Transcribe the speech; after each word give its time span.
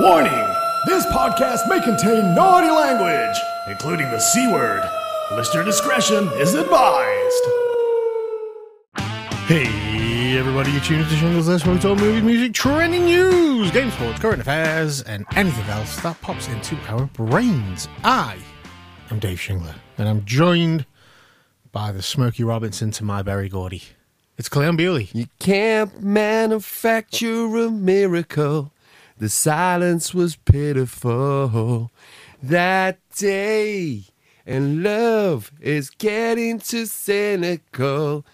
Warning! 0.00 0.32
This 0.86 1.06
podcast 1.06 1.68
may 1.68 1.80
contain 1.80 2.34
naughty 2.34 2.68
language, 2.68 3.36
including 3.68 4.10
the 4.10 4.18
C 4.18 4.48
word. 4.48 4.82
Listener 5.30 5.62
discretion 5.62 6.26
is 6.36 6.54
advised. 6.54 7.44
Hey, 9.46 10.36
everybody, 10.36 10.72
you're 10.72 10.80
tuning 10.80 11.04
to 11.04 11.14
Shingler's 11.14 11.46
List, 11.46 11.64
where 11.64 11.76
we 11.76 11.80
talk 11.80 11.96
movies, 11.98 12.24
music, 12.24 12.54
trending 12.54 13.04
news, 13.04 13.70
game 13.70 13.92
sports, 13.92 14.18
current 14.18 14.40
affairs, 14.40 15.00
and 15.02 15.24
anything 15.36 15.66
else 15.66 16.00
that 16.00 16.20
pops 16.20 16.48
into 16.48 16.76
our 16.88 17.06
brains. 17.06 17.86
I 18.02 18.36
am 19.12 19.20
Dave 19.20 19.38
Shingler, 19.38 19.76
and 19.96 20.08
I'm 20.08 20.24
joined 20.24 20.86
by 21.70 21.92
the 21.92 22.02
Smokey 22.02 22.42
Robinson 22.42 22.90
to 22.90 23.04
my 23.04 23.22
Berry 23.22 23.48
Gordy. 23.48 23.84
It's 24.38 24.48
Cleon 24.48 24.74
Bewley. 24.74 25.08
You 25.12 25.26
can't 25.38 26.02
manufacture 26.02 27.44
a 27.58 27.70
miracle. 27.70 28.72
The 29.16 29.28
silence 29.28 30.12
was 30.12 30.34
pitiful 30.34 31.92
that 32.42 32.98
day, 33.16 34.06
and 34.44 34.82
love 34.82 35.52
is 35.60 35.90
getting 35.90 36.58
too 36.58 36.86
cynical. 36.86 38.26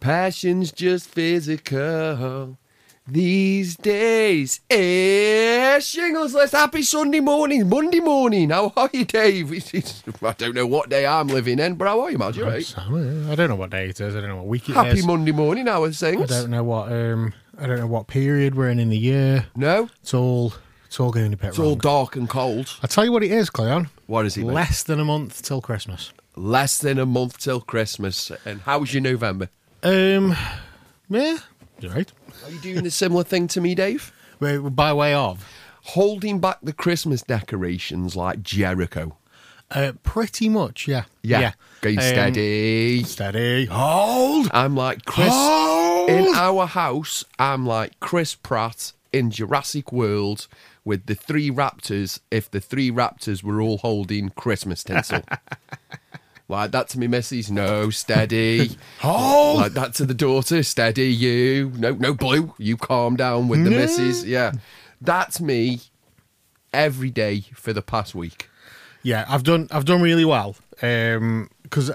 Passion's 0.00 0.72
just 0.72 1.08
physical 1.08 2.58
these 3.06 3.76
days. 3.76 4.60
Eh, 4.68 5.78
Shingler's 5.78 6.34
List. 6.34 6.52
Happy 6.52 6.82
Sunday 6.82 7.20
morning, 7.20 7.68
Monday 7.68 8.00
morning. 8.00 8.50
How 8.50 8.72
are 8.76 8.90
you, 8.92 9.04
Dave? 9.04 9.52
I 10.22 10.32
don't 10.32 10.54
know 10.56 10.66
what 10.66 10.88
day 10.88 11.06
I'm 11.06 11.28
living 11.28 11.60
in, 11.60 11.76
but 11.76 11.86
how 11.86 12.00
are 12.00 12.10
you? 12.10 12.18
You 12.18 12.44
right? 12.44 12.74
I 12.76 13.34
don't 13.36 13.50
know 13.50 13.54
what 13.54 13.70
day 13.70 13.88
it 13.88 14.00
is. 14.00 14.16
I 14.16 14.20
don't 14.20 14.30
know 14.30 14.36
what 14.38 14.46
week 14.46 14.64
it 14.68 14.70
is. 14.70 14.74
Happy 14.74 15.06
Monday 15.06 15.32
morning. 15.32 15.68
How 15.68 15.84
are 15.84 15.88
I 15.88 15.92
don't 16.26 16.50
know 16.50 16.64
what 16.64 16.92
um. 16.92 17.34
I 17.58 17.66
don't 17.66 17.78
know 17.78 17.86
what 17.86 18.06
period 18.06 18.54
we're 18.54 18.68
in 18.70 18.78
in 18.78 18.88
the 18.90 18.96
year. 18.98 19.46
No, 19.56 19.88
It's 20.02 20.14
all. 20.14 20.54
It's 20.86 21.00
all 21.00 21.10
going 21.10 21.32
a 21.32 21.36
bit 21.36 21.48
it's 21.48 21.58
wrong. 21.58 21.68
all 21.70 21.74
dark 21.76 22.14
and 22.14 22.28
cold. 22.28 22.76
I 22.82 22.86
tell 22.86 23.04
you 23.04 23.10
what 23.10 23.24
it 23.24 23.32
is, 23.32 23.50
Cleon. 23.50 23.88
What 24.06 24.26
is 24.26 24.36
it, 24.36 24.44
mate? 24.44 24.52
Less 24.52 24.82
than 24.84 25.00
a 25.00 25.04
month 25.04 25.42
till 25.42 25.60
Christmas. 25.60 26.12
Less 26.36 26.78
than 26.78 27.00
a 27.00 27.06
month 27.06 27.38
till 27.38 27.60
Christmas. 27.60 28.30
And 28.44 28.60
how 28.60 28.78
was 28.78 28.94
your 28.94 29.02
November? 29.02 29.48
Um, 29.82 30.36
yeah, 31.08 31.38
you're 31.80 31.92
right. 31.92 32.12
Are 32.44 32.50
you 32.50 32.58
doing 32.60 32.86
a 32.86 32.90
similar 32.92 33.24
thing 33.24 33.48
to 33.48 33.60
me, 33.60 33.74
Dave? 33.74 34.12
Wait, 34.38 34.58
By 34.58 34.92
way 34.92 35.14
of, 35.14 35.44
Holding 35.82 36.38
back 36.38 36.58
the 36.62 36.72
Christmas 36.72 37.22
decorations 37.22 38.14
like 38.14 38.42
Jericho. 38.42 39.16
uh, 39.72 39.92
pretty 40.04 40.48
much, 40.48 40.86
yeah, 40.86 41.04
Yeah. 41.22 41.52
Going 41.80 41.98
Um, 41.98 42.04
steady. 42.04 43.02
steady, 43.02 43.64
hold, 43.66 44.48
I'm 44.52 44.76
like 44.76 45.04
Chris. 45.04 45.28
hold. 45.32 45.83
In 46.08 46.26
our 46.34 46.66
house, 46.66 47.24
I'm 47.38 47.66
like 47.66 47.98
Chris 48.00 48.34
Pratt 48.34 48.92
in 49.12 49.30
Jurassic 49.30 49.92
World 49.92 50.46
with 50.84 51.06
the 51.06 51.14
three 51.14 51.50
raptors 51.50 52.20
if 52.30 52.50
the 52.50 52.60
three 52.60 52.90
raptors 52.90 53.42
were 53.42 53.60
all 53.60 53.78
holding 53.78 54.30
Christmas 54.30 54.84
tinsel. 54.84 55.22
like 56.48 56.72
that 56.72 56.88
to 56.90 56.98
me, 56.98 57.06
missus. 57.06 57.50
No, 57.50 57.90
steady. 57.90 58.76
Hold. 59.00 59.58
Like 59.64 59.72
that 59.74 59.94
to 59.94 60.04
the 60.04 60.14
daughter. 60.14 60.62
Steady, 60.62 61.06
you. 61.12 61.72
No, 61.76 61.92
no, 61.92 62.12
blue. 62.12 62.54
You 62.58 62.76
calm 62.76 63.16
down 63.16 63.48
with 63.48 63.64
the 63.64 63.70
Yeah. 63.70 63.76
missus. 63.78 64.24
Yeah. 64.24 64.52
That's 65.00 65.40
me 65.40 65.80
every 66.72 67.10
day 67.10 67.44
for 67.54 67.72
the 67.72 67.82
past 67.82 68.14
week. 68.14 68.48
Yeah, 69.02 69.24
I've 69.28 69.44
done, 69.44 69.68
I've 69.70 69.84
done 69.84 70.02
really 70.02 70.24
well. 70.24 70.56
Um, 70.82 71.50
because 71.62 71.90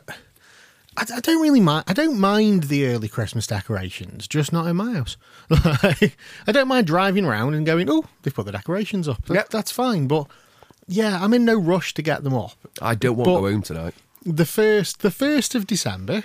I, 1.00 1.18
I 1.18 1.20
don't 1.22 1.42
really 1.42 1.60
mind. 1.60 1.86
I 1.88 1.94
don't 1.94 2.20
mind 2.20 2.64
the 2.64 2.88
early 2.88 3.08
Christmas 3.08 3.48
decorations, 3.48 4.28
just 4.28 4.52
not 4.54 4.68
in 4.68 4.76
my 4.76 4.94
house. 4.94 5.18
I 5.50 6.12
don't 6.52 6.68
mind 6.68 6.88
driving 6.88 7.26
around 7.26 7.54
and 7.54 7.66
going, 7.66 7.90
oh, 7.90 8.06
they've 8.24 8.34
put 8.34 8.46
the 8.46 8.52
decorations 8.52 9.08
up. 9.08 9.26
That- 9.26 9.34
Yep. 9.36 9.50
That's 9.50 9.72
fine, 9.72 10.08
but 10.08 10.28
yeah, 10.88 11.20
I'm 11.24 11.34
in 11.34 11.46
no 11.46 11.56
rush 11.60 11.94
to 11.96 12.02
get 12.02 12.24
them 12.24 12.34
up. 12.34 12.54
I 12.82 12.96
don't 12.96 13.16
want 13.16 13.28
to 13.30 13.32
go 13.36 13.52
home 13.52 13.62
tonight. 13.62 13.94
the 14.26 14.46
first 14.46 15.02
the 15.02 15.12
first 15.12 15.56
of 15.56 15.66
December. 15.68 16.24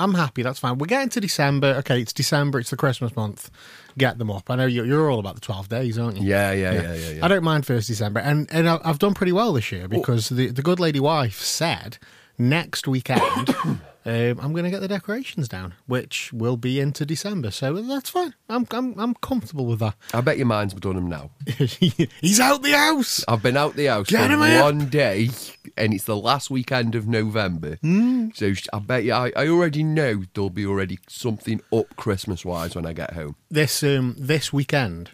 I'm 0.00 0.14
happy. 0.14 0.42
That's 0.42 0.60
fine. 0.60 0.78
We're 0.78 0.86
getting 0.86 1.08
to 1.08 1.20
December. 1.20 1.74
Okay, 1.78 2.00
it's 2.00 2.12
December. 2.12 2.60
It's 2.60 2.70
the 2.70 2.76
Christmas 2.76 3.16
month. 3.16 3.50
Get 3.98 4.16
them 4.18 4.30
up. 4.30 4.48
I 4.48 4.54
know 4.54 4.66
you're, 4.66 4.84
you're 4.86 5.10
all 5.10 5.18
about 5.18 5.34
the 5.34 5.40
12 5.40 5.68
days, 5.68 5.98
aren't 5.98 6.18
you? 6.18 6.24
Yeah, 6.28 6.52
yeah, 6.52 6.72
yeah, 6.72 6.94
yeah, 6.94 7.10
yeah. 7.14 7.24
I 7.24 7.26
don't 7.26 7.42
mind 7.42 7.66
first 7.66 7.88
December, 7.88 8.20
and 8.20 8.48
and 8.52 8.68
I've 8.68 9.00
done 9.00 9.12
pretty 9.14 9.32
well 9.32 9.52
this 9.52 9.72
year 9.72 9.88
because 9.88 10.28
the 10.28 10.48
the 10.50 10.62
good 10.62 10.78
lady 10.78 11.00
wife 11.00 11.40
said 11.40 11.98
next 12.38 12.86
weekend 12.86 13.56
um, 14.08 14.40
I'm 14.40 14.52
going 14.52 14.64
to 14.64 14.70
get 14.70 14.80
the 14.80 14.88
decorations 14.88 15.48
down, 15.48 15.74
which 15.86 16.32
will 16.32 16.56
be 16.56 16.80
into 16.80 17.04
December. 17.04 17.50
So 17.50 17.74
that's 17.82 18.10
fine. 18.10 18.34
I'm 18.48 18.66
I'm 18.70 18.98
I'm 18.98 19.14
comfortable 19.14 19.66
with 19.66 19.80
that. 19.80 19.94
I 20.14 20.20
bet 20.22 20.38
your 20.38 20.46
mind's 20.46 20.74
done 20.74 20.94
them 20.96 21.08
now. 21.08 21.30
He's 21.46 22.40
out 22.40 22.62
the 22.62 22.72
house. 22.72 23.24
I've 23.28 23.42
been 23.42 23.56
out 23.56 23.74
the 23.76 23.86
house 23.86 24.08
Get 24.08 24.26
for 24.26 24.32
him 24.32 24.42
out. 24.42 24.62
one 24.64 24.88
day, 24.88 25.30
and 25.76 25.92
it's 25.92 26.04
the 26.04 26.16
last 26.16 26.50
weekend 26.50 26.94
of 26.94 27.06
November. 27.06 27.76
Hmm. 27.76 28.28
So 28.34 28.52
I 28.72 28.78
bet 28.78 29.04
you, 29.04 29.12
I, 29.12 29.32
I 29.36 29.48
already 29.48 29.82
know 29.82 30.22
there'll 30.34 30.50
be 30.50 30.66
already 30.66 30.98
something 31.08 31.60
up 31.72 31.94
Christmas 31.96 32.44
wise 32.44 32.74
when 32.74 32.86
I 32.86 32.92
get 32.92 33.12
home. 33.14 33.36
this 33.50 33.82
um 33.82 34.14
this 34.18 34.52
weekend 34.52 35.10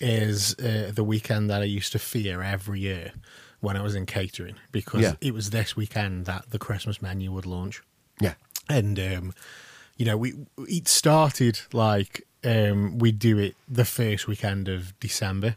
is 0.00 0.54
uh, 0.58 0.90
the 0.94 1.04
weekend 1.04 1.48
that 1.50 1.62
I 1.62 1.64
used 1.64 1.92
to 1.92 1.98
fear 1.98 2.42
every 2.42 2.80
year 2.80 3.12
when 3.60 3.76
I 3.76 3.82
was 3.82 3.94
in 3.94 4.04
catering 4.06 4.56
because 4.70 5.00
Yeah. 5.00 5.14
it 5.22 5.32
was 5.32 5.50
this 5.50 5.74
weekend 5.74 6.26
that 6.26 6.50
the 6.50 6.58
Christmas 6.58 7.00
menu 7.00 7.32
would 7.32 7.46
launch, 7.46 7.82
Yeah, 8.20 8.34
and 8.68 8.98
um, 8.98 9.34
you 9.96 10.06
know 10.06 10.16
we 10.16 10.34
it 10.58 10.88
started 10.88 11.60
like 11.72 12.26
um, 12.44 12.98
we'd 12.98 13.18
do 13.18 13.38
it 13.38 13.56
the 13.68 13.84
first 13.84 14.26
weekend 14.26 14.68
of 14.68 14.98
December. 15.00 15.56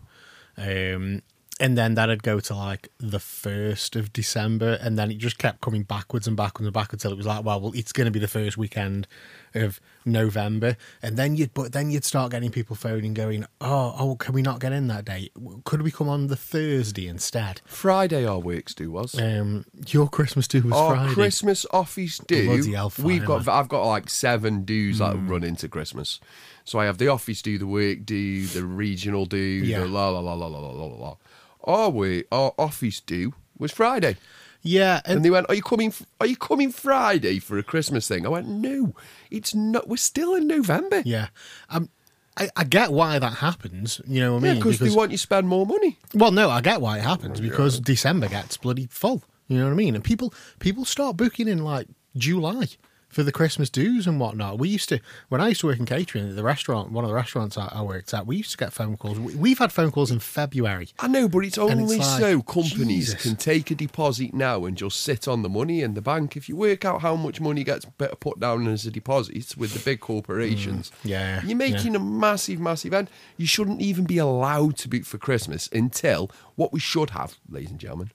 Um, 0.57 1.21
and 1.59 1.77
then 1.77 1.95
that'd 1.95 2.23
go 2.23 2.39
to 2.39 2.55
like 2.55 2.89
the 2.99 3.19
first 3.19 3.95
of 3.95 4.13
December, 4.13 4.77
and 4.81 4.97
then 4.97 5.11
it 5.11 5.17
just 5.17 5.37
kept 5.37 5.61
coming 5.61 5.83
backwards 5.83 6.27
and 6.27 6.37
backwards 6.37 6.65
and 6.67 6.73
backwards 6.73 7.03
until 7.03 7.13
it 7.13 7.17
was 7.17 7.25
like, 7.27 7.43
well, 7.43 7.59
well, 7.59 7.71
it's 7.75 7.91
going 7.91 8.05
to 8.05 8.11
be 8.11 8.19
the 8.19 8.27
first 8.27 8.57
weekend 8.57 9.07
of 9.55 9.79
November, 10.05 10.77
and 11.01 11.17
then 11.17 11.35
you'd, 11.35 11.53
but 11.53 11.71
then 11.73 11.89
you'd 11.91 12.05
start 12.05 12.31
getting 12.31 12.51
people 12.51 12.75
phoning, 12.75 13.13
going, 13.13 13.45
oh, 13.61 13.95
oh, 13.99 14.15
can 14.15 14.33
we 14.33 14.41
not 14.41 14.59
get 14.59 14.71
in 14.71 14.87
that 14.87 15.05
day? 15.05 15.29
Could 15.65 15.81
we 15.81 15.91
come 15.91 16.07
on 16.07 16.27
the 16.27 16.35
Thursday 16.35 17.07
instead? 17.07 17.61
Friday 17.65 18.25
our 18.25 18.39
works 18.39 18.73
do 18.73 18.91
was. 18.91 19.19
Um, 19.19 19.65
your 19.87 20.07
Christmas 20.07 20.47
do 20.47 20.61
was 20.61 20.73
Our 20.73 20.95
Friday. 20.95 21.13
Christmas 21.13 21.65
office 21.71 22.19
do. 22.19 22.61
We've 23.03 23.25
got. 23.25 23.47
I've 23.47 23.69
got 23.69 23.85
like 23.85 24.09
seven 24.09 24.63
dues 24.63 24.99
that 24.99 25.15
Hmm. 25.15 25.27
run 25.27 25.43
into 25.43 25.67
Christmas. 25.67 26.19
So 26.63 26.79
I 26.79 26.85
have 26.85 26.99
the 26.99 27.07
office 27.07 27.41
do, 27.41 27.57
the 27.57 27.65
work 27.67 28.05
do, 28.05 28.45
the 28.45 28.63
regional 28.63 29.25
do, 29.25 29.37
Yeah. 29.37 29.79
the 29.81 29.87
la 29.87 30.09
la 30.09 30.19
la 30.19 30.33
la 30.33 30.45
la 30.47 30.59
la 30.59 30.69
la 30.85 30.85
la. 30.95 31.15
Our 31.63 31.89
we 31.89 32.23
our 32.31 32.53
office 32.57 32.99
do 33.01 33.33
was 33.57 33.71
Friday. 33.71 34.17
yeah, 34.61 35.01
and 35.05 35.17
And 35.17 35.25
they 35.25 35.29
went, 35.29 35.47
"Are 35.49 35.55
you 35.55 35.61
coming? 35.61 35.93
Are 36.19 36.27
you 36.27 36.35
coming 36.37 36.71
Friday 36.71 37.39
for 37.39 37.57
a 37.57 37.63
Christmas 37.63 38.07
thing?" 38.07 38.25
I 38.25 38.29
went, 38.29 38.47
"No, 38.47 38.93
it's 39.31 39.53
not. 39.53 39.87
We're 39.87 39.97
still 39.97 40.35
in 40.35 40.47
November. 40.47 41.01
yeah, 41.05 41.27
um, 41.69 41.89
I, 42.37 42.49
I 42.55 42.63
get 42.63 42.91
why 42.91 43.19
that 43.19 43.33
happens. 43.35 44.01
You 44.07 44.21
know 44.21 44.33
what 44.33 44.39
I 44.39 44.43
mean? 44.43 44.51
Yeah, 44.55 44.59
because 44.59 44.79
they 44.79 44.89
want 44.89 45.11
you 45.11 45.17
to 45.17 45.21
spend 45.21 45.47
more 45.47 45.65
money. 45.65 45.97
Well, 46.13 46.31
no, 46.31 46.49
I 46.49 46.61
get 46.61 46.79
why 46.81 46.97
it 46.97 47.03
happens 47.03 47.41
because 47.41 47.79
December 47.79 48.27
gets 48.29 48.55
bloody 48.57 48.87
full. 48.89 49.23
You 49.47 49.57
know 49.57 49.65
what 49.65 49.71
I 49.71 49.75
mean? 49.75 49.95
And 49.95 50.03
people 50.03 50.33
people 50.59 50.85
start 50.85 51.17
booking 51.17 51.47
in 51.47 51.59
like 51.63 51.87
July 52.15 52.67
for 53.09 53.23
the 53.23 53.31
Christmas 53.31 53.69
dues 53.69 54.07
and 54.07 54.19
whatnot. 54.19 54.59
We 54.59 54.69
used 54.69 54.87
to 54.89 54.99
when 55.27 55.41
I 55.41 55.49
used 55.49 55.61
to 55.61 55.67
work 55.67 55.79
in 55.79 55.85
catering 55.85 56.29
at 56.29 56.35
the 56.35 56.43
restaurant, 56.43 56.91
one 56.91 57.03
of 57.03 57.09
the 57.09 57.15
restaurants 57.15 57.57
I, 57.57 57.69
I 57.71 57.81
worked 57.81 58.13
at, 58.13 58.27
we 58.27 58.37
used 58.37 58.51
to 58.51 58.57
get 58.57 58.71
phone 58.71 58.97
calls. 58.97 59.19
We, 59.19 59.35
we've 59.35 59.59
had 59.59 59.71
phone 59.71 59.91
calls 59.91 60.11
in 60.11 60.19
February. 60.19 60.89
I 60.99 61.07
know, 61.07 61.27
but 61.27 61.39
it's 61.39 61.57
only 61.57 61.95
it's 61.95 62.07
like, 62.07 62.21
so 62.21 62.41
companies 62.41 63.07
Jesus. 63.07 63.21
can 63.23 63.35
take 63.35 63.71
a 63.71 63.75
deposit 63.75 64.33
now 64.33 64.65
and 64.65 64.77
just 64.77 65.01
sit 65.01 65.27
on 65.27 65.41
the 65.41 65.49
money 65.49 65.81
in 65.81 65.95
the 65.95 66.01
bank. 66.01 66.37
If 66.37 66.47
you 66.47 66.55
work 66.55 66.85
out 66.85 67.01
how 67.01 67.15
much 67.15 67.41
money 67.41 67.63
gets 67.63 67.85
better 67.85 68.15
put 68.15 68.39
down 68.39 68.67
as 68.67 68.85
a 68.85 68.91
deposit 68.91 69.57
with 69.57 69.73
the 69.73 69.79
big 69.79 69.99
corporations, 69.99 70.69
Mm, 70.69 70.93
yeah, 71.03 71.41
you're 71.43 71.57
making 71.57 71.95
a 71.95 71.99
massive, 71.99 72.59
massive 72.59 72.93
end. 72.93 73.09
You 73.37 73.47
shouldn't 73.47 73.81
even 73.81 74.05
be 74.05 74.17
allowed 74.17 74.77
to 74.77 74.87
book 74.87 75.03
for 75.05 75.17
Christmas 75.17 75.67
until 75.71 76.31
what 76.55 76.71
we 76.71 76.79
should 76.79 77.11
have, 77.11 77.37
ladies 77.49 77.71
and 77.71 77.79
gentlemen, 77.79 78.11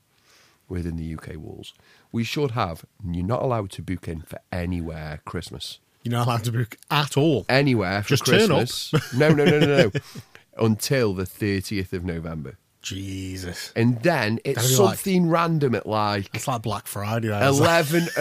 within 0.68 0.96
the 0.96 1.14
UK 1.14 1.36
walls. 1.36 1.74
We 2.14 2.22
should 2.22 2.52
have. 2.52 2.84
You're 3.04 3.26
not 3.26 3.42
allowed 3.42 3.70
to 3.72 3.82
book 3.82 4.06
in 4.06 4.20
for 4.22 4.38
anywhere 4.52 5.20
Christmas. 5.24 5.80
You're 6.04 6.12
not 6.12 6.26
allowed 6.28 6.44
to 6.44 6.52
book 6.52 6.76
at 6.90 7.16
all. 7.16 7.44
Anywhere 7.48 8.02
for 8.04 8.10
Just 8.10 8.24
turn 8.26 8.52
up. 8.52 8.58
Christmas. 8.68 8.92
no, 9.14 9.30
no, 9.30 9.44
no, 9.44 9.58
no, 9.58 9.66
no. 9.84 9.90
Until 10.56 11.12
the 11.14 11.24
30th 11.24 11.92
of 11.92 12.04
November. 12.04 12.56
Jesus, 12.82 13.72
And 13.74 14.00
then 14.02 14.38
it's 14.44 14.62
That'd 14.62 14.78
like- 14.78 14.98
something 14.98 15.28
random 15.28 15.74
at 15.74 15.86
like 15.86 16.28
it's 16.34 16.46
like 16.46 16.62
Black 16.62 16.86
Friday. 16.86 17.28
That 17.28 17.42
is. 17.50 17.58
11 17.58 18.02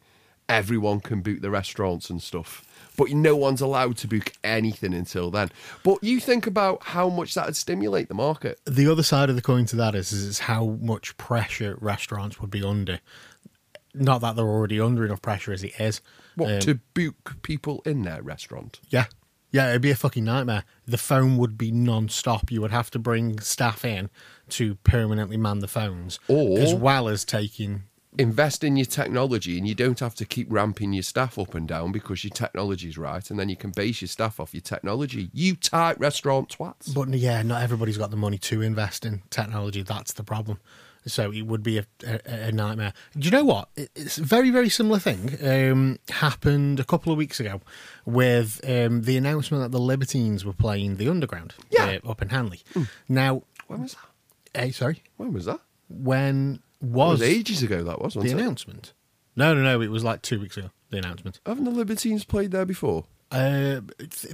Everyone 0.48 1.00
can 1.00 1.22
book 1.22 1.40
the 1.40 1.50
restaurants 1.50 2.08
and 2.10 2.22
stuff. 2.22 2.62
But 2.96 3.10
no 3.10 3.36
one's 3.36 3.60
allowed 3.60 3.96
to 3.98 4.08
book 4.08 4.32
anything 4.42 4.94
until 4.94 5.30
then. 5.30 5.50
But 5.82 6.02
you 6.02 6.18
think 6.20 6.46
about 6.46 6.82
how 6.82 7.08
much 7.08 7.34
that 7.34 7.46
would 7.46 7.56
stimulate 7.56 8.08
the 8.08 8.14
market. 8.14 8.60
the 8.64 8.90
other 8.90 9.02
side 9.02 9.28
of 9.30 9.36
the 9.36 9.42
coin 9.42 9.66
to 9.66 9.76
that 9.76 9.94
is, 9.94 10.12
is 10.12 10.38
how 10.40 10.78
much 10.80 11.16
pressure 11.18 11.76
restaurants 11.80 12.40
would 12.40 12.50
be 12.50 12.62
under. 12.64 13.00
Not 13.94 14.20
that 14.20 14.36
they're 14.36 14.44
already 14.46 14.80
under 14.80 15.04
enough 15.04 15.22
pressure 15.22 15.52
as 15.52 15.62
it 15.64 15.72
is. 15.80 16.00
What, 16.34 16.50
Um, 16.52 16.60
to 16.60 16.74
book 16.94 17.36
people 17.42 17.82
in 17.86 18.02
their 18.02 18.22
restaurant? 18.22 18.80
Yeah. 18.90 19.06
Yeah, 19.52 19.70
it'd 19.70 19.80
be 19.80 19.90
a 19.90 19.96
fucking 19.96 20.24
nightmare. 20.24 20.64
The 20.86 20.98
phone 20.98 21.38
would 21.38 21.56
be 21.56 21.70
non-stop. 21.70 22.50
You 22.50 22.60
would 22.60 22.72
have 22.72 22.90
to 22.90 22.98
bring 22.98 23.40
staff 23.40 23.84
in 23.86 24.10
to 24.50 24.74
permanently 24.76 25.36
man 25.38 25.60
the 25.60 25.68
phones, 25.68 26.18
Or- 26.28 26.58
as 26.58 26.74
well 26.74 27.08
as 27.08 27.24
taking. 27.24 27.84
Invest 28.18 28.64
in 28.64 28.76
your 28.76 28.86
technology, 28.86 29.58
and 29.58 29.68
you 29.68 29.74
don't 29.74 30.00
have 30.00 30.14
to 30.16 30.24
keep 30.24 30.46
ramping 30.50 30.92
your 30.94 31.02
staff 31.02 31.38
up 31.38 31.54
and 31.54 31.68
down 31.68 31.92
because 31.92 32.24
your 32.24 32.30
technology's 32.30 32.96
right, 32.96 33.28
and 33.30 33.38
then 33.38 33.48
you 33.48 33.56
can 33.56 33.70
base 33.72 34.00
your 34.00 34.08
staff 34.08 34.40
off 34.40 34.54
your 34.54 34.62
technology. 34.62 35.28
You 35.34 35.54
tight 35.56 35.98
restaurant 36.00 36.48
twats. 36.56 36.94
But 36.94 37.10
yeah, 37.10 37.42
not 37.42 37.62
everybody's 37.62 37.98
got 37.98 38.10
the 38.10 38.16
money 38.16 38.38
to 38.38 38.62
invest 38.62 39.04
in 39.04 39.22
technology. 39.30 39.82
That's 39.82 40.12
the 40.14 40.24
problem. 40.24 40.60
So 41.08 41.30
it 41.30 41.42
would 41.42 41.62
be 41.62 41.78
a, 41.78 41.86
a, 42.04 42.20
a 42.48 42.52
nightmare. 42.52 42.92
Do 43.16 43.26
you 43.26 43.30
know 43.30 43.44
what? 43.44 43.68
It's 43.76 44.18
a 44.18 44.24
very, 44.24 44.50
very 44.50 44.68
similar 44.68 44.98
thing 44.98 45.36
um, 45.46 45.98
happened 46.08 46.80
a 46.80 46.84
couple 46.84 47.12
of 47.12 47.18
weeks 47.18 47.38
ago 47.38 47.60
with 48.04 48.60
um, 48.68 49.02
the 49.02 49.16
announcement 49.16 49.62
that 49.62 49.70
the 49.70 49.78
Libertines 49.80 50.44
were 50.44 50.52
playing 50.52 50.96
the 50.96 51.08
Underground 51.08 51.54
Yeah. 51.70 51.98
uh, 52.04 52.10
up 52.10 52.22
in 52.22 52.30
Hanley. 52.30 52.62
Now, 53.08 53.42
When 53.68 53.82
was 53.82 53.94
that? 53.94 54.60
eh, 54.60 54.70
sorry, 54.72 55.02
When 55.16 55.32
was 55.32 55.44
that? 55.44 55.60
when 55.88 56.60
was, 56.80 57.20
was 57.20 57.28
ages 57.28 57.62
ago. 57.62 57.82
That 57.82 58.00
was 58.00 58.14
the 58.14 58.20
wasn't 58.20 58.40
it? 58.40 58.42
announcement? 58.42 58.92
No, 59.34 59.54
no, 59.54 59.62
no. 59.62 59.80
It 59.80 59.90
was 59.90 60.04
like 60.04 60.22
two 60.22 60.40
weeks 60.40 60.56
ago. 60.56 60.70
The 60.90 60.98
announcement. 60.98 61.40
Haven't 61.44 61.64
the 61.64 61.70
Libertines 61.72 62.24
played 62.24 62.52
there 62.52 62.64
before? 62.64 63.04
Uh, 63.32 63.80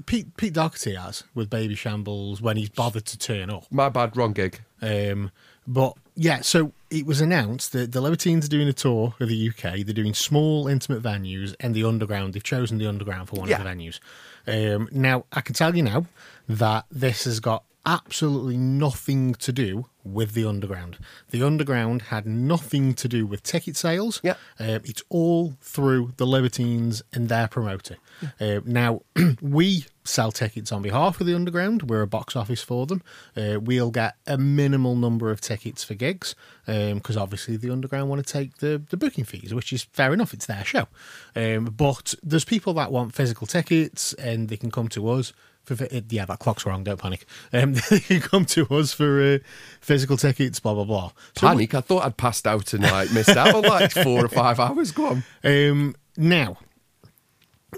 Pete 0.05 0.37
Pete 0.37 0.53
Doherty 0.53 0.95
has 0.95 1.25
with 1.35 1.49
Babyshambles 1.49 2.43
when 2.43 2.59
he's 2.59 2.69
bothered 2.69 3.07
to 3.07 3.17
turn 3.19 3.49
up. 3.49 3.65
My 3.71 3.89
bad, 3.89 4.17
wrong 4.17 4.33
gig. 4.35 4.61
Um, 4.83 5.31
but 5.67 5.95
yeah, 6.15 6.43
so 6.43 6.73
it 6.91 7.07
was 7.07 7.23
announced 7.23 7.73
that 7.73 7.93
the 7.93 8.03
Libertines 8.03 8.45
are 8.45 8.49
doing 8.51 8.69
a 8.69 8.73
tour 8.75 9.15
of 9.19 9.29
the 9.31 9.49
UK. 9.49 9.77
They're 9.87 9.95
doing 9.95 10.13
small, 10.13 10.69
intimate 10.69 11.03
venues 11.03 11.55
and 11.59 11.75
the 11.75 11.85
underground. 11.85 12.35
They've 12.35 12.43
chosen 12.43 12.77
the 12.77 12.87
underground 12.87 13.29
for 13.31 13.37
one 13.37 13.49
Yeah. 13.49 13.63
of 13.63 13.65
the 13.65 13.71
venues. 13.71 13.99
Um, 14.47 14.89
now, 14.93 15.25
I 15.33 15.41
can 15.41 15.55
tell 15.55 15.75
you 15.75 15.83
now 15.83 16.05
that 16.51 16.85
this 16.91 17.25
has 17.25 17.41
got 17.41 17.65
absolutely 17.85 18.57
nothing 18.57 19.35
to 19.35 19.53
do 19.53 19.87
with 20.05 20.33
the 20.33 20.45
underground. 20.45 20.99
The 21.31 21.43
underground 21.43 22.03
had 22.03 22.27
nothing 22.27 22.95
to 22.95 23.09
do 23.09 23.27
with 23.27 23.43
ticket 23.43 23.77
sales. 23.77 24.21
Yeah. 24.23 24.35
Um, 24.59 24.81
it's 24.85 25.03
all 25.09 25.55
through 25.61 26.13
the 26.17 26.27
Libertines 26.27 27.03
and 27.13 27.29
their 27.29 27.49
promoter. 27.49 27.97
Uh, 28.41 28.61
now, 28.65 29.03
we 29.41 29.87
sell 30.05 30.33
tickets 30.33 30.73
on 30.73 30.83
behalf 30.83 31.21
of 31.21 31.27
the 31.27 31.35
Underground. 31.35 31.89
We're 31.89 32.03
a 32.03 32.07
box 32.09 32.35
office 32.35 32.63
for 32.63 32.87
them. 32.87 33.03
Uh, 33.37 33.61
we'll 33.61 33.91
get 33.91 34.17
a 34.27 34.37
minimal 34.37 34.97
number 34.97 35.31
of 35.31 35.41
tickets 35.41 35.85
for 35.85 35.95
gigs 35.95 36.35
because 36.67 37.17
obviously 37.17 37.57
the 37.57 37.71
Underground 37.71 38.09
want 38.09 38.25
to 38.25 38.33
take 38.33 38.59
the, 38.59 38.83
the 38.91 38.97
booking 38.97 39.25
fees, 39.25 39.55
which 39.55 39.73
is 39.73 39.85
fair 39.85 40.13
enough. 40.13 40.35
It's 40.35 40.47
their 40.47 40.65
show. 40.65 40.89
Um, 41.37 41.67
but 41.67 42.15
there's 42.23 42.45
people 42.45 42.75
that 42.75 42.91
want 42.91 43.15
physical 43.15 43.47
tickets 43.47 44.13
and 44.15 44.49
they 44.49 44.57
can 44.57 44.71
come 44.71 44.89
to 44.89 45.09
us. 45.09 45.33
For, 45.65 45.77
yeah, 46.09 46.25
that 46.27 46.39
clock's 46.41 46.67
wrong. 46.67 46.83
Don't 46.85 46.99
panic. 46.99 47.25
Um, 47.53 47.75
they 47.91 48.01
can 48.01 48.21
come 48.21 48.45
to 48.47 48.67
us 48.75 48.93
for 48.93 49.23
uh, 49.23 49.39
physical 49.81 50.17
tickets. 50.17 50.59
Blah 50.61 50.75
blah 50.75 50.85
blah. 50.85 51.13
So 51.37 51.47
we- 51.49 51.67
Panic. 51.69 51.75
I 51.75 51.81
thought 51.81 52.05
I'd 52.05 52.17
passed 52.17 52.47
out 52.47 52.73
and 52.73 52.83
like 52.83 53.13
missed 53.13 53.31
out 53.31 53.55
on 53.55 53.63
like 53.63 53.93
four 53.93 54.25
or 54.25 54.29
five 54.29 54.59
hours. 54.59 54.91
Go 54.93 55.07
on. 55.07 55.25
Um, 55.45 55.95
now, 56.17 56.59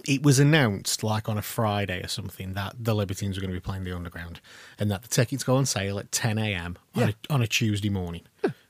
it 0.09 0.23
was 0.23 0.39
announced 0.39 1.05
like 1.05 1.29
on 1.29 1.39
a 1.39 1.43
Friday 1.43 2.03
or 2.03 2.09
something 2.09 2.55
that 2.55 2.75
the 2.79 2.95
Libertines 2.95 3.37
were 3.37 3.41
going 3.43 3.53
to 3.55 3.61
be 3.61 3.65
playing 3.65 3.85
the 3.85 3.95
Underground 3.95 4.41
and 4.79 4.91
that 4.91 5.03
the 5.03 5.09
tickets 5.09 5.45
go 5.45 5.57
on 5.57 5.67
sale 5.67 5.99
at 5.99 6.11
10 6.11 6.37
a.m. 6.39 6.77
on, 6.97 7.03
Yeah. 7.03 7.11
a, 7.31 7.33
on 7.33 7.43
a 7.43 7.47
Tuesday 7.47 7.91
morning. 7.91 8.23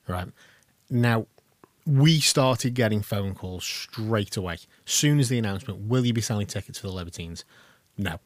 Right. 0.06 0.28
Now, 0.90 1.26
we 1.86 2.20
started 2.20 2.74
getting 2.74 3.00
phone 3.00 3.34
calls 3.34 3.64
straight 3.64 4.36
away. 4.36 4.58
Soon 4.84 5.18
as 5.18 5.28
the 5.30 5.38
announcement, 5.38 5.80
will 5.88 6.04
you 6.04 6.12
be 6.12 6.20
selling 6.20 6.46
tickets 6.46 6.78
for 6.78 6.88
the 6.88 6.92
Libertines? 6.92 7.44
No. 7.96 8.18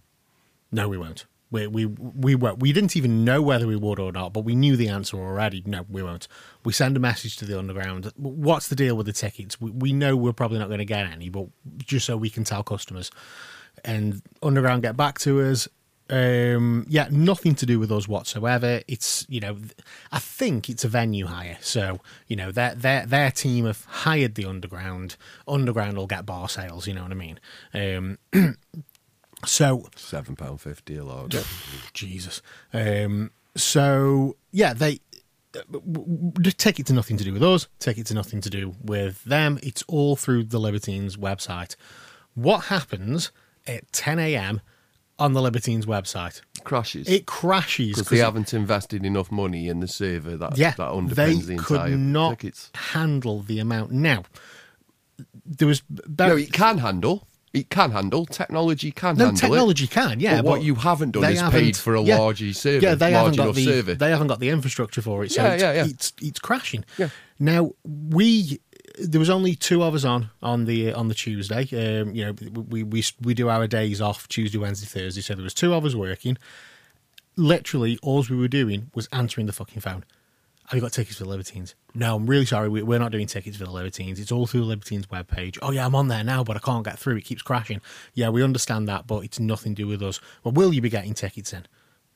No, 0.70 0.88
we 0.88 0.98
won't. 0.98 1.26
We 1.50 1.66
we 1.66 1.86
we 1.86 2.34
won't. 2.34 2.60
We 2.60 2.72
didn't 2.72 2.96
even 2.96 3.24
know 3.24 3.40
whether 3.40 3.66
we 3.66 3.76
would 3.76 3.98
or 3.98 4.12
not, 4.12 4.32
but 4.34 4.44
we 4.44 4.54
knew 4.54 4.76
the 4.76 4.88
answer 4.88 5.16
already. 5.16 5.62
No, 5.64 5.86
we 5.88 6.02
won't. 6.02 6.28
We 6.64 6.72
send 6.72 6.96
a 6.96 7.00
message 7.00 7.36
to 7.38 7.46
the 7.46 7.58
underground. 7.58 8.12
What's 8.16 8.68
the 8.68 8.76
deal 8.76 8.96
with 8.96 9.06
the 9.06 9.14
tickets? 9.14 9.58
We, 9.60 9.70
we 9.70 9.92
know 9.94 10.14
we're 10.14 10.34
probably 10.34 10.58
not 10.58 10.68
going 10.68 10.78
to 10.78 10.84
get 10.84 11.06
any, 11.06 11.30
but 11.30 11.46
just 11.78 12.04
so 12.04 12.16
we 12.18 12.28
can 12.28 12.44
tell 12.44 12.62
customers. 12.62 13.10
And 13.84 14.20
underground 14.42 14.82
get 14.82 14.96
back 14.96 15.18
to 15.20 15.40
us. 15.40 15.68
Um, 16.10 16.86
yeah, 16.88 17.08
nothing 17.10 17.54
to 17.56 17.66
do 17.66 17.78
with 17.78 17.92
us 17.92 18.08
whatsoever. 18.08 18.80
It's 18.88 19.26
you 19.28 19.40
know, 19.40 19.56
I 20.10 20.18
think 20.18 20.68
it's 20.68 20.84
a 20.84 20.88
venue 20.88 21.26
hire. 21.26 21.58
So 21.60 22.00
you 22.26 22.36
know, 22.36 22.50
their 22.52 22.74
their 22.74 23.06
their 23.06 23.30
team 23.30 23.64
have 23.64 23.84
hired 23.86 24.34
the 24.34 24.44
underground. 24.44 25.16
Underground 25.46 25.96
will 25.96 26.06
get 26.06 26.26
bar 26.26 26.48
sales. 26.48 26.86
You 26.86 26.94
know 26.94 27.02
what 27.02 27.12
I 27.12 27.14
mean? 27.14 27.40
Um, 27.72 28.18
so 29.46 29.88
Seven 29.96 30.36
pound 30.36 30.60
fifty 30.60 30.96
a 30.96 31.04
load. 31.04 31.36
Jesus. 31.92 32.42
Um, 32.72 33.30
so 33.56 34.36
yeah, 34.52 34.72
they 34.74 35.00
w- 35.72 35.80
w- 35.92 36.32
just 36.40 36.58
take 36.58 36.78
it 36.80 36.86
to 36.86 36.92
nothing 36.92 37.16
to 37.16 37.24
do 37.24 37.32
with 37.32 37.42
us. 37.42 37.68
Take 37.78 37.98
it 37.98 38.06
to 38.06 38.14
nothing 38.14 38.40
to 38.42 38.50
do 38.50 38.74
with 38.82 39.22
them. 39.24 39.58
It's 39.62 39.82
all 39.88 40.16
through 40.16 40.44
the 40.44 40.58
Libertines 40.58 41.16
website. 41.16 41.76
What 42.34 42.64
happens 42.66 43.30
at 43.66 43.90
10 43.92 44.18
a.m. 44.18 44.60
on 45.18 45.32
the 45.32 45.42
Libertines 45.42 45.86
website? 45.86 46.40
Crashes. 46.64 47.08
It 47.08 47.26
crashes 47.26 47.96
because 47.96 48.08
they 48.08 48.18
haven't 48.18 48.52
invested 48.52 49.04
enough 49.04 49.30
money 49.30 49.68
in 49.68 49.80
the 49.80 49.88
server 49.88 50.36
that 50.36 50.58
yeah, 50.58 50.72
that 50.72 50.90
underpins 50.90 51.14
they 51.46 51.54
the 51.56 51.62
could 51.62 51.76
entire 51.76 51.96
not 51.96 52.30
tickets. 52.38 52.70
handle 52.74 53.40
the 53.42 53.58
amount. 53.60 53.92
Now, 53.92 54.24
there 55.44 55.68
was 55.68 55.82
No, 56.08 56.36
it 56.36 56.52
can 56.52 56.78
handle. 56.78 57.27
It 57.54 57.70
can 57.70 57.92
handle. 57.92 58.26
Technology 58.26 58.90
can 58.90 59.16
No, 59.16 59.26
handle 59.26 59.40
technology 59.40 59.84
it. 59.84 59.90
can, 59.90 60.20
yeah. 60.20 60.36
But 60.42 60.44
what 60.50 60.62
you 60.62 60.74
haven't 60.74 61.12
done 61.12 61.24
is 61.32 61.40
haven't- 61.40 61.58
paid 61.60 61.76
for 61.76 61.94
a 61.94 62.02
yeah, 62.02 62.18
large 62.18 62.54
server, 62.54 62.84
Yeah, 62.84 62.94
they 62.94 63.12
haven't 63.12 63.36
got 63.36 63.54
the 63.54 63.64
server. 63.64 63.94
they 63.94 64.10
haven't 64.10 64.26
got 64.26 64.38
the 64.40 64.50
infrastructure 64.50 65.00
for 65.02 65.24
it. 65.24 65.32
So 65.32 65.42
Yeah, 65.42 65.52
it's, 65.54 65.62
yeah, 65.62 65.72
yeah. 65.72 65.84
it's 65.86 66.12
it's 66.20 66.38
crashing. 66.40 66.84
Yeah. 66.98 67.08
Now 67.38 67.72
we 67.84 68.60
there 69.00 69.20
was 69.20 69.30
only 69.30 69.54
two 69.54 69.82
of 69.82 69.94
us 69.94 70.04
on 70.04 70.30
on 70.42 70.64
the 70.66 70.92
on 70.92 71.08
the 71.08 71.14
Tuesday. 71.14 71.62
Um, 71.72 72.14
you 72.14 72.24
know, 72.26 72.34
we 72.68 72.82
we 72.82 73.02
we 73.22 73.32
do 73.34 73.48
our 73.48 73.66
days 73.66 74.00
off 74.00 74.28
Tuesday, 74.28 74.58
Wednesday, 74.58 74.86
Thursday. 74.86 75.20
So 75.22 75.34
there 75.34 75.44
was 75.44 75.54
two 75.54 75.72
of 75.72 75.84
us 75.86 75.94
working. 75.94 76.36
Literally, 77.36 77.98
all 78.02 78.24
we 78.28 78.36
were 78.36 78.48
doing 78.48 78.90
was 78.94 79.08
answering 79.12 79.46
the 79.46 79.52
fucking 79.52 79.80
phone. 79.80 80.04
Have 80.68 80.74
you 80.76 80.80
got 80.82 80.92
tickets 80.92 81.16
for 81.16 81.24
the 81.24 81.30
Libertines? 81.30 81.74
No, 81.94 82.16
I'm 82.16 82.26
really 82.26 82.44
sorry. 82.44 82.68
we- 82.68 82.82
We're 82.82 82.98
not 82.98 83.10
doing 83.10 83.26
tickets 83.26 83.56
for 83.56 83.64
the 83.64 83.70
Libertines. 83.70 84.20
It's 84.20 84.30
all 84.30 84.46
through 84.46 84.60
the 84.60 84.66
Libertines 84.66 85.06
webpage. 85.06 85.58
Oh, 85.62 85.70
yeah, 85.70 85.86
I'm 85.86 85.94
on 85.94 86.08
there 86.08 86.22
now, 86.22 86.44
but 86.44 86.56
I 86.56 86.60
can't 86.60 86.84
get 86.84 86.98
through. 86.98 87.16
It 87.16 87.24
keeps 87.24 87.40
crashing. 87.40 87.80
Yeah, 88.12 88.28
we 88.28 88.42
understand 88.42 88.86
that, 88.88 89.06
but 89.06 89.24
it's 89.24 89.40
nothing 89.40 89.74
to 89.76 89.82
do 89.82 89.88
with 89.88 90.02
us. 90.02 90.20
Well, 90.44 90.52
will 90.52 90.74
you 90.74 90.82
be 90.82 90.90
getting 90.90 91.14
tickets 91.14 91.52
in? 91.54 91.66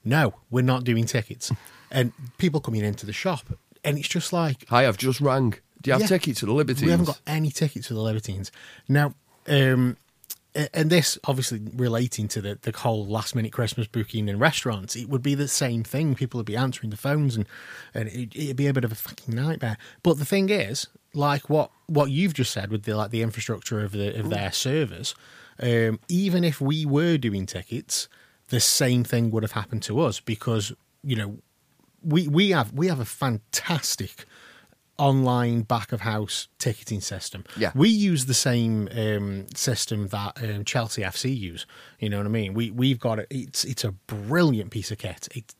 No, 0.05 0.35
we're 0.51 0.61
not 0.63 0.85
doing 0.85 1.07
tickets. 1.07 1.51
and 1.91 2.13
people 2.37 2.61
coming 2.61 2.83
into 2.85 3.07
the 3.07 3.13
shop, 3.15 3.47
and 3.85 3.97
it's 3.99 4.09
just 4.09 4.33
like, 4.35 4.67
Hi, 4.69 4.87
I've 4.87 4.99
just 4.99 5.21
rang. 5.23 5.55
Do 5.81 5.89
you 5.89 5.93
have 5.93 6.03
Yeah. 6.03 6.07
tickets 6.09 6.41
to 6.41 6.47
the 6.47 6.53
Libertines? 6.53 6.85
we 6.85 6.91
haven't 6.91 7.07
got 7.07 7.21
any 7.27 7.51
tickets 7.51 7.87
for 7.89 7.95
the 7.95 8.01
Libertines. 8.03 8.53
Now, 8.87 9.15
um, 9.49 9.97
and 10.55 10.91
this 10.91 11.19
obviously 11.25 11.61
relating 11.75 12.29
to 12.29 12.41
the, 12.41 12.59
the 12.61 12.77
whole 12.77 13.07
last 13.07 13.35
minute 13.35 13.53
Christmas 13.53 13.87
booking 13.87 14.29
in 14.29 14.39
restaurants, 14.39 14.95
it 14.97 15.09
would 15.09 15.23
be 15.23 15.35
the 15.35 15.49
same 15.49 15.83
thing. 15.83 16.15
People 16.15 16.39
would 16.39 16.47
be 16.47 16.57
answering 16.57 16.91
the 16.91 16.97
phones 16.97 17.37
and, 17.37 17.47
and 17.95 18.09
it, 18.09 18.35
it'd 18.35 18.57
be 18.57 18.67
a 18.67 18.73
bit 18.73 18.85
of 18.85 18.93
a 18.93 18.97
fucking 18.97 19.35
nightmare. 19.35 19.79
But 20.03 20.19
the 20.19 20.25
thing 20.25 20.51
is, 20.51 20.89
like 21.15 21.49
what, 21.49 21.71
what 21.87 22.11
you've 22.11 22.35
just 22.35 22.53
said 22.53 22.71
with 22.71 22.85
the 22.85 22.95
like 22.95 23.11
the 23.11 23.23
infrastructure 23.23 23.81
of 23.81 23.93
the 23.93 24.19
of 24.19 24.31
their 24.31 24.53
servers, 24.53 25.15
um, 25.61 26.01
even 26.09 26.45
if 26.45 26.61
we 26.61 26.85
were 26.85 27.17
doing 27.17 27.47
tickets, 27.47 28.09
the 28.49 28.61
same 28.61 29.05
thing 29.05 29.31
would 29.31 29.43
have 29.43 29.53
happened 29.53 29.83
to 29.85 30.01
us 30.01 30.21
because 30.21 30.73
you 31.03 31.17
know 31.17 31.39
we 32.03 32.29
we 32.29 32.51
have 32.51 32.73
we 32.73 32.89
have 32.89 33.01
a 33.01 33.05
fantastic 33.05 34.27
online 34.99 35.63
back 35.63 35.93
of 35.93 36.03
house 36.03 36.49
ticketing 36.59 37.01
system. 37.01 37.45
Yeah. 37.57 37.73
we 37.75 37.89
use 37.89 38.27
the 38.27 38.35
same 38.35 38.89
um, 38.95 39.47
system 39.55 40.09
that 40.09 40.43
um, 40.43 40.65
Chelsea 40.65 41.03
FC 41.03 41.37
use. 41.37 41.67
You 41.99 42.11
know 42.11 42.19
what 42.19 42.27
I 42.27 42.31
mean? 42.31 42.55
We 42.55 42.71
we've 42.71 42.99
got 42.99 43.19
it. 43.19 43.27
It's 43.31 43.65
it's 43.65 43.85
a 43.85 43.93
brilliant 43.93 44.71
piece 44.71 44.91
of 44.91 44.99
kit. 44.99 45.29
It's 45.35 45.55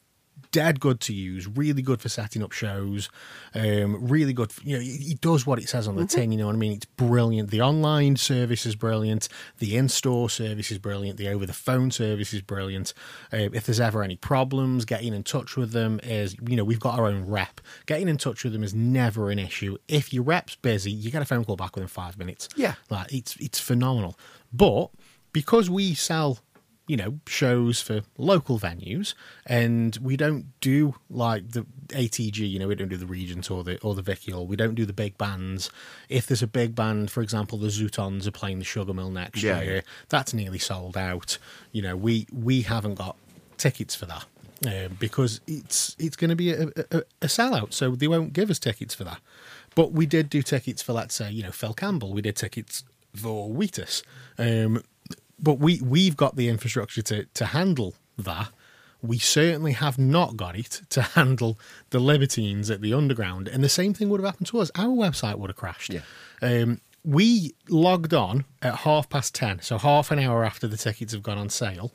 dead 0.53 0.79
good 0.81 1.01
to 1.01 1.13
use. 1.13 1.49
Really 1.49 1.83
good 1.83 2.01
for 2.01 2.09
setting 2.09 2.43
up 2.43 2.53
shows. 2.53 3.11
Um, 3.55 4.07
really 4.07 4.33
good. 4.33 4.53
You 4.63 4.77
know, 4.77 4.83
it, 4.83 5.13
it 5.13 5.21
does 5.21 5.47
what 5.47 5.59
it 5.59 5.69
says 5.69 5.89
on 5.89 5.97
the 5.97 6.07
tin. 6.07 6.31
You 6.31 6.39
know 6.39 6.47
what 6.47 6.55
I 6.55 6.59
mean? 6.59 6.73
It's 6.73 6.85
brilliant. 6.85 7.51
The 7.51 7.61
online 7.63 8.17
service 8.17 8.65
is 8.67 8.77
brilliant. 8.77 9.29
The 9.59 9.77
in-store 9.77 10.31
service 10.31 10.71
is 10.71 10.79
brilliant. 10.79 11.19
The 11.19 11.29
over-the-phone 11.29 11.91
service 11.91 12.33
is 12.33 12.43
brilliant. 12.43 12.95
Uh, 13.33 13.49
if 13.53 13.67
there's 13.67 13.81
ever 13.81 14.03
any 14.03 14.17
problems, 14.17 14.85
getting 14.85 15.15
in 15.15 15.25
touch 15.25 15.57
with 15.57 15.73
them 15.73 15.99
is 16.03 16.37
you 16.47 16.57
know 16.57 16.65
we've 16.65 16.81
got 16.81 16.99
our 16.99 17.07
own 17.07 17.27
rep. 17.27 17.61
Getting 17.87 18.09
in 18.09 18.19
touch 18.19 18.45
with 18.45 18.53
them 18.53 18.63
is 18.63 18.75
never 18.75 19.31
an 19.31 19.39
issue. 19.39 19.77
If 19.89 20.13
your 20.13 20.23
rep's 20.23 20.57
busy, 20.57 20.91
you 20.93 21.11
get 21.11 21.23
a 21.23 21.25
phone 21.25 21.45
call 21.45 21.57
back 21.57 21.75
within 21.75 21.89
five 21.89 22.19
minutes. 22.19 22.49
Yeah. 22.57 22.75
like 22.91 23.13
it's 23.13 23.37
it's 23.37 23.59
phenomenal. 23.59 24.19
But 24.53 24.91
because 25.33 25.71
we 25.71 25.95
sell 25.95 26.39
you 26.87 26.97
know 26.97 27.21
shows 27.27 27.81
for 27.81 28.03
local 28.19 28.59
venues, 28.59 29.15
and 29.47 29.97
we 30.03 30.17
don't 30.17 30.47
do 30.61 30.95
like 31.09 31.51
the 31.53 31.65
ATG. 31.89 32.49
You 32.51 32.59
know, 32.59 32.69
we 32.69 32.75
don't 32.75 32.89
do 32.89 32.97
the 32.97 33.07
Regent 33.07 33.51
or 33.51 33.65
the 33.65 33.81
or 33.81 33.95
the 33.95 34.03
Vicky 34.03 34.33
Hall. 34.33 34.47
We 34.47 34.57
don't 34.57 34.75
do 34.75 34.85
the 34.85 34.93
big 34.93 35.17
bands. 35.19 35.71
If 36.09 36.27
there's 36.27 36.43
a 36.43 36.47
big 36.47 36.75
band, 36.75 37.11
for 37.11 37.23
example, 37.23 37.59
the 37.59 37.69
Zutons 37.69 38.27
are 38.27 38.33
playing 38.33 38.59
the 38.59 38.65
Sugar 38.65 38.93
Mill 38.93 39.11
next 39.11 39.43
Yeah, 39.43 39.61
year. 39.63 39.83
That's 40.09 40.35
nearly 40.35 40.59
sold 40.59 40.97
out. 40.97 41.39
You 41.73 41.83
know, 41.83 41.97
we 41.97 42.27
we 42.33 42.63
haven't 42.63 42.97
got 42.97 43.17
tickets 43.59 43.95
for 43.95 44.07
that. 44.07 44.25
Um, 44.65 44.97
because 45.01 45.41
it's 45.49 45.97
it's 45.99 46.15
going 46.15 46.31
to 46.31 46.37
be 46.37 46.53
a, 46.53 46.69
a, 46.93 46.99
a 47.21 47.27
sellout, 47.27 47.73
so 47.73 47.97
they 47.97 48.07
won't 48.07 48.33
give 48.33 48.49
us 48.49 48.61
tickets 48.61 48.95
for 48.95 49.03
that. 49.03 49.21
But 49.75 49.91
we 49.93 50.07
did 50.07 50.31
do 50.31 50.41
tickets 50.43 50.83
for, 50.83 50.93
let's 50.93 51.15
say, 51.17 51.31
you 51.33 51.43
know, 51.43 51.51
Phil 51.51 51.75
Campbell. 51.75 52.13
We 52.13 52.23
did 52.23 52.37
tickets 52.37 52.85
for 53.13 53.49
Wheatus. 53.51 54.03
Um, 54.39 54.85
but 55.43 55.59
we 55.59 55.81
we've 55.81 56.17
got 56.17 56.37
the 56.37 56.49
infrastructure 56.49 57.03
to 57.03 57.25
to 57.35 57.47
handle 57.47 57.95
that. 58.17 58.49
We 59.03 59.19
certainly 59.19 59.73
have 59.73 59.99
not 59.99 60.37
got 60.37 60.57
it 60.57 60.83
to 60.91 61.03
handle 61.19 61.59
the 61.91 61.99
Libertines 61.99 62.71
at 62.71 62.81
the 62.81 62.95
underground, 62.95 63.49
and 63.49 63.63
the 63.63 63.69
same 63.69 63.95
thing 63.95 64.09
would 64.09 64.21
have 64.21 64.31
happened 64.31 64.47
to 64.49 64.61
us. 64.61 64.71
Our 64.77 64.95
website 64.95 65.39
would 65.39 65.51
have 65.51 65.57
crashed. 65.57 65.93
Yeah. 65.93 66.03
Um, 66.41 66.81
we 67.05 67.55
logged 67.69 68.15
on 68.15 68.45
at 68.63 68.77
half 68.77 69.09
past 69.11 69.35
ten, 69.35 69.61
so 69.61 69.77
half 69.77 70.13
an 70.13 70.21
hour 70.21 70.45
after 70.45 70.69
the 70.69 70.77
tickets 70.77 71.13
have 71.13 71.23
gone 71.23 71.39
on 71.39 71.49
sale, 71.49 71.93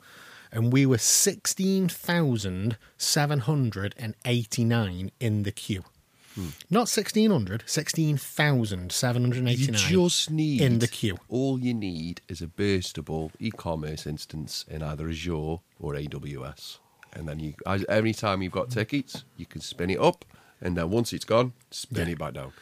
and 0.52 0.70
we 0.70 0.84
were 0.84 0.98
sixteen 0.98 1.88
thousand 1.88 2.76
seven 2.98 3.40
hundred 3.40 3.94
and 3.96 4.14
eighty 4.26 4.64
nine 4.64 5.10
in 5.18 5.44
the 5.44 5.52
queue. 5.52 5.84
Not 6.70 6.88
1600, 6.88 7.64
16,789 7.66 9.56
You 9.58 10.06
just 10.06 10.30
need 10.30 10.60
in 10.60 10.78
the 10.78 10.86
queue. 10.88 11.18
All 11.28 11.58
you 11.58 11.74
need 11.74 12.20
is 12.28 12.40
a 12.40 12.46
burstable 12.46 13.30
e-commerce 13.40 14.06
instance 14.06 14.64
in 14.68 14.82
either 14.82 15.08
Azure 15.08 15.58
or 15.80 15.94
AWS, 15.94 16.78
and 17.14 17.28
then 17.28 17.38
you 17.40 17.54
as- 17.66 17.84
every 17.88 18.12
time 18.14 18.42
you've 18.42 18.52
got 18.52 18.70
tickets, 18.70 19.24
you 19.36 19.46
can 19.46 19.60
spin 19.60 19.90
it 19.90 19.98
up, 20.00 20.24
and 20.60 20.76
then 20.76 20.90
once 20.90 21.12
it's 21.12 21.24
gone, 21.24 21.52
spin 21.70 22.06
Yeah. 22.06 22.12
it 22.12 22.18
back 22.18 22.34
down. 22.34 22.52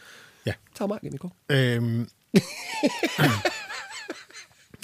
Yeah. 0.45 0.54
Tell 0.75 0.88
Matt, 0.88 1.02
give 1.02 1.12
me 1.12 1.16
a 1.16 1.18
call. 1.18 1.35
Um, 1.50 2.09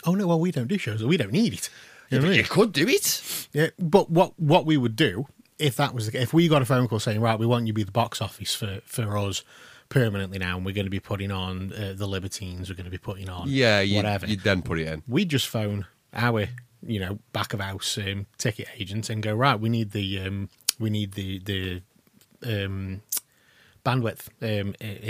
oh 0.04 0.14
no, 0.14 0.26
well 0.26 0.40
we 0.40 0.50
don't 0.50 0.68
do 0.68 0.78
shows, 0.78 1.00
so 1.00 1.06
we 1.06 1.16
don't 1.16 1.32
need 1.32 1.54
it. 1.54 1.70
You 2.10 2.18
I 2.18 2.22
mean? 2.22 2.44
could 2.44 2.72
do 2.72 2.86
it. 2.88 3.48
Yeah, 3.52 3.70
but 3.78 4.10
what 4.10 4.38
what 4.38 4.66
we 4.66 4.76
would 4.76 4.96
do 4.96 5.26
if 5.62 5.76
that 5.76 5.94
was 5.94 6.10
the, 6.10 6.20
if 6.20 6.32
we 6.34 6.48
got 6.48 6.62
a 6.62 6.64
phone 6.64 6.88
call 6.88 6.98
saying 6.98 7.20
right, 7.20 7.38
we 7.38 7.46
want 7.46 7.66
you 7.66 7.72
to 7.72 7.76
be 7.76 7.84
the 7.84 7.92
box 7.92 8.20
office 8.20 8.54
for 8.54 8.80
for 8.84 9.16
us 9.16 9.42
permanently 9.88 10.38
now, 10.38 10.56
and 10.56 10.64
we're 10.66 10.74
going 10.74 10.86
to 10.86 10.90
be 10.90 11.00
putting 11.00 11.30
on 11.30 11.72
uh, 11.72 11.92
the 11.96 12.06
Libertines, 12.06 12.68
we're 12.70 12.74
going 12.76 12.84
to 12.86 12.90
be 12.90 12.98
putting 12.98 13.28
on 13.28 13.46
Yeah, 13.48 13.80
you, 13.80 13.96
whatever. 13.96 14.26
you 14.26 14.36
then 14.36 14.62
put 14.62 14.78
it 14.78 14.86
in. 14.88 15.02
We'd 15.06 15.28
just 15.28 15.48
phone 15.48 15.86
our 16.14 16.46
you 16.84 16.98
know 17.00 17.18
back 17.32 17.52
of 17.54 17.60
house 17.60 17.96
um, 17.98 18.26
ticket 18.38 18.68
agent 18.78 19.08
and 19.10 19.22
go 19.22 19.34
right, 19.34 19.58
we 19.60 19.68
need 19.68 19.92
the 19.92 20.20
um, 20.20 20.48
we 20.78 20.90
need 20.90 21.12
the 21.12 21.38
the 21.40 21.82
um, 22.64 23.02
bandwidth 23.84 24.28
um, 24.42 24.74
i- 24.80 25.00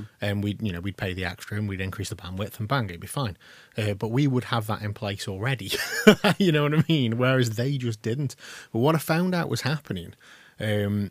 increasing. 0.00 0.08
And 0.20 0.44
we'd, 0.44 0.62
you 0.62 0.72
know, 0.72 0.80
we'd 0.80 0.96
pay 0.96 1.12
the 1.14 1.24
extra 1.24 1.56
and 1.56 1.68
we'd 1.68 1.80
increase 1.80 2.08
the 2.08 2.16
bandwidth 2.16 2.58
and 2.58 2.68
bang, 2.68 2.86
it'd 2.86 3.00
be 3.00 3.06
fine. 3.06 3.36
Uh, 3.76 3.94
but 3.94 4.08
we 4.08 4.26
would 4.26 4.44
have 4.44 4.66
that 4.66 4.82
in 4.82 4.94
place 4.94 5.28
already. 5.28 5.72
you 6.38 6.52
know 6.52 6.64
what 6.64 6.74
I 6.74 6.84
mean? 6.88 7.18
Whereas 7.18 7.50
they 7.50 7.78
just 7.78 8.02
didn't. 8.02 8.36
But 8.72 8.80
what 8.80 8.94
I 8.94 8.98
found 8.98 9.34
out 9.34 9.48
was 9.48 9.62
happening. 9.62 10.14
Um, 10.60 11.10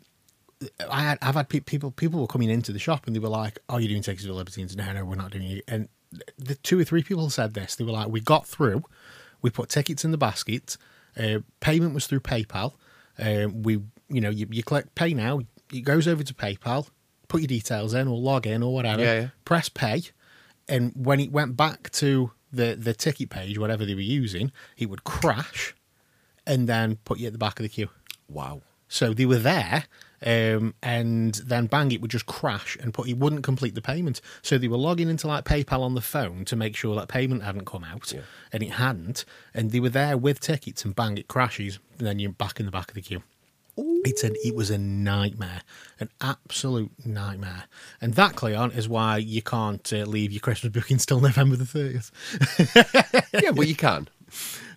I 0.90 1.02
had, 1.02 1.18
I've 1.22 1.34
had 1.34 1.48
pe- 1.48 1.60
people 1.60 1.90
people 1.90 2.20
were 2.20 2.26
coming 2.26 2.50
into 2.50 2.72
the 2.72 2.78
shop 2.78 3.06
and 3.06 3.14
they 3.14 3.20
were 3.20 3.28
like, 3.28 3.60
"Oh, 3.68 3.78
you're 3.78 3.88
doing 3.88 4.02
the 4.02 4.32
Libertines?" 4.32 4.76
No, 4.76 4.92
no, 4.92 5.04
we're 5.04 5.14
not 5.14 5.30
doing 5.30 5.44
it. 5.44 5.64
And 5.68 5.88
the 6.36 6.56
two 6.56 6.80
or 6.80 6.84
three 6.84 7.02
people 7.02 7.30
said 7.30 7.54
this. 7.54 7.76
They 7.76 7.84
were 7.84 7.92
like, 7.92 8.08
"We 8.08 8.20
got 8.20 8.46
through. 8.46 8.82
We 9.40 9.50
put 9.50 9.68
tickets 9.68 10.04
in 10.04 10.10
the 10.10 10.18
basket. 10.18 10.76
Uh, 11.16 11.40
payment 11.60 11.94
was 11.94 12.06
through 12.06 12.20
PayPal. 12.20 12.74
Uh, 13.18 13.48
we, 13.52 13.80
you 14.08 14.20
know, 14.20 14.30
you, 14.30 14.46
you 14.50 14.62
click 14.62 14.94
pay 14.94 15.14
now. 15.14 15.40
It 15.72 15.80
goes 15.82 16.08
over 16.08 16.22
to 16.22 16.34
PayPal. 16.34 16.88
Put 17.28 17.40
your 17.42 17.48
details 17.48 17.94
in 17.94 18.08
or 18.08 18.18
log 18.18 18.46
in 18.46 18.62
or 18.62 18.72
whatever. 18.74 19.02
Yeah, 19.02 19.20
yeah. 19.20 19.28
Press 19.44 19.68
pay, 19.68 20.02
and 20.68 20.92
when 20.96 21.20
it 21.20 21.30
went 21.30 21.56
back 21.56 21.90
to 21.92 22.32
the 22.52 22.74
the 22.74 22.94
ticket 22.94 23.28
page, 23.30 23.58
whatever 23.58 23.84
they 23.84 23.94
were 23.94 24.00
using, 24.00 24.50
it 24.76 24.86
would 24.88 25.04
crash, 25.04 25.74
and 26.46 26.68
then 26.68 26.96
put 27.04 27.18
you 27.18 27.26
at 27.26 27.32
the 27.32 27.38
back 27.38 27.58
of 27.58 27.62
the 27.64 27.68
queue. 27.68 27.90
Wow. 28.28 28.62
So 28.90 29.12
they 29.12 29.26
were 29.26 29.36
there, 29.36 29.84
um, 30.24 30.72
and 30.82 31.34
then 31.44 31.66
bang, 31.66 31.92
it 31.92 32.00
would 32.00 32.10
just 32.10 32.24
crash 32.24 32.78
and 32.80 32.94
put. 32.94 33.06
He 33.06 33.12
wouldn't 33.12 33.42
complete 33.44 33.74
the 33.74 33.82
payment. 33.82 34.22
So 34.40 34.56
they 34.56 34.66
were 34.68 34.78
logging 34.78 35.10
into 35.10 35.26
like 35.26 35.44
PayPal 35.44 35.80
on 35.82 35.94
the 35.94 36.00
phone 36.00 36.46
to 36.46 36.56
make 36.56 36.74
sure 36.74 36.96
that 36.96 37.08
payment 37.08 37.42
hadn't 37.42 37.66
come 37.66 37.84
out, 37.84 38.10
Yeah. 38.10 38.22
and 38.50 38.62
it 38.62 38.70
hadn't. 38.72 39.26
And 39.52 39.70
they 39.72 39.80
were 39.80 39.90
there 39.90 40.16
with 40.16 40.40
tickets, 40.40 40.86
and 40.86 40.96
bang, 40.96 41.18
it 41.18 41.28
crashes, 41.28 41.78
and 41.98 42.06
then 42.06 42.18
you're 42.18 42.32
back 42.32 42.58
in 42.60 42.64
the 42.64 42.72
back 42.72 42.88
of 42.88 42.94
the 42.94 43.02
queue. 43.02 43.22
It's 44.08 44.24
an, 44.24 44.36
it 44.42 44.54
was 44.54 44.70
a 44.70 44.78
nightmare, 44.78 45.60
an 46.00 46.08
absolute 46.22 46.90
nightmare. 47.04 47.64
And 48.00 48.14
that, 48.14 48.36
Cleon, 48.36 48.72
is 48.72 48.88
why 48.88 49.18
you 49.18 49.42
can't 49.42 49.92
uh, 49.92 50.04
leave 50.04 50.32
your 50.32 50.40
Christmas 50.40 50.72
bookings 50.72 51.04
till 51.04 51.20
November 51.20 51.56
the 51.56 51.64
30th. 51.64 52.10
Yeah, 53.42 53.50
well, 53.50 53.68
you 53.68 53.74
can. 53.74 54.08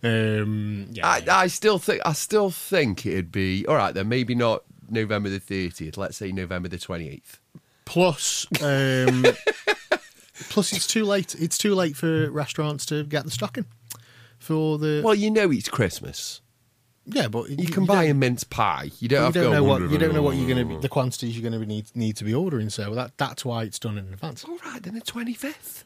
Um, 0.03 0.88
yeah, 0.91 1.07
I, 1.07 1.23
I 1.29 1.47
still 1.47 1.77
think 1.77 2.01
I 2.05 2.13
still 2.13 2.50
think 2.50 3.05
it'd 3.05 3.31
be 3.31 3.65
all 3.67 3.75
right 3.75 3.93
then. 3.93 4.09
Maybe 4.09 4.35
not 4.35 4.63
November 4.89 5.29
the 5.29 5.39
thirtieth. 5.39 5.97
Let's 5.97 6.17
say 6.17 6.31
November 6.31 6.67
the 6.67 6.77
twenty 6.77 7.09
eighth. 7.09 7.39
Plus, 7.85 8.45
um, 8.61 9.25
plus 10.50 10.73
it's 10.73 10.88
too 10.88 11.05
late. 11.05 11.35
It's 11.39 11.57
too 11.57 11.75
late 11.75 11.95
for 11.95 12.29
restaurants 12.31 12.85
to 12.88 13.03
get 13.03 13.25
the 13.25 13.31
stocking 13.31 13.65
for 14.39 14.77
the. 14.77 15.01
Well, 15.03 15.15
you 15.15 15.29
know 15.31 15.51
it's 15.51 15.69
Christmas. 15.69 16.41
Yeah, 17.05 17.27
but 17.27 17.50
You 17.50 17.67
can 17.67 17.86
buy 17.86 18.03
a 18.05 18.13
mince 18.13 18.43
pie. 18.43 18.91
You 19.00 19.08
don't 19.10 19.20
You 19.20 19.24
have 19.25 19.34
don't 19.34 19.43
to. 19.46 19.50
know 19.51 19.63
what 19.63 19.81
you 19.89 19.98
don't 19.98 20.13
know 20.13 20.22
what 20.22 20.36
you're 20.36 20.48
going 20.48 20.67
to 20.67 20.75
be. 20.75 20.79
The 20.81 20.89
quantities 20.89 21.38
you're 21.38 21.50
going 21.50 21.60
to 21.60 21.65
need 21.67 21.86
need 21.96 22.15
to 22.17 22.24
be 22.24 22.34
ordering. 22.34 22.70
So 22.70 22.93
that 22.96 23.17
that's 23.17 23.43
why 23.43 23.63
it's 23.63 23.79
done 23.79 23.98
in 23.98 24.05
advance. 24.13 24.43
All 24.46 24.58
right, 24.65 24.81
then 24.81 24.93
the 24.96 25.01
twenty 25.01 25.34
fifth. 25.34 25.86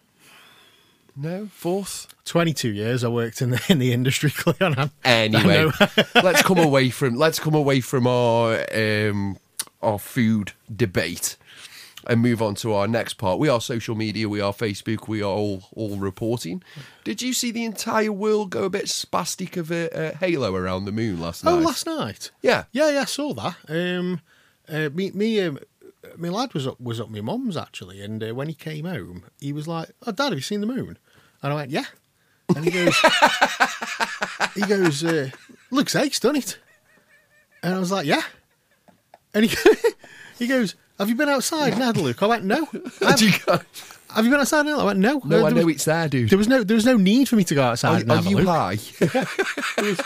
No, 1.17 1.47
fourth. 1.47 2.07
Twenty 2.25 2.53
two 2.53 2.71
years 2.71 3.03
I 3.03 3.07
worked 3.07 3.41
in 3.41 3.51
the 3.51 3.61
in 3.69 3.79
the 3.79 3.93
industry. 3.93 4.29
Cleon, 4.35 4.91
Anyway, 5.05 5.71
let's 6.15 6.41
come 6.41 6.57
away 6.59 6.89
from 6.89 7.15
let's 7.15 7.39
come 7.39 7.55
away 7.55 7.79
from 7.79 8.05
our 8.07 8.65
um, 8.75 9.37
our 9.81 9.97
food 9.97 10.51
debate 10.75 11.37
and 12.07 12.21
move 12.21 12.41
on 12.41 12.55
to 12.55 12.73
our 12.73 12.87
next 12.87 13.15
part. 13.15 13.39
We 13.39 13.49
are 13.49 13.61
social 13.61 13.95
media. 13.95 14.29
We 14.29 14.41
are 14.41 14.53
Facebook. 14.53 15.07
We 15.07 15.21
are 15.21 15.25
all 15.31 15.63
all 15.75 15.97
reporting. 15.97 16.63
Did 17.03 17.21
you 17.21 17.33
see 17.33 17.51
the 17.51 17.65
entire 17.65 18.11
world 18.11 18.49
go 18.49 18.63
a 18.63 18.69
bit 18.69 18.85
spastic 18.85 19.57
of 19.57 19.71
a, 19.71 19.89
a 19.89 20.15
halo 20.17 20.55
around 20.55 20.85
the 20.85 20.91
moon 20.91 21.19
last 21.19 21.43
night? 21.43 21.51
Oh, 21.51 21.59
last 21.59 21.85
night. 21.85 22.31
Yeah. 22.41 22.65
yeah, 22.71 22.89
yeah. 22.91 23.01
I 23.01 23.05
saw 23.05 23.33
that. 23.33 23.55
Um, 23.67 24.21
uh, 24.67 24.89
me, 24.93 25.11
me, 25.11 25.41
um, 25.41 25.59
my 26.17 26.29
lad 26.29 26.53
was 26.53 26.67
up 26.67 26.79
was 26.79 26.99
up 26.99 27.09
my 27.09 27.21
mum's 27.21 27.57
actually, 27.57 28.01
and 28.01 28.23
uh, 28.23 28.33
when 28.33 28.47
he 28.47 28.53
came 28.53 28.85
home, 28.85 29.25
he 29.39 29.53
was 29.53 29.67
like, 29.67 29.89
"Oh, 30.05 30.11
Dad, 30.11 30.25
have 30.25 30.35
you 30.35 30.41
seen 30.41 30.61
the 30.61 30.67
moon?" 30.67 30.97
And 31.41 31.53
I 31.53 31.55
went, 31.55 31.71
"Yeah." 31.71 31.85
And 32.55 32.63
he 32.63 32.71
goes, 32.71 32.95
he 34.55 34.61
goes, 34.61 35.03
uh, 35.03 35.29
"Looks 35.71 35.95
ace, 35.95 36.19
doesn't 36.19 36.37
it?" 36.37 36.57
And 37.63 37.73
I 37.73 37.79
was 37.79 37.91
like, 37.91 38.05
"Yeah." 38.05 38.23
And 39.33 39.45
he 39.45 39.57
he 40.39 40.47
goes, 40.47 40.75
"Have 40.99 41.09
you 41.09 41.15
been 41.15 41.29
outside 41.29 41.73
a 41.73 41.91
look?" 42.01 42.21
I 42.23 42.27
went, 42.27 42.45
"No." 42.45 42.65
Did 42.99 43.21
you 43.21 43.31
Have 44.13 44.23
you 44.25 44.31
been 44.31 44.39
outside 44.39 44.61
and 44.61 44.69
had? 44.69 44.79
I 44.79 44.83
went, 44.85 44.99
"No." 44.99 45.21
no, 45.25 45.43
Uh, 45.43 45.47
I 45.47 45.49
know 45.51 45.65
was, 45.65 45.75
it's 45.75 45.85
there, 45.85 46.07
dude. 46.07 46.29
there 46.29 46.37
was 46.37 46.47
no 46.47 46.63
there 46.63 46.75
was 46.75 46.85
no 46.85 46.97
need 46.97 47.27
for 47.29 47.35
me 47.35 47.43
to 47.45 47.55
go 47.55 47.63
outside 47.63 47.97
Are, 47.97 48.01
and 48.01 48.11
are 48.11 48.15
have 48.17 48.25
you 48.27 48.37
look. 48.39 48.47
high? 48.47 48.77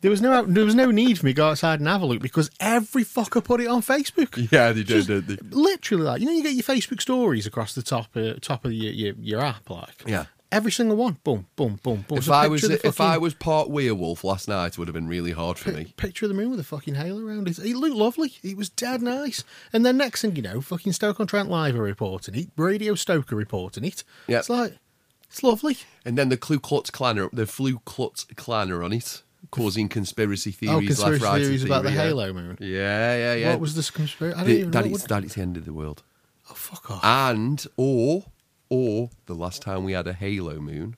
There 0.00 0.10
was 0.10 0.20
no 0.20 0.44
there 0.44 0.64
was 0.64 0.74
no 0.74 0.90
need 0.90 1.18
for 1.20 1.26
me 1.26 1.30
to 1.32 1.36
go 1.36 1.50
outside 1.50 1.78
and 1.78 1.88
have 1.88 2.02
a 2.02 2.06
look 2.06 2.20
because 2.20 2.50
every 2.58 3.04
fucker 3.04 3.42
put 3.42 3.60
it 3.60 3.68
on 3.68 3.80
Facebook. 3.80 4.50
yeah, 4.50 4.72
they 4.72 4.82
did, 4.82 5.06
didn't 5.06 5.26
they? 5.28 5.56
Literally, 5.56 6.02
like 6.02 6.20
you 6.20 6.26
know, 6.26 6.32
you 6.32 6.42
get 6.42 6.54
your 6.54 6.64
Facebook 6.64 7.00
stories 7.00 7.46
across 7.46 7.74
the 7.76 7.82
top 7.82 8.08
uh, 8.16 8.34
top 8.40 8.64
of 8.64 8.72
your, 8.72 8.92
your 8.92 9.14
your 9.20 9.40
app, 9.40 9.70
like 9.70 10.02
Yeah. 10.04 10.24
Every 10.50 10.72
single 10.72 10.96
one. 10.96 11.18
Boom, 11.24 11.46
boom, 11.56 11.78
boom, 11.82 12.04
boom. 12.06 12.18
If 12.18 12.30
I 12.30 12.48
was 12.48 12.64
if 12.64 13.00
I 13.00 13.18
was 13.18 13.34
part 13.34 13.70
werewolf 13.70 14.24
last 14.24 14.48
night, 14.48 14.72
it 14.72 14.78
would 14.78 14.88
have 14.88 14.94
been 14.94 15.08
really 15.08 15.32
hard 15.32 15.58
for 15.58 15.70
me. 15.70 15.92
picture 15.96 16.26
of 16.26 16.28
the 16.28 16.34
moon 16.34 16.50
with 16.50 16.60
a 16.60 16.64
fucking 16.64 16.94
halo 16.94 17.24
around 17.24 17.48
it. 17.48 17.58
It 17.58 17.76
looked 17.76 17.96
lovely. 17.96 18.34
It 18.42 18.56
was 18.56 18.68
dead 18.68 19.02
nice. 19.02 19.44
And 19.72 19.84
then 19.84 19.96
next 19.96 20.22
thing 20.22 20.36
you 20.36 20.42
know, 20.42 20.60
fucking 20.60 20.92
Stoke 20.92 21.20
on 21.20 21.26
Trent 21.26 21.48
Live 21.48 21.76
are 21.76 21.82
reporting 21.82 22.34
it. 22.34 22.48
Radio 22.56 22.94
Stoker 22.94 23.36
reporting 23.36 23.84
it. 23.84 24.04
Yeah. 24.26 24.38
it's 24.38 24.50
like 24.50 24.78
it's 25.28 25.42
lovely. 25.42 25.78
And 26.04 26.16
then 26.16 26.28
the 26.28 26.36
Ku 26.36 26.58
Klux 26.58 26.90
Klan, 26.90 27.18
are, 27.18 27.30
the 27.32 27.46
Flu 27.46 27.80
Klux 27.84 28.24
Klan 28.36 28.70
are 28.70 28.82
on 28.82 28.92
it, 28.92 29.22
causing 29.50 29.88
conspiracy 29.88 30.50
oh, 30.50 30.80
theories 30.80 31.00
Oh, 31.00 31.08
left, 31.08 31.20
conspiracy 31.20 31.24
right, 31.24 31.34
and 31.34 31.44
theories 31.44 31.64
about 31.64 31.82
the 31.84 31.92
yeah. 31.92 32.02
Halo 32.02 32.32
moon. 32.32 32.58
Yeah, 32.60 33.16
yeah, 33.16 33.34
yeah. 33.34 33.50
What 33.50 33.60
was 33.60 33.74
this 33.74 33.90
conspiracy? 33.90 34.34
I 34.34 34.38
don't 34.38 34.46
the, 34.46 34.58
even 34.58 34.70
that, 34.70 34.84
know. 34.86 34.90
it's, 34.92 35.04
that 35.04 35.24
it's 35.24 35.34
the 35.34 35.42
end 35.42 35.56
of 35.56 35.64
the 35.64 35.72
world. 35.72 36.02
Oh 36.50 36.54
fuck 36.54 36.90
off! 36.90 37.04
And 37.04 37.64
or 37.76 38.24
or 38.70 39.10
the 39.26 39.34
last 39.34 39.62
time 39.62 39.84
we 39.84 39.92
had 39.92 40.06
a 40.06 40.12
Halo 40.12 40.60
moon, 40.60 40.96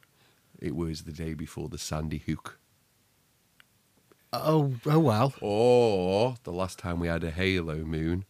it 0.58 0.74
was 0.74 1.02
the 1.02 1.12
day 1.12 1.34
before 1.34 1.68
the 1.68 1.78
Sandy 1.78 2.18
Hook. 2.18 2.58
oh 4.32 4.74
oh 4.86 4.98
well. 4.98 5.34
Or 5.40 6.36
the 6.44 6.52
last 6.52 6.78
time 6.78 7.00
we 7.00 7.08
had 7.08 7.24
a 7.24 7.30
Halo 7.30 7.78
moon, 7.84 8.24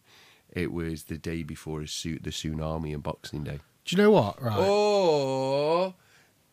it 0.51 0.71
was 0.71 1.03
the 1.03 1.17
day 1.17 1.43
before 1.43 1.85
su- 1.87 2.19
the 2.19 2.29
tsunami 2.31 2.93
and 2.93 3.03
Boxing 3.03 3.43
Day. 3.43 3.59
Do 3.85 3.95
you 3.95 4.01
know 4.03 4.11
what? 4.11 4.41
Right. 4.41 4.59
Or 4.59 5.95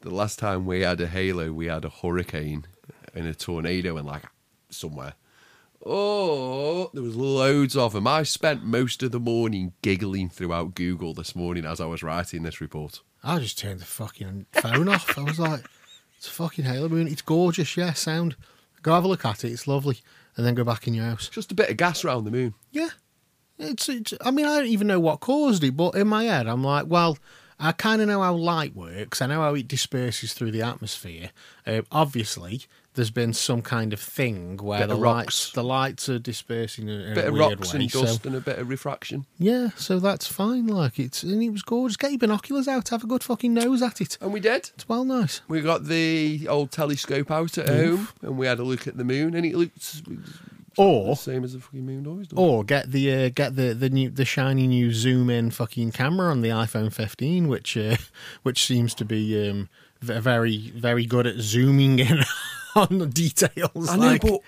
the 0.00 0.10
last 0.10 0.38
time 0.38 0.64
we 0.66 0.80
had 0.80 1.00
a 1.00 1.06
halo, 1.06 1.52
we 1.52 1.66
had 1.66 1.84
a 1.84 1.90
hurricane 1.90 2.66
and 3.14 3.26
a 3.26 3.34
tornado 3.34 3.96
and 3.96 4.06
like 4.06 4.22
somewhere. 4.70 5.14
Oh, 5.84 6.90
there 6.92 7.02
was 7.02 7.16
loads 7.16 7.76
of 7.76 7.92
them. 7.92 8.06
I 8.06 8.22
spent 8.24 8.64
most 8.64 9.02
of 9.02 9.12
the 9.12 9.20
morning 9.20 9.72
giggling 9.82 10.28
throughout 10.28 10.74
Google 10.74 11.14
this 11.14 11.36
morning 11.36 11.64
as 11.64 11.80
I 11.80 11.86
was 11.86 12.02
writing 12.02 12.42
this 12.42 12.60
report. 12.60 13.00
I 13.22 13.38
just 13.38 13.58
turned 13.58 13.80
the 13.80 13.84
fucking 13.84 14.46
phone 14.52 14.88
off. 14.88 15.18
I 15.18 15.22
was 15.22 15.38
like, 15.38 15.64
it's 16.16 16.28
a 16.28 16.30
fucking 16.30 16.64
Halo 16.64 16.88
Moon. 16.88 17.08
It's 17.08 17.22
gorgeous, 17.22 17.76
yeah, 17.76 17.92
sound. 17.92 18.36
Go 18.82 18.92
have 18.92 19.04
a 19.04 19.08
look 19.08 19.24
at 19.24 19.44
it. 19.44 19.52
It's 19.52 19.68
lovely. 19.68 19.98
And 20.36 20.46
then 20.46 20.54
go 20.54 20.64
back 20.64 20.86
in 20.86 20.94
your 20.94 21.04
house. 21.04 21.28
Just 21.28 21.52
a 21.52 21.54
bit 21.54 21.70
of 21.70 21.76
gas 21.76 22.04
around 22.04 22.24
the 22.24 22.30
moon. 22.30 22.54
Yeah. 22.70 22.90
It's, 23.58 23.88
it's 23.88 24.14
I 24.24 24.30
mean, 24.30 24.46
I 24.46 24.58
don't 24.58 24.68
even 24.68 24.86
know 24.86 25.00
what 25.00 25.20
caused 25.20 25.64
it, 25.64 25.76
but 25.76 25.94
in 25.94 26.06
my 26.06 26.24
head, 26.24 26.46
I'm 26.46 26.62
like, 26.62 26.86
well, 26.88 27.18
I 27.58 27.72
kind 27.72 28.00
of 28.00 28.06
know 28.06 28.22
how 28.22 28.34
light 28.34 28.76
works. 28.76 29.20
I 29.20 29.26
know 29.26 29.40
how 29.40 29.54
it 29.54 29.66
disperses 29.66 30.32
through 30.32 30.52
the 30.52 30.62
atmosphere. 30.62 31.30
Uh, 31.66 31.82
obviously, 31.90 32.62
there's 32.98 33.10
been 33.10 33.32
some 33.32 33.62
kind 33.62 33.92
of 33.94 34.00
thing 34.00 34.58
where 34.58 34.86
the 34.86 34.94
lights, 34.94 35.52
the 35.52 35.64
lights 35.64 36.08
are 36.10 36.18
dispersing 36.18 36.88
in, 36.88 37.00
in 37.00 37.14
bit 37.14 37.24
a 37.24 37.28
of 37.28 37.32
weird 37.32 37.58
rocks 37.60 37.72
way. 37.72 37.80
and 37.80 37.90
so- 37.90 38.02
dust 38.02 38.26
and 38.26 38.34
a 38.36 38.40
bit 38.40 38.58
of 38.58 38.68
refraction. 38.68 39.24
yeah, 39.38 39.68
so 39.76 39.98
that's 39.98 40.26
fine. 40.26 40.66
Like 40.66 40.98
it's 40.98 41.22
and 41.22 41.42
it 41.42 41.50
was 41.50 41.62
gorgeous. 41.62 41.96
Get 41.96 42.10
your 42.10 42.18
binoculars 42.18 42.68
out. 42.68 42.90
Have 42.90 43.04
a 43.04 43.06
good 43.06 43.24
fucking 43.24 43.54
nose 43.54 43.80
at 43.80 44.00
it. 44.02 44.18
And 44.20 44.32
we 44.32 44.40
did. 44.40 44.70
It's 44.74 44.88
well 44.88 45.04
nice. 45.04 45.40
We 45.48 45.60
got 45.62 45.84
the 45.84 46.46
old 46.48 46.70
telescope 46.72 47.30
out 47.30 47.56
at 47.56 47.68
home 47.68 48.08
and 48.20 48.36
we 48.36 48.46
had 48.46 48.58
a 48.58 48.64
look 48.64 48.86
at 48.86 48.96
the 48.98 49.04
moon 49.04 49.34
and 49.34 49.46
it 49.46 49.54
looked 49.54 50.04
the 50.04 50.18
Or 50.76 51.16
same 51.16 51.44
as 51.44 51.54
the 51.54 51.60
fucking 51.60 51.86
moon 51.86 52.06
always 52.06 52.28
does. 52.28 52.38
Or 52.38 52.64
get 52.64 52.90
the 52.92 53.12
uh, 53.14 53.28
get 53.30 53.56
the 53.56 53.72
the 53.74 53.88
new 53.90 54.10
the 54.10 54.24
shiny 54.24 54.66
new 54.66 54.92
zoom 54.92 55.30
in 55.30 55.50
fucking 55.50 55.92
camera 55.92 56.30
on 56.30 56.40
the 56.40 56.50
iPhone 56.50 56.92
15, 56.92 57.48
which 57.48 57.76
uh, 57.76 57.96
which 58.42 58.64
seems 58.66 58.92
to 58.94 59.04
be 59.04 59.48
um, 59.48 59.68
very 60.00 60.70
very 60.76 61.04
good 61.06 61.26
at 61.26 61.36
zooming 61.38 61.98
in 61.98 62.20
on 62.74 62.98
the 62.98 63.06
details. 63.06 63.88
I 63.88 63.96
know, 63.96 64.06
like, 64.06 64.22
but 64.22 64.40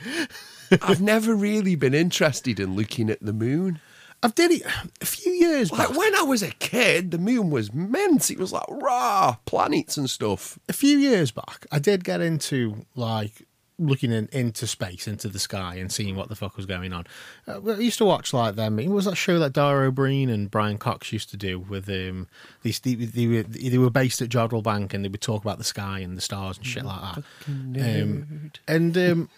I've 0.82 1.00
never 1.00 1.34
really 1.34 1.74
been 1.74 1.94
interested 1.94 2.60
in 2.60 2.76
looking 2.76 3.10
at 3.10 3.20
the 3.20 3.32
moon. 3.32 3.80
I've 4.22 4.34
did 4.34 4.50
it 4.50 4.62
a 5.00 5.06
few 5.06 5.32
years 5.32 5.70
back. 5.70 5.96
When 5.96 6.14
I 6.14 6.22
was 6.22 6.42
a 6.42 6.50
kid, 6.50 7.10
the 7.10 7.18
moon 7.18 7.50
was 7.50 7.70
immense. 7.70 8.30
It 8.30 8.38
was 8.38 8.52
like 8.52 8.68
raw 8.68 9.36
planets 9.46 9.96
and 9.96 10.10
stuff. 10.10 10.58
a 10.68 10.74
few 10.74 10.98
years 10.98 11.30
back, 11.30 11.66
I 11.72 11.78
did 11.78 12.04
get 12.04 12.20
into 12.20 12.84
like 12.94 13.46
looking 13.80 14.12
in, 14.12 14.28
into 14.32 14.66
space, 14.66 15.08
into 15.08 15.28
the 15.28 15.38
sky, 15.38 15.76
and 15.76 15.90
seeing 15.90 16.14
what 16.14 16.28
the 16.28 16.36
fuck 16.36 16.56
was 16.56 16.66
going 16.66 16.92
on. 16.92 17.06
Uh, 17.48 17.60
I 17.66 17.78
used 17.78 17.98
to 17.98 18.04
watch 18.04 18.32
like 18.32 18.54
them. 18.54 18.78
It 18.78 18.88
was 18.88 19.06
that 19.06 19.16
show 19.16 19.38
that 19.38 19.52
Dara 19.52 19.88
Ó 19.88 19.90
Briain 19.90 20.30
and 20.30 20.50
Brian 20.50 20.78
Cox 20.78 21.12
used 21.12 21.30
to 21.30 21.36
do 21.36 21.58
with 21.58 21.88
um. 21.88 22.28
These 22.62 22.80
they, 22.80 22.94
they 22.94 23.26
were 23.26 23.42
they 23.42 23.78
were 23.78 23.90
based 23.90 24.20
at 24.22 24.28
Jodrell 24.28 24.62
Bank, 24.62 24.92
and 24.94 25.04
they 25.04 25.08
would 25.08 25.20
talk 25.20 25.42
about 25.42 25.58
the 25.58 25.64
sky 25.64 26.00
and 26.00 26.16
the 26.16 26.20
stars 26.20 26.58
and 26.58 26.66
shit 26.66 26.84
like 26.84 27.00
that. 27.00 27.24
Um, 27.48 28.50
and 28.68 28.96
um, 28.98 29.28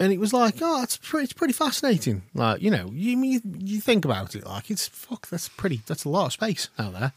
and 0.00 0.12
it 0.12 0.18
was 0.18 0.32
like, 0.32 0.56
oh, 0.62 0.82
it's 0.82 0.96
pretty, 0.96 1.24
it's 1.24 1.32
pretty 1.32 1.52
fascinating. 1.52 2.22
Like 2.34 2.62
you 2.62 2.70
know, 2.70 2.90
you 2.92 3.22
you 3.22 3.40
you 3.58 3.80
think 3.80 4.04
about 4.04 4.34
it, 4.34 4.46
like 4.46 4.70
it's 4.70 4.88
fuck, 4.88 5.28
that's 5.28 5.48
pretty, 5.48 5.82
that's 5.86 6.04
a 6.04 6.08
lot 6.08 6.26
of 6.26 6.32
space 6.32 6.70
out 6.78 6.94
there. 6.94 7.12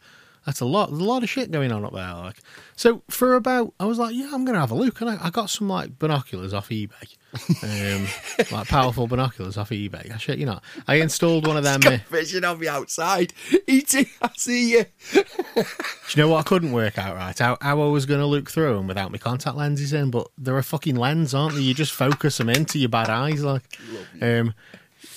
That's 0.46 0.60
a 0.60 0.64
lot, 0.64 0.88
there's 0.90 1.00
a 1.02 1.04
lot 1.04 1.22
of 1.22 1.28
shit 1.28 1.50
going 1.50 1.70
on 1.70 1.84
up 1.84 1.92
there. 1.92 2.14
Like, 2.14 2.38
so 2.74 3.02
for 3.10 3.34
about, 3.34 3.74
I 3.78 3.84
was 3.84 3.98
like, 3.98 4.14
yeah, 4.14 4.30
I'm 4.32 4.44
gonna 4.44 4.58
have 4.60 4.70
a 4.70 4.74
look, 4.74 5.00
and 5.02 5.10
I, 5.10 5.18
I 5.26 5.30
got 5.30 5.50
some 5.50 5.68
like 5.68 5.98
binoculars 5.98 6.54
off 6.54 6.70
eBay, 6.70 7.16
um, 7.62 8.06
like 8.50 8.68
powerful 8.68 9.06
binoculars 9.06 9.58
off 9.58 9.68
eBay. 9.70 10.12
I 10.12 10.16
shit, 10.16 10.38
you 10.38 10.46
know, 10.46 10.60
I 10.88 10.94
installed 11.02 11.46
one 11.46 11.56
of 11.58 11.64
them. 11.64 11.80
uh, 11.84 11.90
Got 11.90 12.00
fishing 12.06 12.44
on 12.44 12.58
the 12.58 12.68
outside. 12.70 13.34
Eating, 13.66 14.06
I 14.22 14.30
see 14.36 14.72
you. 14.72 14.86
Do 15.14 15.22
you 15.54 16.22
know 16.22 16.28
what 16.28 16.38
I 16.38 16.42
couldn't 16.48 16.72
work 16.72 16.98
out 16.98 17.16
right? 17.16 17.38
How, 17.38 17.58
how 17.60 17.80
I 17.82 17.86
was 17.86 18.06
going 18.06 18.20
to 18.20 18.26
look 18.26 18.50
through 18.50 18.74
them 18.76 18.86
without 18.86 19.12
my 19.12 19.18
contact 19.18 19.56
lenses 19.56 19.92
in, 19.92 20.10
but 20.10 20.28
they're 20.38 20.58
a 20.58 20.62
fucking 20.62 20.96
lens, 20.96 21.34
aren't 21.34 21.54
they? 21.54 21.60
You 21.60 21.74
just 21.74 21.92
focus 21.92 22.38
them 22.38 22.48
into 22.48 22.78
your 22.78 22.88
bad 22.88 23.10
eyes, 23.10 23.44
like. 23.44 23.62
Um, 24.20 24.54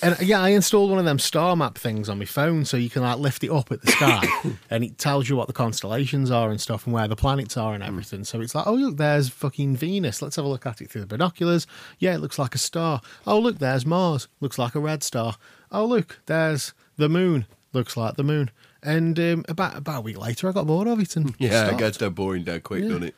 and 0.02 0.20
yeah, 0.20 0.40
I 0.40 0.50
installed 0.50 0.90
one 0.90 0.98
of 0.98 1.04
them 1.04 1.18
star 1.18 1.56
map 1.56 1.78
things 1.78 2.08
on 2.08 2.18
my 2.18 2.24
phone, 2.24 2.64
so 2.64 2.76
you 2.76 2.90
can 2.90 3.02
like 3.02 3.18
lift 3.18 3.42
it 3.44 3.50
up 3.50 3.70
at 3.72 3.80
the 3.82 3.90
sky, 3.92 4.26
and 4.70 4.84
it 4.84 4.98
tells 4.98 5.28
you 5.28 5.36
what 5.36 5.46
the 5.46 5.52
constellations 5.52 6.30
are 6.30 6.50
and 6.50 6.60
stuff, 6.60 6.84
and 6.86 6.94
where 6.94 7.08
the 7.08 7.16
planets 7.16 7.56
are 7.56 7.74
and 7.74 7.82
everything. 7.82 8.24
So 8.24 8.40
it's 8.40 8.54
like, 8.54 8.66
oh 8.66 8.74
look, 8.74 8.96
there's 8.96 9.28
fucking 9.28 9.76
Venus. 9.76 10.20
Let's 10.22 10.36
have 10.36 10.44
a 10.44 10.48
look 10.48 10.66
at 10.66 10.80
it 10.80 10.90
through 10.90 11.02
the 11.02 11.06
binoculars. 11.06 11.66
Yeah, 11.98 12.14
it 12.14 12.18
looks 12.20 12.38
like 12.38 12.54
a 12.54 12.58
star. 12.58 13.00
Oh 13.26 13.38
look, 13.38 13.58
there's 13.58 13.86
Mars. 13.86 14.28
Looks 14.40 14.58
like 14.58 14.74
a 14.74 14.80
red 14.80 15.02
star. 15.02 15.36
Oh 15.72 15.84
look, 15.86 16.20
there's 16.26 16.74
the 16.96 17.08
moon. 17.08 17.46
Looks 17.72 17.96
like 17.96 18.16
the 18.16 18.24
moon. 18.24 18.50
And 18.82 19.18
um, 19.18 19.44
about 19.48 19.76
about 19.76 19.98
a 19.98 20.00
week 20.02 20.18
later, 20.18 20.48
I 20.48 20.52
got 20.52 20.66
bored 20.66 20.86
of 20.86 21.00
it 21.00 21.16
and 21.16 21.34
Yeah, 21.38 21.62
it 21.62 21.66
stopped. 21.66 21.78
gets 21.78 21.98
dead 21.98 22.14
boring 22.14 22.44
dead 22.44 22.62
quick, 22.62 22.82
Yeah. 22.82 22.88
doesn't 22.88 23.02
it? 23.04 23.14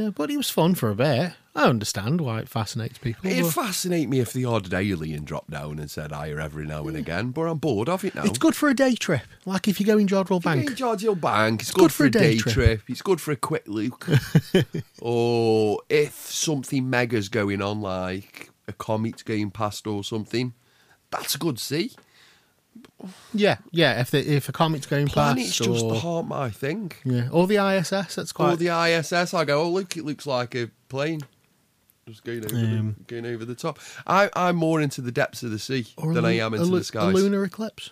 Yeah, 0.00 0.08
but 0.08 0.30
he 0.30 0.36
was 0.38 0.48
fun 0.48 0.74
for 0.76 0.88
a 0.88 0.94
bit. 0.94 1.32
I 1.54 1.64
understand 1.64 2.22
why 2.22 2.38
it 2.38 2.48
fascinates 2.48 2.96
people. 2.96 3.30
It'd 3.30 3.42
but 3.42 3.52
fascinate 3.52 4.08
me 4.08 4.20
if 4.20 4.32
the 4.32 4.46
odd 4.46 4.72
alien 4.72 5.24
dropped 5.24 5.50
down 5.50 5.78
and 5.78 5.90
said 5.90 6.10
higher 6.10 6.40
every 6.40 6.64
now 6.64 6.86
and 6.88 6.96
again, 6.96 7.32
but 7.32 7.42
I'm 7.42 7.58
bored 7.58 7.90
of 7.90 8.02
it 8.02 8.14
now. 8.14 8.22
It's 8.24 8.38
good 8.38 8.56
for 8.56 8.70
a 8.70 8.74
day 8.74 8.94
trip. 8.94 9.20
Like 9.44 9.68
if 9.68 9.78
you 9.78 9.84
go 9.84 9.98
in 9.98 10.06
Jodrell 10.06 10.42
Bank. 10.42 10.78
Hill 10.78 11.16
Bank. 11.16 11.60
It's 11.60 11.70
good, 11.70 11.92
for 11.92 12.06
a 12.06 12.10
day, 12.10 12.38
trip. 12.38 12.80
It's 12.88 13.02
good 13.02 13.20
for 13.20 13.32
a 13.32 13.36
quick 13.36 13.64
look. 13.66 14.08
or 15.02 15.80
if 15.90 16.14
something 16.14 16.88
mega's 16.88 17.28
going 17.28 17.60
on, 17.60 17.82
like 17.82 18.48
a 18.66 18.72
comet's 18.72 19.22
going 19.22 19.50
past 19.50 19.86
or 19.86 20.02
something, 20.02 20.54
that's 21.10 21.34
a 21.34 21.38
good 21.38 21.58
see. 21.58 21.92
Yeah, 23.32 23.56
yeah. 23.70 24.00
If 24.00 24.10
the, 24.10 24.18
if 24.20 24.48
a 24.48 24.52
comet's 24.52 24.86
going 24.86 25.08
Planets 25.08 25.58
past, 25.58 25.62
just 25.64 25.84
or, 25.84 26.00
aren't 26.04 26.28
my 26.28 26.50
thing. 26.50 26.92
yeah, 27.04 27.28
or 27.32 27.46
the 27.46 27.56
ISS. 27.56 28.14
That's 28.14 28.32
quite. 28.32 28.52
Or 28.52 28.56
the 28.56 28.68
ISS, 28.68 29.34
I 29.34 29.44
go, 29.44 29.62
oh 29.62 29.70
look, 29.70 29.96
it 29.96 30.04
looks 30.04 30.26
like 30.26 30.54
a 30.54 30.70
plane. 30.88 31.20
Just 32.06 32.24
going 32.24 32.44
over, 32.44 32.56
Um, 32.56 32.96
the, 32.98 33.04
going 33.04 33.26
over 33.26 33.44
the 33.44 33.54
top. 33.54 33.78
I, 34.06 34.28
I'm 34.34 34.56
more 34.56 34.80
into 34.80 35.00
the 35.00 35.12
depths 35.12 35.42
of 35.42 35.50
the 35.50 35.58
sea 35.58 35.86
or 35.96 36.10
a 36.10 36.14
than 36.14 36.24
I 36.24 36.38
am 36.38 36.52
a 36.52 36.56
into 36.56 36.68
lu- 36.70 36.78
the 36.78 36.84
skies. 36.84 37.12
A 37.12 37.16
lunar 37.16 37.44
eclipse. 37.44 37.90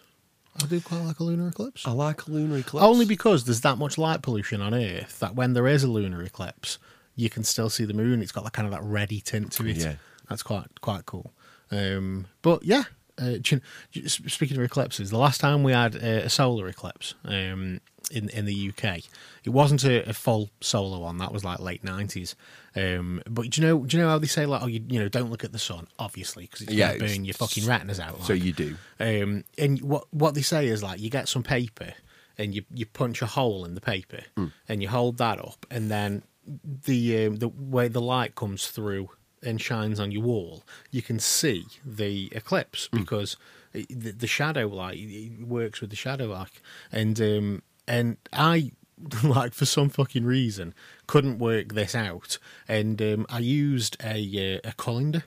I 0.60 0.66
do 0.66 0.80
quite 0.80 1.02
like 1.04 1.20
a 1.20 1.24
lunar 1.24 1.48
eclipse. 1.48 1.86
I 1.86 1.92
like 1.92 2.26
a 2.26 2.30
lunar 2.30 2.56
eclipse. 2.58 2.84
Only 2.84 3.04
because 3.04 3.44
there's 3.44 3.60
that 3.60 3.78
much 3.78 3.96
light 3.96 4.22
pollution 4.22 4.60
on 4.60 4.74
Earth 4.74 5.20
that 5.20 5.36
when 5.36 5.52
there 5.52 5.68
is 5.68 5.84
a 5.84 5.88
lunar 5.88 6.22
eclipse, 6.22 6.78
you 7.14 7.30
can 7.30 7.44
still 7.44 7.70
see 7.70 7.84
the 7.84 7.94
moon. 7.94 8.20
It's 8.22 8.32
got 8.32 8.42
that 8.44 8.52
kind 8.54 8.66
of 8.66 8.72
that 8.72 8.82
reddy 8.82 9.20
tint 9.20 9.52
to 9.52 9.66
it. 9.66 9.76
Yeah. 9.76 9.94
That's 10.28 10.42
quite 10.42 10.80
quite 10.80 11.06
cool. 11.06 11.32
Um, 11.70 12.26
but 12.42 12.64
yeah, 12.64 12.84
uh, 13.18 13.38
do 13.40 13.60
you- 13.92 14.04
s- 14.04 14.20
speaking 14.26 14.56
of 14.56 14.62
eclipses, 14.62 15.10
the 15.10 15.18
last 15.18 15.40
time 15.40 15.62
we 15.62 15.72
had 15.72 15.94
a 15.96 16.28
solar 16.28 16.68
eclipse 16.68 17.14
um, 17.24 17.80
in 18.10 18.28
in 18.30 18.44
the 18.46 18.68
UK, 18.70 18.98
it 19.44 19.50
wasn't 19.50 19.84
a, 19.84 20.08
a 20.08 20.12
full 20.12 20.50
solar 20.60 20.98
one. 20.98 21.18
That 21.18 21.32
was 21.32 21.44
like 21.44 21.58
late 21.60 21.84
nineties. 21.84 22.36
Um, 22.76 23.20
but 23.28 23.50
do 23.50 23.60
you 23.60 23.66
know 23.66 23.84
do 23.84 23.96
you 23.96 24.02
know 24.02 24.08
how 24.10 24.18
they 24.18 24.26
say 24.28 24.46
like 24.46 24.62
oh 24.62 24.66
you 24.66 24.82
you 24.88 24.98
know 25.00 25.08
don't 25.08 25.30
look 25.30 25.42
at 25.44 25.52
the 25.52 25.58
sun 25.58 25.88
obviously 25.98 26.44
because 26.44 26.60
it's 26.62 26.72
Yeah, 26.72 26.88
going 26.96 27.00
to 27.00 27.06
burn 27.16 27.24
your 27.24 27.34
fucking 27.34 27.66
retinas 27.66 27.98
out. 28.00 28.22
So 28.24 28.32
you 28.34 28.52
do. 28.52 28.76
Um, 29.00 29.44
and 29.58 29.80
what 29.82 30.04
what 30.12 30.34
they 30.34 30.42
say 30.42 30.68
is 30.68 30.82
like 30.82 31.00
you 31.00 31.10
get 31.10 31.28
some 31.28 31.42
paper 31.42 31.94
and 32.36 32.54
you 32.54 32.62
you 32.72 32.86
punch 32.86 33.20
a 33.22 33.26
hole 33.26 33.64
in 33.64 33.74
the 33.74 33.80
paper 33.80 34.20
and 34.68 34.80
you 34.82 34.88
hold 34.88 35.18
that 35.18 35.38
up 35.40 35.66
and 35.70 35.90
then 35.90 36.22
the 36.84 37.26
um, 37.26 37.36
the 37.36 37.48
way 37.48 37.88
the 37.88 38.00
light 38.00 38.34
comes 38.34 38.68
through 38.68 39.10
and 39.42 39.60
shines 39.60 40.00
on 40.00 40.10
your 40.10 40.22
wall, 40.22 40.62
you 40.90 41.02
can 41.02 41.18
see 41.18 41.66
the 41.84 42.28
eclipse 42.32 42.88
because 42.88 43.36
it, 43.72 43.88
the, 43.88 44.12
the 44.12 44.26
shadow 44.26 44.66
light 44.66 44.98
it 44.98 45.46
works 45.46 45.80
with 45.80 45.90
the 45.90 45.96
shadow 45.96 46.26
like 46.26 46.62
and 46.90 47.20
um, 47.20 47.62
and 47.86 48.16
I 48.32 48.72
like 49.22 49.54
for 49.54 49.64
some 49.64 49.88
fucking 49.88 50.24
reason 50.24 50.74
couldn't 51.06 51.38
work 51.38 51.74
this 51.74 51.94
out. 51.94 52.38
And 52.66 53.00
um, 53.00 53.26
I 53.28 53.38
used 53.38 53.96
a 54.02 54.58
uh, 54.64 54.68
a 54.68 54.72
colander 54.72 55.24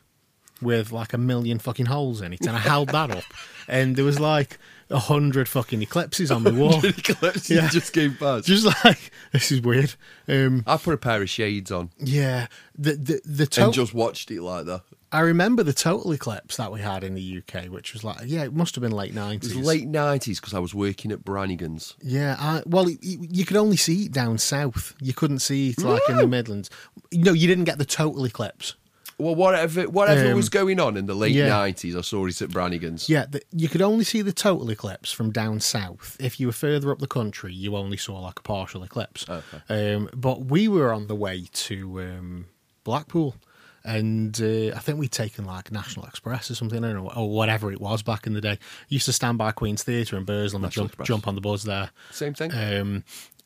with 0.61 0.91
like 0.91 1.13
a 1.13 1.17
million 1.17 1.59
fucking 1.59 1.87
holes 1.87 2.21
in 2.21 2.33
it, 2.33 2.41
and 2.41 2.55
I 2.55 2.59
held 2.59 2.89
that 2.89 3.11
up, 3.11 3.23
and 3.67 3.95
there 3.95 4.05
was 4.05 4.19
like 4.19 4.59
a 4.91 4.99
hundred 4.99 5.47
fucking 5.49 5.81
eclipses 5.81 6.29
on 6.31 6.43
the 6.43 6.53
wall. 6.53 6.79
eclipse 6.85 7.49
Yeah. 7.49 7.67
just 7.69 7.93
came 7.93 8.15
past. 8.15 8.45
Just 8.47 8.65
like 8.85 9.11
this 9.31 9.51
is 9.51 9.61
weird. 9.61 9.93
Um, 10.27 10.63
I 10.67 10.77
put 10.77 10.93
a 10.93 10.97
pair 10.97 11.21
of 11.21 11.29
shades 11.29 11.71
on 11.71 11.89
yeah, 11.97 12.47
the 12.77 12.93
the 12.93 13.21
the 13.25 13.43
and 13.43 13.51
total. 13.51 13.71
just 13.73 13.93
watched 13.93 14.31
it 14.31 14.41
like 14.41 14.65
that. 14.65 14.81
I 15.13 15.19
remember 15.21 15.61
the 15.63 15.73
total 15.73 16.13
eclipse 16.13 16.55
that 16.55 16.71
we 16.71 16.79
had 16.79 17.03
in 17.03 17.15
the 17.15 17.41
UK, 17.43 17.65
which 17.65 17.91
was 17.93 18.03
like 18.03 18.17
yeah, 18.25 18.43
it 18.43 18.53
must 18.53 18.75
have 18.75 18.81
been 18.81 18.93
late 18.93 19.11
It 19.11 19.15
nineties. 19.15 19.53
was 19.55 19.65
late 19.67 19.87
nineties 19.87 20.39
because 20.39 20.53
I 20.53 20.59
was 20.59 20.73
working 20.73 21.11
at 21.11 21.25
Brannigan's. 21.25 21.95
Yeah, 22.01 22.37
I, 22.39 22.63
well, 22.65 22.87
it, 22.87 22.97
it- 23.01 23.29
you 23.35 23.43
could 23.45 23.57
only 23.57 23.75
see 23.77 24.05
it 24.05 24.11
down 24.13 24.37
south. 24.37 24.93
You 25.01 25.13
couldn't 25.13 25.39
see 25.39 25.71
it 25.71 25.79
like 25.79 26.01
in 26.07 26.15
the 26.17 26.27
Midlands. 26.27 26.69
No, 27.13 27.33
you 27.33 27.47
didn't 27.47 27.65
get 27.65 27.77
the 27.77 27.83
total 27.85 28.23
eclipse. 28.25 28.75
Well, 29.21 29.35
whatever 29.35 29.83
whatever 29.89 30.29
Um, 30.31 30.35
was 30.35 30.49
going 30.49 30.79
on 30.79 30.97
in 30.97 31.05
the 31.05 31.13
late 31.13 31.33
yeah. 31.35 31.47
nineties, 31.47 31.95
I 31.95 32.01
saw 32.01 32.25
it 32.25 32.41
at 32.41 32.49
Brannigan's. 32.49 33.07
Yeah, 33.09 33.25
the, 33.29 33.41
you 33.51 33.69
could 33.69 33.81
only 33.81 34.03
see 34.03 34.21
the 34.21 34.33
total 34.33 34.69
eclipse 34.69 35.11
from 35.11 35.31
down 35.31 35.59
south. 35.59 36.17
If 36.19 36.39
you 36.39 36.47
were 36.47 36.53
further 36.53 36.91
up 36.91 36.99
the 36.99 37.07
country, 37.07 37.53
you 37.53 37.75
only 37.75 37.97
saw 37.97 38.19
like 38.19 38.39
a 38.39 38.43
partial 38.43 38.83
eclipse. 38.83 39.25
Um, 39.69 40.09
but 40.15 40.45
we 40.45 40.67
were 40.67 40.91
on 40.91 41.07
the 41.07 41.15
way 41.15 41.47
to 41.53 42.01
um, 42.01 42.45
Blackpool, 42.83 43.35
and 43.83 44.39
uh, 44.41 44.75
I 44.75 44.79
think 44.79 44.99
we'd 44.99 45.11
taken 45.11 45.45
like 45.45 45.71
National 45.71 46.05
Express 46.05 46.49
or 46.51 46.55
something, 46.55 46.83
I 46.83 46.91
don't 46.91 47.03
know, 47.03 47.11
or 47.15 47.29
whatever 47.29 47.71
it 47.71 47.81
was 47.81 48.01
back 48.03 48.27
in 48.27 48.33
the 48.33 48.41
day. 48.41 48.59
Used 48.89 49.05
to 49.05 49.13
stand 49.13 49.37
by 49.37 49.51
Queen's 49.51 49.83
Theatre 49.83 50.17
in 50.17 50.23
Burslem 50.25 50.63
and 50.63 50.71
jump 50.71 50.89
Express. 50.89 51.07
jump 51.07 51.27
on 51.27 51.35
the 51.35 51.41
bus 51.41 51.63
there. 51.63 51.89
Same 52.11 52.33
thing. 52.33 52.51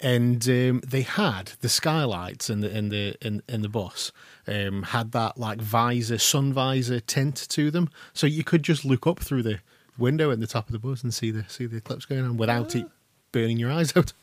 And 0.02 0.48
um, 0.50 0.82
they 0.86 1.04
had 1.04 1.54
the 1.62 1.70
skylights 1.70 2.50
in 2.50 2.62
the 2.62 2.76
in 2.76 2.90
the 2.90 3.16
in, 3.22 3.42
in 3.48 3.62
the 3.62 3.70
bus 3.70 4.12
um, 4.48 4.84
had 4.84 5.12
that 5.14 5.38
like 5.38 5.62
visor 5.62 6.18
sun 6.18 6.54
visor 6.54 7.00
tint 7.00 7.48
to 7.50 7.72
them, 7.72 7.90
so 8.14 8.28
you 8.28 8.44
could 8.44 8.64
just 8.64 8.86
look 8.86 9.08
up 9.08 9.20
through 9.20 9.44
the 9.44 9.60
window 9.98 10.32
at 10.32 10.40
the 10.40 10.48
top 10.48 10.68
of 10.68 10.74
the 10.74 10.80
bus 10.80 11.04
and 11.04 11.14
see 11.14 11.32
the 11.32 11.46
see 11.48 11.66
the 11.66 11.78
eclipse 11.78 12.06
going 12.06 12.26
on 12.26 12.38
without 12.38 12.76
it 12.76 12.86
burning 13.32 13.58
your 13.58 13.72
eyes 13.72 13.96
out. 13.96 14.14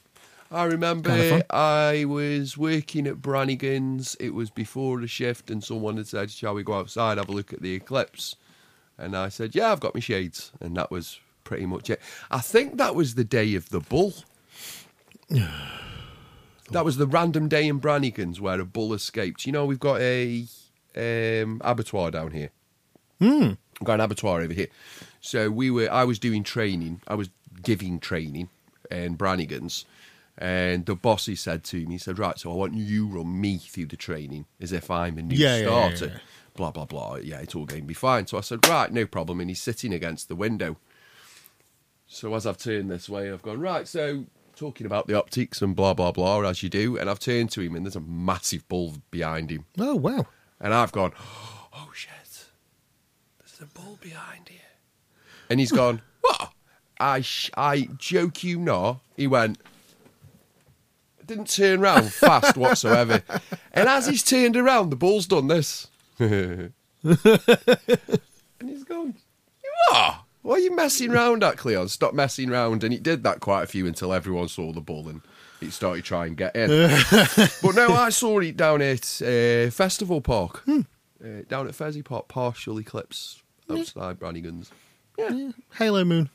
I 0.50 0.64
remember. 0.64 1.42
I 1.50 2.04
was 2.04 2.58
working 2.58 3.06
at 3.06 3.22
Brannigan's. 3.22 4.16
It 4.20 4.34
was 4.34 4.50
before 4.50 5.00
the 5.00 5.06
shift, 5.06 5.50
and 5.50 5.64
someone 5.64 5.96
had 5.96 6.06
said, 6.06 6.30
"Shall 6.30 6.54
we 6.54 6.62
go 6.62 6.74
outside 6.74 7.16
have 7.18 7.30
a 7.30 7.32
look 7.32 7.52
at 7.52 7.62
the 7.62 7.74
eclipse?" 7.74 8.36
And 8.98 9.16
I 9.16 9.30
said, 9.30 9.54
"Yeah, 9.54 9.72
I've 9.72 9.80
got 9.80 9.94
my 9.94 10.00
shades," 10.00 10.52
and 10.60 10.76
that 10.76 10.90
was 10.90 11.18
pretty 11.44 11.64
much 11.66 11.88
it. 11.88 12.00
I 12.30 12.40
think 12.40 12.76
that 12.76 12.94
was 12.94 13.14
the 13.14 13.24
day 13.24 13.54
of 13.54 13.70
the 13.70 13.80
bull. 13.80 14.12
that 16.70 16.84
was 16.84 16.96
the 16.96 17.06
random 17.06 17.48
day 17.48 17.66
in 17.66 17.78
Brannigan's 17.78 18.40
where 18.40 18.60
a 18.60 18.64
bull 18.64 18.92
escaped. 18.92 19.46
You 19.46 19.52
know, 19.52 19.64
we've 19.64 19.80
got 19.80 20.00
a 20.00 20.44
um, 20.96 21.60
abattoir 21.64 22.10
down 22.10 22.32
here. 22.32 22.50
Hmm. 23.18 23.52
We've 23.80 23.86
got 23.86 23.94
an 23.94 24.00
abattoir 24.00 24.40
over 24.42 24.52
here. 24.52 24.68
So 25.20 25.50
we 25.50 25.70
were. 25.70 25.90
I 25.90 26.04
was 26.04 26.18
doing 26.18 26.42
training. 26.42 27.00
I 27.06 27.14
was 27.14 27.30
giving 27.62 28.00
training 28.00 28.48
in 28.90 29.14
Brannigan's, 29.14 29.84
and 30.36 30.84
the 30.86 30.94
boss 30.96 31.26
he 31.26 31.36
said 31.36 31.64
to 31.64 31.86
me, 31.86 31.92
he 31.94 31.98
said, 31.98 32.18
"Right, 32.18 32.38
so 32.38 32.50
I 32.50 32.54
want 32.54 32.74
you 32.74 33.06
run 33.06 33.40
me 33.40 33.58
through 33.58 33.86
the 33.86 33.96
training 33.96 34.46
as 34.60 34.72
if 34.72 34.90
I'm 34.90 35.18
a 35.18 35.22
new 35.22 35.36
Yeah, 35.36 35.56
yeah, 35.56 35.62
yeah, 35.62 35.66
starter." 35.66 36.06
yeah. 36.14 36.18
Blah 36.54 36.70
blah 36.72 36.84
blah. 36.84 37.16
Yeah, 37.16 37.38
it's 37.40 37.54
all 37.54 37.64
going 37.64 37.82
to 37.82 37.86
be 37.86 37.94
fine. 37.94 38.26
So 38.26 38.36
I 38.38 38.40
said, 38.42 38.66
"Right, 38.68 38.92
no 38.92 39.06
problem." 39.06 39.40
And 39.40 39.48
he's 39.48 39.60
sitting 39.60 39.94
against 39.94 40.28
the 40.28 40.34
window. 40.34 40.76
So 42.06 42.34
as 42.34 42.46
I've 42.46 42.58
turned 42.58 42.90
this 42.90 43.08
way, 43.08 43.32
I've 43.32 43.42
gone 43.42 43.60
right. 43.60 43.88
So 43.88 44.26
talking 44.62 44.86
about 44.86 45.08
the 45.08 45.18
optics 45.18 45.60
and 45.60 45.74
blah 45.74 45.92
blah 45.92 46.12
blah 46.12 46.40
as 46.42 46.62
you 46.62 46.68
do, 46.68 46.96
and 46.96 47.10
I've 47.10 47.18
turned 47.18 47.50
to 47.50 47.60
him, 47.60 47.74
and 47.74 47.84
there's 47.84 47.96
a 47.96 48.00
massive 48.00 48.68
bull 48.68 48.94
behind 49.10 49.50
him. 49.50 49.64
Oh 49.76 49.96
wow! 49.96 50.26
And 50.60 50.72
I've 50.72 50.92
gone, 50.92 51.12
oh 51.72 51.90
shit, 51.92 52.12
there's 53.40 53.60
a 53.60 53.66
bull 53.66 53.98
behind 54.00 54.48
here. 54.48 54.60
And 55.50 55.58
he's 55.58 55.72
gone, 55.72 56.00
what? 56.20 56.52
I, 57.00 57.22
sh- 57.22 57.50
I 57.56 57.88
joke 57.98 58.44
you 58.44 58.60
not. 58.60 59.00
He 59.16 59.26
went, 59.26 59.58
didn't 61.26 61.50
turn 61.50 61.80
round 61.80 62.12
fast 62.12 62.56
whatsoever. 62.56 63.22
And 63.74 63.88
as 63.88 64.06
he's 64.06 64.22
turned 64.22 64.54
around, 64.54 64.90
the 64.90 64.96
bull's 64.96 65.26
done 65.26 65.46
this. 65.46 65.88
and 66.18 66.72
he's 67.02 68.84
gone, 68.84 69.14
you 69.64 69.72
are? 69.94 70.24
Why 70.42 70.54
are 70.54 70.58
you 70.58 70.74
messing 70.74 71.10
round 71.10 71.42
at 71.44 71.56
Cleon? 71.56 71.88
Stop 71.88 72.14
messing 72.14 72.50
round. 72.50 72.82
And 72.84 72.92
he 72.92 72.98
did 72.98 73.22
that 73.22 73.40
quite 73.40 73.62
a 73.62 73.66
few 73.66 73.86
until 73.86 74.12
everyone 74.12 74.48
saw 74.48 74.72
the 74.72 74.80
ball 74.80 75.08
and 75.08 75.22
he 75.60 75.70
started 75.70 76.04
trying 76.04 76.30
to 76.30 76.36
get 76.36 76.56
in. 76.56 76.68
but 77.62 77.74
no, 77.74 77.94
I 77.94 78.10
saw 78.10 78.40
it 78.40 78.56
down 78.56 78.82
at 78.82 79.22
uh, 79.22 79.70
Festival 79.70 80.20
Park. 80.20 80.64
Uh, 80.68 81.42
down 81.48 81.68
at 81.68 81.74
Fezzy 81.74 82.02
Park, 82.04 82.26
partial 82.26 82.78
eclipse 82.80 83.42
outside 83.70 84.18
Brannigan's. 84.18 84.72
Yeah. 85.16 85.50
Halo 85.78 86.04
moon, 86.04 86.30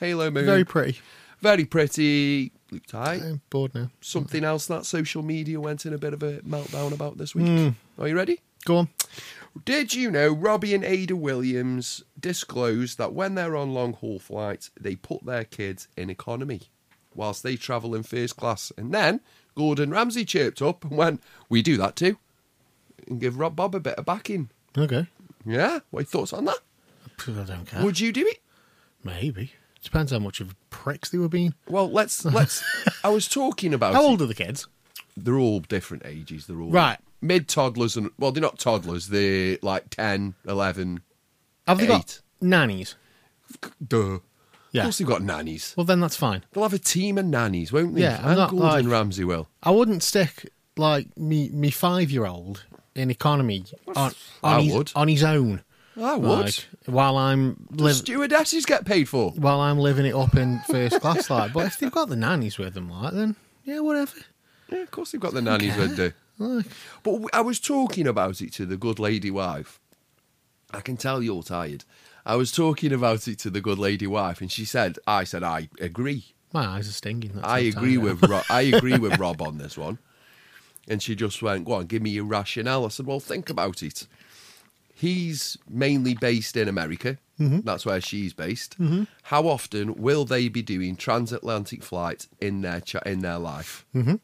Halo 0.00 0.30
moon. 0.30 0.44
very 0.44 0.64
pretty. 0.64 0.98
Very 1.40 1.64
pretty. 1.64 2.50
Looked 2.72 2.88
tight. 2.88 3.22
I'm 3.22 3.42
bored 3.50 3.74
now. 3.74 3.90
Something 4.00 4.42
else 4.42 4.66
that 4.66 4.86
social 4.86 5.22
media 5.22 5.60
went 5.60 5.86
in 5.86 5.92
a 5.92 5.98
bit 5.98 6.14
of 6.14 6.22
a 6.22 6.38
meltdown 6.38 6.92
about 6.92 7.18
this 7.18 7.34
week. 7.34 7.74
Are 7.98 8.08
you 8.08 8.16
ready? 8.16 8.40
Go 8.64 8.78
on. 8.78 8.88
Did 9.64 9.94
you 9.94 10.10
know 10.10 10.32
Robbie 10.32 10.74
and 10.74 10.82
Ayda 10.82 11.12
Williams 11.12 12.02
disclosed 12.18 12.98
that 12.98 13.12
when 13.12 13.34
they're 13.34 13.56
on 13.56 13.72
long 13.72 13.92
haul 13.92 14.18
flights, 14.18 14.70
they 14.78 14.96
put 14.96 15.24
their 15.24 15.44
kids 15.44 15.86
in 15.96 16.10
economy 16.10 16.62
whilst 17.14 17.42
they 17.42 17.56
travel 17.56 17.94
in 17.94 18.02
first 18.02 18.36
class? 18.36 18.72
And 18.76 18.92
then 18.92 19.20
Gordon 19.54 19.90
Ramsay 19.90 20.24
chirped 20.24 20.60
up 20.60 20.84
and 20.84 20.96
went, 20.96 21.22
We 21.48 21.62
do 21.62 21.76
that 21.76 21.94
too. 21.94 22.18
And 23.06 23.20
give 23.20 23.38
Rob 23.38 23.54
Bob 23.54 23.74
a 23.74 23.80
bit 23.80 23.94
of 23.94 24.06
backing. 24.06 24.50
Okay. 24.76 25.06
Yeah? 25.46 25.80
What 25.90 26.00
are 26.00 26.02
your 26.02 26.06
thoughts 26.06 26.32
on 26.32 26.46
that? 26.46 26.58
I 27.28 27.44
don't 27.44 27.66
care. 27.66 27.84
Would 27.84 28.00
you 28.00 28.12
do 28.12 28.26
it? 28.26 28.40
Maybe. 29.04 29.52
Depends 29.82 30.10
how 30.12 30.18
much 30.18 30.40
of 30.40 30.56
pricks 30.70 31.10
they 31.10 31.18
were 31.18 31.28
being. 31.28 31.54
Well, 31.68 31.90
let's 31.90 32.24
let's. 32.24 32.64
I 33.04 33.10
was 33.10 33.28
talking 33.28 33.74
about. 33.74 33.92
How 33.94 34.02
it. 34.02 34.06
old 34.06 34.22
are 34.22 34.26
the 34.26 34.34
kids? 34.34 34.66
They're 35.14 35.36
all 35.38 35.60
different 35.60 36.04
ages. 36.06 36.46
They're 36.46 36.60
all 36.60 36.70
Right. 36.70 36.98
Mid 37.20 37.48
toddlers 37.48 37.96
and 37.96 38.10
well, 38.18 38.32
they're 38.32 38.42
not 38.42 38.58
toddlers. 38.58 39.08
They're 39.08 39.58
like 39.62 39.90
10, 39.90 40.34
11. 40.46 41.00
Have 41.66 41.78
they 41.78 41.86
got 41.86 42.20
nannies? 42.40 42.96
Duh. 43.86 44.18
Yeah. 44.72 44.82
Of 44.82 44.86
course, 44.86 44.98
they've 44.98 45.06
got 45.08 45.22
nannies. 45.22 45.72
Well, 45.76 45.84
then 45.84 46.00
that's 46.00 46.16
fine. 46.16 46.44
They'll 46.52 46.64
have 46.64 46.74
a 46.74 46.78
team 46.78 47.16
of 47.16 47.24
nannies, 47.26 47.72
won't 47.72 47.94
they? 47.94 48.02
Yeah, 48.02 48.18
I'm 48.22 48.30
and 48.30 48.36
not 48.38 48.50
Gordon 48.50 48.68
like- 48.68 48.86
Ramsay 48.92 49.24
will. 49.24 49.48
I 49.62 49.70
wouldn't 49.70 50.02
stick 50.02 50.50
like 50.76 51.16
me 51.16 51.48
me 51.50 51.70
five 51.70 52.10
year 52.10 52.26
old 52.26 52.64
in 52.96 53.10
economy 53.10 53.64
on, 53.94 54.12
I 54.42 54.60
his, 54.62 54.74
would. 54.74 54.92
on 54.96 55.08
his 55.08 55.22
own. 55.22 55.62
I 55.96 56.16
would. 56.16 56.28
Like, 56.46 56.66
while 56.86 57.16
I'm 57.16 57.68
Stewardesses 57.92 58.66
get 58.66 58.84
paid 58.84 59.08
for. 59.08 59.30
while 59.36 59.60
I'm 59.60 59.78
living 59.78 60.06
it 60.06 60.14
up 60.14 60.34
in 60.34 60.60
first 60.68 61.00
class. 61.00 61.30
Like, 61.30 61.52
but 61.52 61.66
if 61.66 61.78
they've 61.78 61.90
got 61.92 62.08
the 62.08 62.16
nannies 62.16 62.58
with 62.58 62.74
them, 62.74 62.90
like, 62.90 63.12
then 63.14 63.36
yeah, 63.62 63.78
whatever. 63.78 64.16
Yeah, 64.70 64.78
of 64.78 64.90
course 64.90 65.12
they've 65.12 65.20
got 65.20 65.34
the 65.34 65.42
nannies 65.42 65.76
with 65.76 65.94
do. 65.94 66.12
But 66.38 67.20
I 67.32 67.40
was 67.40 67.60
talking 67.60 68.06
about 68.06 68.40
it 68.40 68.52
to 68.54 68.66
the 68.66 68.76
good 68.76 68.98
lady 68.98 69.30
wife. 69.30 69.80
I 70.72 70.80
can 70.80 70.96
tell 70.96 71.22
you're 71.22 71.42
tired. 71.42 71.84
I 72.26 72.36
was 72.36 72.50
talking 72.50 72.92
about 72.92 73.28
it 73.28 73.38
to 73.40 73.50
the 73.50 73.60
good 73.60 73.78
lady 73.78 74.06
wife, 74.06 74.40
and 74.40 74.50
she 74.50 74.64
said, 74.64 74.98
"I 75.06 75.24
said 75.24 75.42
I 75.42 75.68
agree. 75.80 76.34
my 76.52 76.64
eyes 76.66 76.88
are 76.88 76.92
stinging. 76.92 77.38
I 77.42 77.60
agree 77.60 77.98
with 77.98 78.24
am. 78.24 78.30
Ro- 78.30 78.42
I 78.50 78.62
agree 78.62 78.98
with 78.98 79.18
Rob 79.24 79.40
on 79.42 79.58
this 79.58 79.76
one." 79.78 79.98
And 80.88 81.02
she 81.02 81.14
just 81.14 81.42
went, 81.42 81.66
"Go 81.66 81.74
on, 81.74 81.86
give 81.86 82.02
me 82.02 82.10
your 82.10 82.24
rationale." 82.24 82.84
I 82.84 82.88
said, 82.88 83.06
"Well, 83.06 83.20
think 83.20 83.50
about 83.50 83.82
it. 83.82 84.06
He's 84.94 85.58
mainly 85.68 86.14
based 86.14 86.56
in 86.56 86.68
America. 86.68 87.18
Mm-hmm. 87.38 87.60
That's 87.60 87.84
where 87.84 88.00
she's 88.00 88.32
based. 88.32 88.78
Mm-hmm. 88.80 89.04
How 89.24 89.48
often 89.48 89.94
will 89.96 90.24
they 90.24 90.48
be 90.48 90.62
doing 90.62 90.94
transatlantic 90.96 91.82
flights 91.82 92.28
in 92.40 92.60
their 92.62 92.80
cha- 92.80 93.00
in 93.04 93.20
their 93.20 93.38
life? 93.38 93.84
Mm-hmm. 93.94 94.14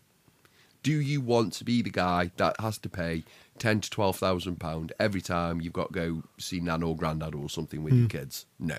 Do 0.82 0.98
you 1.00 1.20
want 1.20 1.52
to 1.54 1.64
be 1.64 1.82
the 1.82 1.90
guy 1.90 2.30
that 2.36 2.58
has 2.60 2.78
to 2.78 2.88
pay 2.88 3.24
ten 3.58 3.80
to 3.80 3.90
twelve 3.90 4.16
thousand 4.16 4.60
pound 4.60 4.92
every 4.98 5.20
time 5.20 5.60
you've 5.60 5.72
got 5.72 5.92
to 5.92 5.94
go 5.94 6.22
see 6.38 6.60
nan 6.60 6.82
or 6.82 6.96
granddad 6.96 7.34
or 7.34 7.48
something 7.48 7.82
with 7.82 7.92
your 7.92 8.02
hmm. 8.02 8.08
kids? 8.08 8.46
No, 8.58 8.78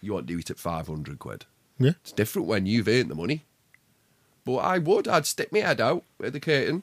you 0.00 0.12
want 0.12 0.26
to 0.28 0.32
do 0.32 0.38
it 0.38 0.50
at 0.50 0.58
five 0.58 0.86
hundred 0.86 1.18
quid. 1.18 1.46
Yeah. 1.78 1.92
It's 2.02 2.12
different 2.12 2.46
when 2.46 2.66
you've 2.66 2.88
earned 2.88 3.10
the 3.10 3.14
money. 3.14 3.44
But 4.44 4.56
I 4.58 4.78
would. 4.78 5.08
I'd 5.08 5.26
stick 5.26 5.52
my 5.52 5.60
head 5.60 5.80
out 5.80 6.04
at 6.22 6.32
the 6.32 6.40
curtain. 6.40 6.82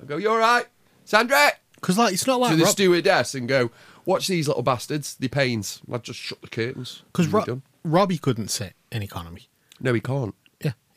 I'd 0.00 0.08
go, 0.08 0.16
"You 0.16 0.30
all 0.30 0.38
right, 0.38 0.66
Sandra?" 1.04 1.52
Because 1.74 1.96
like 1.96 2.12
it's 2.12 2.26
not 2.26 2.40
like 2.40 2.50
to 2.50 2.56
the 2.56 2.64
Rob, 2.64 2.72
stewardess 2.72 3.34
and 3.34 3.48
go, 3.48 3.70
"Watch 4.04 4.28
these 4.28 4.46
little 4.46 4.62
bastards. 4.62 5.16
They 5.16 5.28
pains." 5.28 5.80
I'd 5.90 6.04
just 6.04 6.18
shut 6.18 6.42
the 6.42 6.48
curtains. 6.48 7.02
because 7.12 7.28
Ro- 7.28 7.62
Robbie 7.82 8.18
couldn't 8.18 8.48
sit 8.48 8.74
in 8.92 9.02
economy. 9.02 9.48
no, 9.80 9.94
he 9.94 10.00
can't. 10.00 10.34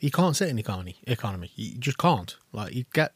He 0.04 0.10
can't 0.10 0.36
sit 0.36 0.50
in 0.50 0.58
economy. 0.58 0.96
Economy, 1.06 1.46
he 1.54 1.76
just 1.78 1.96
can't. 1.96 2.36
Like 2.52 2.72
he'd 2.72 2.92
get 2.92 3.12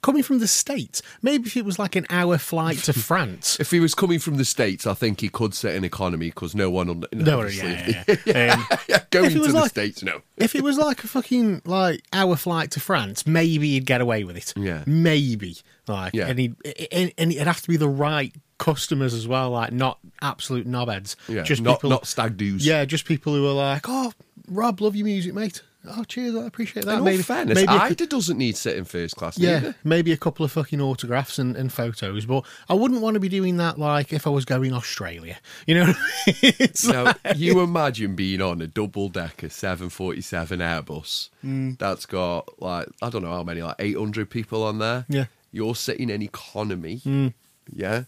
coming 0.00 0.22
from 0.22 0.38
the 0.38 0.46
states. 0.46 1.02
Maybe 1.22 1.46
if 1.48 1.56
it 1.56 1.64
was 1.64 1.78
like 1.78 1.94
an 1.96 2.06
hour 2.08 2.38
flight 2.38 2.78
to 2.84 2.92
France. 3.10 3.58
If 3.60 3.70
he 3.70 3.80
was 3.80 3.94
coming 3.94 4.18
from 4.18 4.36
the 4.36 4.44
states, 4.44 4.86
I 4.86 4.94
think 4.94 5.20
he 5.20 5.28
could 5.28 5.52
sit 5.54 5.74
in 5.74 5.84
economy 5.84 6.28
because 6.30 6.54
no 6.54 6.70
one. 6.70 6.88
Un- 6.88 7.04
No, 7.12 7.42
yeah, 7.46 8.02
yeah, 8.08 8.16
yeah. 8.24 8.54
Um, 8.70 8.78
Yeah, 8.88 9.00
going 9.10 9.30
to 9.32 9.40
the 9.40 9.52
like- 9.52 9.70
states, 9.70 10.02
no. 10.02 10.22
if 10.38 10.54
it 10.54 10.62
was 10.62 10.78
like 10.78 11.04
a 11.04 11.06
fucking 11.08 11.62
like 11.66 12.00
hour 12.14 12.36
flight 12.36 12.70
to 12.72 12.80
France, 12.80 13.26
maybe 13.26 13.72
he'd 13.72 13.84
get 13.86 14.00
away 14.00 14.24
with 14.24 14.36
it. 14.38 14.54
Yeah. 14.56 14.84
maybe 14.86 15.58
like, 15.86 16.14
Yeah. 16.14 16.28
and 16.28 16.38
he 16.38 16.54
and, 16.92 17.12
and 17.18 17.30
it'd 17.32 17.46
have 17.46 17.60
to 17.60 17.68
be 17.68 17.76
the 17.76 17.88
right 17.88 18.32
customers 18.58 19.12
as 19.14 19.26
well, 19.28 19.50
like 19.50 19.72
not 19.72 19.98
absolute 20.22 20.66
knobheads. 20.66 21.16
Yeah, 21.28 21.42
just 21.42 21.60
not 21.60 21.78
people. 21.78 21.90
not 21.90 22.06
stag 22.06 22.36
doos. 22.38 22.64
yeah, 22.66 22.84
just 22.86 23.04
people 23.04 23.34
who 23.34 23.46
are 23.48 23.52
like, 23.52 23.84
oh, 23.88 24.12
Rob, 24.48 24.80
love 24.80 24.96
your 24.96 25.04
music, 25.06 25.34
mate. 25.34 25.62
Oh, 25.88 26.04
cheers, 26.04 26.34
I 26.36 26.44
appreciate 26.44 26.84
that. 26.84 26.98
In 26.98 27.08
all 27.08 27.22
fairness, 27.22 27.54
maybe 27.56 27.72
Ayda 27.72 28.06
doesn't 28.08 28.36
need 28.36 28.54
to 28.54 28.60
sit 28.60 28.76
in 28.76 28.84
first 28.84 29.16
class. 29.16 29.38
yeah, 29.38 29.54
neither. 29.60 29.74
maybe 29.82 30.12
a 30.12 30.16
couple 30.18 30.44
of 30.44 30.52
fucking 30.52 30.78
autographs 30.80 31.38
and, 31.38 31.56
and 31.56 31.72
photos, 31.72 32.26
but 32.26 32.44
I 32.68 32.74
wouldn't 32.74 33.00
want 33.00 33.14
to 33.14 33.20
be 33.20 33.30
doing 33.30 33.56
that 33.56 33.78
like 33.78 34.12
if 34.12 34.26
I 34.26 34.30
was 34.30 34.44
going 34.44 34.74
Australia. 34.74 35.38
You 35.66 35.76
know, 35.76 35.94
I 36.26 36.34
mean? 36.42 36.68
Now, 36.92 37.04
like- 37.04 37.36
you 37.36 37.60
imagine 37.60 38.14
being 38.14 38.42
on 38.42 38.60
a 38.60 38.66
double 38.66 39.08
decker 39.08 39.48
747 39.48 40.58
Airbus 40.60 41.28
Mm. 41.44 41.78
that's 41.78 42.04
got 42.04 42.60
like, 42.60 42.86
I 43.00 43.08
don't 43.08 43.22
know 43.22 43.32
how 43.32 43.42
many, 43.42 43.62
like 43.62 43.76
800 43.78 44.28
people 44.28 44.62
on 44.62 44.78
there. 44.78 45.06
Yeah. 45.08 45.22
Mm. 45.24 45.28
You're 45.52 45.74
sitting 45.74 46.10
in 46.10 46.20
economy. 46.22 47.32
Yeah. 47.72 48.04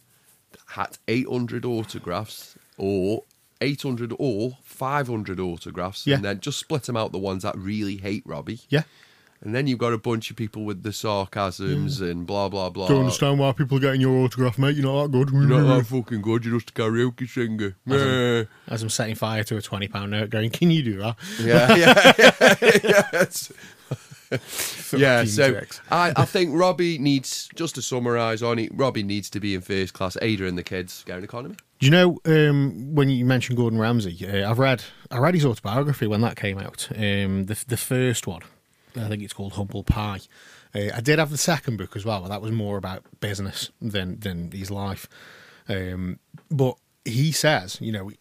Had 0.66 0.98
800 1.08 1.64
autographs 1.64 2.56
or 2.76 3.22
800 3.60 4.12
or 4.18 4.58
500 4.82 5.38
autographs. 5.38 6.08
Yeah. 6.08 6.16
And 6.16 6.24
then 6.24 6.40
just 6.40 6.58
split 6.58 6.82
them 6.82 6.96
out 6.96 7.12
the 7.12 7.18
ones 7.18 7.44
that 7.44 7.56
really 7.56 7.98
hate 7.98 8.24
Robbie. 8.26 8.62
yeah, 8.68 8.82
And 9.40 9.54
then 9.54 9.68
you've 9.68 9.78
got 9.78 9.92
a 9.92 9.98
bunch 9.98 10.28
of 10.28 10.36
people 10.36 10.64
with 10.64 10.82
the 10.82 10.92
sarcasms 10.92 12.00
mm. 12.00 12.10
and 12.10 12.26
blah 12.26 12.48
blah 12.48 12.68
blah. 12.68 12.88
Don't 12.88 12.98
understand 12.98 13.38
why 13.38 13.52
people 13.52 13.76
are 13.76 13.80
getting 13.80 14.00
your 14.00 14.24
autograph, 14.24 14.58
mate. 14.58 14.74
You're 14.74 14.86
not 14.86 15.04
that 15.04 15.12
good. 15.12 15.30
You're 15.30 15.42
not 15.42 15.76
that 15.76 15.86
fucking 15.86 16.22
good. 16.22 16.44
You're 16.44 16.58
just 16.58 16.70
a 16.70 16.72
karaoke 16.72 17.28
singer. 17.28 17.76
Meh. 17.86 18.46
As 18.66 18.82
I'm 18.82 18.90
setting 18.90 19.14
fire 19.14 19.44
to 19.44 19.56
a 19.56 19.62
twenty 19.62 19.86
pound 19.86 20.10
note, 20.10 20.30
going, 20.30 20.50
"Can 20.50 20.72
you 20.72 20.82
do 20.82 20.98
that?" 20.98 21.16
yeah, 21.40 21.76
yeah, 21.76 22.12
yeah, 22.82 23.08
yes. 23.12 23.52
yeah, 24.96 25.24
so. 25.24 25.60
I, 25.92 26.12
I 26.16 26.24
think 26.24 26.50
Robbie 26.54 26.98
needs, 26.98 27.48
just 27.54 27.74
to 27.76 27.82
summarise 27.82 28.42
on 28.42 28.58
it, 28.58 28.72
Robbie 28.74 29.02
needs 29.02 29.30
to 29.30 29.40
be 29.40 29.54
in 29.54 29.60
first 29.60 29.92
class. 29.94 30.16
Ayda 30.22 30.48
and 30.48 30.56
the 30.56 30.62
kids 30.62 31.04
go 31.06 31.18
in 31.18 31.24
economy. 31.24 31.56
You 31.82 31.90
know 31.90 32.20
um, 32.26 32.94
when 32.94 33.08
you 33.08 33.24
mentioned 33.24 33.58
Gordon 33.58 33.76
Ramsay? 33.76 34.24
Uh, 34.24 34.48
I've 34.48 34.60
read 34.60 34.84
I 35.10 35.18
read 35.18 35.34
his 35.34 35.44
autobiography 35.44 36.06
when 36.06 36.20
that 36.20 36.36
came 36.36 36.56
out. 36.56 36.88
Um, 36.94 37.46
the 37.46 37.60
the 37.66 37.76
first 37.76 38.24
one, 38.28 38.42
I 38.94 39.08
think 39.08 39.20
it's 39.20 39.32
called 39.32 39.54
Humble 39.54 39.82
Pie. 39.82 40.20
Uh, 40.72 40.90
I 40.94 41.00
did 41.00 41.18
have 41.18 41.30
the 41.30 41.38
second 41.38 41.78
book 41.78 41.96
as 41.96 42.04
well, 42.04 42.20
but 42.20 42.28
that 42.28 42.40
was 42.40 42.52
more 42.52 42.76
about 42.76 43.02
business 43.18 43.72
than 43.80 44.20
than 44.20 44.52
his 44.52 44.70
life. 44.70 45.08
Um, 45.68 46.20
but 46.48 46.76
he 47.04 47.32
says, 47.32 47.78
you 47.80 47.90
know, 47.90 48.12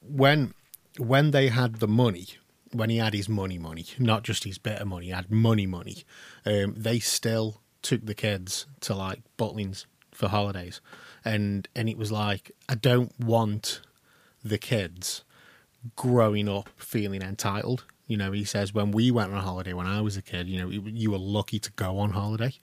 when 0.00 0.54
when 0.96 1.32
they 1.32 1.48
had 1.48 1.74
the 1.74 1.88
money, 1.88 2.26
when 2.72 2.88
he 2.88 2.96
had 2.96 3.12
his 3.12 3.28
money, 3.28 3.58
money, 3.58 3.84
not 3.98 4.22
just 4.22 4.44
his 4.44 4.58
of 4.64 4.88
money, 4.88 5.06
he 5.06 5.12
had 5.12 5.30
money, 5.30 5.66
money. 5.66 6.04
Um, 6.46 6.72
they 6.74 7.00
still 7.00 7.60
took 7.82 8.06
the 8.06 8.14
kids 8.14 8.64
to 8.80 8.94
like 8.94 9.20
Butlins 9.36 9.84
for 10.10 10.28
holidays, 10.28 10.80
and 11.24 11.68
and 11.74 11.88
it 11.88 11.96
was 11.98 12.10
like 12.12 12.50
I 12.68 12.74
don't 12.74 13.12
want 13.20 13.80
the 14.44 14.58
kids 14.58 15.22
growing 15.96 16.48
up 16.48 16.68
feeling 16.76 17.22
entitled. 17.22 17.84
You 18.06 18.16
know, 18.16 18.32
he 18.32 18.42
says 18.44 18.74
when 18.74 18.90
we 18.90 19.12
went 19.12 19.32
on 19.32 19.40
holiday 19.40 19.72
when 19.72 19.86
I 19.86 20.00
was 20.00 20.16
a 20.16 20.22
kid, 20.22 20.48
you 20.48 20.58
know, 20.58 20.68
you- 20.68 20.82
you 20.84 21.12
were 21.12 21.18
lucky 21.18 21.60
to 21.60 21.70
go 21.72 21.98
on 21.98 22.10
holiday, 22.10 22.54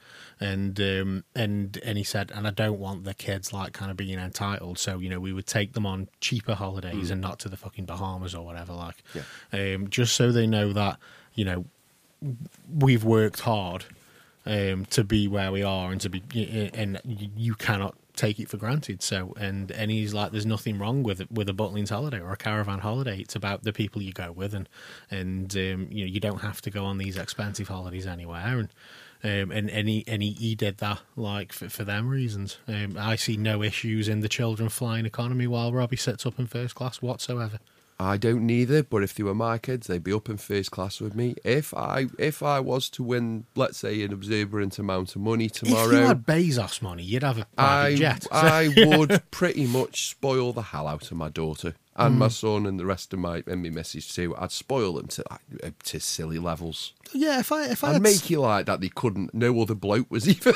and 0.41 0.77
um, 0.81 1.23
and 1.33 1.77
and 1.85 1.97
he 1.97 2.03
said, 2.03 2.31
and 2.35 2.45
I 2.45 2.51
don't 2.51 2.77
want 2.79 3.05
the 3.05 3.13
kids 3.13 3.53
like 3.53 3.71
kind 3.71 3.89
of 3.89 3.95
being 3.95 4.19
entitled. 4.19 4.77
So 4.77 4.99
you 4.99 5.07
know, 5.09 5.21
we 5.21 5.31
would 5.31 5.47
take 5.47 5.71
them 5.73 5.85
on 5.85 6.09
cheaper 6.19 6.53
holidays 6.55 7.09
and 7.11 7.21
not 7.21 7.39
to 7.39 7.49
the 7.49 7.55
fucking 7.55 7.85
Bahamas 7.85 8.35
or 8.35 8.43
whatever, 8.45 8.73
like, 8.73 9.01
um, 9.53 9.89
just 9.89 10.15
so 10.15 10.33
they 10.33 10.47
know 10.47 10.73
that 10.73 10.97
you 11.33 11.45
know 11.45 11.63
we've 12.77 13.03
worked 13.03 13.41
hard 13.41 13.85
um, 14.45 14.85
to 14.87 15.03
be 15.03 15.27
where 15.27 15.51
we 15.51 15.63
are 15.63 15.91
and 15.91 16.01
to 16.01 16.09
be 16.09 16.21
and 16.73 16.99
you 17.05 17.53
cannot 17.55 17.95
take 18.17 18.39
it 18.39 18.49
for 18.49 18.57
granted 18.57 19.01
so 19.01 19.33
and 19.39 19.71
and 19.71 19.91
he's 19.91 20.13
like 20.13 20.31
there's 20.31 20.45
nothing 20.45 20.77
wrong 20.77 21.03
with 21.03 21.21
it 21.21 21.31
with 21.31 21.47
a 21.47 21.53
Butlins 21.53 21.89
holiday 21.89 22.19
or 22.19 22.31
a 22.31 22.37
caravan 22.37 22.79
holiday 22.79 23.19
it's 23.19 23.35
about 23.35 23.63
the 23.63 23.71
people 23.71 24.01
you 24.01 24.11
go 24.11 24.31
with 24.31 24.53
and 24.53 24.67
and 25.09 25.55
um, 25.55 25.87
you 25.91 26.03
know 26.03 26.11
you 26.11 26.19
don't 26.19 26.41
have 26.41 26.61
to 26.61 26.69
go 26.69 26.83
on 26.83 26.97
these 26.97 27.15
expensive 27.15 27.67
holidays 27.67 28.07
anywhere 28.07 28.59
and 28.59 28.69
um, 29.23 29.51
and 29.51 29.69
and 29.69 29.87
he, 29.87 30.31
he 30.31 30.55
did 30.55 30.77
that 30.77 30.99
like 31.15 31.51
for, 31.51 31.69
for 31.69 31.83
them 31.83 32.07
reasons. 32.07 32.57
Um, 32.67 32.97
I 32.99 33.15
see 33.15 33.35
no 33.35 33.63
issues 33.63 34.07
in 34.07 34.19
the 34.19 34.29
children 34.29 34.69
flying 34.69 35.07
economy 35.07 35.47
while 35.47 35.73
Robbie 35.73 35.97
sits 35.97 36.25
up 36.25 36.37
in 36.37 36.45
first 36.45 36.75
class 36.75 37.01
whatsoever. 37.01 37.59
I 37.99 38.17
don't 38.17 38.45
neither, 38.45 38.83
but 38.83 39.01
if 39.01 39.15
they 39.15 39.23
were 39.23 39.33
my 39.33 39.57
kids, 39.57 39.87
they'd 39.87 40.03
be 40.03 40.13
up 40.13 40.29
in 40.29 40.37
first 40.37 40.69
class 40.69 41.01
with 41.01 41.15
me. 41.15 41.33
If 41.43 41.73
I 41.73 42.05
if 42.19 42.43
I 42.43 42.59
was 42.59 42.89
to 42.91 43.01
win, 43.03 43.45
let's 43.55 43.79
say, 43.79 44.03
an 44.03 44.13
exuberant 44.13 44.77
amount 44.77 45.15
of 45.15 45.21
money 45.23 45.49
tomorrow, 45.49 45.87
If 45.87 45.93
you 45.93 46.05
had 46.05 46.25
Bezos 46.25 46.81
money, 46.83 47.01
you'd 47.01 47.23
have 47.23 47.39
a 47.39 47.47
I 47.57 47.95
jet. 47.95 48.27
I 48.31 48.69
would 48.77 49.23
pretty 49.31 49.65
much 49.65 50.09
spoil 50.09 50.53
the 50.53 50.61
hell 50.61 50.87
out 50.87 51.09
of 51.09 51.17
my 51.17 51.29
daughter 51.29 51.73
and 51.95 52.13
Hmm. 52.13 52.19
my 52.19 52.27
son 52.27 52.67
and 52.67 52.79
the 52.79 52.85
rest 52.85 53.13
of 53.13 53.19
my 53.19 53.41
and 53.47 53.63
my 53.63 53.69
missus 53.69 54.13
too. 54.13 54.35
I'd 54.37 54.51
spoil 54.51 54.93
them 54.93 55.07
to 55.07 55.23
to 55.85 55.99
silly 55.99 56.37
levels. 56.37 56.93
yeah, 57.13 57.39
if 57.39 57.51
I 57.51 57.63
if 57.65 57.83
I 57.83 57.93
I'd 57.95 58.01
make 58.03 58.29
you 58.29 58.41
like 58.41 58.67
that. 58.67 58.79
They 58.79 58.89
couldn't. 58.89 59.33
No 59.33 59.59
other 59.59 59.73
bloke 59.73 60.11
was 60.11 60.29
even 60.35 60.53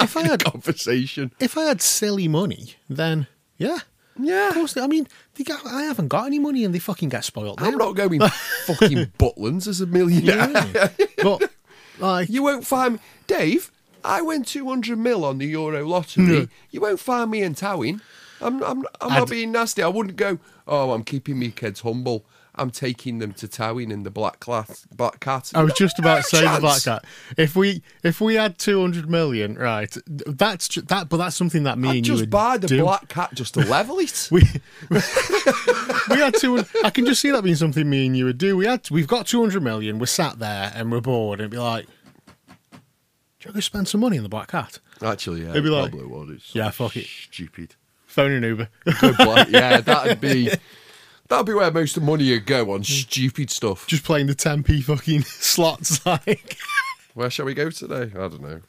if 0.00 0.16
I 0.16 0.22
had 0.24 0.44
conversation. 0.44 1.30
if 1.38 1.56
I 1.56 1.66
had 1.66 1.80
silly 1.80 2.26
money, 2.26 2.74
then 2.88 3.28
yeah, 3.58 3.78
Yeah. 4.18 4.48
of 4.48 4.54
course. 4.54 4.76
I 4.76 4.86
mean, 4.86 5.06
they 5.34 5.44
got, 5.44 5.64
I 5.66 5.82
haven't 5.84 6.08
got 6.08 6.26
any 6.26 6.38
money, 6.38 6.64
and 6.64 6.74
they 6.74 6.78
fucking 6.78 7.08
get 7.08 7.24
spoiled. 7.24 7.60
I'm 7.60 7.72
now. 7.72 7.86
not 7.86 7.96
going 7.96 8.20
fucking 8.66 9.12
Butlins 9.18 9.66
as 9.66 9.80
a 9.80 9.86
millionaire. 9.86 10.50
Yeah. 10.74 10.88
but 11.22 11.50
like, 11.98 12.28
You 12.28 12.42
won't 12.42 12.66
find 12.66 12.94
me. 12.94 13.00
Dave, 13.26 13.70
I 14.04 14.22
went 14.22 14.46
200 14.46 14.98
mil 14.98 15.24
on 15.24 15.38
the 15.38 15.46
Euro 15.46 15.86
lottery. 15.86 16.48
You 16.70 16.80
won't 16.80 17.00
find 17.00 17.30
me 17.30 17.42
in 17.42 17.54
Towing. 17.54 18.00
I'm, 18.40 18.62
I'm, 18.62 18.84
I'm 19.00 19.10
not 19.10 19.30
being 19.30 19.52
nasty. 19.52 19.82
I 19.82 19.88
wouldn't 19.88 20.16
go, 20.16 20.38
oh, 20.66 20.90
I'm 20.92 21.04
keeping 21.04 21.38
me 21.38 21.50
kids 21.50 21.80
humble. 21.80 22.24
I'm 22.54 22.70
taking 22.70 23.18
them 23.18 23.32
to 23.34 23.48
Towing 23.48 23.90
in 23.90 24.02
the 24.02 24.10
Black, 24.10 24.38
class, 24.38 24.84
black 24.94 25.20
Cat. 25.20 25.50
I 25.54 25.62
was 25.62 25.72
just 25.72 25.98
about 25.98 26.16
to 26.18 26.22
say 26.24 26.42
the 26.42 26.60
black 26.60 26.82
cat. 26.82 27.04
If 27.38 27.56
we 27.56 27.82
if 28.02 28.20
we 28.20 28.34
had 28.34 28.58
two 28.58 28.80
hundred 28.82 29.08
million, 29.08 29.54
right? 29.56 29.94
That's 30.06 30.68
ju- 30.68 30.82
that, 30.82 31.08
but 31.08 31.16
that's 31.16 31.34
something 31.34 31.62
that 31.64 31.78
me 31.78 31.88
I'd 31.88 31.96
and 31.96 32.06
you 32.06 32.12
just 32.12 32.20
would 32.24 32.30
buy 32.30 32.58
the 32.58 32.66
do. 32.68 32.82
Black 32.82 33.08
Cat 33.08 33.30
just 33.34 33.54
to 33.54 33.60
level 33.60 33.98
it. 34.00 34.28
We 34.30 34.42
we 36.10 36.16
had 36.20 36.34
two. 36.34 36.62
I 36.84 36.90
can 36.90 37.06
just 37.06 37.20
see 37.20 37.30
that 37.30 37.42
being 37.42 37.56
something 37.56 37.88
me 37.88 38.06
and 38.06 38.16
you 38.16 38.24
would 38.26 38.38
do. 38.38 38.56
We 38.56 38.66
had 38.66 38.88
we've 38.90 39.06
got 39.06 39.26
two 39.26 39.40
hundred 39.40 39.62
million. 39.62 39.98
We're 39.98 40.06
sat 40.06 40.38
there 40.38 40.72
and 40.74 40.90
we're 40.92 41.00
bored, 41.00 41.40
and 41.40 41.44
it'd 41.44 41.50
be 41.52 41.58
like, 41.58 41.86
"Do 43.40 43.48
you 43.48 43.52
go 43.54 43.60
spend 43.60 43.88
some 43.88 44.00
money 44.00 44.16
on 44.18 44.22
the 44.22 44.28
black 44.28 44.48
cat? 44.48 44.78
Actually, 45.00 45.42
yeah, 45.42 45.50
It'd 45.50 45.64
be 45.64 45.70
like- 45.70 45.90
probably 45.90 46.06
would. 46.06 46.30
It's 46.36 46.54
Yeah, 46.54 46.70
fuck 46.70 46.96
it. 46.96 47.06
Stupid. 47.06 47.76
Phone 48.06 48.32
an 48.32 48.42
Uber." 48.42 48.68
Good 49.00 49.16
black. 49.16 49.48
yeah, 49.50 49.80
that'd 49.80 50.20
be 50.20 50.50
that'd 51.32 51.46
be 51.46 51.54
where 51.54 51.70
most 51.70 51.96
of 51.96 52.02
the 52.02 52.06
money 52.06 52.30
would 52.30 52.46
go 52.46 52.72
on 52.72 52.84
stupid 52.84 53.50
stuff. 53.50 53.86
just 53.86 54.04
playing 54.04 54.26
the 54.26 54.34
10p 54.34 54.84
fucking 54.84 55.22
slots 55.26 56.04
like 56.04 56.56
Where 57.14 57.30
shall 57.30 57.46
we 57.46 57.54
go 57.54 57.70
today? 57.70 58.10
I 58.14 58.28
don't 58.28 58.42
know. 58.42 58.60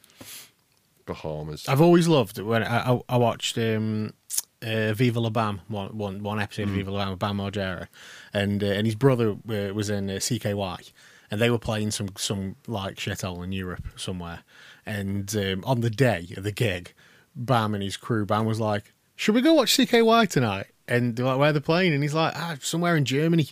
Bahamas. 1.06 1.68
I've 1.68 1.80
always 1.82 2.08
loved 2.08 2.38
when 2.38 2.62
I, 2.62 2.92
I, 2.92 3.00
I 3.10 3.16
watched 3.18 3.58
um, 3.58 4.14
uh, 4.62 4.92
Viva 4.94 5.20
La 5.20 5.30
Bam 5.30 5.60
one, 5.68 5.96
one, 5.96 6.22
one 6.22 6.40
episode 6.40 6.64
of 6.64 6.70
Viva 6.70 6.90
La 6.90 7.04
Bam 7.04 7.10
with 7.10 7.18
Bam 7.18 7.36
Margera 7.38 7.88
and 8.32 8.62
uh, 8.62 8.68
and 8.68 8.86
his 8.86 8.94
brother 8.94 9.32
uh, 9.32 9.74
was 9.74 9.90
in 9.90 10.08
uh, 10.08 10.14
CKY 10.14 10.92
and 11.30 11.40
they 11.40 11.50
were 11.50 11.58
playing 11.58 11.90
some 11.90 12.08
some 12.16 12.56
like 12.66 12.96
shithole 12.96 13.44
in 13.44 13.52
Europe 13.52 13.86
somewhere 13.96 14.40
and 14.86 15.34
um, 15.36 15.62
on 15.66 15.82
the 15.82 15.90
day 15.90 16.28
of 16.36 16.44
the 16.44 16.52
gig 16.52 16.94
Bam 17.36 17.74
and 17.74 17.82
his 17.82 17.98
crew 17.98 18.24
Bam 18.24 18.46
was 18.46 18.60
like 18.60 18.94
should 19.16 19.34
we 19.34 19.42
go 19.42 19.52
watch 19.52 19.76
CKY 19.76 20.28
tonight 20.28 20.66
and 20.88 21.16
they're 21.16 21.26
like 21.26 21.38
where 21.38 21.52
they're 21.52 21.60
playing 21.60 21.94
and 21.94 22.02
he's 22.02 22.14
like 22.14 22.34
ah 22.36 22.56
somewhere 22.60 22.96
in 22.96 23.04
Germany 23.04 23.48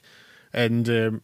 and 0.53 0.89
um, 0.89 1.23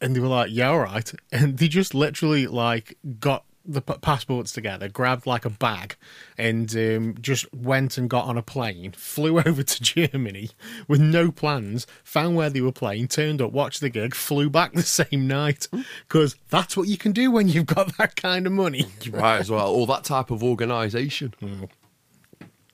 and 0.00 0.14
they 0.14 0.20
were 0.20 0.28
like, 0.28 0.50
"Yeah, 0.50 0.70
all 0.70 0.80
right." 0.80 1.12
And 1.32 1.58
they 1.58 1.68
just 1.68 1.94
literally 1.94 2.46
like 2.46 2.96
got 3.20 3.44
the 3.64 3.82
p- 3.82 3.94
passports 4.00 4.52
together, 4.52 4.88
grabbed 4.88 5.26
like 5.26 5.44
a 5.44 5.50
bag, 5.50 5.96
and 6.38 6.74
um, 6.76 7.14
just 7.20 7.52
went 7.54 7.98
and 7.98 8.08
got 8.08 8.24
on 8.24 8.38
a 8.38 8.42
plane, 8.42 8.92
flew 8.96 9.38
over 9.38 9.62
to 9.62 9.82
Germany 9.82 10.50
with 10.86 11.00
no 11.00 11.30
plans, 11.30 11.86
found 12.02 12.36
where 12.36 12.50
they 12.50 12.60
were 12.60 12.72
playing, 12.72 13.08
turned 13.08 13.42
up, 13.42 13.52
watched 13.52 13.80
the 13.80 13.90
gig, 13.90 14.14
flew 14.14 14.48
back 14.48 14.72
the 14.74 14.82
same 14.82 15.26
night 15.26 15.68
because 16.08 16.36
that's 16.50 16.76
what 16.76 16.88
you 16.88 16.96
can 16.96 17.12
do 17.12 17.30
when 17.30 17.48
you've 17.48 17.66
got 17.66 17.96
that 17.98 18.16
kind 18.16 18.46
of 18.46 18.52
money. 18.52 18.86
Right 19.10 19.40
as 19.40 19.50
well. 19.50 19.68
All 19.68 19.86
that 19.86 20.04
type 20.04 20.30
of 20.30 20.42
organisation. 20.42 21.34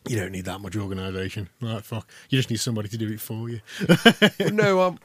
You 0.07 0.17
don't 0.17 0.33
need 0.33 0.45
that 0.45 0.61
much 0.61 0.77
organisation. 0.77 1.49
Like 1.61 1.85
fuck, 1.85 2.09
you 2.29 2.39
just 2.39 2.51
need 2.51 2.61
somebody 2.61 2.89
to 2.89 2.99
do 2.99 3.11
it 3.11 3.21
for 3.21 3.49
you. 3.49 3.61
no, 4.53 4.83
um, 4.83 4.99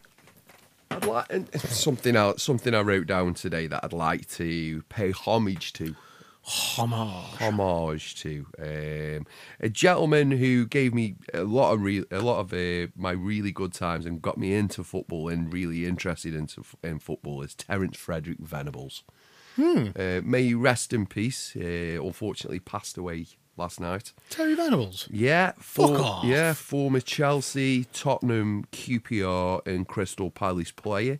I'd 0.92 1.06
like 1.06 1.56
something 1.58 2.16
else. 2.16 2.44
Something 2.44 2.74
I 2.74 2.82
wrote 2.82 3.08
down 3.08 3.34
today 3.34 3.68
that 3.68 3.84
I'd 3.84 3.94
like 3.94 4.28
to 4.32 4.84
pay 4.90 5.12
homage 5.12 5.74
to. 5.74 5.96
Homage. 6.42 7.38
Homage 7.40 8.16
to 8.22 8.46
um, 8.58 9.28
a 9.60 9.70
gentleman 9.70 10.32
who 10.32 10.66
gave 10.66 10.94
me 10.94 11.16
a 11.34 11.44
lot 11.44 11.74
of 11.74 11.82
real, 11.82 12.06
a 12.12 12.22
lot 12.22 12.40
of 12.40 12.54
uh, 12.54 12.92
my 12.96 13.12
really 13.12 13.52
good 13.52 13.74
times 13.74 14.06
and 14.06 14.22
got 14.22 14.38
me 14.38 14.54
into 14.54 14.84
football 14.84 15.30
and 15.30 15.54
really 15.54 15.86
interested 15.86 16.34
into 16.34 16.64
in 16.84 17.00
football 17.00 17.42
is 17.42 17.54
Terence 17.54 17.98
Frederick 17.98 18.40
Venables. 18.40 19.04
Uh, 19.58 20.22
may 20.24 20.44
he 20.44 20.54
rest 20.54 20.94
in 20.94 21.06
peace. 21.06 21.56
Uh, 21.56 22.02
unfortunately, 22.02 22.60
passed 22.60 22.98
away 22.98 23.26
last 23.60 23.80
night. 23.80 24.12
Terry 24.32 24.56
Venables. 24.56 25.08
Yeah, 25.12 25.52
Fuck 25.60 25.92
off. 25.92 26.26
yeah, 26.26 26.54
former 26.54 27.00
Chelsea, 27.02 27.84
Tottenham, 27.94 28.66
QPR, 28.72 29.66
and 29.68 29.88
Crystal 29.88 30.32
Palace 30.32 30.72
player. 30.72 31.20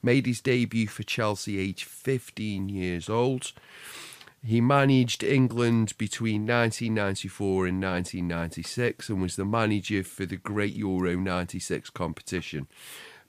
Made 0.00 0.26
his 0.26 0.40
debut 0.40 0.86
for 0.86 1.02
Chelsea 1.02 1.58
age 1.58 1.82
15 1.82 2.68
years 2.68 3.08
old. 3.08 3.52
He 4.44 4.60
managed 4.60 5.24
England 5.24 5.94
between 5.98 6.42
1994 6.46 7.66
and 7.66 7.82
1996 7.82 9.08
and 9.08 9.20
was 9.20 9.34
the 9.34 9.44
manager 9.44 10.04
for 10.04 10.26
the 10.26 10.36
Great 10.36 10.74
Euro 10.76 11.16
96 11.16 11.90
competition. 11.90 12.68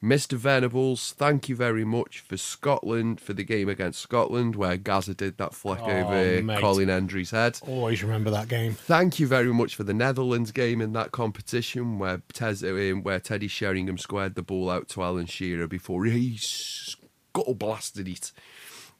Mr. 0.02 0.38
Venables, 0.38 1.12
thank 1.18 1.50
you 1.50 1.56
very 1.58 1.84
much 1.84 2.22
for 2.22 2.38
Scotland, 2.38 3.20
for 3.20 3.34
the 3.34 3.44
game 3.44 3.68
against 3.68 4.00
Scotland, 4.02 4.56
where 4.56 4.78
Gazza 4.78 5.14
did 5.14 5.38
that 5.38 5.54
flick 5.54 5.80
Oh, 5.82 5.90
over 5.90 6.42
mate. 6.42 6.60
Colin 6.62 6.88
Hendry's 6.88 7.32
head. 7.32 7.60
Always 7.68 8.02
remember 8.02 8.32
that 8.32 8.48
game. 8.48 8.74
Thank 8.76 9.20
you 9.20 9.28
very 9.28 9.52
much 9.54 9.76
for 9.76 9.84
the 9.84 9.94
Netherlands 9.94 10.54
game 10.54 10.80
in 10.80 10.94
that 10.94 11.12
competition 11.12 12.00
where 12.00 12.22
Tez, 12.32 12.64
um, 12.64 13.04
where 13.04 13.20
Teddy 13.20 13.50
Sheringham 13.50 13.98
squared 13.98 14.36
the 14.36 14.42
ball 14.42 14.70
out 14.70 14.88
to 14.90 15.04
Alan 15.04 15.26
Shearer 15.26 15.68
before 15.68 16.06
he 16.06 16.38
scuttle 16.38 17.56
blasted 17.56 18.08
it. 18.08 18.32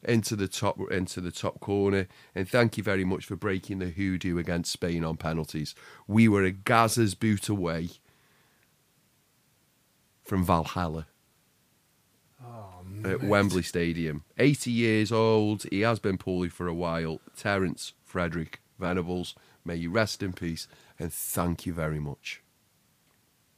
into 0.04 0.36
the 0.36 0.48
top 0.48 0.78
into 0.90 1.22
the 1.22 1.30
top 1.32 1.60
corner. 1.60 2.08
And 2.34 2.46
thank 2.46 2.76
you 2.76 2.82
very 2.82 3.04
much 3.06 3.24
for 3.24 3.36
breaking 3.36 3.78
the 3.78 3.88
hoodoo 3.88 4.36
against 4.36 4.70
Spain 4.72 5.02
on 5.04 5.16
penalties. 5.16 5.74
We 6.06 6.28
were 6.28 6.44
a 6.44 6.50
Gazza's 6.52 7.14
boot 7.14 7.48
away 7.48 7.88
from 10.30 10.44
Valhalla 10.44 11.08
at 13.04 13.20
Wembley 13.24 13.62
Stadium. 13.64 14.22
80 14.38 14.70
years 14.70 15.10
old. 15.10 15.64
He 15.72 15.80
has 15.80 15.98
been 15.98 16.18
poorly 16.18 16.48
for 16.48 16.68
a 16.68 16.74
while. 16.74 17.20
Terence 17.36 17.94
Frederick 18.04 18.60
Venables, 18.78 19.34
may 19.64 19.74
you 19.74 19.90
rest 19.90 20.22
in 20.22 20.32
peace. 20.32 20.68
And 21.00 21.12
thank 21.12 21.66
you 21.66 21.72
very 21.72 21.98
much. 21.98 22.42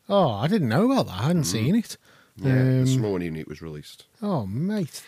Oh, 0.08 0.30
I 0.30 0.46
didn't 0.46 0.70
know 0.70 0.90
about 0.90 1.06
that. 1.08 1.20
I 1.20 1.26
hadn't 1.26 1.44
seen 1.44 1.74
it. 1.74 1.98
Yeah, 2.36 2.54
this 2.80 2.94
Um, 2.96 3.02
morning 3.02 3.36
it 3.36 3.46
was 3.48 3.60
released. 3.60 4.06
oh, 4.22 4.46
mate. 4.46 5.02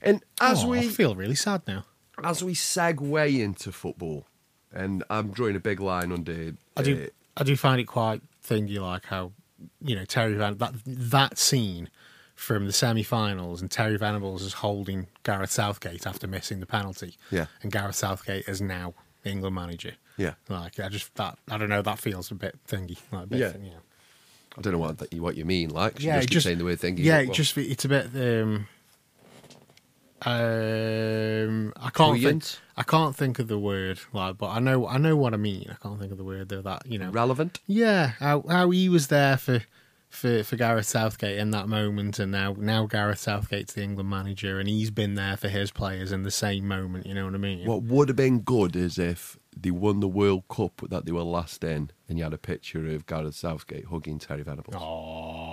And 0.00 0.22
as 0.40 0.62
Oh, 0.62 0.68
we 0.68 0.78
I 0.78 0.86
feel 0.88 1.16
really 1.16 1.34
sad 1.34 1.62
now. 1.66 1.84
as 2.22 2.44
we 2.44 2.54
segue 2.54 3.40
into 3.40 3.72
football, 3.72 4.26
and 4.72 5.02
I'm 5.10 5.30
drawing 5.32 5.56
a 5.56 5.60
big 5.60 5.80
line 5.80 6.12
under. 6.12 6.54
I 6.76 6.82
do. 6.82 7.04
uh, 7.04 7.06
I 7.40 7.42
do 7.42 7.56
find 7.56 7.80
it 7.80 7.86
quite 7.86 8.22
thingy, 8.46 8.78
like 8.80 9.06
how 9.06 9.32
you 9.80 9.96
know 9.96 10.04
Terry 10.04 10.34
Van 10.34 10.56
that 10.58 10.74
that 10.86 11.38
scene 11.38 11.88
from 12.34 12.66
the 12.66 12.72
semi-finals, 12.72 13.60
and 13.60 13.68
Terry 13.70 13.96
Venables 13.96 14.42
is 14.42 14.52
holding 14.54 15.08
Gareth 15.24 15.50
Southgate 15.50 16.06
after 16.06 16.26
missing 16.28 16.60
the 16.60 16.66
penalty. 16.66 17.16
Yeah. 17.32 17.46
and 17.62 17.72
Gareth 17.72 17.96
Southgate 17.96 18.46
is 18.48 18.60
now 18.60 18.94
England 19.24 19.54
manager. 19.56 19.94
Yeah. 20.16 20.34
like 20.48 20.78
I 20.80 20.88
just 20.88 21.14
that 21.16 21.38
I 21.50 21.58
don't 21.58 21.68
know. 21.68 21.82
That 21.82 21.98
feels 21.98 22.30
a 22.30 22.34
bit 22.34 22.56
thingy. 22.68 22.98
Like 23.12 23.24
a 23.24 23.26
bit, 23.26 23.38
Yeah. 23.40 23.52
you 23.62 23.70
know. 23.70 23.82
I 24.56 24.60
don't 24.60 24.72
know 24.72 24.78
what 24.78 24.98
that, 24.98 25.14
what 25.14 25.36
you 25.36 25.44
mean. 25.44 25.70
Like, 25.70 26.00
Yeah, 26.02 26.16
just 26.18 26.30
just- 26.30 26.44
saying 26.44 26.58
the 26.58 26.64
word 26.64 26.80
thing. 26.80 26.96
Yeah, 26.98 27.18
it 27.18 27.32
just 27.32 27.56
it's 27.58 27.84
a 27.84 27.88
bit. 27.88 28.06
Um, 28.14 28.66
um, 30.22 31.72
I 31.76 31.90
can't 31.90 32.20
think. 32.20 32.44
I 32.76 32.82
can't 32.82 33.14
think 33.14 33.38
of 33.38 33.48
the 33.48 33.58
word 33.58 34.00
like, 34.12 34.38
but 34.38 34.48
I 34.48 34.58
know 34.58 34.86
I 34.86 34.98
know 34.98 35.16
what 35.16 35.34
I 35.34 35.36
mean. 35.36 35.66
I 35.70 35.74
can't 35.74 35.98
think 35.98 36.12
of 36.12 36.18
the 36.18 36.24
word 36.24 36.48
though. 36.48 36.62
That 36.62 36.86
you 36.86 36.98
know. 36.98 37.10
relevant. 37.10 37.60
Yeah, 37.66 38.08
how 38.18 38.44
how 38.48 38.70
he 38.70 38.88
was 38.88 39.08
there 39.08 39.36
for 39.36 39.62
for 40.08 40.42
for 40.42 40.56
Gareth 40.56 40.86
Southgate 40.86 41.38
in 41.38 41.50
that 41.52 41.68
moment, 41.68 42.18
and 42.18 42.32
now 42.32 42.54
now 42.58 42.86
Gareth 42.86 43.20
Southgate's 43.20 43.74
the 43.74 43.82
England 43.82 44.10
manager, 44.10 44.58
and 44.58 44.68
he's 44.68 44.90
been 44.90 45.14
there 45.14 45.36
for 45.36 45.48
his 45.48 45.70
players 45.70 46.10
in 46.12 46.22
the 46.22 46.30
same 46.30 46.66
moment. 46.66 47.06
You 47.06 47.14
know 47.14 47.26
what 47.26 47.34
I 47.34 47.38
mean? 47.38 47.66
What 47.66 47.82
would 47.84 48.08
have 48.08 48.16
been 48.16 48.40
good 48.40 48.74
is 48.74 48.98
if 48.98 49.38
they 49.56 49.70
won 49.70 50.00
the 50.00 50.08
World 50.08 50.44
Cup 50.48 50.82
that 50.88 51.04
they 51.04 51.12
were 51.12 51.22
last 51.22 51.62
in, 51.64 51.90
and 52.08 52.18
you 52.18 52.24
had 52.24 52.32
a 52.32 52.38
picture 52.38 52.86
of 52.88 53.06
Gareth 53.06 53.34
Southgate 53.34 53.86
hugging 53.86 54.18
Terry 54.18 54.42
Venables. 54.42 54.76
Oh, 54.76 55.47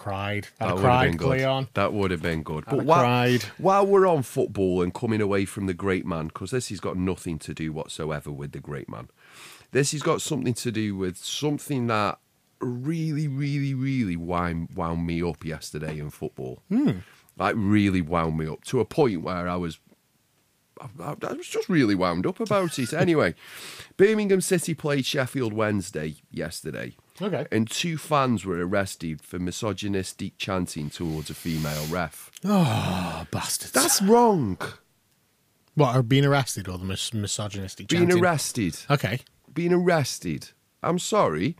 cried. 0.00 0.48
I'd 0.58 0.66
That 0.66 0.68
have 0.68 0.74
would 0.74 0.82
have 0.82 0.84
cried, 0.84 1.06
been 1.08 1.16
good. 1.18 1.26
Cleon. 1.26 1.68
That 1.74 1.92
would 1.92 2.10
have 2.10 2.22
been 2.22 2.42
good. 2.42 2.64
I'd 2.66 2.76
have 2.76 2.86
while, 2.86 3.00
cried. 3.00 3.42
while 3.58 3.86
we're 3.86 4.06
on 4.06 4.22
football 4.22 4.80
and 4.82 4.94
coming 4.94 5.20
away 5.20 5.44
from 5.44 5.66
the 5.66 5.74
great 5.74 6.06
man, 6.06 6.28
because 6.28 6.50
this 6.50 6.70
has 6.70 6.80
got 6.80 6.96
nothing 6.96 7.38
to 7.40 7.52
do 7.52 7.72
whatsoever 7.72 8.32
with 8.32 8.52
the 8.52 8.60
great 8.60 8.88
man. 8.88 9.10
This 9.72 9.92
has 9.92 10.02
got 10.02 10.22
something 10.22 10.54
to 10.54 10.72
do 10.72 10.96
with 10.96 11.18
something 11.18 11.86
that 11.88 12.18
really, 12.60 13.28
really, 13.28 13.74
really 13.74 14.16
wound, 14.16 14.70
wound 14.74 15.06
me 15.06 15.22
up 15.22 15.44
yesterday 15.44 15.98
in 15.98 16.08
football. 16.10 16.62
Hmm. 16.68 17.00
Like 17.36 17.54
really 17.56 18.00
wound 18.00 18.38
me 18.38 18.46
up 18.46 18.64
to 18.64 18.80
a 18.80 18.84
point 18.84 19.22
where 19.22 19.48
I 19.48 19.56
was 19.56 19.78
I, 20.98 21.14
I 21.22 21.32
was 21.34 21.46
just 21.46 21.68
really 21.68 21.94
wound 21.94 22.26
up 22.26 22.40
about 22.40 22.78
it. 22.78 22.94
Anyway, 22.94 23.34
Birmingham 23.98 24.40
City 24.40 24.74
played 24.74 25.04
Sheffield 25.04 25.52
Wednesday 25.52 26.16
yesterday. 26.30 26.96
Okay. 27.22 27.46
And 27.52 27.70
two 27.70 27.98
fans 27.98 28.44
were 28.44 28.66
arrested 28.66 29.20
for 29.22 29.38
misogynistic 29.38 30.38
chanting 30.38 30.90
towards 30.90 31.30
a 31.30 31.34
female 31.34 31.86
ref. 31.86 32.30
Oh, 32.44 33.26
bastards. 33.30 33.72
That's 33.72 34.00
wrong. 34.02 34.58
what 35.74 35.94
are 35.94 36.02
being 36.02 36.24
arrested 36.24 36.68
or 36.68 36.78
the 36.78 36.84
mis- 36.84 37.12
misogynistic 37.14 37.88
Being 37.88 38.12
arrested. 38.12 38.76
Okay. 38.90 39.20
Being 39.52 39.72
arrested. 39.72 40.50
I'm 40.82 40.98
sorry. 40.98 41.56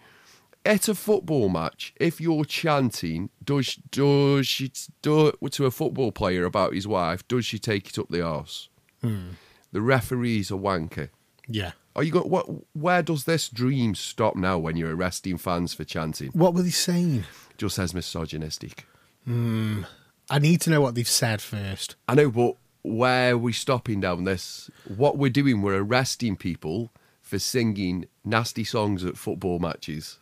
At 0.65 0.89
a 0.89 0.95
football 0.95 1.49
match, 1.49 1.95
if 1.99 2.21
you're 2.21 2.45
chanting, 2.45 3.31
does 3.43 3.77
does 3.91 4.47
she 4.47 4.71
do 5.01 5.33
to 5.51 5.67
a 5.67 5.71
football 5.71 6.13
player 6.13 6.45
about 6.45 6.75
his 6.75 6.87
wife? 6.87 7.27
Does 7.29 7.47
she 7.47 7.59
take 7.59 7.89
it 7.89 7.99
up 7.99 8.09
the 8.11 8.21
arse? 8.23 8.69
Hmm. 9.03 9.31
The 9.73 9.81
referee's 9.81 10.51
a 10.51 10.55
wanker. 10.55 11.09
Yeah. 11.49 11.73
Are 11.97 12.03
you 12.03 12.13
got 12.13 12.29
what? 12.31 12.47
Where 12.73 13.03
does 13.03 13.25
this 13.25 13.49
dream 13.49 13.95
stop 13.95 14.37
now 14.37 14.59
when 14.59 14.77
you're 14.77 14.95
arresting 14.95 15.39
fans 15.39 15.75
for 15.75 15.85
chanting? 15.85 16.29
What 16.29 16.55
were 16.55 16.63
they 16.63 16.71
saying? 16.71 17.25
Just 17.59 17.77
says 17.77 17.93
misogynistic. 17.95 18.87
Hmm. 19.25 19.83
I 20.31 20.39
need 20.39 20.61
to 20.63 20.71
know 20.71 20.81
what 20.81 20.95
they've 20.95 21.09
said 21.09 21.43
first. 21.43 21.97
I 22.09 22.15
know, 22.15 22.31
but 22.31 22.55
where 22.83 23.33
are 23.33 23.39
we 23.39 23.53
stopping 23.53 24.01
down 24.01 24.25
this? 24.25 24.71
What 24.87 25.19
we're 25.19 25.31
doing, 25.31 25.61
we're 25.61 25.83
arresting 25.83 26.37
people 26.37 26.91
for 27.21 27.39
singing 27.39 28.07
nasty 28.25 28.65
songs 28.65 29.05
at 29.05 29.17
football 29.17 29.59
matches. 29.59 30.19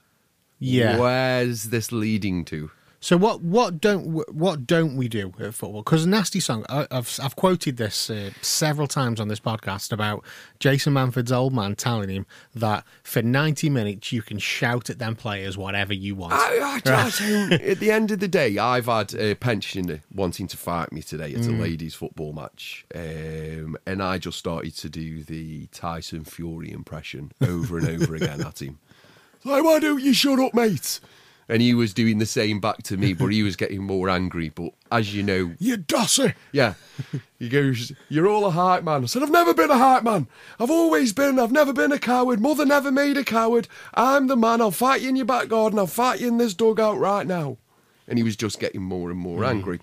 Yeah. 0.58 0.98
Where's 0.98 1.64
this 1.64 1.92
leading 1.92 2.44
to? 2.46 2.70
So 3.00 3.16
what 3.16 3.42
what 3.42 3.80
don't 3.80 4.06
what 4.34 4.66
don't 4.66 4.96
we 4.96 5.06
do 5.06 5.32
at 5.38 5.54
football? 5.54 5.82
Because 5.82 6.04
nasty 6.04 6.40
song, 6.40 6.66
I, 6.68 6.86
I've 6.90 7.18
I've 7.22 7.36
quoted 7.36 7.76
this 7.76 8.10
uh, 8.10 8.30
several 8.42 8.88
times 8.88 9.20
on 9.20 9.28
this 9.28 9.38
podcast 9.38 9.92
about 9.92 10.24
Jason 10.58 10.94
Manford's 10.94 11.30
old 11.30 11.54
man 11.54 11.76
telling 11.76 12.08
him 12.08 12.26
that 12.56 12.84
for 13.04 13.22
ninety 13.22 13.70
minutes 13.70 14.10
you 14.10 14.20
can 14.20 14.38
shout 14.38 14.90
at 14.90 14.98
them 14.98 15.14
players 15.14 15.56
whatever 15.56 15.94
you 15.94 16.16
want. 16.16 16.32
I, 16.32 16.58
I, 16.58 16.80
I 16.84 17.54
at 17.62 17.78
the 17.78 17.92
end 17.92 18.10
of 18.10 18.18
the 18.18 18.26
day, 18.26 18.58
I've 18.58 18.86
had 18.86 19.14
a 19.14 19.34
pensioner 19.36 20.00
wanting 20.12 20.48
to 20.48 20.56
fight 20.56 20.92
me 20.92 21.02
today 21.02 21.34
at 21.34 21.46
a 21.46 21.50
ladies' 21.50 21.94
football 21.94 22.32
match, 22.32 22.84
um, 22.96 23.76
and 23.86 24.02
I 24.02 24.18
just 24.18 24.38
started 24.38 24.74
to 24.78 24.88
do 24.88 25.22
the 25.22 25.66
Tyson 25.66 26.24
Fury 26.24 26.72
impression 26.72 27.30
over 27.40 27.78
and 27.78 27.88
over 27.88 28.16
again 28.16 28.40
at 28.40 28.60
him. 28.60 28.78
Like, 29.44 29.62
why 29.62 29.78
don't 29.78 30.02
you 30.02 30.12
shut 30.12 30.40
up, 30.40 30.52
mate? 30.52 30.98
And 31.50 31.62
he 31.62 31.72
was 31.72 31.94
doing 31.94 32.18
the 32.18 32.26
same 32.26 32.60
back 32.60 32.82
to 32.84 32.98
me, 32.98 33.14
but 33.14 33.28
he 33.28 33.42
was 33.42 33.56
getting 33.56 33.82
more 33.82 34.10
angry. 34.10 34.50
But 34.50 34.72
as 34.92 35.14
you 35.14 35.22
know, 35.22 35.54
You 35.58 35.78
dossy. 35.78 36.34
yeah. 36.52 36.74
He 37.38 37.48
goes, 37.48 37.90
You're 38.10 38.28
all 38.28 38.44
a 38.44 38.50
hype 38.50 38.84
man. 38.84 39.02
I 39.02 39.06
said, 39.06 39.22
I've 39.22 39.30
never 39.30 39.54
been 39.54 39.70
a 39.70 39.78
hype 39.78 40.02
man. 40.02 40.26
I've 40.60 40.70
always 40.70 41.14
been. 41.14 41.38
I've 41.38 41.50
never 41.52 41.72
been 41.72 41.90
a 41.90 41.98
coward. 41.98 42.38
Mother 42.40 42.66
never 42.66 42.92
made 42.92 43.16
a 43.16 43.24
coward. 43.24 43.66
I'm 43.94 44.26
the 44.26 44.36
man. 44.36 44.60
I'll 44.60 44.70
fight 44.70 45.00
you 45.00 45.08
in 45.08 45.16
your 45.16 45.24
back 45.24 45.48
garden. 45.48 45.78
I'll 45.78 45.86
fight 45.86 46.20
you 46.20 46.28
in 46.28 46.36
this 46.36 46.52
dugout 46.52 46.98
right 46.98 47.26
now. 47.26 47.56
And 48.06 48.18
he 48.18 48.22
was 48.22 48.36
just 48.36 48.60
getting 48.60 48.82
more 48.82 49.10
and 49.10 49.18
more 49.18 49.42
angry. 49.44 49.80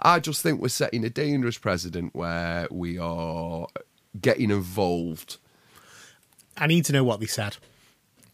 I 0.00 0.20
just 0.20 0.42
think 0.42 0.60
we're 0.60 0.68
setting 0.68 1.04
a 1.04 1.10
dangerous 1.10 1.58
precedent 1.58 2.14
where 2.14 2.66
we 2.70 2.98
are 2.98 3.66
getting 4.20 4.50
involved. 4.50 5.36
I 6.56 6.66
need 6.66 6.84
to 6.86 6.92
know 6.92 7.04
what 7.04 7.20
they 7.20 7.26
said. 7.26 7.56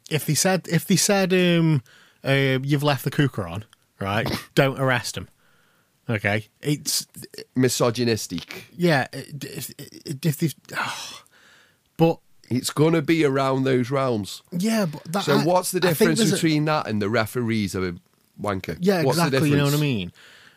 If 0.09 0.27
they 0.27 0.35
said 0.35 0.67
if 0.69 0.85
they 0.87 0.97
said 0.97 1.33
um, 1.33 1.83
uh, 2.25 2.59
you've 2.63 2.83
left 2.83 3.05
the 3.05 3.11
cooker 3.11 3.47
on, 3.47 3.65
right? 4.01 4.29
don't 4.55 4.79
arrest 4.81 5.17
him. 5.17 5.29
Okay, 6.09 6.49
it's 6.61 7.07
Misogynistic. 7.55 8.65
yeah. 8.77 9.07
If, 9.13 9.71
if 9.79 10.39
they, 10.39 10.49
but 11.97 12.19
It's 12.49 12.71
going 12.71 12.95
to 12.95 13.03
be 13.03 13.25
around 13.25 13.63
those 13.65 13.91
realms. 13.93 14.43
yeah, 14.51 14.87
but 14.87 15.05
that, 15.05 15.25
So, 15.25 15.39
I- 15.39 15.45
what's 15.45 15.71
the 15.71 15.79
difference 15.81 16.19
there's 16.19 16.33
a- 16.33 16.35
between 16.35 16.65
that 16.65 16.89
and 16.89 17.01
the 17.01 17.09
referees 17.09 17.77
are 17.77 17.89
a 17.91 17.95
wanker? 18.41 18.77
Yeah, 18.81 19.05
what's 19.05 19.19
The 19.19 19.27
exactly. 19.27 19.51
You 19.51 19.57
know 19.57 19.65
what 19.67 19.75
I 19.75 19.79
mean? 19.79 20.13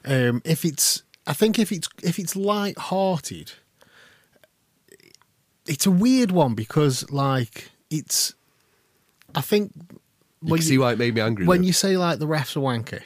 Um, 0.05 0.41
if 0.43 0.65
it's, 0.65 1.03
I 1.27 1.33
think 1.33 1.59
if 1.59 1.71
it's 1.71 1.87
if 2.01 2.17
it's 2.17 2.35
light-hearted, 2.35 3.51
it's 5.67 5.85
a 5.85 5.91
weird 5.91 6.31
one 6.31 6.55
because 6.55 7.09
like 7.11 7.69
it's, 7.89 8.33
I 9.35 9.41
think 9.41 9.71
You 10.45 10.57
see 10.61 10.77
why 10.77 10.93
it 10.93 10.97
made 10.99 11.15
me 11.15 11.21
angry. 11.21 11.45
when 11.45 11.61
though. 11.61 11.67
you 11.67 11.73
say 11.73 11.97
like 11.97 12.19
the 12.19 12.27
ref's 12.27 12.55
are 12.57 12.59
wanker, 12.61 13.01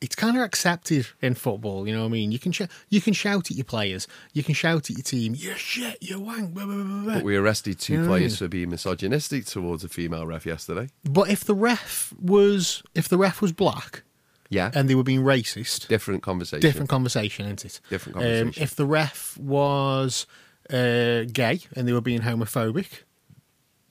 it's 0.00 0.16
kind 0.16 0.36
of 0.36 0.42
accepted 0.42 1.06
in 1.20 1.34
football. 1.34 1.86
You 1.86 1.94
know 1.94 2.00
what 2.02 2.08
I 2.08 2.10
mean? 2.10 2.32
You 2.32 2.38
can 2.40 2.50
sh- 2.52 2.62
you 2.88 3.00
can 3.00 3.12
shout 3.12 3.50
at 3.50 3.56
your 3.56 3.64
players, 3.64 4.08
you 4.32 4.42
can 4.42 4.54
shout 4.54 4.90
at 4.90 4.96
your 4.96 5.02
team. 5.04 5.34
You 5.36 5.54
shit, 5.54 5.98
you 6.02 6.18
wank. 6.20 6.54
Blah, 6.54 6.64
blah, 6.66 6.74
blah, 6.74 7.02
blah. 7.04 7.14
But 7.14 7.22
we 7.24 7.36
arrested 7.36 7.78
two 7.78 7.92
You 7.94 7.98
know 8.00 8.08
what 8.08 8.14
I 8.16 8.18
players 8.18 8.32
mean? 8.32 8.38
for 8.38 8.48
being 8.48 8.70
misogynistic 8.70 9.44
towards 9.46 9.84
a 9.84 9.88
female 9.88 10.26
ref 10.26 10.44
yesterday. 10.44 10.88
But 11.04 11.30
if 11.30 11.44
the 11.44 11.54
ref 11.54 12.12
was 12.20 12.82
if 12.94 13.08
the 13.08 13.16
ref 13.18 13.40
was 13.40 13.52
black 13.52 14.02
Yeah. 14.50 14.70
and 14.74 14.88
they 14.90 14.94
were 14.96 15.04
being 15.04 15.22
racist, 15.22 15.86
different 15.88 16.22
conversation. 16.22 16.60
different 16.60 16.90
conversation, 16.90 17.46
isn't 17.46 17.64
it? 17.64 17.80
Different 17.88 18.16
Um, 18.16 18.22
conversation. 18.22 18.62
if 18.62 18.74
the 18.74 18.86
ref 18.86 19.38
was 19.38 20.26
uh, 20.70 21.24
gay 21.32 21.60
and 21.76 21.86
they 21.86 21.92
were 21.92 22.00
being 22.00 22.22
homophobic, 22.22 23.02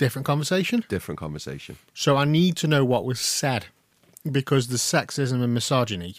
different 0.05 0.25
conversation. 0.25 0.83
Different 0.89 1.19
conversation. 1.19 1.77
So 1.93 2.17
I 2.17 2.25
need 2.25 2.53
to 2.57 2.67
know 2.67 2.83
what 2.83 3.05
was 3.05 3.19
said 3.19 3.63
because 4.39 4.67
the 4.67 4.77
sexism 4.77 5.43
and 5.43 5.53
misogyny. 5.53 6.15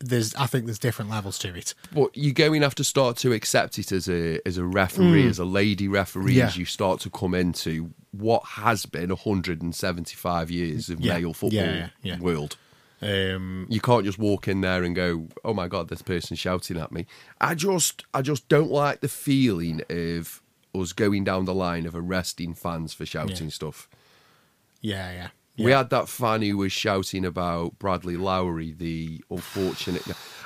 There's, 0.00 0.34
I 0.34 0.46
think, 0.46 0.66
there's 0.66 0.78
different 0.88 1.10
levels 1.10 1.38
to 1.38 1.54
it. 1.54 1.72
But 1.92 2.10
you're 2.14 2.34
going 2.34 2.60
to 2.60 2.66
have 2.66 2.74
to 2.74 2.84
start 2.84 3.16
to 3.18 3.32
accept 3.32 3.78
it 3.78 3.90
as 3.92 4.08
a 4.08 4.22
as 4.46 4.58
a 4.58 4.64
referee, 4.64 5.26
as 5.28 5.38
a 5.38 5.44
lady 5.60 5.88
referee, 5.88 6.34
Mm. 6.34 6.36
Yeah. 6.40 6.46
as 6.48 6.56
you 6.56 6.64
start 6.66 7.00
to 7.02 7.10
come 7.10 7.32
into 7.44 7.90
what 8.10 8.42
has 8.62 8.86
been 8.86 9.10
175 9.10 10.50
years 10.50 10.90
of 10.90 11.00
Yeah. 11.00 11.18
male 11.18 11.32
football 11.32 11.88
yeah. 12.02 12.18
world. 12.18 12.56
Um, 13.00 13.66
You 13.70 13.80
can't 13.80 14.04
just 14.04 14.18
walk 14.18 14.48
in 14.48 14.60
there 14.62 14.82
and 14.82 14.94
go, 14.96 15.28
"Oh 15.44 15.54
my 15.54 15.68
god, 15.68 15.88
this 15.88 16.02
person's 16.02 16.38
shouting 16.40 16.76
at 16.78 16.90
me." 16.92 17.06
I 17.40 17.54
just, 17.54 18.04
I 18.12 18.20
just 18.22 18.48
don't 18.48 18.70
like 18.70 19.00
the 19.00 19.08
feeling 19.08 19.82
of 19.90 20.42
us 20.74 20.92
going 20.92 21.24
down 21.24 21.44
the 21.44 21.54
line 21.54 21.86
of 21.86 21.94
arresting 21.94 22.54
fans 22.54 22.92
for 22.92 23.06
shouting 23.06 23.46
Yeah. 23.46 23.52
stuff. 23.52 23.88
yeah, 24.80 25.12
yeah. 25.12 25.28
We 25.56 25.70
had 25.70 25.90
that 25.90 26.08
fan 26.08 26.42
who 26.42 26.56
was 26.56 26.72
shouting 26.72 27.24
about 27.24 27.78
Bradley 27.78 28.16
Lowery, 28.16 28.72
the 28.72 29.22
unfortunate. 29.30 30.02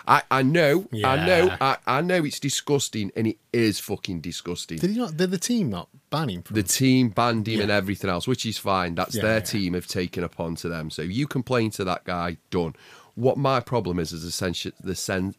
I, 0.06 0.22
I 0.30 0.42
know, 0.42 0.86
I 1.02 1.16
know, 1.26 1.56
I, 1.62 1.78
I 1.86 2.00
know 2.02 2.24
it's 2.24 2.38
disgusting, 2.38 3.10
and 3.16 3.26
it 3.26 3.38
is 3.50 3.80
fucking 3.80 4.20
disgusting. 4.20 4.76
Did 4.78 4.90
he 4.90 4.98
not? 4.98 5.16
Did 5.16 5.30
the 5.30 5.38
team 5.38 5.70
not 5.70 5.88
ban 6.10 6.28
him? 6.28 6.42
From, 6.42 6.56
the 6.56 6.62
team 6.62 7.08
banned 7.08 7.48
him 7.48 7.62
and 7.62 7.70
everything 7.70 8.10
else, 8.10 8.28
which 8.28 8.44
is 8.44 8.58
fine. 8.58 8.94
That's 8.96 9.14
Yeah, 9.14 9.22
their 9.22 9.34
yeah. 9.38 9.44
team 9.44 9.72
have 9.74 9.86
taken 9.86 10.24
upon 10.24 10.56
to 10.56 10.68
them. 10.68 10.90
So 10.90 11.00
you 11.00 11.26
complain 11.26 11.70
to 11.72 11.84
that 11.84 12.04
guy, 12.04 12.36
done. 12.50 12.74
What 13.14 13.38
my 13.38 13.60
problem 13.60 13.98
is 13.98 14.12
is 14.12 14.24
essentially 14.24 14.74
the 14.78 14.94
sen 14.94 15.34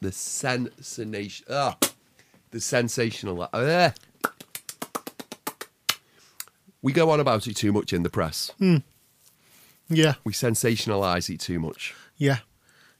the 0.00 0.12
sensation 0.12 1.44
ah, 1.50 1.76
the 2.52 2.60
sensational. 2.60 3.48
Uh, 3.52 3.90
we 6.82 6.92
go 6.92 7.10
on 7.10 7.20
about 7.20 7.46
it 7.46 7.54
too 7.56 7.72
much 7.72 7.92
in 7.92 8.02
the 8.02 8.10
press. 8.10 8.50
yeah, 9.88 10.14
We 10.24 10.32
sensationalize 10.32 11.32
it 11.32 11.40
too 11.40 11.58
much. 11.58 11.94
yeah, 12.16 12.38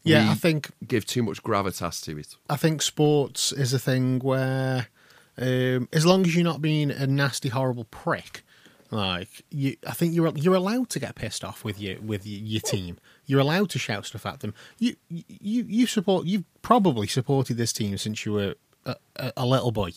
yeah. 0.03 0.25
We 0.25 0.31
I 0.31 0.35
think 0.35 0.71
give 0.87 1.05
too 1.07 1.23
much 1.23 1.43
gravitas 1.43 2.03
to 2.05 2.19
it. 2.19 2.37
I 2.49 2.57
think 2.57 2.83
sports 2.83 3.53
is 3.53 3.73
a 3.75 3.79
thing 3.79 4.21
where, 4.21 4.89
um, 5.37 5.89
as 5.93 6.07
long 6.07 6.25
as 6.27 6.35
you're 6.35 6.45
not 6.45 6.63
being 6.63 6.91
a 6.91 7.07
nasty, 7.07 7.49
horrible 7.51 7.85
prick, 7.85 8.43
like 8.91 9.43
you, 9.51 9.77
I 9.87 9.93
think 9.93 10.15
you're 10.15 10.33
you're 10.35 10.55
allowed 10.55 10.89
to 10.91 10.99
get 10.99 11.15
pissed 11.15 11.45
off 11.45 11.63
with 11.63 11.79
your 11.79 12.01
with 12.01 12.27
your, 12.27 12.41
your 12.41 12.61
team. 12.63 12.97
You're 13.27 13.41
allowed 13.41 13.69
to 13.71 13.79
shout 13.79 14.07
stuff 14.07 14.25
at 14.25 14.41
them. 14.41 14.55
You 14.79 14.97
you 15.11 15.65
you 15.69 15.87
support. 15.87 16.25
You've 16.27 16.45
probably 16.63 17.07
supported 17.07 17.59
this 17.59 17.73
team 17.75 17.99
since 17.99 18.25
you 18.25 18.33
were 18.33 18.55
a, 18.87 18.97
a, 19.17 19.33
a 19.39 19.47
little 19.47 19.73
boy. 19.73 19.91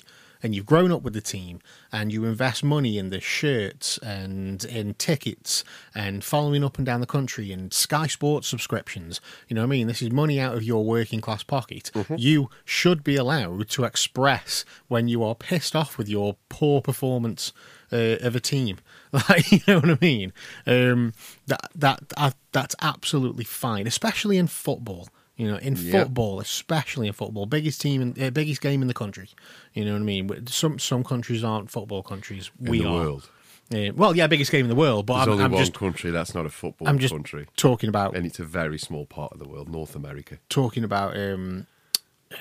And 0.43 0.55
you've 0.55 0.65
grown 0.65 0.91
up 0.91 1.01
with 1.03 1.13
the 1.13 1.21
team, 1.21 1.59
and 1.91 2.11
you 2.11 2.25
invest 2.25 2.63
money 2.63 2.97
in 2.97 3.09
the 3.09 3.19
shirts 3.19 3.97
and 3.99 4.63
in 4.65 4.93
tickets 4.95 5.63
and 5.93 6.23
following 6.23 6.63
up 6.63 6.77
and 6.77 6.85
down 6.85 6.99
the 7.01 7.07
country 7.07 7.51
and 7.51 7.73
Sky 7.73 8.07
Sports 8.07 8.47
subscriptions. 8.47 9.21
You 9.47 9.55
know 9.55 9.61
what 9.61 9.67
I 9.67 9.69
mean? 9.69 9.87
This 9.87 10.01
is 10.01 10.11
money 10.11 10.39
out 10.39 10.55
of 10.55 10.63
your 10.63 10.83
working 10.85 11.21
class 11.21 11.43
pocket. 11.43 11.91
You 12.17 12.49
should 12.65 13.03
be 13.03 13.15
allowed 13.15 13.69
to 13.69 13.83
express 13.83 14.65
when 14.87 15.07
you 15.07 15.23
are 15.23 15.35
pissed 15.35 15.75
off 15.75 15.97
with 15.97 16.09
your 16.09 16.37
poor 16.49 16.81
performance 16.81 17.53
uh, 17.91 18.17
of 18.21 18.35
a 18.35 18.39
team. 18.39 18.77
Like, 19.27 19.51
you 19.51 19.59
know 19.67 19.79
what 19.79 19.89
I 19.89 19.97
mean? 19.99 20.31
Um, 20.65 21.11
that 21.47 21.69
that 21.75 21.99
uh, 22.15 22.31
that's 22.53 22.77
absolutely 22.81 23.43
fine, 23.43 23.85
especially 23.85 24.37
in 24.37 24.47
football. 24.47 25.09
You 25.41 25.47
know, 25.51 25.57
in 25.57 25.75
Yeah. 25.75 26.03
football, 26.03 26.39
especially 26.39 27.07
in 27.07 27.13
football, 27.13 27.45
biggest 27.47 27.81
team, 27.81 27.99
in, 28.01 28.09
uh, 28.23 28.29
biggest 28.29 28.61
game 28.61 28.81
in 28.83 28.87
the 28.87 28.93
country. 28.93 29.29
You 29.73 29.85
know 29.85 29.93
what 29.93 30.01
I 30.01 30.03
mean? 30.13 30.47
Some 30.47 30.77
some 30.77 31.03
countries 31.03 31.43
aren't 31.43 31.71
football 31.71 32.03
countries. 32.03 32.51
In 32.59 32.69
we 32.69 32.79
the 32.79 32.87
are. 32.87 32.93
world. 32.93 33.29
Uh, 33.73 33.91
well, 33.95 34.15
yeah, 34.15 34.27
biggest 34.27 34.51
game 34.51 34.65
in 34.65 34.69
the 34.69 34.75
world, 34.75 35.05
but 35.05 35.13
There's 35.15 35.27
I'm, 35.27 35.31
only 35.33 35.43
I'm 35.45 35.51
one 35.51 35.61
just 35.63 35.73
country 35.73 36.11
that's 36.11 36.35
not 36.35 36.45
a 36.45 36.49
football 36.49 36.87
I'm 36.89 36.99
just 36.99 37.13
country, 37.13 37.47
talking 37.55 37.89
about 37.89 38.15
and 38.15 38.25
it's 38.25 38.39
a 38.39 38.43
very 38.43 38.77
small 38.77 39.05
part 39.07 39.31
of 39.33 39.39
the 39.39 39.47
world, 39.47 39.67
North 39.69 39.95
America. 39.95 40.37
talking 40.49 40.83
about 40.83 41.17
um 41.17 41.65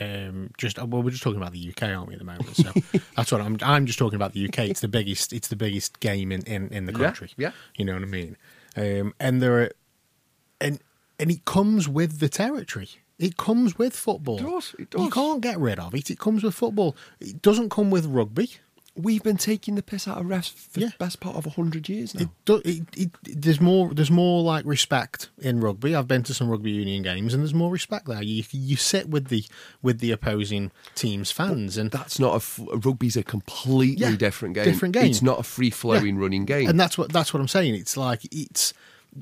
um 0.01 0.51
just 0.59 0.77
well 0.79 1.03
we're 1.03 1.11
just 1.11 1.23
talking 1.23 1.41
about 1.41 1.53
the 1.53 1.69
UK 1.71 1.83
aren't 1.85 2.09
we 2.09 2.15
at 2.15 2.19
the 2.21 2.25
moment 2.25 2.55
so 2.57 2.71
that's 3.17 3.33
what 3.33 3.41
I'm 3.41 3.57
I'm 3.63 3.87
just 3.87 3.99
talking 3.99 4.17
about 4.17 4.33
the 4.35 4.45
UK 4.49 4.59
it's 4.71 4.81
the 4.81 4.89
biggest 4.89 5.33
it's 5.33 5.49
the 5.49 5.57
biggest 5.57 6.01
game 6.01 6.31
in 6.33 6.43
in, 6.43 6.69
in 6.69 6.87
the 6.87 6.93
Yeah, 6.93 6.99
country 7.07 7.31
yeah. 7.37 7.53
you 7.77 7.85
know 7.87 7.95
what 7.95 8.03
I 8.03 8.07
mean 8.07 8.37
um 8.77 9.15
and 9.19 9.41
there 9.43 9.57
are 9.63 9.71
and 10.61 10.81
and 11.21 11.31
it 11.31 11.45
comes 11.45 11.89
with 11.89 12.19
the 12.19 12.29
territory 12.29 12.89
it 13.19 13.37
comes 13.37 13.77
with 13.79 13.95
football 13.95 14.39
It 14.39 14.43
does, 14.51 14.75
it 14.79 14.91
does. 14.91 15.03
you 15.05 15.11
can't 15.11 15.41
get 15.41 15.59
rid 15.59 15.79
of 15.79 15.95
it 15.95 16.11
it 16.11 16.19
comes 16.19 16.43
with 16.43 16.55
football 16.55 16.97
it 17.21 17.41
doesn't 17.43 17.71
come 17.71 17.91
with 17.91 18.07
rugby 18.07 18.51
We've 18.97 19.23
been 19.23 19.37
taking 19.37 19.77
the 19.77 19.83
piss 19.85 20.09
out 20.09 20.19
of 20.19 20.27
refs 20.27 20.53
for 20.53 20.81
Yeah. 20.81 20.89
the 20.89 20.95
best 20.99 21.21
part 21.21 21.37
of 21.37 21.45
hundred 21.55 21.89
years 21.89 22.13
now. 22.15 22.23
It, 22.23 22.29
do, 22.45 22.61
it, 22.65 22.83
it, 22.97 23.11
there's 23.23 23.61
more. 23.61 23.95
There's 23.95 24.11
more 24.11 24.43
like 24.43 24.65
respect 24.67 25.31
in 25.39 25.61
rugby. 25.61 25.95
I've 25.95 26.09
been 26.09 26.25
to 26.25 26.35
some 26.35 26.49
rugby 26.51 26.73
union 26.73 27.03
games, 27.05 27.33
and 27.33 27.41
there's 27.43 27.55
more 27.55 27.71
respect 27.71 28.07
there. 28.09 28.21
You 28.23 28.43
you 28.51 28.77
sit 28.77 29.09
with 29.09 29.29
the 29.29 29.45
with 29.81 30.01
the 30.01 30.11
opposing 30.11 30.73
team's 30.97 31.31
fans, 31.31 31.79
and 31.79 31.93
That's 31.93 32.19
not 32.19 32.33
a 32.33 32.37
f- 32.37 32.61
rugby's 32.85 33.17
a 33.17 33.23
completely 33.23 34.05
Yeah, 34.05 34.17
different 34.17 34.57
game. 34.57 34.65
different 34.65 34.93
game. 34.95 35.07
It's 35.07 35.23
not 35.23 35.39
a 35.39 35.45
free 35.45 35.71
flowing 35.71 36.17
Yeah. 36.17 36.23
running 36.23 36.45
game. 36.45 36.69
and 36.69 36.79
that's 36.79 36.99
what 36.99 37.13
that's 37.13 37.33
what 37.33 37.41
I'm 37.41 37.49
saying. 37.49 37.77
It's 37.77 37.97
like 37.97 38.27
it's 38.33 38.75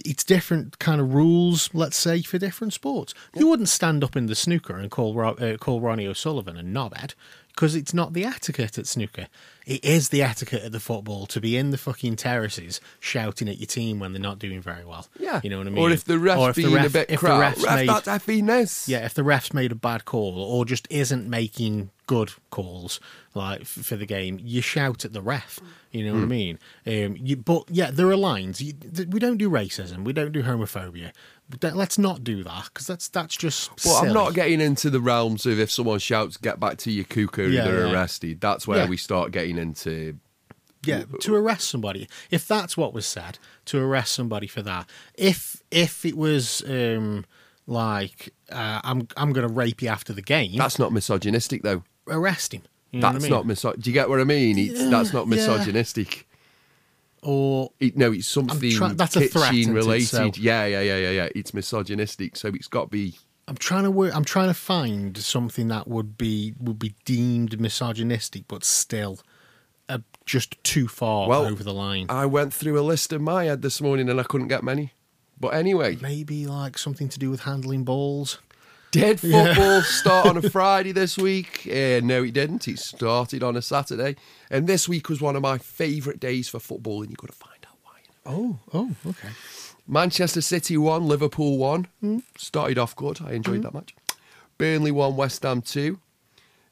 it's 0.05 0.25
different 0.25 0.79
kind 0.79 1.01
of 1.01 1.15
rules, 1.15 1.71
let's 1.73 1.97
say, 1.97 2.23
for 2.23 2.39
different 2.39 2.73
sports. 2.73 3.15
You 3.35 3.47
wouldn't 3.49 3.69
stand 3.69 4.05
up 4.05 4.17
in 4.17 4.27
the 4.27 4.35
snooker 4.35 4.77
and 4.77 4.91
call 4.91 5.19
uh, 5.21 5.57
call 5.57 5.81
Ronnie 5.81 6.07
O'Sullivan 6.07 6.57
a 6.57 6.63
knobhead 6.63 7.15
because 7.59 7.75
it's 7.75 7.93
not 7.93 8.13
the 8.13 8.25
etiquette 8.25 8.79
at 8.79 8.87
snooker. 8.87 9.27
It 9.67 9.85
is 9.85 10.11
the 10.11 10.23
etiquette 10.23 10.63
at 10.63 10.71
the 10.71 10.79
football 10.79 11.27
to 11.27 11.41
be 11.41 11.57
in 11.57 11.73
the 11.73 11.77
fucking 11.77 12.15
terraces 12.15 12.81
shouting 13.01 13.49
at 13.49 13.59
your 13.59 13.67
team 13.67 13.99
when 13.99 14.13
they're 14.13 14.23
not 14.23 14.39
doing 14.39 14.63
very 14.63 14.85
well. 14.85 15.09
yeah, 15.19 15.41
you 15.43 15.51
know 15.51 15.59
what 15.59 15.67
I 15.67 15.71
mean. 15.71 15.83
Or 15.83 15.91
if 15.91 16.05
the 16.05 16.21
ref's 16.21 16.41
Or 16.41 16.51
if 16.51 16.57
the 16.57 16.63
being 16.63 16.77
a 16.87 16.89
bit 16.89 17.11
if 17.11 17.21
the 17.21 17.27
crap, 17.27 17.41
ref's 17.41 17.65
ref, 17.65 17.75
made- 17.75 17.89
that's 17.89 18.07
effing 18.09 18.87
yeah, 18.89 19.05
if 19.05 19.15
the 19.15 19.25
ref's 19.25 19.53
made 19.53 19.73
a 19.73 19.75
bad 19.75 20.05
call 20.05 20.41
or 20.41 20.65
just 20.65 20.87
isn't 20.89 21.29
making 21.29 21.91
good 22.07 22.31
calls 22.51 23.01
like 23.35 23.63
f- 23.63 23.67
for 23.69 23.97
the 23.97 24.07
game, 24.07 24.39
you 24.41 24.61
shout 24.63 25.05
at 25.05 25.13
the 25.13 25.21
ref. 25.21 25.59
You 25.91 26.05
know 26.05 26.13
what 26.13 26.19
I 26.21 26.23
Hmm. 26.25 26.29
mean? 26.29 26.59
Um, 26.87 27.17
you, 27.19 27.37
but 27.37 27.65
yeah, 27.71 27.91
there 27.91 28.09
are 28.09 28.17
lines. 28.17 28.61
You, 28.63 28.75
th- 28.75 29.09
we 29.09 29.19
don't 29.19 29.37
do 29.39 29.51
racism. 29.51 30.05
We 30.05 30.13
don't 30.13 30.33
do 30.33 30.43
homophobia. 30.43 31.13
Let's 31.63 31.97
not 31.99 32.23
do 32.25 32.45
that 32.45 32.65
because 32.73 32.87
that's 32.87 33.09
that's 33.09 33.37
just. 33.37 33.71
But 33.83 34.03
I'm 34.03 34.13
not 34.13 34.35
getting 34.35 34.61
into 34.61 34.91
the 34.91 35.01
realms 35.01 35.47
of 35.47 35.59
if 35.59 35.71
someone 35.71 35.99
shouts 35.99 36.37
"Get 36.37 36.61
back 36.61 36.77
to 36.79 36.91
your 36.91 37.05
cuckoo," 37.05 37.49
Yeah, 37.51 37.65
they're 37.65 37.87
yeah. 37.87 37.93
arrested. 37.93 38.41
That's 38.41 38.67
where 38.67 38.81
Yeah. 38.81 38.89
we 38.89 38.97
start 38.99 39.33
getting 39.33 39.57
into. 39.57 40.19
Yeah, 40.85 41.05
to 41.23 41.35
arrest 41.35 41.69
somebody. 41.69 42.07
If 42.31 42.47
that's 42.47 42.77
what 42.77 42.93
was 42.95 43.07
said, 43.07 43.39
to 43.67 43.79
arrest 43.81 44.13
somebody 44.15 44.47
for 44.47 44.63
that. 44.63 44.89
If 45.15 45.63
if 45.71 46.05
it 46.05 46.17
was 46.17 46.63
um, 46.69 47.25
like 47.67 48.33
uh, 48.53 48.81
I'm 48.85 49.09
I'm 49.17 49.33
going 49.33 49.49
to 49.49 49.53
rape 49.53 49.81
you 49.83 49.89
after 49.89 50.13
the 50.13 50.23
game, 50.23 50.57
That's 50.57 50.79
not 50.79 50.93
misogynistic, 50.93 51.63
though. 51.63 51.83
arrest 52.07 52.53
him. 52.55 52.63
You 52.93 53.01
know 53.01 53.07
what 53.07 53.11
I 53.11 53.13
That's 53.15 53.23
mean? 53.25 53.33
not 53.33 53.45
miso. 53.47 53.81
Do 53.83 53.91
you 53.91 53.95
get 53.95 54.09
what 54.09 54.21
I 54.21 54.25
mean? 54.25 54.59
It's, 54.59 54.89
that's 54.89 55.13
not 55.13 55.27
misogynistic. 55.29 56.28
Or 57.23 57.73
It, 57.81 57.97
no, 57.97 58.13
it's 58.13 58.29
something 58.29 58.71
try- 58.73 58.93
that's 58.93 59.17
a 59.17 59.27
threat, 59.29 59.53
related. 59.53 60.07
So- 60.07 60.31
Yeah, 60.37 60.67
yeah, 60.67 60.81
yeah, 60.81 60.97
yeah, 60.99 61.11
yeah. 61.11 61.29
It's 61.35 61.53
misogynistic, 61.53 62.37
so 62.37 62.49
it's 62.49 62.69
got 62.69 62.83
to 62.85 62.89
be. 62.89 63.19
I'm 63.49 63.57
trying 63.57 63.85
to 63.85 63.91
work. 63.91 64.15
I'm 64.15 64.25
trying 64.25 64.49
to 64.49 64.55
find 64.55 65.17
something 65.17 65.69
that 65.69 65.89
would 65.89 66.19
be 66.19 66.55
would 66.61 66.79
be 66.79 66.95
deemed 67.05 67.59
misogynistic, 67.61 68.45
but 68.47 68.63
still 68.63 69.21
uh, 69.89 69.99
just 70.27 70.63
too 70.63 70.87
far 70.87 71.29
Well, 71.29 71.47
over 71.47 71.65
the 71.65 71.73
line. 71.73 72.07
I 72.09 72.27
went 72.27 72.53
through 72.53 72.79
a 72.79 72.83
list 72.83 73.13
in 73.13 73.23
my 73.23 73.45
head 73.45 73.63
this 73.63 73.81
morning 73.81 74.09
and 74.11 74.21
I 74.21 74.23
couldn't 74.23 74.49
get 74.49 74.63
many. 74.63 74.93
But 75.41 75.49
anyway, 75.49 75.97
Maybe 76.01 76.47
like 76.47 76.77
something 76.77 77.09
to 77.09 77.19
do 77.19 77.31
with 77.31 77.41
handling 77.43 77.85
balls. 77.85 78.39
Did 78.91 79.21
football 79.21 79.83
start 79.83 80.27
on 80.27 80.37
a 80.37 80.51
Friday 80.51 80.93
this 80.93 81.17
week? 81.19 81.67
Uh, 81.71 82.01
no, 82.03 82.23
it 82.23 82.33
didn't. 82.35 82.67
It 82.69 82.79
started 82.79 83.43
on 83.43 83.57
a 83.57 83.63
Saturday, 83.63 84.17
and 84.51 84.67
this 84.67 84.89
week 84.89 85.09
was 85.09 85.21
one 85.21 85.37
of 85.37 85.43
my 85.43 85.59
favourite 85.59 86.21
days 86.21 86.49
for 86.49 86.59
football, 86.59 87.03
and 87.03 87.11
you've 87.11 87.19
got 87.19 87.31
to 87.31 87.37
find 87.37 87.67
out 87.67 87.77
why. 87.83 88.01
Oh, 88.27 88.59
oh, 88.73 88.95
okay. 89.07 89.29
Manchester 89.87 90.41
City 90.41 90.77
won, 90.77 91.07
Liverpool 91.07 91.59
won. 91.59 91.87
Hmm. 92.01 92.19
Started 92.37 92.79
off 92.79 92.95
good. 92.97 93.21
I 93.25 93.33
enjoyed 93.33 93.63
that 93.63 93.75
match. 93.75 93.95
Burnley 94.59 94.91
won, 94.91 95.17
West 95.17 95.43
Ham 95.45 95.63
two. 95.63 96.01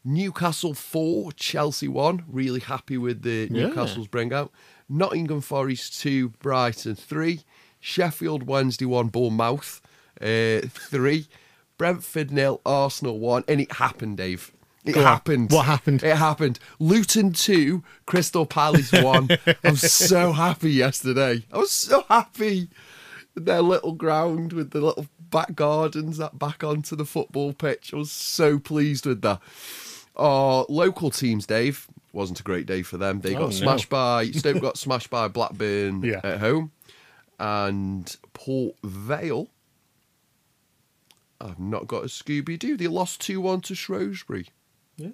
Newcastle 0.05 0.75
four, 0.75 1.33
Chelsea 1.33 1.89
one. 1.89 2.25
Really 2.29 2.61
happy 2.61 2.97
with 2.99 3.23
the 3.23 3.49
Yeah. 3.51 3.67
Newcastle's 3.67 4.07
bring 4.07 4.33
out. 4.33 4.53
Nottingham 4.89 5.41
Forest 5.41 6.01
two, 6.01 6.29
Brighton 6.41 6.95
three. 6.95 7.41
Sheffield 7.81 8.45
Wednesday 8.47 8.85
one, 8.85 9.09
Bournemouth 9.09 9.81
uh, 10.21 10.61
three. 10.69 11.27
Brentford 11.79 12.31
nil, 12.31 12.61
Arsenal 12.65 13.19
one, 13.19 13.45
and 13.49 13.61
it 13.61 13.73
happened, 13.73 14.17
Dave. 14.17 14.53
It 14.85 14.93
Go 14.93 15.01
on. 15.01 15.07
happened. 15.07 15.51
What 15.51 15.67
happened? 15.67 16.03
It 16.05 16.17
happened. 16.17 16.59
Luton 16.79 17.33
two, 17.33 17.83
Crystal 18.07 18.47
Palace 18.47 18.93
one. 19.03 19.29
I 19.65 19.71
was 19.71 19.93
so 19.93 20.33
happy 20.33 20.71
yesterday. 20.73 21.45
I 21.53 21.59
was 21.59 21.73
so 21.73 22.05
happy. 22.09 22.69
Their 23.35 23.63
little 23.63 23.93
ground 23.93 24.53
with 24.53 24.71
the 24.71 24.81
little 24.81 25.07
back 25.31 25.55
gardens 25.57 26.19
that 26.19 26.39
back 26.39 26.63
onto 26.65 26.95
the 26.97 27.05
football 27.05 27.53
pitch. 27.53 27.93
I 27.93 27.97
was 27.97 28.13
so 28.13 28.59
pleased 28.59 29.05
with 29.07 29.23
that. 29.23 29.41
Our 30.15 30.65
local 30.71 31.11
teams, 31.11 31.45
Dave, 31.47 31.89
wasn't 32.13 32.41
a 32.41 32.43
great 32.45 32.65
day 32.67 32.83
for 32.83 32.97
them. 32.97 33.21
They 33.21 33.35
Oh, 33.35 33.41
got 33.41 33.51
no. 33.51 33.57
smashed 33.57 33.89
by 33.91 34.31
Stoke 34.31 34.63
got 34.63 34.79
smashed 34.79 35.11
by 35.11 35.29
Blackburn 35.29 36.03
Yeah. 36.03 36.21
at 36.25 36.39
home, 36.39 36.71
and 37.39 38.17
Port 38.33 38.77
Vale. 38.83 39.49
I've 41.41 41.59
not 41.59 41.87
got 41.87 42.05
a 42.05 42.07
Scooby 42.07 42.59
Doo. 42.59 42.77
They 42.77 42.87
lost 42.89 43.21
two 43.21 43.41
one 43.41 43.61
to 43.63 43.75
Shrewsbury 43.75 44.49
Yes. 44.97 45.13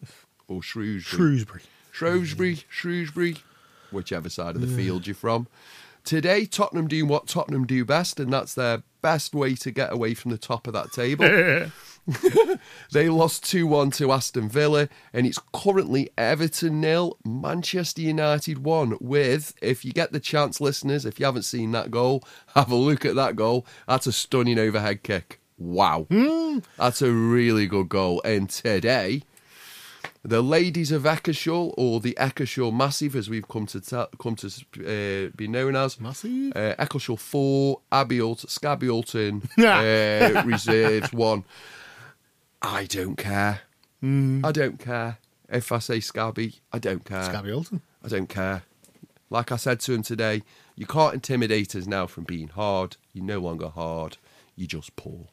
or 0.49 0.63
Shrewsbury. 0.63 1.19
Shrewsbury. 1.19 1.63
Shrewsbury, 1.91 2.61
Shrewsbury, 2.71 3.37
whichever 3.91 4.31
side 4.31 4.55
of 4.57 4.63
the 4.63 4.67
field 4.67 5.07
you're 5.07 5.15
from. 5.15 5.47
Today, 6.05 6.47
Tottenham 6.47 6.89
doing 6.89 7.07
what 7.07 7.29
Tottenham 7.29 7.67
do 7.67 7.85
best, 7.85 8.19
and 8.19 8.33
that's 8.33 8.55
their 8.55 8.83
best 9.03 9.35
way 9.35 9.55
to 9.57 9.71
get 9.71 9.93
away 9.93 10.15
from 10.15 10.31
the 10.31 10.39
top 10.39 10.67
of 10.67 10.73
that 10.73 10.91
table. 10.93 11.27
they 12.93 13.09
lost 13.09 13.45
2 13.45 13.67
1 13.67 13.91
to 13.93 14.11
Aston 14.11 14.49
Villa, 14.49 14.89
and 15.13 15.27
it's 15.27 15.39
currently 15.53 16.11
Everton 16.19 16.81
nil, 16.81 17.19
Manchester 17.25 18.01
United 18.03 18.65
1. 18.65 18.97
With, 19.01 19.55
if 19.63 19.85
you 19.85 19.93
get 19.93 20.13
the 20.13 20.19
chance, 20.19 20.61
listeners, 20.61 21.05
if 21.05 21.21
you 21.21 21.27
haven't 21.27 21.43
seen 21.43 21.71
that 21.73 21.91
goal, 21.91 22.25
have 22.55 22.71
a 22.73 22.77
look 22.77 23.05
at 23.05 23.15
that 23.15 23.37
goal. 23.37 23.67
That's 23.87 24.07
a 24.07 24.13
stunning 24.13 24.59
overhead 24.59 25.03
kick. 25.03 25.39
Wow. 25.63 26.07
That's 26.77 27.03
a 27.03 27.13
really 27.13 27.67
good 27.67 27.89
goal. 27.89 28.21
And 28.25 28.51
today, 28.51 29.23
the 30.25 30.43
ladies 30.43 30.91
of 30.91 31.03
Eccleshall, 31.05 31.73
or 31.77 32.01
the 32.01 32.15
Eccleshall 32.19 32.75
Massive, 32.75 33.15
as 33.17 33.31
we've 33.31 33.47
come 33.47 33.67
to 33.67 33.81
ta- 33.81 34.09
come 34.21 34.35
to 34.37 34.49
uh, 34.49 35.31
be 35.37 35.47
known 35.49 35.77
as, 35.77 36.01
Massive? 36.01 36.53
uh, 36.57 36.75
Eccleshall 36.79 37.19
four, 37.19 37.81
Abbey 37.91 38.21
Alton, 38.21 38.49
Scabby 38.49 38.89
Alton, 38.91 39.49
uh, 39.59 40.43
reserves 40.45 41.13
one. 41.13 41.45
I 42.61 42.85
don't 42.87 43.17
care. 43.17 43.61
I 44.05 44.51
don't 44.53 44.79
care. 44.81 45.19
If 45.49 45.71
I 45.71 45.79
say 45.79 46.01
Scabby, 46.01 46.55
I 46.73 46.79
don't 46.81 47.05
care. 47.05 47.23
Scabby 47.23 47.53
Alton. 47.53 47.83
I 48.05 48.09
don't 48.09 48.29
care. 48.29 48.65
Like 49.31 49.53
I 49.53 49.57
said 49.57 49.79
to 49.81 49.93
him 49.93 50.03
today, 50.03 50.43
you 50.75 50.87
can't 50.87 51.15
intimidate 51.15 51.77
us 51.77 51.87
now 51.87 52.07
from 52.09 52.25
being 52.25 52.49
hard. 52.49 52.97
You're 53.13 53.25
no 53.25 53.39
longer 53.39 53.69
hard. 53.69 54.17
You're 54.57 54.67
just 54.67 54.97
poor. 54.97 55.29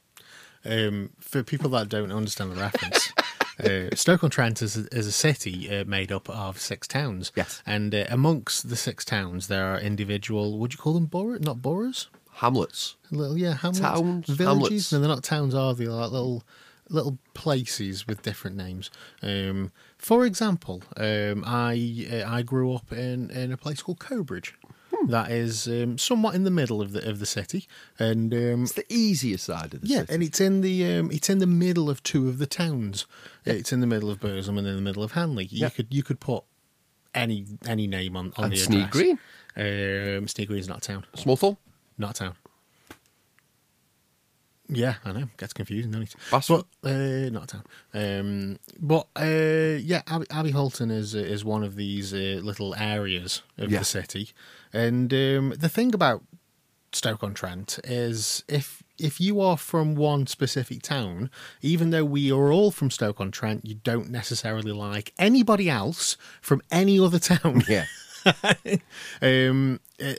Um, 0.65 1.11
for 1.19 1.43
people 1.43 1.69
that 1.71 1.89
don't 1.89 2.11
understand 2.11 2.51
the 2.51 2.55
reference, 2.55 3.13
uh, 3.63 3.95
Stoke-on-Trent 3.95 4.61
is 4.61 4.77
a, 4.77 4.87
is 4.95 5.07
a 5.07 5.11
city 5.11 5.69
uh, 5.69 5.85
made 5.85 6.11
up 6.11 6.29
of 6.29 6.59
six 6.59 6.87
towns. 6.87 7.31
Yes. 7.35 7.63
And 7.65 7.93
uh, 7.95 8.05
amongst 8.09 8.69
the 8.69 8.75
six 8.75 9.05
towns, 9.05 9.47
there 9.47 9.73
are 9.73 9.79
individual, 9.79 10.57
would 10.59 10.73
you 10.73 10.77
call 10.77 10.93
them 10.93 11.05
boroughs? 11.05 11.41
Not 11.41 11.61
boroughs? 11.61 12.09
Hamlets. 12.35 12.95
Little, 13.11 13.37
yeah, 13.37 13.55
hamlets. 13.55 13.79
Towns, 13.79 14.27
Villages? 14.27 14.69
hamlets. 14.69 14.91
No, 14.91 14.99
they're 14.99 15.09
not 15.09 15.23
towns, 15.23 15.55
are 15.55 15.73
they? 15.73 15.87
Like 15.87 16.11
little 16.11 16.43
little 16.89 17.17
places 17.33 18.07
with 18.07 18.23
different 18.23 18.57
names. 18.57 18.89
Um, 19.21 19.71
for 19.97 20.25
example, 20.25 20.81
um, 20.97 21.43
I 21.45 22.07
uh, 22.11 22.29
I 22.29 22.41
grew 22.41 22.73
up 22.73 22.91
in, 22.91 23.29
in 23.29 23.51
a 23.51 23.57
place 23.57 23.81
called 23.81 23.99
Cobridge. 23.99 24.55
That 25.09 25.31
is 25.31 25.67
um, 25.67 25.97
somewhat 25.97 26.35
in 26.35 26.43
the 26.43 26.51
middle 26.51 26.81
of 26.81 26.91
the 26.93 27.07
of 27.09 27.19
the 27.19 27.25
city, 27.25 27.67
and 27.97 28.33
um, 28.33 28.63
It's 28.63 28.73
the 28.73 28.85
easier 28.93 29.37
side 29.37 29.73
of 29.73 29.81
the 29.81 29.87
yeah, 29.87 29.99
city. 30.01 30.13
and 30.13 30.23
it's 30.23 30.39
in 30.39 30.61
the 30.61 30.75
um, 30.97 31.11
it's 31.11 31.29
in 31.29 31.39
the 31.39 31.47
middle 31.47 31.89
of 31.89 32.01
two 32.03 32.29
of 32.29 32.37
the 32.37 32.45
towns. 32.45 33.05
It's 33.45 33.73
in 33.73 33.79
the 33.81 33.87
middle 33.87 34.09
of 34.09 34.19
Burslem 34.19 34.57
and 34.57 34.67
in 34.67 34.75
the 34.75 34.81
middle 34.81 35.03
of 35.03 35.13
Hanley. 35.13 35.45
You 35.45 35.61
Yeah. 35.63 35.69
could 35.69 35.87
you 35.89 36.03
could 36.03 36.19
put 36.19 36.43
any 37.15 37.45
any 37.65 37.87
name 37.87 38.15
on 38.15 38.33
on 38.37 38.45
And 38.45 38.53
the 38.53 38.57
Sneyd 38.57 38.87
address. 38.87 38.91
Green? 38.91 39.19
Um, 39.57 40.45
Green's 40.47 40.67
not 40.69 40.77
a 40.77 40.81
town. 40.81 41.05
Smallthorne. 41.15 41.57
Not 41.97 42.11
a 42.11 42.13
town. 42.23 42.35
Yeah, 44.71 44.95
I 45.03 45.11
know. 45.13 45.29
Gets 45.37 45.53
confusing, 45.53 45.91
doesn't 45.91 46.03
it? 46.09 46.15
Basford? 46.31 46.63
But 46.81 46.89
uh, 46.91 47.29
not 47.31 47.43
a 47.45 47.47
town. 47.47 47.63
Um, 47.93 48.59
but 48.79 49.07
uh, 49.15 49.77
yeah, 49.81 50.03
Abbey, 50.07 50.27
Abbey 50.29 50.51
Hulton 50.51 50.91
is 50.91 51.15
uh, 51.15 51.19
is 51.19 51.43
one 51.43 51.63
of 51.63 51.75
these 51.75 52.13
uh, 52.13 52.39
little 52.43 52.75
areas 52.75 53.41
of 53.57 53.71
Yeah. 53.71 53.79
the 53.79 53.85
city, 53.85 54.29
and 54.71 55.11
um, 55.13 55.53
the 55.57 55.69
thing 55.69 55.93
about 55.95 56.23
Stoke 56.93 57.23
on 57.23 57.33
Trent 57.33 57.79
is 57.83 58.43
if 58.47 58.83
if 58.99 59.19
you 59.19 59.39
are 59.41 59.57
from 59.57 59.95
one 59.95 60.27
specific 60.27 60.81
town, 60.81 61.29
even 61.61 61.89
though 61.89 62.05
we 62.05 62.31
are 62.31 62.51
all 62.51 62.69
from 62.69 62.91
Stoke 62.91 63.19
on 63.21 63.31
Trent, 63.31 63.65
you 63.65 63.75
don't 63.75 64.09
necessarily 64.09 64.71
like 64.71 65.13
anybody 65.17 65.69
else 65.69 66.17
from 66.41 66.61
any 66.71 66.99
other 66.99 67.17
town. 67.19 67.63
Yeah. 67.67 67.85
um, 69.21 69.79
uh, 70.03 70.13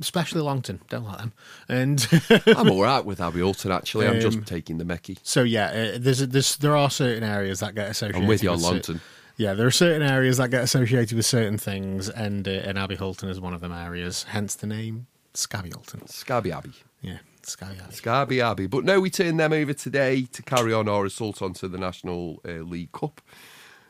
especially 0.00 0.40
Longton, 0.42 0.80
don't 0.88 1.04
like 1.04 1.18
them. 1.18 1.32
And 1.68 2.06
I'm 2.46 2.70
all 2.70 2.82
right 2.82 3.04
with 3.04 3.20
Abbey 3.20 3.42
Alton, 3.42 3.72
actually. 3.72 4.06
I'm 4.06 4.20
just 4.20 4.38
Um, 4.38 4.44
taking 4.44 4.78
the 4.78 4.84
Mickey. 4.84 5.18
so 5.22 5.42
yeah, 5.42 5.66
uh, 5.94 5.98
there's 6.00 6.20
a, 6.20 6.26
there's 6.26 6.56
there 6.56 6.76
are 6.76 6.90
certain 6.90 7.24
areas 7.24 7.60
that 7.60 7.74
get 7.74 7.90
associated. 7.90 8.22
I'm 8.22 8.28
with 8.28 8.42
you 8.42 8.50
on 8.50 8.58
cer- 8.58 8.70
Longton. 8.72 9.00
yeah, 9.36 9.54
there 9.54 9.66
are 9.66 9.70
certain 9.70 10.02
areas 10.02 10.36
that 10.38 10.50
get 10.50 10.62
associated 10.62 11.16
with 11.16 11.26
certain 11.26 11.58
things, 11.58 12.08
and 12.08 12.46
uh, 12.46 12.50
and 12.50 12.78
Abbey 12.78 12.96
Hulton 12.96 13.28
is 13.28 13.40
one 13.40 13.54
of 13.54 13.60
them 13.60 13.72
areas. 13.72 14.24
Hence 14.24 14.54
the 14.54 14.66
name 14.66 15.06
Scabby 15.34 15.70
Hulton. 15.70 16.06
Scabby 16.08 16.52
Abbey. 16.52 16.72
Yeah, 17.00 17.18
Scabby 17.42 17.78
Abbey. 17.82 17.94
Scabby 17.94 18.40
Abbey. 18.40 18.66
But 18.66 18.84
no, 18.84 19.00
we 19.00 19.10
turn 19.10 19.36
them 19.36 19.52
over 19.52 19.72
today 19.72 20.22
to 20.32 20.42
carry 20.42 20.72
on 20.72 20.88
our 20.88 21.04
assault 21.06 21.42
onto 21.42 21.66
the 21.68 21.78
National 21.78 22.40
uh, 22.46 22.62
League 22.62 22.92
Cup, 22.92 23.20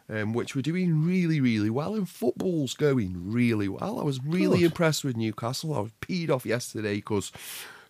um, 0.08 0.32
which 0.32 0.54
we're 0.54 0.62
doing 0.62 1.04
really, 1.04 1.40
really 1.40 1.70
well. 1.70 1.94
And 1.94 2.08
football's 2.08 2.74
going 2.74 3.14
really 3.32 3.68
well. 3.68 4.00
I 4.00 4.02
was 4.02 4.22
really 4.24 4.58
Good. 4.58 4.66
impressed 4.66 5.04
with 5.04 5.16
Newcastle. 5.16 5.74
I 5.74 5.80
was 5.80 5.92
peed 6.00 6.30
off 6.30 6.46
yesterday 6.46 6.96
because 6.96 7.32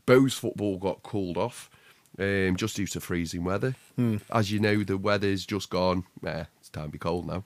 Bowes 0.06 0.34
football 0.34 0.78
got 0.78 1.02
called 1.02 1.36
off 1.36 1.70
um, 2.18 2.56
just 2.56 2.76
due 2.76 2.86
to 2.86 3.00
freezing 3.00 3.44
weather. 3.44 3.74
As 4.30 4.50
you 4.50 4.58
know, 4.58 4.82
the 4.82 4.96
weather's 4.96 5.46
just 5.46 5.70
gone, 5.70 6.04
eh, 6.26 6.44
it's 6.60 6.68
time 6.68 6.86
to 6.86 6.90
be 6.90 6.98
cold 6.98 7.26
now. 7.26 7.44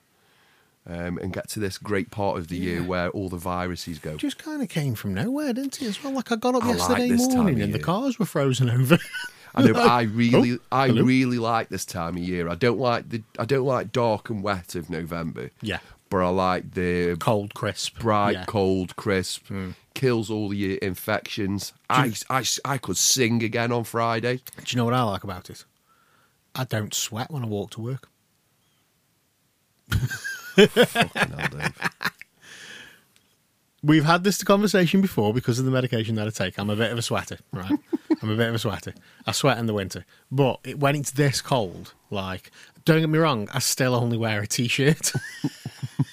Um, 0.89 1.17
and 1.17 1.33
get 1.33 1.49
to 1.49 1.59
this 1.59 1.77
great 1.77 2.11
part 2.11 2.37
of 2.37 2.47
the 2.47 2.55
year 2.55 2.81
where 2.81 3.09
all 3.09 3.27
the 3.27 3.35
viruses 3.35 3.99
go. 3.99 4.15
Just 4.15 4.37
kind 4.37 4.61
of 4.61 4.69
came 4.69 4.95
from 4.95 5.13
nowhere, 5.13 5.51
didn't 5.51 5.81
it? 5.81 5.85
As 5.85 6.01
well, 6.01 6.13
like 6.13 6.31
I 6.31 6.37
got 6.37 6.55
up 6.55 6.63
I 6.63 6.69
yesterday 6.69 7.09
time 7.09 7.17
morning 7.35 7.61
and 7.61 7.73
the 7.73 7.79
cars 7.79 8.17
were 8.17 8.25
frozen 8.25 8.69
over. 8.69 8.97
I 9.57 9.61
know, 9.63 9.79
I 9.81 10.03
oh, 10.03 10.05
really, 10.07 10.53
Oh, 10.53 10.59
I 10.71 10.87
hello. 10.87 11.03
really 11.03 11.39
like 11.39 11.69
this 11.69 11.85
time 11.85 12.15
of 12.17 12.23
year. 12.23 12.47
I 12.49 12.55
don't 12.55 12.79
like 12.79 13.09
the, 13.09 13.23
I 13.39 13.45
don't 13.45 13.65
like 13.65 13.91
dark 13.91 14.29
and 14.29 14.41
wet 14.43 14.75
of 14.75 14.89
November. 14.89 15.49
Yeah. 15.61 15.79
but 16.09 16.17
I 16.19 16.29
like 16.29 16.71
the 16.73 17.17
Cold, 17.19 17.53
crisp, 17.53 17.99
bright, 17.99 18.33
Yeah. 18.33 18.45
cold, 18.45 18.95
crisp. 18.95 19.47
Hmm. 19.47 19.71
Kills 19.93 20.29
all 20.29 20.49
the 20.49 20.77
infections. 20.83 21.73
I, 21.89 22.13
I, 22.29 22.43
I 22.63 22.77
could 22.77 22.97
sing 22.97 23.41
again 23.43 23.71
on 23.71 23.83
Friday. 23.83 24.37
Do 24.57 24.63
you 24.67 24.77
know 24.77 24.85
what 24.85 24.93
I 24.93 25.01
like 25.03 25.23
about 25.23 25.49
it? 25.49 25.65
I 26.53 26.63
don't 26.65 26.93
sweat 26.93 27.31
when 27.31 27.43
I 27.43 27.47
walk 27.47 27.71
to 27.71 27.81
work. 27.81 28.07
Fucking 30.55 31.11
hell, 31.13 31.49
Dave. 31.51 31.73
We've 33.83 34.05
had 34.05 34.23
this 34.23 34.43
conversation 34.43 35.01
before 35.01 35.33
because 35.33 35.59
of 35.59 35.65
the 35.65 35.71
medication 35.71 36.15
that 36.15 36.27
I 36.27 36.31
take. 36.31 36.57
I'm 36.57 36.69
a 36.69 36.75
bit 36.75 36.91
of 36.91 36.97
a 36.97 37.01
sweater, 37.01 37.37
right? 37.53 37.79
I'm 38.21 38.29
a 38.31 38.35
bit 38.35 38.49
of 38.49 38.55
a 38.55 38.59
sweater. 38.59 38.93
I 39.27 39.31
sweat 39.31 39.59
in 39.59 39.67
the 39.67 39.73
winter, 39.73 40.03
but 40.31 40.59
it, 40.63 40.79
when 40.79 40.95
it's 40.95 41.11
this 41.11 41.41
cold, 41.41 41.93
like, 42.09 42.51
don't 42.85 42.99
get 43.01 43.09
me 43.09 43.19
wrong, 43.19 43.47
I 43.53 43.59
still 43.59 43.93
only 43.93 44.17
wear 44.17 44.41
a 44.41 44.47
t-shirt. 44.47 45.11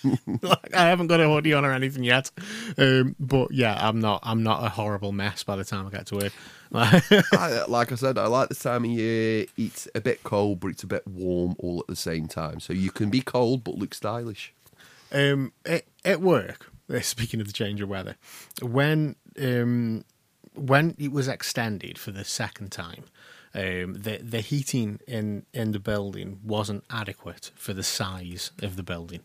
like, 0.43 0.75
I 0.75 0.89
haven't 0.89 1.07
got 1.07 1.21
a 1.21 1.29
hoodie 1.29 1.55
on 1.55 1.65
or 1.65 1.73
anything 1.73 2.05
yet, 2.05 2.31
um, 2.77 3.17
but 3.19 3.51
yeah, 3.53 3.79
I'm 3.81 4.01
not. 4.01 4.21
I'm 4.23 4.43
not 4.43 4.63
a 4.63 4.69
horrible 4.69 5.13
mess 5.13 5.43
by 5.43 5.57
the 5.57 5.65
time 5.65 5.87
I 5.87 5.91
get 5.91 6.07
to 6.09 6.17
work. 6.17 6.33
I, 6.75 7.65
like 7.69 7.93
I 7.93 7.95
said, 7.95 8.19
I 8.19 8.27
like 8.27 8.49
this 8.51 8.59
time 8.59 8.85
of 8.85 8.91
year. 8.91 9.47
It's 9.57 9.89
a 9.95 10.01
bit 10.01 10.23
cold, 10.25 10.61
but 10.61 10.69
it's 10.69 10.83
a 10.83 10.89
bit 10.89 11.07
warm 11.07 11.55
all 11.59 11.81
at 11.81 11.87
the 11.87 11.97
same 11.97 12.27
time. 12.27 12.61
So 12.61 12.73
you 12.73 12.91
can 12.91 13.09
be 13.11 13.21
cold 13.21 13.65
but 13.65 13.77
look 13.77 13.95
stylish. 13.95 14.53
um, 15.13 15.53
at, 15.65 15.85
at 16.05 16.21
work, 16.21 16.71
speaking 17.01 17.41
of 17.41 17.47
the 17.47 17.53
change 17.53 17.81
of 17.81 17.89
weather, 17.89 18.17
when 18.63 19.17
um, 19.41 20.05
when 20.55 20.95
it 20.99 21.13
was 21.13 21.29
extended 21.29 21.99
for 21.99 22.11
the 22.13 22.25
second 22.25 22.71
time, 22.71 23.05
um, 23.55 23.95
the 23.95 24.19
the 24.23 24.41
heating 24.41 25.01
in 25.07 25.47
in 25.53 25.73
the 25.73 25.79
building 25.79 26.41
wasn't 26.43 26.85
adequate 26.91 27.51
for 27.55 27.73
the 27.73 27.83
size 27.83 28.51
of 28.63 28.77
the 28.77 28.83
building. 28.83 29.21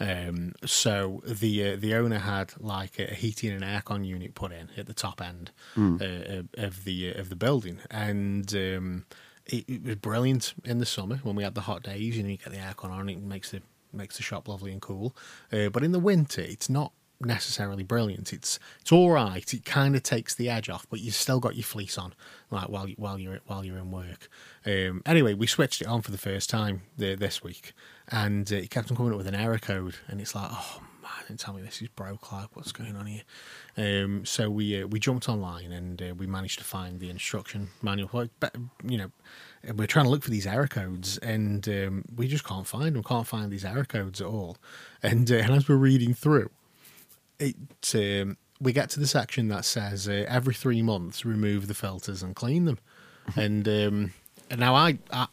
Um, 0.00 0.52
so 0.64 1.22
the 1.26 1.72
uh, 1.72 1.76
the 1.76 1.94
owner 1.94 2.18
had 2.18 2.52
like 2.60 2.98
a 2.98 3.14
heating 3.14 3.50
and 3.50 3.62
aircon 3.62 4.06
unit 4.06 4.34
put 4.34 4.52
in 4.52 4.70
at 4.76 4.86
the 4.86 4.94
top 4.94 5.20
end 5.20 5.50
uh, 5.76 6.42
of 6.54 6.84
the 6.84 7.12
of 7.12 7.30
the 7.30 7.36
building, 7.36 7.78
and 7.90 8.52
um, 8.54 9.06
it, 9.46 9.64
it 9.68 9.84
was 9.84 9.96
brilliant 9.96 10.54
in 10.64 10.78
the 10.78 10.86
summer 10.86 11.16
when 11.22 11.34
we 11.36 11.42
had 11.42 11.54
the 11.54 11.62
hot 11.62 11.82
days. 11.82 12.16
You 12.16 12.22
know, 12.22 12.30
you 12.30 12.36
get 12.36 12.52
the 12.52 12.58
aircon 12.58 12.90
on, 12.90 13.08
it 13.08 13.20
makes 13.20 13.50
the 13.50 13.62
makes 13.92 14.16
the 14.16 14.22
shop 14.22 14.48
lovely 14.48 14.72
and 14.72 14.80
cool. 14.82 15.16
Uh, 15.52 15.68
but 15.68 15.82
in 15.82 15.92
the 15.92 15.98
winter, 15.98 16.42
it's 16.42 16.68
not 16.68 16.92
necessarily 17.20 17.82
brilliant. 17.82 18.32
It's 18.32 18.58
it's 18.80 18.92
all 18.92 19.10
right. 19.10 19.52
It 19.52 19.64
kind 19.64 19.96
of 19.96 20.02
takes 20.02 20.34
the 20.34 20.48
edge 20.48 20.68
off, 20.68 20.86
but 20.88 21.00
you've 21.00 21.14
still 21.14 21.40
got 21.40 21.56
your 21.56 21.64
fleece 21.64 21.98
on, 21.98 22.14
like 22.50 22.68
while 22.68 22.88
you, 22.88 22.94
while 22.98 23.18
you're 23.18 23.40
while 23.46 23.64
you're 23.64 23.78
in 23.78 23.90
work. 23.90 24.28
Um, 24.64 25.02
anyway, 25.06 25.34
we 25.34 25.46
switched 25.46 25.80
it 25.80 25.86
on 25.86 26.02
for 26.02 26.10
the 26.10 26.18
first 26.18 26.50
time 26.50 26.82
the, 26.96 27.14
this 27.14 27.42
week, 27.42 27.72
and 28.08 28.50
uh, 28.52 28.56
it 28.56 28.70
kept 28.70 28.90
on 28.90 28.96
coming 28.96 29.12
up 29.12 29.18
with 29.18 29.26
an 29.26 29.34
error 29.34 29.58
code, 29.58 29.96
and 30.06 30.20
it's 30.20 30.34
like, 30.34 30.48
oh 30.50 30.82
man, 31.02 31.10
didn't 31.26 31.40
tell 31.40 31.54
me 31.54 31.62
this 31.62 31.82
is 31.82 31.88
broke. 31.88 32.32
Like, 32.32 32.54
what's 32.54 32.72
going 32.72 32.96
on 32.96 33.06
here? 33.06 33.22
Um, 33.76 34.24
so 34.24 34.50
we 34.50 34.82
uh, 34.82 34.86
we 34.86 34.98
jumped 34.98 35.28
online 35.28 35.72
and 35.72 36.02
uh, 36.02 36.14
we 36.16 36.26
managed 36.26 36.58
to 36.58 36.64
find 36.64 37.00
the 37.00 37.10
instruction 37.10 37.68
manual. 37.82 38.28
But, 38.40 38.56
you 38.84 38.98
know, 38.98 39.10
we're 39.74 39.86
trying 39.86 40.04
to 40.04 40.10
look 40.10 40.22
for 40.22 40.30
these 40.30 40.46
error 40.46 40.68
codes, 40.68 41.18
and 41.18 41.68
um, 41.68 42.04
we 42.14 42.28
just 42.28 42.44
can't 42.44 42.66
find 42.66 42.86
them. 42.86 42.94
We 42.94 43.02
can't 43.02 43.26
find 43.26 43.50
these 43.50 43.64
error 43.64 43.84
codes 43.84 44.20
at 44.20 44.26
all. 44.26 44.56
And, 45.02 45.30
uh, 45.30 45.36
and 45.36 45.52
as 45.52 45.68
we're 45.68 45.76
reading 45.76 46.14
through, 46.14 46.50
it 47.38 47.56
um, 47.94 48.36
we 48.60 48.72
get 48.72 48.90
to 48.90 49.00
the 49.00 49.06
section 49.06 49.48
that 49.48 49.64
says 49.64 50.08
uh, 50.08 50.24
every 50.28 50.54
three 50.54 50.82
months 50.82 51.24
remove 51.24 51.68
the 51.68 51.74
filters 51.74 52.22
and 52.22 52.34
clean 52.34 52.64
them. 52.64 52.78
and 53.36 53.66
um, 53.68 54.12
and 54.50 54.60
now 54.60 54.74
I, 54.74 54.98
I 55.12 55.26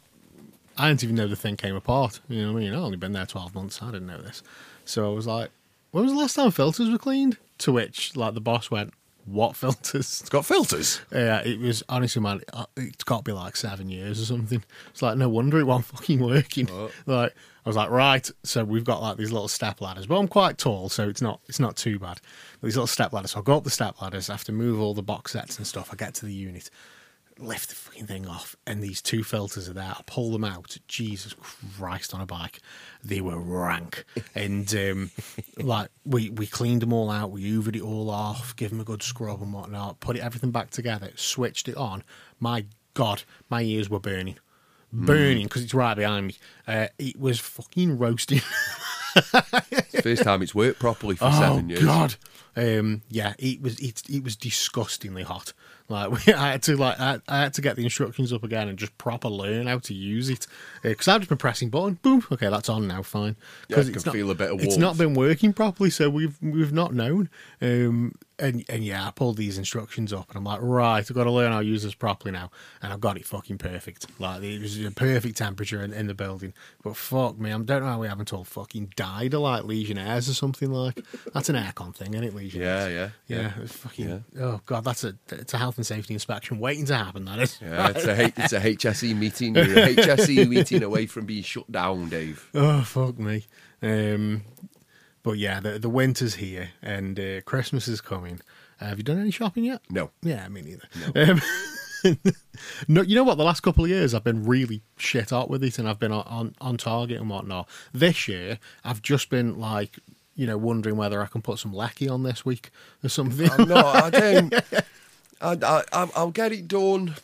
I 0.78 0.88
didn't 0.88 1.04
even 1.04 1.16
know 1.16 1.26
the 1.26 1.36
thing 1.36 1.56
came 1.56 1.74
apart. 1.74 2.20
You 2.28 2.42
know 2.42 2.52
what 2.52 2.58
I 2.60 2.62
mean? 2.64 2.72
I've 2.74 2.80
only 2.82 2.96
been 2.98 3.12
there 3.12 3.26
twelve 3.26 3.54
months. 3.54 3.82
I 3.82 3.86
didn't 3.86 4.06
know 4.06 4.20
this. 4.20 4.42
So 4.84 5.10
I 5.10 5.14
was 5.14 5.26
like, 5.26 5.50
when 5.90 6.04
was 6.04 6.12
the 6.12 6.18
last 6.18 6.34
time 6.36 6.50
filters 6.50 6.90
were 6.90 6.98
cleaned? 6.98 7.38
To 7.58 7.72
which 7.72 8.14
like 8.16 8.34
the 8.34 8.40
boss 8.42 8.70
went, 8.70 8.92
what 9.24 9.56
filters? 9.56 10.20
It's 10.20 10.28
got 10.28 10.44
filters. 10.44 11.00
Yeah, 11.10 11.40
it 11.40 11.58
was 11.58 11.82
honestly, 11.88 12.20
man. 12.20 12.42
uh, 12.52 12.66
It's 12.76 13.02
got 13.02 13.18
to 13.18 13.22
be 13.24 13.32
like 13.32 13.56
seven 13.56 13.88
years 13.88 14.20
or 14.20 14.26
something. 14.26 14.62
It's 14.90 15.00
like 15.02 15.16
no 15.16 15.28
wonder 15.30 15.58
it 15.58 15.64
wasn't 15.64 15.86
fucking 15.86 16.20
working. 16.20 16.68
Like 17.06 17.34
I 17.66 17.68
was 17.68 17.76
like, 17.76 17.90
right. 17.90 18.30
So 18.44 18.64
we've 18.64 18.84
got 18.84 19.02
like 19.02 19.16
these 19.16 19.32
little 19.32 19.48
step 19.48 19.80
ladders. 19.80 20.06
but 20.06 20.16
I'm 20.16 20.28
quite 20.28 20.56
tall, 20.56 20.88
so 20.88 21.08
it's 21.08 21.20
not 21.20 21.40
it's 21.48 21.58
not 21.58 21.76
too 21.76 21.98
bad. 21.98 22.20
But 22.60 22.66
these 22.66 22.76
little 22.76 22.86
step 22.86 23.12
ladders. 23.12 23.32
So 23.32 23.40
I 23.40 23.42
go 23.42 23.56
up 23.56 23.64
the 23.64 23.70
step 23.70 24.00
ladders. 24.00 24.30
I 24.30 24.34
have 24.34 24.44
to 24.44 24.52
move 24.52 24.80
all 24.80 24.94
the 24.94 25.02
box 25.02 25.32
sets 25.32 25.58
and 25.58 25.66
stuff. 25.66 25.90
I 25.92 25.96
get 25.96 26.14
to 26.14 26.26
the 26.26 26.32
unit, 26.32 26.70
lift 27.40 27.70
the 27.70 27.74
fucking 27.74 28.06
thing 28.06 28.28
off, 28.28 28.54
and 28.68 28.84
these 28.84 29.02
two 29.02 29.24
filters 29.24 29.68
are 29.68 29.72
there. 29.72 29.94
I 29.98 30.00
pull 30.06 30.30
them 30.30 30.44
out. 30.44 30.76
Jesus 30.86 31.34
Christ, 31.76 32.14
on 32.14 32.20
a 32.20 32.26
bike, 32.26 32.60
they 33.02 33.20
were 33.20 33.36
rank. 33.36 34.04
and 34.36 34.72
um, 34.76 35.10
like 35.58 35.88
we 36.04 36.30
we 36.30 36.46
cleaned 36.46 36.82
them 36.82 36.92
all 36.92 37.10
out. 37.10 37.32
We 37.32 37.50
hoovered 37.50 37.74
it 37.74 37.82
all 37.82 38.10
off, 38.10 38.54
give 38.54 38.70
them 38.70 38.80
a 38.80 38.84
good 38.84 39.02
scrub 39.02 39.42
and 39.42 39.52
whatnot. 39.52 39.98
Put 39.98 40.14
it 40.14 40.22
everything 40.22 40.52
back 40.52 40.70
together. 40.70 41.10
Switched 41.16 41.68
it 41.68 41.76
on. 41.76 42.04
My 42.38 42.66
God, 42.94 43.24
my 43.50 43.62
ears 43.62 43.90
were 43.90 43.98
burning. 43.98 44.38
Burning 44.92 45.44
because 45.44 45.62
it's 45.62 45.74
right 45.74 45.94
behind 45.94 46.28
me. 46.28 46.36
Uh, 46.66 46.86
it 46.98 47.18
was 47.18 47.38
fucking 47.38 47.98
roasting. 47.98 48.40
First 50.02 50.22
time 50.22 50.42
it's 50.42 50.54
worked 50.54 50.78
properly 50.78 51.16
for 51.16 51.26
oh 51.26 51.40
seven 51.40 51.68
years. 51.68 51.84
God, 51.84 52.14
um, 52.56 53.02
yeah, 53.10 53.34
it 53.38 53.60
was 53.60 53.78
it, 53.80 54.02
it 54.08 54.24
was 54.24 54.36
disgustingly 54.36 55.22
hot. 55.22 55.52
Like 55.88 56.10
we, 56.26 56.32
I 56.32 56.52
had 56.52 56.62
to 56.64 56.76
like 56.76 56.98
I, 56.98 57.18
I 57.28 57.40
had 57.40 57.54
to 57.54 57.62
get 57.62 57.76
the 57.76 57.84
instructions 57.84 58.32
up 58.32 58.44
again 58.44 58.68
and 58.68 58.78
just 58.78 58.96
proper 58.98 59.28
learn 59.28 59.66
how 59.66 59.78
to 59.80 59.94
use 59.94 60.28
it 60.28 60.46
because 60.82 61.08
I've 61.08 61.20
just 61.20 61.28
been 61.28 61.38
pressing 61.38 61.70
button. 61.70 61.94
Boom, 62.02 62.24
okay, 62.32 62.48
that's 62.48 62.68
on 62.68 62.86
now. 62.86 63.02
Fine. 63.02 63.36
Yeah, 63.68 63.78
I 63.78 63.80
it's 63.80 64.02
can 64.04 64.12
feel 64.12 64.30
a 64.30 64.34
bit 64.34 64.50
of 64.50 64.62
It's 64.62 64.76
not 64.76 64.96
been 64.98 65.14
working 65.14 65.52
properly, 65.52 65.90
so 65.90 66.08
we've 66.08 66.36
we've 66.40 66.72
not 66.72 66.94
known. 66.94 67.28
Um, 67.60 68.14
and 68.38 68.64
and 68.68 68.84
yeah, 68.84 69.06
I 69.06 69.10
pulled 69.10 69.36
these 69.36 69.58
instructions 69.58 70.12
up 70.12 70.28
and 70.28 70.36
I'm 70.36 70.44
like, 70.44 70.60
right, 70.62 70.98
I've 70.98 71.14
got 71.14 71.24
to 71.24 71.30
learn 71.30 71.52
how 71.52 71.60
to 71.60 71.64
use 71.64 71.82
this 71.82 71.94
properly 71.94 72.32
now, 72.32 72.50
and 72.82 72.92
I've 72.92 73.00
got 73.00 73.16
it 73.16 73.26
fucking 73.26 73.58
perfect. 73.58 74.06
Like 74.20 74.42
it 74.42 74.60
was 74.60 74.84
a 74.84 74.90
perfect 74.90 75.36
temperature 75.38 75.82
in, 75.82 75.92
in 75.92 76.06
the 76.06 76.14
building. 76.14 76.52
But 76.82 76.96
fuck 76.96 77.38
me, 77.38 77.50
I 77.50 77.58
don't 77.58 77.68
know 77.82 77.86
how 77.86 78.00
we 78.00 78.08
haven't 78.08 78.32
all 78.32 78.44
fucking 78.44 78.92
died 78.96 79.34
of 79.34 79.40
like 79.40 79.64
Legionnaires 79.64 80.28
or 80.28 80.34
something 80.34 80.70
like. 80.70 81.00
That's 81.32 81.48
an 81.48 81.56
aircon 81.56 81.94
thing, 81.94 82.14
isn't 82.14 82.24
it? 82.24 82.34
Legionnaires. 82.34 82.92
Yeah, 82.92 83.10
yeah, 83.26 83.42
Yeah, 83.42 83.52
it's 83.62 83.76
fucking. 83.76 84.24
Oh 84.40 84.60
god, 84.66 84.84
that's 84.84 85.04
a 85.04 85.14
it's 85.30 85.54
a 85.54 85.58
health 85.58 85.76
and 85.76 85.86
safety 85.86 86.14
inspection 86.14 86.58
waiting 86.58 86.84
to 86.86 86.96
happen. 86.96 87.24
That 87.24 87.38
is. 87.38 87.58
Yeah, 87.62 87.88
it's 87.90 88.04
a 88.04 88.24
it's 88.36 88.52
a 88.52 88.60
HSE 88.60 89.16
meeting. 89.16 89.54
You're 89.54 89.64
a 89.64 89.94
HSE 89.94 90.48
meeting 90.48 90.82
away 90.82 91.06
from 91.06 91.26
being 91.26 91.42
shut 91.42 91.70
down, 91.70 92.08
Dave. 92.08 92.50
Oh 92.54 92.82
fuck 92.82 93.18
me. 93.18 93.46
Um, 93.82 94.42
but 95.26 95.38
yeah, 95.38 95.58
the 95.58 95.76
the 95.76 95.88
winter's 95.88 96.36
here 96.36 96.70
and 96.80 97.18
uh, 97.18 97.40
Christmas 97.40 97.88
is 97.88 98.00
coming. 98.00 98.40
Uh, 98.80 98.86
have 98.86 98.96
you 98.98 99.02
done 99.02 99.20
any 99.20 99.32
shopping 99.32 99.64
yet? 99.64 99.80
No. 99.90 100.10
Yeah, 100.22 100.46
me 100.48 100.62
neither. 100.62 100.88
Um, 102.04 102.16
no, 102.88 103.00
you 103.02 103.16
know 103.16 103.24
what? 103.24 103.36
The 103.36 103.42
last 103.42 103.60
couple 103.62 103.82
of 103.82 103.90
years, 103.90 104.14
I've 104.14 104.22
been 104.22 104.44
really 104.46 104.82
shit 104.96 105.32
out 105.32 105.50
with 105.50 105.64
it, 105.64 105.80
and 105.80 105.88
I've 105.88 105.98
been 105.98 106.12
on, 106.12 106.22
on 106.28 106.54
on 106.60 106.76
target 106.76 107.20
and 107.20 107.28
whatnot. 107.28 107.68
This 107.92 108.28
year, 108.28 108.60
I've 108.84 109.02
just 109.02 109.28
been 109.28 109.58
like, 109.58 109.98
you 110.36 110.46
know, 110.46 110.56
wondering 110.56 110.96
whether 110.96 111.20
I 111.20 111.26
can 111.26 111.42
put 111.42 111.58
some 111.58 111.72
lecky 111.74 112.08
on 112.08 112.22
this 112.22 112.44
week 112.44 112.70
or 113.02 113.08
something. 113.08 113.50
I'm 113.50 113.68
not. 113.68 113.96
I 113.96 114.10
don't. 114.20 114.54
I, 115.40 115.52
I, 115.60 115.82
I- 115.92 116.10
I'll 116.14 116.30
get 116.30 116.52
it 116.52 116.68
done. 116.68 117.16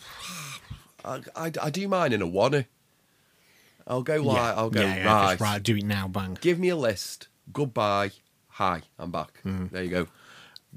I, 1.04 1.20
I, 1.36 1.52
I 1.62 1.70
do 1.70 1.86
mine 1.86 2.12
in 2.12 2.20
a 2.20 2.26
wanna. 2.26 2.64
I'll 3.86 4.02
go 4.02 4.16
like 4.22 4.36
yeah, 4.38 4.54
I'll 4.54 4.70
go 4.70 4.80
yeah, 4.80 4.96
yeah, 4.96 5.24
right. 5.24 5.40
right. 5.40 5.62
Do 5.62 5.76
it 5.76 5.84
now, 5.84 6.08
bang. 6.08 6.36
Give 6.40 6.58
me 6.58 6.68
a 6.70 6.76
list. 6.76 7.28
Goodbye. 7.52 8.12
Hi, 8.48 8.82
I'm 8.98 9.10
back. 9.10 9.40
There 9.44 9.82
you 9.82 9.90
go. 9.90 10.06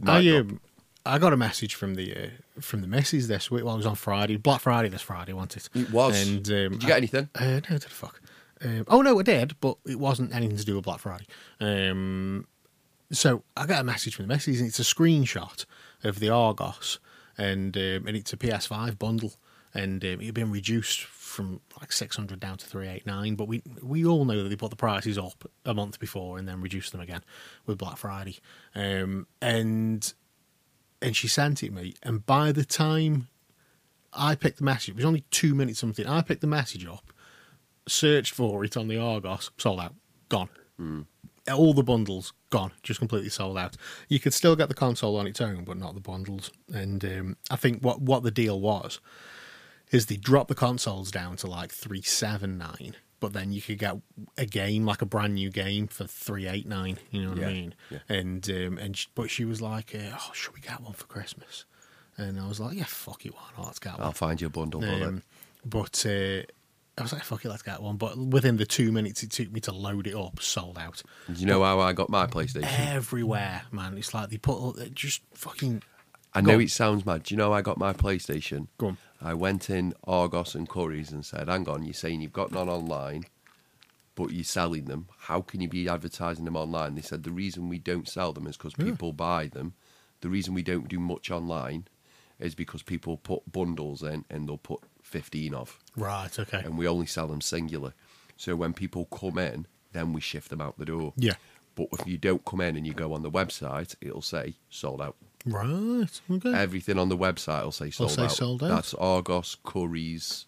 I 0.05 0.21
Mic 0.21 0.33
um, 0.33 0.59
I 1.05 1.19
got 1.19 1.33
a 1.33 1.37
message 1.37 1.75
from 1.75 1.95
the 1.95 2.15
uh, 2.15 2.61
from 2.61 2.81
the 2.81 2.87
missus 2.87 3.27
this 3.27 3.51
week. 3.51 3.63
Well, 3.63 3.75
it 3.75 3.77
was 3.77 3.85
on 3.85 3.95
Friday, 3.95 4.37
Black 4.37 4.61
Friday 4.61 4.89
this 4.89 5.01
Friday. 5.01 5.33
I 5.33 5.35
wanted 5.35 5.67
It 5.73 5.91
was. 5.91 6.27
And 6.27 6.47
um, 6.47 6.71
Did 6.73 6.83
you 6.83 6.87
get 6.87 6.97
anything? 6.97 7.29
Uh, 7.35 7.45
no, 7.45 7.59
did 7.59 7.81
the 7.81 7.89
fuck. 7.89 8.21
Um, 8.63 8.85
oh 8.87 9.01
no, 9.01 9.19
I 9.19 9.23
did, 9.23 9.59
but 9.59 9.77
it 9.85 9.99
wasn't 9.99 10.33
anything 10.33 10.57
to 10.57 10.65
do 10.65 10.75
with 10.75 10.85
Black 10.85 10.99
Friday. 10.99 11.25
Um, 11.59 12.47
so 13.11 13.43
I 13.55 13.65
got 13.65 13.81
a 13.81 13.83
message 13.83 14.15
from 14.15 14.27
the 14.27 14.33
missus, 14.33 14.59
and 14.59 14.67
it's 14.67 14.79
a 14.79 14.83
screenshot 14.83 15.65
of 16.03 16.19
the 16.19 16.29
Argos, 16.29 16.99
and 17.37 17.75
um, 17.77 18.07
and 18.07 18.15
it's 18.15 18.33
a 18.33 18.37
PS5 18.37 18.97
bundle, 18.97 19.33
and 19.73 20.03
um, 20.03 20.21
it 20.21 20.25
had 20.25 20.33
been 20.33 20.51
reduced 20.51 21.01
from 21.35 21.59
like 21.79 21.91
six 21.91 22.15
hundred 22.15 22.39
down 22.39 22.57
to 22.57 22.65
three 22.65 22.87
eight 22.87 23.05
nine. 23.05 23.35
But 23.35 23.47
we 23.47 23.61
we 23.83 24.05
all 24.05 24.25
know 24.25 24.41
that 24.41 24.49
they 24.49 24.55
put 24.55 24.69
the 24.69 24.75
prices 24.75 25.17
up 25.17 25.47
a 25.65 25.73
month 25.73 25.99
before 25.99 26.37
and 26.37 26.47
then 26.47 26.61
reduced 26.61 26.91
them 26.91 27.01
again 27.01 27.23
with 27.65 27.77
Black 27.77 27.97
Friday, 27.97 28.39
um, 28.73 29.27
and 29.41 30.13
and 31.01 31.15
she 31.15 31.27
sent 31.27 31.61
it 31.61 31.71
me, 31.71 31.93
and 32.01 32.25
by 32.25 32.51
the 32.51 32.65
time 32.65 33.27
I 34.13 34.35
picked 34.35 34.57
the 34.57 34.63
message, 34.63 34.89
it 34.89 34.95
was 34.95 35.05
only 35.05 35.25
two 35.29 35.53
minutes 35.53 35.79
something. 35.79 36.07
I 36.07 36.21
picked 36.21 36.41
the 36.41 36.47
message 36.47 36.85
up, 36.85 37.11
searched 37.87 38.33
for 38.33 38.63
it 38.63 38.77
on 38.77 38.87
the 38.87 38.97
Argos, 38.97 39.51
sold 39.57 39.81
out, 39.81 39.93
gone. 40.29 40.49
All 41.53 41.75
the 41.75 41.83
bundles 41.83 42.33
gone, 42.49 42.71
just 42.81 42.99
completely 42.99 43.29
sold 43.29 43.57
out. 43.57 43.77
You 44.09 44.19
could 44.19 44.33
still 44.33 44.55
get 44.55 44.67
the 44.67 44.73
console 44.73 45.15
on 45.17 45.27
its 45.27 45.39
own, 45.41 45.63
but 45.63 45.77
not 45.77 45.93
the 45.93 45.99
bundles. 45.99 46.51
And 46.73 47.05
um, 47.05 47.37
I 47.51 47.55
think 47.55 47.83
what 47.83 48.01
what 48.01 48.23
the 48.23 48.31
deal 48.31 48.59
was 48.59 48.99
is 49.91 50.07
they 50.07 50.17
drop 50.17 50.47
the 50.47 50.55
consoles 50.55 51.11
down 51.11 51.35
to 51.37 51.47
like 51.47 51.71
three 51.71 52.01
seven 52.01 52.57
nine, 52.57 52.95
but 53.19 53.33
then 53.33 53.51
you 53.51 53.61
could 53.61 53.77
get 53.79 53.97
a 54.37 54.45
game 54.45 54.85
like 54.85 55.01
a 55.01 55.05
brand 55.05 55.35
new 55.35 55.49
game 55.49 55.87
for 55.87 56.05
three 56.05 56.47
eight 56.47 56.67
nine. 56.67 56.97
You 57.11 57.23
know 57.23 57.29
what 57.29 57.37
Yeah, 57.39 57.47
I 57.47 57.53
mean? 57.53 57.75
yeah. 57.89 57.99
And 58.09 58.49
um, 58.49 58.77
and 58.77 58.97
sh- 58.97 59.07
but 59.15 59.29
she 59.29 59.45
was 59.45 59.61
like, 59.61 59.93
uh, 59.95 60.17
"Oh, 60.19 60.31
should 60.33 60.53
we 60.53 60.61
get 60.61 60.81
one 60.81 60.93
for 60.93 61.05
Christmas?" 61.05 61.65
And 62.17 62.39
I 62.39 62.47
was 62.47 62.59
like, 62.59 62.77
"Yeah, 62.77 62.85
fuck 62.85 63.25
it, 63.25 63.33
why 63.33 63.41
not? 63.57 63.65
Let's 63.67 63.79
get 63.79 63.93
one." 63.93 64.01
I'll 64.03 64.11
find 64.13 64.39
you 64.41 64.47
a 64.47 64.49
bundle. 64.49 64.83
Um, 64.83 65.21
but 65.65 66.05
uh, 66.05 66.41
I 66.97 67.01
was 67.01 67.11
like, 67.11 67.23
fuck 67.23 67.43
it, 67.43 67.49
let's 67.49 67.61
get 67.61 67.81
one. 67.81 67.97
But 67.97 68.17
within 68.17 68.55
the 68.57 68.65
two 68.65 68.91
minutes 68.91 69.21
it 69.21 69.31
took 69.31 69.51
me 69.51 69.59
to 69.61 69.73
load 69.73 70.07
it 70.07 70.15
up, 70.15 70.41
sold 70.41 70.77
out. 70.77 71.01
Do 71.27 71.39
you 71.39 71.45
know 71.45 71.61
how 71.63 71.79
I 71.81 71.91
got 71.93 72.09
my 72.09 72.25
PlayStation? 72.27 72.63
Everywhere, 72.79 73.63
man. 73.71 73.97
It's 73.97 74.13
like 74.13 74.29
they 74.29 74.37
put 74.37 74.53
all- 74.57 74.77
just 74.93 75.21
fucking. 75.33 75.83
I 76.33 76.41
know 76.41 76.55
on. 76.55 76.61
it 76.61 76.71
sounds 76.71 77.05
mad. 77.05 77.23
Do 77.23 77.33
you 77.33 77.37
know 77.37 77.49
how 77.49 77.53
I 77.53 77.61
got 77.61 77.77
my 77.77 77.93
PlayStation? 77.93 78.67
Go 78.77 78.87
on. 78.87 78.97
I 79.21 79.33
went 79.33 79.69
in 79.69 79.93
Argos 80.05 80.55
and 80.55 80.67
Curry's 80.69 81.11
and 81.11 81.25
said, 81.25 81.47
"Hang 81.47 81.67
on, 81.69 81.83
you're 81.83 81.93
saying 81.93 82.21
you've 82.21 82.33
got 82.33 82.51
none 82.51 82.69
online, 82.69 83.25
but 84.15 84.31
you're 84.31 84.43
selling 84.43 84.85
them. 84.85 85.07
How 85.19 85.41
can 85.41 85.61
you 85.61 85.69
be 85.69 85.87
advertising 85.87 86.45
them 86.45 86.55
online?" 86.55 86.95
They 86.95 87.01
said 87.01 87.23
the 87.23 87.31
reason 87.31 87.69
we 87.69 87.79
don't 87.79 88.07
sell 88.07 88.33
them 88.33 88.47
is 88.47 88.57
because 88.57 88.73
people 88.73 89.13
buy 89.13 89.47
them. 89.47 89.73
The 90.21 90.29
reason 90.29 90.53
we 90.53 90.63
don't 90.63 90.87
do 90.87 90.99
much 90.99 91.29
online 91.31 91.87
is 92.39 92.55
because 92.55 92.81
people 92.83 93.17
put 93.17 93.51
bundles 93.51 94.03
in 94.03 94.25
and 94.29 94.47
they'll 94.47 94.57
put 94.57 94.81
15 95.03 95.53
of, 95.53 95.79
Right, 95.95 96.37
okay. 96.37 96.61
and 96.65 96.77
we 96.77 96.87
only 96.87 97.05
sell 97.05 97.27
them 97.27 97.41
singular. 97.41 97.93
So 98.35 98.55
when 98.55 98.73
people 98.73 99.05
come 99.05 99.37
in, 99.37 99.67
then 99.93 100.11
we 100.11 100.19
shift 100.19 100.49
them 100.49 100.59
out 100.59 100.77
the 100.77 100.85
door. 100.85 101.13
Yeah. 101.15 101.35
But 101.75 101.87
if 101.93 102.05
you 102.07 102.17
don't 102.17 102.43
come 102.43 102.59
in 102.61 102.75
and 102.75 102.85
you 102.85 102.93
go 102.93 103.13
on 103.13 103.21
the 103.21 103.31
website, 103.31 103.95
it'll 104.01 104.21
say 104.21 104.55
sold 104.69 105.01
out. 105.01 105.15
Right, 105.45 106.21
okay. 106.31 106.53
Everything 106.53 106.97
on 106.97 107.09
the 107.09 107.17
website 107.17 107.63
will 107.63 107.71
say 107.71 107.91
sold 107.91 108.11
say 108.11 108.23
out. 108.23 108.31
sold 108.31 108.63
out. 108.63 108.69
That's 108.69 108.93
Argos, 108.95 109.57
Curry's. 109.63 110.45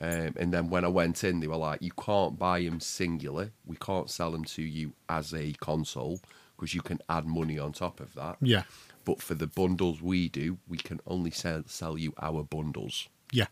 Um, 0.00 0.34
and 0.36 0.52
then 0.52 0.70
when 0.70 0.84
I 0.84 0.88
went 0.88 1.24
in, 1.24 1.40
they 1.40 1.48
were 1.48 1.56
like, 1.56 1.82
you 1.82 1.90
can't 1.90 2.38
buy 2.38 2.62
them 2.62 2.78
singular. 2.78 3.50
We 3.66 3.76
can't 3.76 4.08
sell 4.08 4.30
them 4.30 4.44
to 4.44 4.62
you 4.62 4.92
as 5.08 5.34
a 5.34 5.54
console 5.54 6.20
because 6.56 6.72
you 6.72 6.82
can 6.82 7.00
add 7.08 7.26
money 7.26 7.58
on 7.58 7.72
top 7.72 7.98
of 7.98 8.14
that. 8.14 8.36
yeah, 8.40 8.62
But 9.04 9.20
for 9.20 9.34
the 9.34 9.48
bundles 9.48 10.00
we 10.00 10.28
do, 10.28 10.58
we 10.68 10.76
can 10.78 11.00
only 11.06 11.32
sell, 11.32 11.64
sell 11.66 11.98
you 11.98 12.12
our 12.22 12.44
bundles. 12.44 13.08
yeah. 13.32 13.46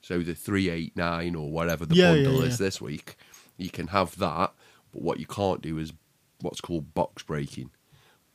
So 0.00 0.20
the 0.20 0.34
389 0.36 1.34
or 1.34 1.50
whatever 1.50 1.84
the 1.84 1.96
Yeah, 1.96 2.12
yeah, 2.14 2.22
bundle 2.24 2.42
yeah. 2.42 2.48
is 2.48 2.58
this 2.58 2.80
week, 2.80 3.16
you 3.56 3.68
can 3.68 3.88
have 3.88 4.16
that. 4.18 4.52
But 4.92 5.02
what 5.02 5.18
you 5.18 5.26
can't 5.26 5.60
do 5.60 5.78
is 5.78 5.92
what's 6.40 6.60
called 6.60 6.94
box 6.94 7.24
breaking. 7.24 7.70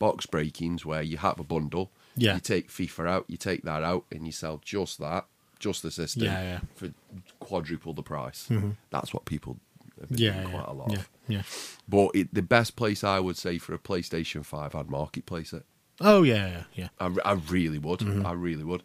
Box 0.03 0.25
breaking's 0.25 0.85
where 0.85 1.01
you 1.01 1.17
have 1.17 1.39
a 1.39 1.43
bundle, 1.45 1.91
Yeah. 2.17 2.33
you 2.35 2.41
take 2.41 2.67
FIFA 2.69 3.07
out, 3.07 3.25
you 3.29 3.37
take 3.37 3.63
that 3.63 3.83
out, 3.83 4.03
and 4.11 4.25
you 4.25 4.31
sell 4.33 4.59
just 4.63 4.99
that, 4.99 5.25
just 5.59 5.81
the 5.81 5.91
system 5.91 6.23
Yeah, 6.23 6.41
yeah. 6.41 6.59
for 6.75 6.89
quadruple 7.39 7.93
the 7.93 8.03
price. 8.03 8.49
That's 8.89 9.13
what 9.13 9.23
people 9.25 9.59
have 10.01 10.09
been 10.09 10.17
Yeah, 10.17 10.41
doing 10.41 10.49
quite 10.55 10.67
a 10.67 10.73
lot 10.73 10.91
yeah, 10.91 10.97
of. 10.97 11.09
yeah. 11.29 11.41
But 11.87 12.09
it, 12.15 12.33
the 12.33 12.41
best 12.41 12.75
place 12.75 13.01
I 13.03 13.19
would 13.21 13.37
say 13.37 13.57
for 13.57 13.73
a 13.73 13.79
PlayStation 13.79 14.43
5, 14.45 14.75
I'd 14.75 14.89
marketplace 14.89 15.53
it. 15.53 15.63
Oh, 16.01 16.23
yeah, 16.23 16.47
yeah, 16.47 16.63
yeah. 16.75 16.87
I, 16.99 17.15
I 17.23 17.33
really 17.33 17.77
would. 17.79 17.99
Mm-hmm. 18.01 18.25
I 18.25 18.33
really 18.33 18.63
would. 18.65 18.83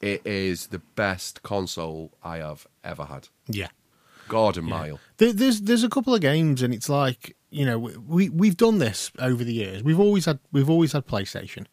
It 0.00 0.24
is 0.24 0.68
the 0.68 0.78
best 0.94 1.42
console 1.42 2.12
I 2.22 2.36
have 2.36 2.66
ever 2.84 3.06
had. 3.06 3.26
Yeah. 3.48 3.68
Garden 4.30 4.66
Yeah. 4.66 4.78
Mile. 4.78 5.00
There, 5.18 5.32
there's 5.34 5.60
there's 5.60 5.84
a 5.84 5.90
couple 5.90 6.14
of 6.14 6.22
games, 6.22 6.62
and 6.62 6.72
it's 6.72 6.88
like 6.88 7.36
you 7.50 7.66
know 7.66 7.78
we 7.78 8.30
we've 8.30 8.56
done 8.56 8.78
this 8.78 9.12
over 9.18 9.44
the 9.44 9.52
years. 9.52 9.82
We've 9.82 10.00
always 10.00 10.24
had 10.24 10.38
we've 10.52 10.70
always 10.70 10.92
had 10.92 11.06
PlayStation, 11.06 11.66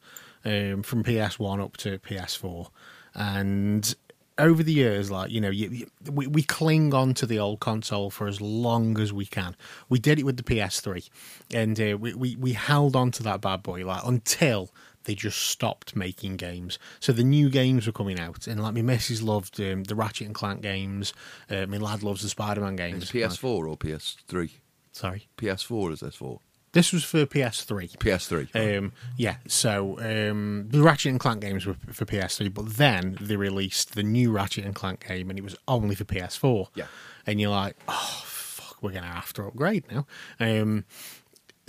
um, 0.43 0.84
from 0.84 1.03
PS 1.03 1.39
One 1.39 1.62
up 1.62 1.78
to 1.78 1.99
PS4, 1.99 2.70
and 3.16 3.95
over 4.39 4.62
the 4.62 4.74
years, 4.74 5.10
like 5.10 5.32
you 5.32 5.41
know, 5.41 5.49
you, 5.49 5.70
you, 5.70 5.88
we 6.12 6.28
we 6.28 6.43
cling 6.43 6.93
on 6.93 7.14
to 7.16 7.26
the 7.26 7.39
old 7.39 7.60
console 7.60 8.10
for 8.10 8.28
as 8.28 8.39
long 8.41 8.99
as 8.99 9.12
we 9.12 9.26
can. 9.26 9.55
We 9.89 9.99
did 9.99 10.20
it 10.20 10.24
with 10.26 10.38
the 10.38 10.43
PS3, 10.43 11.10
and 11.53 11.80
uh, 11.80 11.97
we, 11.97 12.14
we 12.14 12.36
we 12.36 12.53
held 12.53 12.95
on 12.95 13.12
to 13.12 13.24
that 13.24 13.41
bad 13.41 13.64
boy 13.64 13.86
like 13.86 14.03
until 14.05 14.70
they 15.08 15.16
just 15.16 15.39
stopped 15.39 15.95
making 15.95 16.36
games. 16.36 16.78
So 16.99 17.12
the 17.14 17.24
new 17.24 17.49
games 17.49 17.88
were 17.88 17.93
coming 17.93 18.20
out, 18.20 18.45
and 18.45 18.62
like 18.62 18.74
my 18.76 18.82
missus 18.82 19.24
loved 19.24 19.60
um, 19.62 19.86
the 19.86 19.95
Ratchet 19.95 20.28
and 20.28 20.36
Clank 20.36 20.62
games. 20.62 21.14
Uh, 21.49 21.66
my 21.66 21.78
lad 21.78 22.03
loves 22.03 22.22
the 22.22 22.30
Spider 22.30 22.62
Man 22.62 22.76
games. 22.76 23.03
Is 23.03 23.12
PS4 23.12 23.43
or 23.43 23.78
PS3? 23.78 24.51
Sorry, 24.91 25.28
PS4 25.38 25.93
is 25.93 25.99
this 26.01 26.16
for? 26.16 26.41
this 26.74 26.91
was 26.93 27.03
for 27.03 27.26
PS3. 27.26 27.97
PS3. 27.97 28.78
Um, 28.78 28.91
yeah, 29.16 29.38
so 29.47 29.97
um, 29.99 30.68
the 30.70 30.84
Ratchet 30.84 31.10
and 31.12 31.20
Clank 31.20 31.41
games 31.41 31.66
were 31.66 31.76
for 31.91 32.05
PS3, 32.05 32.53
but 32.53 32.76
then 32.76 33.18
they 33.20 33.36
released 33.36 33.95
the 33.95 34.03
new 34.03 34.32
Ratchet 34.32 34.66
and 34.66 34.76
Clank 34.76 35.08
game, 35.08 35.30
and 35.32 35.39
it 35.39 35.41
was 35.41 35.55
only 35.68 35.95
for 35.95 36.03
PS4. 36.03 36.68
Yeah. 36.76 36.86
and 37.26 37.39
you're 37.41 37.49
like, 37.49 37.78
oh 37.88 38.22
fuck, 38.26 38.78
we're 38.84 38.91
gonna 38.91 39.08
have 39.08 39.34
to 39.34 39.45
upgrade 39.45 39.86
now. 39.91 40.05
Um, 40.39 40.86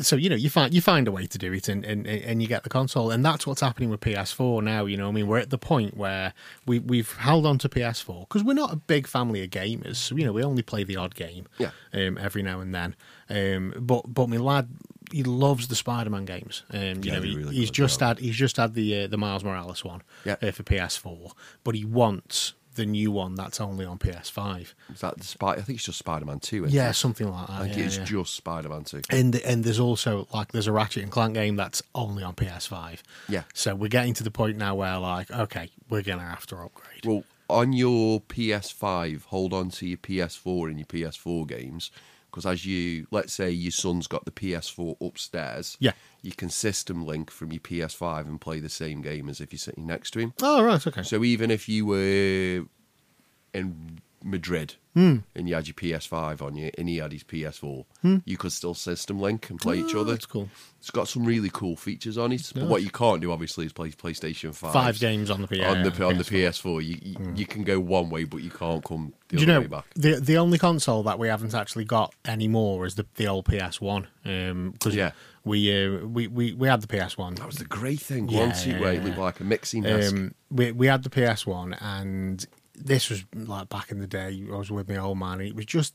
so 0.01 0.17
you 0.17 0.29
know 0.31 0.37
you 0.37 0.49
find 0.51 0.73
you 0.73 0.81
find 0.81 1.09
a 1.09 1.13
way 1.13 1.27
to 1.27 1.39
do 1.39 1.53
it, 1.53 1.69
and, 1.69 1.85
and 1.85 2.07
and 2.07 2.41
you 2.43 2.49
get 2.49 2.63
the 2.63 2.69
console, 2.69 3.11
and 3.11 3.25
that's 3.25 3.47
what's 3.47 3.61
happening 3.61 3.91
with 3.91 4.01
PS4 4.01 4.63
now. 4.63 4.85
You 4.87 4.97
know, 4.97 5.09
I 5.09 5.13
mean, 5.13 5.27
we're 5.27 5.39
at 5.39 5.51
the 5.51 5.59
point 5.59 5.97
where 5.97 6.33
we 6.67 6.79
we've 6.79 7.13
held 7.17 7.47
on 7.47 7.59
to 7.59 7.69
PS4 7.69 8.21
because 8.29 8.45
we're 8.45 8.55
not 8.55 8.73
a 8.73 8.77
big 8.77 9.07
family 9.07 9.43
of 9.43 9.51
gamers. 9.51 9.97
So, 9.97 10.17
you 10.17 10.25
know, 10.25 10.33
we 10.33 10.43
only 10.45 10.63
play 10.63 10.85
the 10.85 10.97
odd 10.97 11.15
game, 11.15 11.47
Yeah. 11.59 11.71
um, 11.93 12.17
every 12.19 12.43
now 12.43 12.61
and 12.61 12.75
then. 12.75 12.95
Um, 13.29 13.75
but 13.81 14.03
but 14.15 14.29
my 14.29 14.37
lad, 14.37 14.69
he 15.13 15.23
loves 15.25 15.69
the 15.69 15.75
Spider-Man 15.77 16.25
games. 16.27 16.63
Um, 16.73 16.81
you 16.81 16.95
Yeah, 17.05 17.15
know, 17.15 17.23
he, 17.23 17.37
really 17.37 17.55
he's 17.57 17.71
just 17.71 18.01
yeah. 18.01 18.09
had 18.09 18.19
he's 18.21 18.37
just 18.37 18.57
had 18.57 18.75
the 18.75 19.05
uh, 19.05 19.07
the 19.09 19.19
Miles 19.19 19.43
Morales 19.45 19.85
one 19.85 20.03
Yeah. 20.25 20.37
uh, 20.43 20.51
for 20.53 20.63
PS4, 20.63 21.33
but 21.65 21.75
he 21.75 21.85
wants 21.85 22.55
the 22.79 22.87
new 22.87 23.13
one 23.13 23.35
that's 23.35 23.61
only 23.61 23.85
on 23.85 23.99
PS5. 23.99 24.73
is 24.95 25.01
that 25.03 25.19
the 25.19 25.25
Spy? 25.25 25.51
I 25.53 25.61
think 25.61 25.77
it's 25.77 25.85
just 25.85 25.99
Spider 25.99 26.25
Man 26.25 26.41
2. 26.41 26.65
Isn't 26.65 26.75
Yeah, 26.75 26.89
it? 26.91 26.95
something 26.95 27.31
like 27.31 27.47
that. 27.49 27.53
I 27.53 27.65
think 27.67 27.77
yeah, 27.77 27.85
it's 27.85 27.99
yeah. 27.99 28.05
just 28.05 28.35
Spider 28.35 28.71
Man 28.71 28.85
2. 28.85 29.03
And 29.11 29.37
and 29.37 29.63
there's 29.65 29.79
also 29.81 30.27
like 30.33 30.53
there's 30.53 30.67
a 30.67 30.73
Ratchet 30.73 31.03
and 31.03 31.13
Clank 31.13 31.35
game 31.35 31.57
that's 31.57 31.83
only 31.95 32.23
on 32.23 32.35
PS5. 32.35 33.03
Yeah. 33.29 33.43
So 33.53 33.75
we're 33.75 33.89
getting 33.89 34.15
to 34.15 34.25
the 34.25 34.31
point 34.31 34.57
now 34.57 34.75
where 34.77 34.99
like 34.99 35.31
okay, 35.31 35.69
we're 35.91 36.03
gonna 36.03 36.23
have 36.25 36.47
to 36.47 36.57
upgrade. 36.57 37.05
Well, 37.05 37.25
on 37.51 37.73
your 37.73 38.21
PS5, 38.21 39.25
hold 39.27 39.53
on 39.53 39.71
to 39.71 39.87
your 39.87 39.99
PS4 39.99 40.69
and 40.69 40.79
your 40.79 40.87
PS4 40.87 41.47
games. 41.49 41.91
Because 42.39 42.53
as 42.53 42.65
you, 42.65 43.09
let's 43.11 43.33
say 43.33 43.51
your 43.51 43.73
son's 43.73 44.07
got 44.07 44.25
the 44.25 44.31
PS4 44.31 44.95
upstairs, 45.05 45.77
Yeah. 45.81 45.91
you 46.23 46.31
can 46.31 46.51
system 46.51 47.05
link 47.05 47.33
from 47.33 47.51
your 47.51 47.59
PS5 47.59 48.29
and 48.29 48.41
play 48.41 48.61
the 48.61 48.69
same 48.69 49.03
game 49.03 49.29
as 49.29 49.41
if 49.41 49.53
you're 49.53 49.59
sitting 49.59 49.89
next 49.89 50.13
to 50.13 50.21
him. 50.21 50.35
oh 50.41 50.63
right, 50.63 50.87
okay. 50.87 51.03
So 51.03 51.25
even 51.25 51.51
if 51.51 51.69
you 51.69 51.85
were 51.85 52.67
in 53.53 53.99
Madrid 54.23 54.77
Hmm. 54.99 55.17
and 55.37 55.49
you 55.49 55.55
had 55.55 55.69
your 55.69 55.75
PS5 55.75 56.43
on 56.43 56.57
you 56.57 56.73
and 56.77 56.89
he 56.89 56.97
had 56.97 57.13
his 57.13 57.23
PS4, 57.23 57.85
you 58.25 58.37
could 58.37 58.51
still 58.51 58.75
system 58.75 59.21
link 59.21 59.49
and 59.49 59.61
play 59.61 59.79
each 59.79 59.95
Oh, 59.95 60.01
other. 60.01 60.13
That's 60.13 60.27
cool. 60.27 60.49
It's 60.81 60.91
got 60.91 61.07
some 61.07 61.25
really 61.25 61.51
cool 61.53 61.77
features 61.77 62.19
on 62.19 62.33
it. 62.33 62.51
But 62.55 62.65
what 62.65 62.83
you 62.83 62.91
can't 62.91 63.21
do, 63.21 63.31
obviously, 63.31 63.67
is 63.67 63.73
play 63.73 63.91
PlayStation 63.91 64.55
5. 64.55 64.73
Five 64.73 64.99
games 64.99 65.31
on 65.31 65.43
the 65.43 65.47
PS. 65.49 65.61
on 65.61 65.83
the 65.85 66.05
on 66.05 66.19
the 66.19 66.25
PS4. 66.25 66.81
PS4. 66.81 66.85
You 66.85 66.97
you, 67.03 67.33
you 67.37 67.47
can 67.47 67.63
go 67.63 67.79
one 67.79 68.11
way, 68.11 68.25
but 68.25 68.39
you 68.43 68.51
can't 68.51 68.83
come 68.85 69.13
the 69.29 69.37
Do 69.37 69.43
other 69.45 69.53
you 69.55 69.61
way 69.61 69.67
back. 69.69 69.85
the 69.95 70.15
the 70.21 70.37
only 70.39 70.59
console 70.59 71.03
that 71.05 71.19
we 71.19 71.29
haven't 71.29 71.55
actually 71.55 71.85
got 71.85 72.13
anymore 72.25 72.85
is 72.87 72.97
the 72.97 73.07
the 73.17 73.29
old 73.29 73.45
PS 73.45 73.81
One? 73.81 74.09
Because 74.25 74.95
Yeah. 74.97 75.13
we, 75.45 75.87
uh, 75.87 76.07
we 76.07 76.27
we 76.27 76.53
we 76.55 76.67
had 76.69 76.81
the 76.81 76.89
PS 76.89 77.17
One. 77.17 77.35
That 77.37 77.47
was 77.47 77.57
the 77.59 77.65
great 77.65 78.01
thing, 78.01 78.29
Yeah, 78.29 78.49
wasn't 78.49 78.77
it? 78.77 78.81
yeah, 78.81 78.91
yeah. 78.93 79.17
like 79.21 79.39
a 79.41 79.45
mixing 79.45 79.83
desk. 79.85 80.13
Um, 80.15 80.35
we 80.51 80.73
we 80.73 80.87
had 80.89 81.03
the 81.05 81.11
PS 81.11 81.47
One, 81.47 81.75
and 81.75 82.45
this 82.85 83.11
was 83.11 83.25
like 83.35 83.69
back 83.69 83.91
in 83.91 83.99
the 83.99 84.07
day. 84.07 84.45
I 84.51 84.57
was 84.57 84.71
with 84.71 84.89
my 84.89 84.97
old 84.97 85.19
man. 85.19 85.41
And 85.41 85.49
it 85.49 85.55
was 85.55 85.67
just 85.67 85.95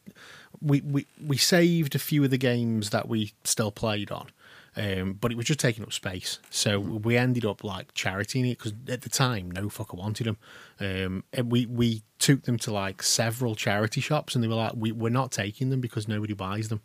we 0.61 0.81
we 0.81 1.05
we 1.25 1.37
saved 1.37 1.95
a 1.95 1.99
few 1.99 2.23
of 2.23 2.29
the 2.29 2.37
games 2.37 2.91
that 2.91 3.07
we 3.07 3.33
still 3.43 3.71
played 3.71 4.11
on. 4.11 4.27
Um, 4.75 5.13
but 5.13 5.31
it 5.31 5.37
was 5.37 5.45
just 5.45 5.59
taking 5.59 5.83
up 5.83 5.93
space, 5.93 6.39
so 6.49 6.79
we 6.79 7.15
ended 7.15 7.45
up 7.45 7.63
like 7.63 7.93
charitying 7.93 8.51
it 8.51 8.57
because 8.57 8.73
at 8.89 9.03
the 9.03 9.09
time 9.09 9.51
no 9.51 9.67
fucker 9.67 9.95
wanted 9.95 10.25
them. 10.25 10.37
Um, 10.79 11.23
and 11.31 11.51
we 11.51 11.67
we 11.67 12.01
took 12.17 12.43
them 12.43 12.57
to 12.59 12.73
like 12.73 13.03
several 13.03 13.53
charity 13.53 14.01
shops, 14.01 14.33
and 14.33 14.43
they 14.43 14.47
were 14.47 14.55
like, 14.55 14.73
"We 14.75 14.91
we're 14.91 15.09
not 15.09 15.31
taking 15.31 15.69
them 15.69 15.79
because 15.79 16.07
nobody 16.07 16.33
buys 16.33 16.69
them." 16.69 16.81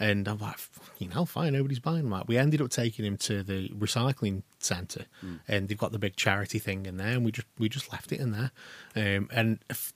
And 0.00 0.28
I'm 0.28 0.38
like, 0.38 0.58
"You 0.98 1.08
know, 1.08 1.24
fine, 1.24 1.54
nobody's 1.54 1.80
buying 1.80 2.02
them." 2.02 2.10
Like, 2.10 2.28
we 2.28 2.38
ended 2.38 2.60
up 2.60 2.70
taking 2.70 3.04
him 3.04 3.16
to 3.18 3.42
the 3.42 3.68
recycling 3.70 4.42
centre, 4.60 5.06
and 5.48 5.68
they've 5.68 5.76
got 5.78 5.92
the 5.92 5.98
big 5.98 6.14
charity 6.16 6.58
thing 6.58 6.86
in 6.86 6.96
there, 6.98 7.08
and 7.08 7.24
we 7.24 7.32
just 7.32 7.48
we 7.58 7.68
just 7.68 7.90
left 7.92 8.12
it 8.12 8.20
in 8.20 8.30
there. 8.32 8.50
Um, 8.94 9.28
and 9.32 9.58
if, 9.68 9.92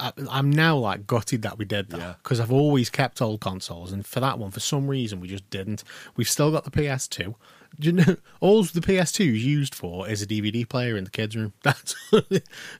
I, 0.00 0.12
I'm 0.30 0.48
now 0.50 0.76
like 0.78 1.06
gutted 1.06 1.42
that 1.42 1.58
we 1.58 1.64
did 1.64 1.90
that 1.90 1.98
because 2.22 2.40
I've 2.40 2.52
always 2.52 2.88
kept 2.88 3.20
old 3.20 3.40
consoles, 3.40 3.92
and 3.92 4.06
for 4.06 4.20
that 4.20 4.38
one, 4.38 4.50
for 4.50 4.60
some 4.60 4.88
reason, 4.88 5.20
we 5.20 5.28
just 5.28 5.48
didn't. 5.50 5.84
We've 6.16 6.28
still 6.28 6.50
got 6.50 6.64
the 6.64 6.70
PS2. 6.70 7.34
You 7.78 7.92
know 7.92 8.16
all 8.40 8.62
the 8.62 8.80
PS2 8.80 9.36
is 9.36 9.44
used 9.44 9.74
for 9.74 10.08
is 10.08 10.22
a 10.22 10.26
DVD 10.26 10.68
player 10.68 10.96
in 10.96 11.04
the 11.04 11.10
kids' 11.10 11.36
room. 11.36 11.52
That's 11.62 11.94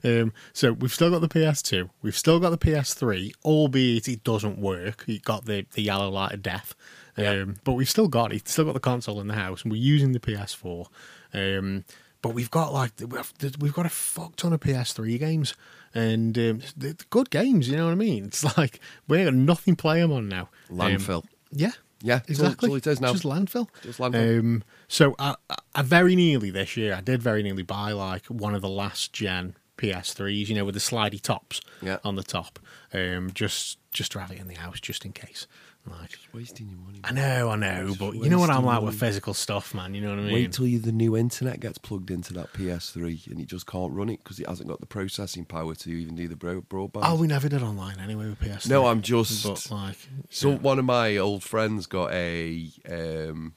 um, 0.03 0.33
so 0.53 0.73
we've 0.73 0.93
still 0.93 1.09
got 1.09 1.21
the 1.21 1.27
PS2. 1.27 1.89
We've 2.01 2.17
still 2.17 2.39
got 2.39 2.49
the 2.51 2.57
PS3, 2.57 3.33
albeit 3.43 4.07
it 4.07 4.23
doesn't 4.23 4.57
work. 4.59 5.05
It 5.07 5.23
got 5.23 5.45
the 5.45 5.65
the 5.73 5.81
yellow 5.81 6.09
light 6.09 6.33
of 6.33 6.41
death. 6.41 6.75
Um, 7.15 7.57
but 7.63 7.73
we've 7.73 7.89
still 7.89 8.07
got 8.07 8.33
it. 8.33 8.47
Still 8.47 8.65
got 8.65 8.73
the 8.73 8.79
console 8.79 9.21
in 9.21 9.27
the 9.27 9.35
house, 9.35 9.63
and 9.63 9.71
we're 9.71 9.81
using 9.81 10.13
the 10.13 10.19
PS4. 10.19 10.87
Um, 11.33 11.85
but 12.21 12.33
we've 12.33 12.49
got 12.49 12.73
like 12.73 12.91
we've 12.99 13.33
we've 13.59 13.73
got 13.73 13.85
a 13.85 13.89
fuck 13.89 14.35
ton 14.35 14.53
of 14.53 14.61
PS3 14.61 15.19
games, 15.19 15.53
and 15.93 16.37
um, 16.37 16.61
they're 16.75 16.95
good 17.09 17.29
games. 17.29 17.69
You 17.69 17.77
know 17.77 17.85
what 17.85 17.91
I 17.91 17.95
mean? 17.95 18.25
It's 18.25 18.57
like 18.57 18.79
we 19.07 19.17
ain't 19.19 19.27
got 19.27 19.35
nothing 19.35 19.75
to 19.75 19.81
play 19.81 19.99
them 20.01 20.11
on 20.11 20.27
now. 20.27 20.49
Um, 20.71 20.77
Landfill. 20.77 21.25
yeah. 21.51 21.71
Yeah, 22.03 22.19
that's 22.27 22.39
all- 22.39 22.47
exactly. 22.47 22.69
that's 22.69 22.87
all 22.87 22.91
it 22.91 22.93
is 22.93 23.01
now. 23.01 23.11
Just 23.13 23.23
landfill. 23.23 23.67
Just 23.81 23.99
landfill. 23.99 24.39
Um, 24.39 24.63
so 24.87 25.15
I, 25.17 25.35
I- 25.49 25.55
I 25.75 25.81
very 25.81 26.15
nearly 26.15 26.51
this 26.51 26.77
year, 26.77 26.93
I 26.93 27.01
did 27.01 27.21
very 27.23 27.41
nearly 27.41 27.63
buy 27.63 27.93
like 27.93 28.25
one 28.27 28.53
of 28.53 28.61
the 28.61 28.69
last 28.69 29.11
gen 29.13 29.55
PS3s, 29.77 30.47
you 30.49 30.55
know, 30.55 30.65
with 30.65 30.75
the 30.75 30.79
slidey 30.81 31.19
tops 31.19 31.61
Yeah. 31.81 31.97
on 32.03 32.15
the 32.15 32.21
top, 32.23 32.59
um, 32.93 33.31
just 33.33 33.79
just 33.91 34.11
to 34.13 34.19
have 34.19 34.31
it 34.31 34.39
in 34.39 34.47
the 34.47 34.55
house, 34.55 34.79
just 34.79 35.05
in 35.05 35.11
case. 35.13 35.47
Like, 35.85 36.11
Wasting 36.33 36.69
your 36.69 36.79
money. 36.79 36.99
I 37.03 37.11
know, 37.11 37.49
I 37.49 37.55
know, 37.57 37.87
Just 37.87 37.99
but 37.99 38.15
you 38.15 38.29
know 38.29 38.39
what 38.39 38.49
I'm 38.49 38.63
like 38.63 38.75
money. 38.75 38.85
with 38.85 38.95
physical 38.99 39.33
stuff, 39.33 39.73
man. 39.73 39.93
You 39.93 39.99
know 40.01 40.11
what 40.11 40.19
I 40.19 40.21
mean? 40.23 40.33
Wait 40.33 40.51
till 40.53 40.65
you, 40.65 40.79
the 40.79 40.93
new 40.93 41.17
internet 41.17 41.59
gets 41.59 41.77
plugged 41.77 42.09
into 42.09 42.31
that 42.35 42.53
PS3 42.53 43.27
and 43.27 43.39
it 43.41 43.47
just 43.47 43.67
can't 43.67 43.91
run 43.91 44.07
it 44.09 44.23
because 44.23 44.39
it 44.39 44.47
hasn't 44.47 44.69
got 44.69 44.79
the 44.79 44.85
processing 44.85 45.43
power 45.43 45.75
to 45.75 45.89
even 45.91 46.15
do 46.15 46.29
the 46.29 46.37
bro- 46.37 46.61
broadband. 46.61 47.01
oh, 47.03 47.15
we 47.15 47.27
never 47.27 47.49
did 47.49 47.61
online 47.61 47.99
anyway 47.99 48.27
with 48.27 48.39
PS3. 48.39 48.69
No, 48.69 48.85
I'm 48.87 49.01
just- 49.01 49.43
But 49.43 49.69
like, 49.71 49.97
So 50.29 50.51
yeah. 50.51 50.57
one 50.59 50.79
of 50.79 50.85
my 50.85 51.17
old 51.17 51.43
friends 51.43 51.85
got 51.85 52.13
a 52.13 52.69
um, 52.89 53.53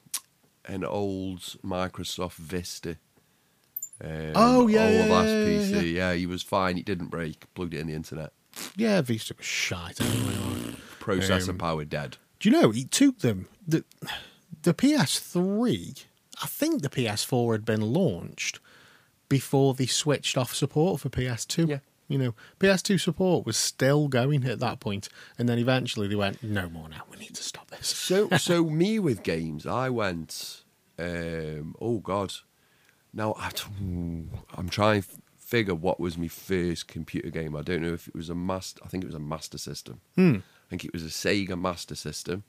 an 0.65 0.83
old 0.83 1.39
Microsoft 1.63 2.33
Vista. 2.33 2.97
Um, 4.03 4.33
Oh, 4.35 4.67
yeah, 4.67 4.83
old 4.83 4.93
yeah, 4.93 5.05
last 5.05 5.27
yeah, 5.29 5.45
yeah, 5.45 5.59
PC. 5.81 5.93
Yeah. 5.93 6.13
he 6.13 6.25
was 6.25 6.43
fine. 6.43 6.77
It 6.77 6.85
didn't 6.85 7.07
break. 7.07 7.45
Plugged 7.55 7.73
it 7.73 7.79
in 7.79 7.87
the 7.87 7.93
internet. 7.93 8.33
yeah, 8.75 8.99
Vista 9.01 9.33
was 9.37 9.45
shite 9.45 10.01
anyway. 10.01 10.75
Processor 11.07 11.49
Um, 11.49 11.57
power 11.57 11.85
dead. 11.85 12.17
Do 12.39 12.49
you 12.49 12.59
know 12.59 12.71
it 12.71 12.91
took 12.91 13.19
them 13.19 13.47
the 13.67 13.83
the 14.63 14.73
PS3? 14.73 16.03
I 16.43 16.47
think 16.47 16.81
the 16.81 16.89
PS4 16.89 17.53
had 17.53 17.65
been 17.65 17.81
launched 17.81 18.59
before 19.29 19.73
they 19.73 19.87
switched 19.87 20.37
off 20.37 20.53
support 20.53 21.01
for 21.01 21.09
PS2. 21.09 21.67
Yeah. 21.69 21.79
You 22.07 22.17
know, 22.17 22.35
PS2 22.59 22.99
support 23.01 23.45
was 23.45 23.57
still 23.57 24.07
going 24.07 24.45
at 24.45 24.59
that 24.59 24.79
point, 24.79 25.09
and 25.37 25.49
then 25.49 25.59
eventually 25.59 26.07
they 26.07 26.15
went, 26.15 26.41
"No 26.41 26.69
more 26.69 26.87
now. 26.87 27.03
We 27.11 27.17
need 27.17 27.35
to 27.35 27.43
stop 27.43 27.69
this." 27.69 27.87
So 27.87 28.29
so 28.37 28.63
me 28.65 28.99
with 28.99 29.23
games, 29.23 29.65
I 29.65 29.89
went. 29.89 30.63
Um, 30.99 31.75
oh 31.81 31.99
God! 31.99 32.33
Now 33.13 33.33
I 33.37 33.51
I'm 34.55 34.69
trying 34.69 35.01
to 35.01 35.07
figure 35.37 35.75
what 35.75 35.99
was 35.99 36.17
my 36.17 36.27
first 36.27 36.87
computer 36.87 37.29
game. 37.29 37.55
I 37.55 37.61
don't 37.61 37.81
know 37.81 37.93
if 37.93 38.07
it 38.07 38.15
was 38.15 38.29
a 38.29 38.35
master. 38.35 38.81
I 38.85 38.87
think 38.87 39.03
it 39.03 39.07
was 39.07 39.15
a 39.15 39.19
Master 39.19 39.57
System. 39.57 40.01
Hmm. 40.15 40.37
I 40.67 40.69
think 40.69 40.83
it 40.83 40.93
was 40.93 41.03
a 41.03 41.07
Sega 41.07 41.59
Master 41.59 41.95
System. 41.95 42.43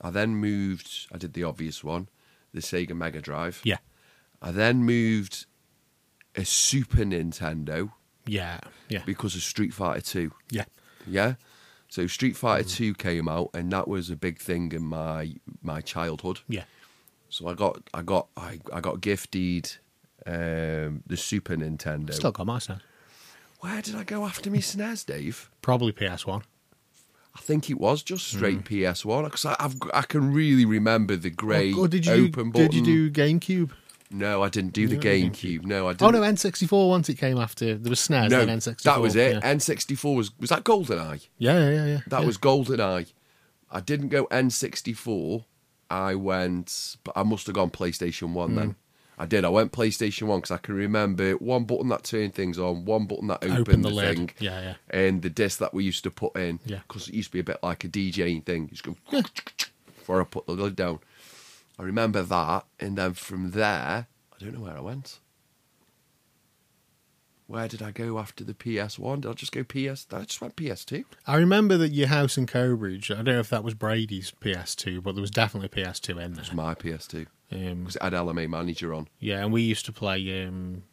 I 0.00 0.10
then 0.10 0.36
moved. 0.36 1.08
I 1.12 1.18
did 1.18 1.34
the 1.34 1.44
obvious 1.44 1.82
one, 1.82 2.08
the 2.54 2.60
Sega 2.60 2.96
Mega 2.96 3.20
Drive. 3.20 3.60
Yeah, 3.64 3.78
I 4.40 4.52
then 4.52 4.84
moved 4.84 5.46
a 6.36 6.44
Super 6.44 7.04
Nintendo 7.04 7.92
yeah, 8.26 8.60
yeah, 8.88 9.02
because 9.04 9.34
of 9.34 9.42
Street 9.42 9.74
Fighter 9.74 10.00
Two. 10.00 10.32
yeah. 10.50 10.64
Yeah. 11.06 11.34
So 11.88 12.06
Street 12.06 12.36
Fighter 12.36 12.68
Two 12.68 12.94
came 12.94 13.28
out, 13.28 13.50
and 13.52 13.72
that 13.72 13.88
was 13.88 14.10
a 14.10 14.16
big 14.16 14.38
thing 14.38 14.70
in 14.72 14.82
my 14.82 15.34
my 15.60 15.80
childhood. 15.80 16.40
Yeah. 16.48 16.64
So 17.30 17.48
I 17.48 17.54
got 17.54 17.82
I 17.92 18.02
got 18.02 18.28
I, 18.36 18.60
I 18.72 18.80
got 18.80 19.00
gifted 19.00 19.72
um, 20.24 21.02
the 21.06 21.16
Super 21.16 21.56
Nintendo. 21.56 22.14
Still 22.14 22.32
got 22.32 22.46
my 22.46 22.58
SNES. 22.58 22.80
Where 23.60 23.82
did 23.82 23.94
I 23.94 24.04
go 24.04 24.24
after 24.24 24.50
me 24.50 24.60
SNES, 24.60 25.04
Dave? 25.04 25.50
Probably 25.60 25.92
PS1. 25.92 26.42
I 27.34 27.40
think 27.40 27.70
it 27.70 27.78
was 27.78 28.02
just 28.02 28.30
Hmm. 28.32 28.36
straight 28.38 28.64
PS 28.64 29.04
One 29.04 29.24
because 29.24 29.44
I've 29.46 29.76
I 29.94 30.02
can 30.02 30.32
really 30.32 30.64
remember 30.64 31.16
the 31.16 31.30
grey 31.30 31.72
Or 31.72 31.86
did 31.88 32.04
you 32.06 32.26
open 32.28 32.50
do, 32.50 32.50
button. 32.52 32.66
did 32.70 32.74
you 32.86 33.08
do 33.08 33.10
GameCube? 33.10 33.70
No, 34.12 34.42
I 34.42 34.48
didn't 34.48 34.72
do 34.72 34.88
the 34.88 34.96
No, 34.96 35.02
GameCube. 35.02 35.64
No, 35.64 35.86
I 35.88 35.92
didn't. 35.92 36.02
Oh 36.02 36.10
no, 36.10 36.26
N64 36.26 36.88
once 36.88 37.08
it 37.08 37.14
came 37.14 37.38
after 37.38 37.76
there 37.78 37.90
was 37.90 38.00
SNES, 38.00 38.30
no, 38.30 38.44
then 38.44 38.58
N64. 38.58 38.82
that 38.82 39.00
was 39.00 39.14
it. 39.14 39.34
Yeah, 39.34 39.40
N64 39.54 40.16
was 40.16 40.38
was 40.40 40.50
that 40.50 40.64
GoldenEye? 40.64 41.28
yeah, 41.38 41.58
yeah, 41.58 41.70
yeah. 41.70 41.86
yeah. 41.86 42.00
That 42.08 42.20
yeah. 42.22 42.26
was 42.26 42.36
GoldenEye. 42.36 43.12
I 43.70 43.80
didn't 43.80 44.08
go 44.08 44.26
N64. 44.26 45.44
I 45.88 46.14
went, 46.16 46.96
but 47.04 47.12
I 47.16 47.22
must 47.22 47.46
have 47.46 47.54
gone 47.54 47.70
PlayStation 47.70 48.32
One 48.32 48.50
Hmm. 48.50 48.56
then. 48.56 48.76
I 49.20 49.26
did. 49.26 49.44
I 49.44 49.50
went 49.50 49.70
PlayStation 49.70 50.22
One 50.28 50.38
because 50.38 50.50
I 50.50 50.56
can 50.56 50.74
remember 50.74 51.32
one 51.32 51.64
button 51.64 51.90
that 51.90 52.04
turned 52.04 52.34
things 52.34 52.58
on, 52.58 52.86
one 52.86 53.04
button 53.04 53.26
that 53.26 53.44
opened 53.44 53.58
Open 53.58 53.82
the 53.82 53.90
the, 53.90 53.94
lid. 53.94 54.16
thing, 54.16 54.30
Yeah, 54.38 54.60
yeah. 54.62 54.74
and 54.88 55.20
the 55.20 55.28
disc 55.28 55.58
that 55.58 55.74
we 55.74 55.84
used 55.84 56.04
to 56.04 56.10
put 56.10 56.34
in. 56.36 56.58
Yeah. 56.64 56.78
because 56.88 57.06
it 57.08 57.14
used 57.14 57.28
to 57.28 57.32
be 57.34 57.40
a 57.40 57.44
bit 57.44 57.58
like 57.62 57.84
a 57.84 57.88
DJing 57.88 58.46
thing. 58.46 58.62
You 58.62 58.68
just 58.68 58.82
go 58.84 58.96
before 59.98 60.22
I 60.22 60.24
put 60.24 60.46
the 60.46 60.52
lid 60.52 60.74
down. 60.74 61.00
I 61.78 61.82
remember 61.82 62.22
that, 62.22 62.64
and 62.80 62.96
then 62.96 63.12
from 63.12 63.50
there, 63.50 64.06
I 64.32 64.36
don't 64.42 64.54
know 64.54 64.60
where 64.60 64.78
I 64.78 64.80
went. 64.80 65.18
Where 67.46 67.68
did 67.68 67.82
I 67.82 67.90
go 67.90 68.18
after 68.18 68.42
the 68.42 68.54
PS1? 68.54 69.20
Did 69.20 69.30
I 69.30 69.34
just 69.34 69.52
go 69.52 69.64
PS? 69.64 70.06
I 70.10 70.22
just 70.22 70.40
went 70.40 70.56
PS2. 70.56 71.04
I 71.26 71.36
remember 71.36 71.76
that 71.76 71.88
your 71.90 72.08
house 72.08 72.38
in 72.38 72.46
Cobridge. 72.46 73.10
I 73.10 73.16
don't 73.16 73.24
know 73.26 73.40
if 73.40 73.50
that 73.50 73.64
was 73.64 73.74
Brady's 73.74 74.32
PS2, 74.40 75.02
but 75.02 75.14
there 75.14 75.20
was 75.20 75.30
definitely 75.30 75.68
PS2 75.68 76.10
in 76.10 76.16
there. 76.16 76.26
It 76.26 76.38
was 76.38 76.54
my 76.54 76.74
PS2 76.74 77.26
Um, 77.52 77.80
because 77.80 77.96
it 77.96 78.02
had 78.02 78.12
LMA 78.12 78.48
Manager 78.48 78.94
on. 78.94 79.08
yeah, 79.18 79.42
and 79.42 79.52
we 79.52 79.62
used 79.62 79.84
to 79.86 79.92
play. 79.92 80.44
Um, 80.44 80.84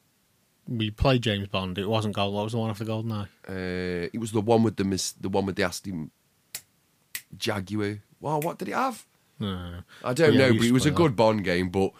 we 0.67 0.89
played 0.91 1.21
James 1.21 1.47
Bond. 1.47 1.77
It 1.77 1.87
wasn't 1.87 2.15
Gold. 2.15 2.33
What 2.33 2.43
was 2.43 2.53
the 2.53 2.57
one 2.59 2.69
after 2.69 2.83
Goldeneye? 2.85 3.27
Uh, 3.47 4.09
it 4.11 4.19
was 4.19 4.31
the 4.31 4.41
one 4.41 4.63
with 4.63 4.75
the 4.75 4.83
mis- 4.83 5.11
the 5.13 5.29
one 5.29 5.45
with 5.45 5.55
the 5.55 5.63
Aston 5.63 6.11
Jaguar. 7.37 7.99
Wow, 8.19 8.39
what 8.39 8.57
did 8.57 8.69
it 8.69 8.73
have? 8.73 9.05
No. 9.39 9.81
I 10.03 10.13
don't 10.13 10.33
Yeah, 10.33 10.47
know, 10.49 10.53
but 10.57 10.65
it 10.65 10.71
was 10.71 10.85
a 10.87 10.91
good 10.91 11.15
Bond 11.15 11.43
game. 11.43 11.69
But 11.69 11.91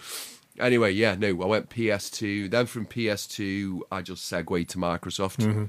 anyway, 0.60 0.92
yeah, 0.92 1.14
no, 1.16 1.28
I 1.28 1.46
went 1.46 1.70
PS2. 1.70 2.50
Then 2.50 2.66
from 2.66 2.88
PS2, 2.88 3.82
I 3.92 4.02
just 4.02 4.26
segued 4.26 4.70
to 4.72 4.78
Microsoft, 4.80 5.38
Mm-hmm. 5.46 5.66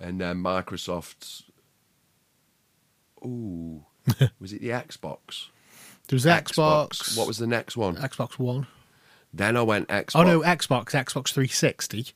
and 0.00 0.20
then 0.20 0.38
Microsoft. 0.42 1.42
Ooh, 3.24 3.84
was 4.40 4.52
it 4.52 4.60
the 4.62 4.70
Xbox? 4.70 5.46
There 6.10 6.16
was 6.16 6.26
Xbox. 6.26 7.16
What 7.16 7.26
was 7.26 7.38
the 7.38 7.46
next 7.46 7.76
one? 7.76 7.96
Xbox 7.96 8.38
One? 8.38 8.66
Then 9.32 9.56
I 9.56 9.62
went 9.62 9.88
Xbox. 9.88 10.16
Oh 10.16 10.22
no, 10.24 10.40
Xbox. 10.40 10.86
Xbox 10.90 11.32
360. 11.32 12.08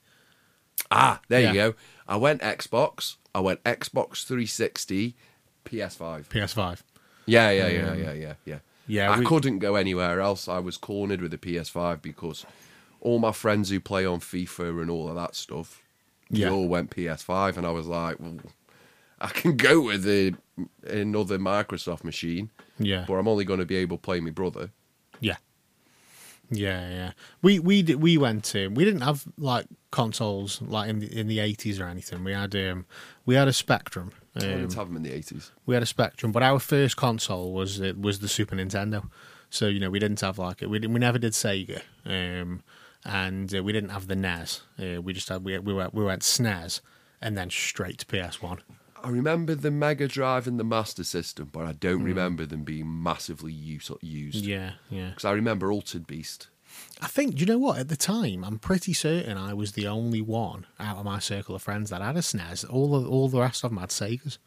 Ah, 0.90 1.20
there 1.28 1.40
Yeah. 1.40 1.48
you 1.48 1.54
go. 1.54 1.74
I 2.08 2.16
went 2.16 2.40
Xbox. 2.42 3.16
I 3.34 3.40
went 3.40 3.62
Xbox 3.64 4.24
360, 4.24 5.14
PS5. 5.64 6.28
PS5. 6.28 6.82
Yeah, 7.26 7.50
yeah, 7.50 7.68
yeah, 7.68 7.94
yeah, 7.94 8.12
yeah, 8.12 8.34
yeah. 8.44 8.58
Yeah, 8.86 9.10
I 9.12 9.18
we- 9.20 9.24
couldn't 9.24 9.60
go 9.60 9.76
anywhere 9.76 10.20
else. 10.20 10.46
I 10.48 10.58
was 10.58 10.76
cornered 10.76 11.22
with 11.22 11.30
the 11.30 11.38
PS5 11.38 12.02
because 12.02 12.44
all 13.00 13.18
my 13.18 13.32
friends 13.32 13.70
who 13.70 13.80
play 13.80 14.04
on 14.04 14.20
FIFA 14.20 14.82
and 14.82 14.90
all 14.90 15.08
of 15.08 15.14
that 15.14 15.34
stuff, 15.34 15.82
Yeah. 16.30 16.48
they 16.48 16.54
all 16.54 16.68
went 16.68 16.90
PS5, 16.90 17.56
and 17.56 17.66
I 17.66 17.70
was 17.70 17.86
like, 17.86 18.18
well, 18.20 18.38
I 19.24 19.28
can 19.28 19.56
go 19.56 19.80
with 19.80 20.04
another 20.86 21.38
Microsoft 21.38 22.04
machine, 22.04 22.50
Yeah. 22.78 23.04
but 23.08 23.14
I'm 23.14 23.26
only 23.28 23.44
going 23.44 23.60
to 23.60 23.66
be 23.66 23.76
able 23.76 23.96
to 23.96 24.02
play 24.02 24.20
my 24.20 24.30
brother. 24.30 24.70
Yeah. 25.20 25.36
Yeah, 26.50 26.88
yeah. 26.90 27.12
We 27.42 27.58
we 27.58 27.82
did, 27.82 28.02
we 28.02 28.18
went 28.18 28.44
to 28.52 28.68
we 28.68 28.84
didn't 28.84 29.00
have 29.00 29.24
like 29.38 29.66
consoles 29.90 30.60
like 30.60 30.90
in 30.90 30.98
the 30.98 31.18
in 31.18 31.26
the 31.26 31.38
eighties 31.40 31.80
or 31.80 31.86
anything. 31.86 32.22
We 32.22 32.32
had 32.32 32.54
um 32.54 32.84
we 33.24 33.34
had 33.34 33.48
a 33.48 33.52
Spectrum. 33.52 34.12
I 34.36 34.40
didn't 34.40 34.64
Um, 34.64 34.70
have 34.76 34.88
them 34.88 34.96
in 34.96 35.02
the 35.04 35.10
80s. 35.10 35.50
we 35.64 35.74
had 35.74 35.82
a 35.82 35.86
Spectrum, 35.86 36.32
but 36.32 36.42
our 36.42 36.58
first 36.58 36.96
console 36.96 37.52
was 37.54 37.80
it 37.80 37.98
was 37.98 38.18
the 38.18 38.28
Super 38.28 38.54
Nintendo. 38.56 39.08
So 39.48 39.68
you 39.68 39.80
know 39.80 39.88
we 39.90 39.98
didn't 39.98 40.20
have 40.20 40.38
like 40.38 40.60
it. 40.62 40.68
we 40.68 40.78
didn't, 40.78 40.92
we 40.92 41.00
never 41.00 41.18
did 41.18 41.32
Sega, 41.32 41.80
um, 42.04 42.62
and 43.04 43.54
uh, 43.54 43.62
we 43.62 43.72
didn't 43.72 43.90
have 43.90 44.06
the 44.06 44.16
NES. 44.16 44.62
Uh, 44.78 45.00
we 45.00 45.12
just 45.14 45.28
had 45.30 45.44
we 45.44 45.58
we 45.58 45.72
went 45.72 45.94
we 45.94 46.04
went 46.04 46.22
SNES 46.22 46.80
and 47.22 47.38
then 47.38 47.48
straight 47.48 47.98
to 47.98 48.06
PS 48.06 48.42
One. 48.42 48.58
I 49.04 49.10
remember 49.10 49.54
the 49.54 49.70
Mega 49.70 50.08
Drive 50.08 50.46
and 50.46 50.58
the 50.58 50.64
Master 50.64 51.04
System, 51.04 51.50
but 51.52 51.66
I 51.66 51.72
don't 51.72 52.00
Hmm. 52.00 52.04
remember 52.06 52.46
them 52.46 52.64
being 52.64 53.02
massively 53.02 53.52
use, 53.52 53.90
used. 54.00 54.44
Yeah, 54.44 54.72
yeah. 54.90 55.10
Because 55.10 55.24
I 55.26 55.32
remember 55.32 55.70
Altered 55.70 56.06
Beast. 56.06 56.48
I 57.00 57.06
think, 57.06 57.34
do 57.36 57.40
you 57.40 57.46
know 57.46 57.58
what? 57.58 57.78
At 57.78 57.88
the 57.88 57.96
time, 57.96 58.44
I'm 58.44 58.58
pretty 58.58 58.92
certain 58.94 59.36
I 59.38 59.54
was 59.54 59.72
the 59.72 59.86
only 59.86 60.20
one 60.20 60.66
out 60.80 60.96
of 60.96 61.04
my 61.04 61.18
circle 61.20 61.54
of 61.54 61.62
friends 61.62 61.90
that 61.90 62.02
had 62.02 62.16
a 62.16 62.20
SNES. 62.22 62.64
All 62.68 62.98
the, 63.00 63.08
all 63.08 63.28
the 63.28 63.40
rest 63.40 63.62
of 63.62 63.70
them 63.70 63.78
had 63.78 63.90
Segas. 63.90 64.38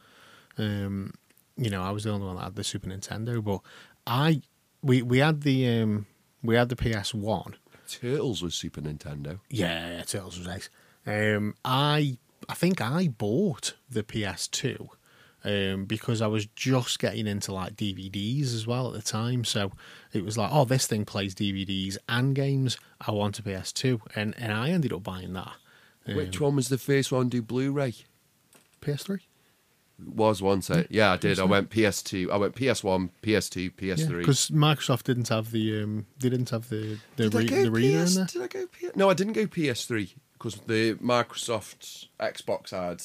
Um, 0.57 1.13
you 1.55 1.69
know, 1.69 1.81
I 1.83 1.91
was 1.91 2.03
the 2.03 2.11
only 2.11 2.25
one 2.25 2.35
that 2.35 2.43
had 2.43 2.55
the 2.55 2.63
Super 2.63 2.87
Nintendo. 2.89 3.43
But 3.43 3.61
I, 4.05 4.41
we 4.81 5.01
we 5.01 5.19
had 5.19 5.41
the 5.41 5.67
um, 5.81 6.05
we 6.43 6.55
had 6.55 6.69
the 6.69 6.75
PS 6.75 7.13
One. 7.13 7.55
Turtles 7.87 8.41
was 8.43 8.55
Super 8.55 8.81
Nintendo. 8.81 9.39
Yeah, 9.49 9.97
yeah, 9.97 10.01
Turtles 10.03 10.37
was 10.37 10.47
nice. 10.47 10.69
Um, 11.05 11.55
I 11.63 12.17
I 12.49 12.53
think 12.53 12.81
I 12.81 13.07
bought 13.07 13.75
the 13.89 14.03
PS2 14.03 14.89
um, 15.43 15.85
because 15.85 16.21
I 16.21 16.27
was 16.27 16.45
just 16.45 16.99
getting 16.99 17.27
into 17.27 17.53
like 17.53 17.75
DVDs 17.75 18.53
as 18.53 18.67
well 18.67 18.87
at 18.87 18.93
the 18.93 19.01
time. 19.01 19.43
So 19.43 19.71
it 20.13 20.23
was 20.23 20.37
like, 20.37 20.49
oh, 20.51 20.65
this 20.65 20.87
thing 20.87 21.05
plays 21.05 21.35
DVDs 21.35 21.97
and 22.09 22.35
games. 22.35 22.77
I 23.01 23.11
want 23.11 23.39
a 23.39 23.43
PS2, 23.43 24.01
and 24.15 24.35
and 24.37 24.51
I 24.51 24.69
ended 24.69 24.93
up 24.93 25.03
buying 25.03 25.33
that. 25.33 25.53
Um, 26.07 26.15
Which 26.15 26.39
one 26.39 26.55
was 26.55 26.69
the 26.69 26.77
first 26.77 27.11
one 27.11 27.29
to 27.29 27.37
do 27.37 27.41
Blu-ray? 27.41 27.95
PS3? 28.81 29.19
Was 30.13 30.43
one 30.43 30.61
set. 30.61 30.91
Yeah, 30.91 31.13
I 31.13 31.17
did. 31.17 31.39
I 31.39 31.43
went 31.43 31.71
PS2. 31.71 32.29
I 32.29 32.37
went 32.37 32.53
PS1, 32.53 33.09
PS2, 33.23 33.73
PS3. 33.73 34.19
because 34.19 34.49
Microsoft 34.51 35.03
didn't 35.03 35.29
have 35.29 35.49
the 35.49 35.81
um, 35.81 36.05
they 36.19 36.29
didn't 36.29 36.51
have 36.51 36.69
the 36.69 36.99
the, 37.15 37.29
did, 37.29 37.51
re- 37.51 37.63
the 37.63 37.71
reader 37.71 38.03
PS, 38.03 38.15
in 38.15 38.17
there. 38.17 38.25
did 38.27 38.41
I 38.43 38.47
go 38.47 38.67
PS? 38.67 38.95
No, 38.95 39.09
I 39.09 39.15
didn't 39.15 39.33
go 39.33 39.47
PS3 39.47 40.13
because 40.37 40.55
the 40.67 40.95
Microsoft 40.95 42.07
Xbox 42.19 42.71
had 42.71 43.01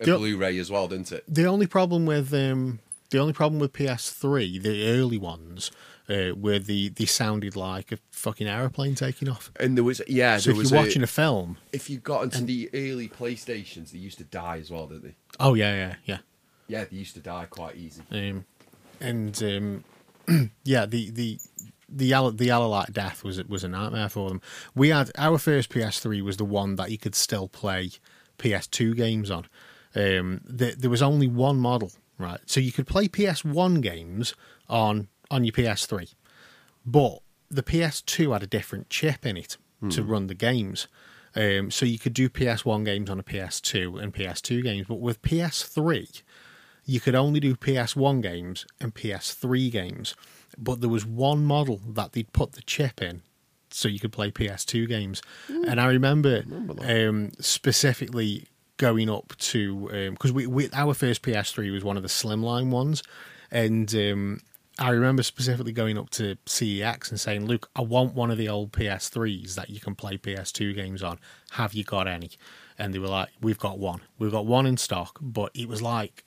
a. 0.00 0.04
The- 0.04 0.16
Blu-ray 0.18 0.58
as 0.58 0.70
well, 0.70 0.88
didn't 0.88 1.10
it? 1.12 1.24
The 1.26 1.46
only 1.46 1.66
problem 1.66 2.04
with 2.04 2.32
um, 2.34 2.80
the 3.10 3.18
only 3.18 3.32
problem 3.32 3.58
with 3.60 3.72
PS3, 3.72 4.62
the 4.62 4.88
early 4.90 5.16
ones, 5.16 5.70
uh, 6.10 6.34
were 6.36 6.58
the 6.58 6.90
they 6.90 7.06
sounded 7.06 7.56
like 7.56 7.92
a 7.92 7.98
fucking 8.10 8.46
aeroplane 8.46 8.94
taking 8.94 9.28
off. 9.28 9.50
And 9.58 9.74
there 9.76 9.84
was 9.84 10.02
yeah, 10.06 10.36
So 10.36 10.50
if 10.50 10.56
you're 10.70 10.78
a- 10.78 10.82
watching 10.84 11.02
a 11.02 11.06
film, 11.06 11.56
if 11.72 11.88
you 11.88 11.98
got 11.98 12.24
into 12.24 12.42
the 12.42 12.68
early 12.74 13.08
PlayStations, 13.08 13.92
they 13.92 13.98
used 13.98 14.18
to 14.18 14.24
die 14.24 14.58
as 14.58 14.70
well, 14.70 14.86
didn't 14.86 15.04
they? 15.04 15.14
oh 15.40 15.54
yeah, 15.54 15.74
yeah, 15.74 15.94
yeah. 16.04 16.18
Yeah, 16.68 16.84
they 16.84 16.96
used 16.96 17.14
to 17.14 17.20
die 17.20 17.46
quite 17.48 17.76
easy. 17.76 18.02
Um, 18.10 18.44
and 19.00 19.84
um, 20.28 20.50
yeah, 20.64 20.84
the 20.84 21.10
the 21.10 21.38
the 21.88 22.06
yellow 22.06 22.30
the 22.30 22.46
yellow 22.46 22.68
light 22.68 22.92
death 22.92 23.22
was 23.24 23.42
was 23.44 23.64
a 23.64 23.68
nightmare 23.68 24.08
for 24.08 24.28
them. 24.28 24.40
We 24.74 24.88
had 24.90 25.10
our 25.16 25.38
first 25.38 25.70
PS3 25.70 26.22
was 26.22 26.36
the 26.36 26.44
one 26.44 26.76
that 26.76 26.90
you 26.90 26.98
could 26.98 27.14
still 27.14 27.48
play 27.48 27.90
PS2 28.38 28.96
games 28.96 29.30
on. 29.30 29.46
Um, 29.94 30.40
there, 30.44 30.74
there 30.74 30.90
was 30.90 31.02
only 31.02 31.26
one 31.26 31.58
model, 31.58 31.92
right? 32.18 32.40
So 32.46 32.60
you 32.60 32.72
could 32.72 32.86
play 32.86 33.08
PS1 33.08 33.80
games 33.80 34.34
on 34.68 35.08
on 35.30 35.44
your 35.44 35.52
PS3, 35.52 36.14
but 36.84 37.20
the 37.50 37.62
PS2 37.62 38.32
had 38.32 38.42
a 38.42 38.46
different 38.46 38.90
chip 38.90 39.24
in 39.24 39.36
it 39.36 39.56
to 39.90 40.02
run 40.02 40.26
the 40.26 40.34
games. 40.34 40.88
Um, 41.34 41.70
so 41.70 41.84
you 41.84 41.98
could 41.98 42.14
do 42.14 42.28
PS1 42.28 42.84
games 42.84 43.10
on 43.10 43.20
a 43.20 43.22
PS2 43.22 44.02
and 44.02 44.12
PS2 44.14 44.62
games, 44.62 44.86
but 44.88 45.00
with 45.00 45.20
PS3, 45.20 46.22
you 46.86 46.98
could 46.98 47.14
only 47.14 47.40
do 47.40 47.54
PS1 47.54 48.22
games 48.22 48.66
and 48.80 48.94
PS3 48.94 49.70
games. 49.70 50.14
But 50.58 50.80
there 50.80 50.90
was 50.90 51.04
one 51.04 51.44
model 51.44 51.80
that 51.86 52.12
they'd 52.12 52.32
put 52.32 52.52
the 52.52 52.62
chip 52.62 53.02
in 53.02 53.22
so 53.70 53.88
you 53.88 53.98
could 53.98 54.12
play 54.12 54.30
PS2 54.30 54.88
games. 54.88 55.22
And 55.48 55.80
I 55.80 55.88
remember, 55.88 56.44
um, 56.80 57.32
specifically 57.40 58.46
going 58.78 59.08
up 59.08 59.34
to 59.38 60.10
because 60.10 60.32
we, 60.32 60.46
we 60.46 60.68
our 60.72 60.94
first 60.94 61.22
PS3 61.22 61.72
was 61.72 61.84
one 61.84 61.96
of 61.96 62.02
the 62.02 62.08
slimline 62.08 62.70
ones, 62.70 63.02
and 63.50 63.92
um, 63.94 64.40
I 64.78 64.90
remember 64.90 65.22
specifically 65.22 65.72
going 65.72 65.96
up 65.96 66.10
to 66.10 66.36
CEX 66.46 67.10
and 67.10 67.18
saying, 67.20 67.46
"Look, 67.46 67.70
I 67.74 67.82
want 67.82 68.14
one 68.14 68.30
of 68.30 68.38
the 68.38 68.48
old 68.48 68.72
PS3s 68.72 69.54
that 69.54 69.70
you 69.70 69.80
can 69.80 69.94
play 69.94 70.18
PS2 70.18 70.74
games 70.74 71.02
on. 71.02 71.18
Have 71.52 71.74
you 71.74 71.84
got 71.84 72.06
any?" 72.06 72.30
And 72.78 72.92
they 72.92 72.98
were 72.98 73.08
like, 73.08 73.30
"We've 73.40 73.58
got 73.58 73.78
one. 73.78 74.02
We've 74.18 74.32
got 74.32 74.46
one 74.46 74.66
in 74.66 74.76
stock." 74.76 75.18
But 75.20 75.50
it 75.54 75.68
was 75.68 75.80
like 75.80 76.24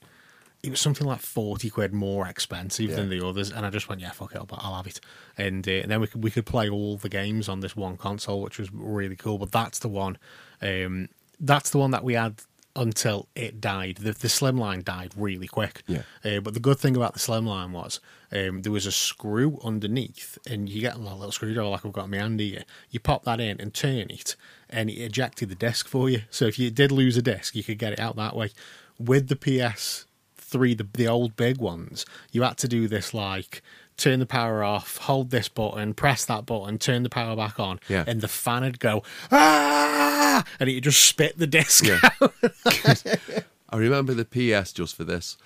it 0.62 0.70
was 0.70 0.82
something 0.82 1.07
like 1.07 1.22
forty 1.22 1.70
quid 1.70 1.93
more 1.93 2.28
expensive 2.28 2.95
than 2.95 3.10
the 3.10 3.26
others, 3.26 3.51
and 3.51 3.66
I 3.66 3.70
just 3.70 3.88
went, 3.88 4.01
"Yeah, 4.01 4.12
fuck 4.12 4.34
it, 4.34 4.38
I'll, 4.38 4.47
I'll 4.51 4.76
have 4.76 4.88
it." 4.88 4.99
And, 5.38 5.68
uh, 5.68 5.72
and 5.72 5.91
then 5.91 6.01
we 6.01 6.07
could 6.07 6.24
we 6.24 6.32
could 6.32 6.45
play 6.45 6.70
all 6.70 6.97
the 6.97 7.10
games 7.10 7.47
on 7.47 7.62
this 7.62 7.76
one 7.76 7.97
console, 7.97 8.41
which 8.41 8.60
was 8.60 8.72
really 8.74 9.16
cool. 9.16 9.38
But 9.38 9.51
that's 9.51 9.80
the 9.80 9.88
one, 9.88 10.18
um, 10.62 11.10
that's 11.39 11.70
the 11.70 11.78
one 11.78 11.91
that 11.91 12.03
we 12.03 12.16
had 12.16 12.41
until 12.76 13.28
it 13.36 13.62
died. 13.62 13.97
The, 13.97 14.12
the 14.12 14.28
slimline 14.28 14.84
died 14.84 15.14
really 15.16 15.47
quick. 15.47 15.84
Yeah. 15.88 16.03
Uh, 16.24 16.39
but 16.39 16.53
the 16.53 16.60
good 16.60 16.80
thing 16.80 16.95
about 16.95 17.14
the 17.14 17.20
slimline 17.20 17.72
was 17.72 17.99
um, 18.32 18.62
there 18.62 18.72
was 18.72 18.86
a 18.86 18.91
screw 18.91 19.60
underneath, 19.64 20.38
and 20.45 20.70
you 20.70 20.82
get 20.82 20.95
a 20.95 20.99
little 20.99 21.32
screwdriver 21.32 21.70
like 21.70 21.86
I've 21.86 21.93
got 21.93 22.05
in 22.05 22.12
my 22.12 22.18
hand 22.18 22.39
here. 22.39 22.64
You 22.89 22.99
pop 22.99 23.24
that 23.24 23.39
in 23.39 23.62
and 23.62 23.74
turn 23.74 24.10
it, 24.10 24.36
and 24.70 24.89
it 24.89 24.95
ejected 24.95 25.49
the 25.49 25.55
disc 25.55 25.88
for 25.88 26.10
you. 26.10 26.24
So 26.30 26.45
if 26.45 26.60
you 26.60 26.70
did 26.70 26.91
lose 26.91 27.18
a 27.18 27.22
disc, 27.22 27.55
you 27.55 27.64
could 27.64 27.80
get 27.80 27.93
it 27.93 27.99
out 27.99 28.16
that 28.18 28.36
way. 28.36 28.51
With 28.97 29.30
the 29.30 29.38
PS 29.38 30.05
three, 30.50 30.74
the, 30.74 30.88
the 30.93 31.08
old 31.08 31.36
big 31.36 31.58
ones, 31.58 32.06
you 32.32 32.41
had 32.43 32.58
to 32.58 32.68
do 32.68 32.88
this 32.88 33.14
like 33.14 33.62
turn 33.97 34.20
the 34.20 34.26
power 34.26 34.64
off, 34.64 34.95
hold 34.97 35.30
this 35.30 35.50
button, 35.50 35.93
press 35.93 36.24
that 36.26 36.45
button, 36.45 36.78
turn 36.78 37.04
the 37.04 37.10
power 37.10 37.36
back 37.36 37.60
on, 37.60 37.80
Yeah. 37.89 38.06
and 38.08 38.22
the 38.22 38.28
fan 38.30 38.64
would 38.64 38.80
go 38.80 39.04
ah, 39.32 40.43
and 40.60 40.70
it 40.70 40.80
just 40.82 41.04
spit 41.04 41.38
the 41.38 41.47
disc 41.47 41.86
Yeah. 41.86 42.00
out. 42.22 42.34
I 43.72 43.78
remember 43.78 44.14
the 44.14 44.26
PS 44.26 44.72
just 44.74 44.95
for 44.95 45.04
this. 45.04 45.38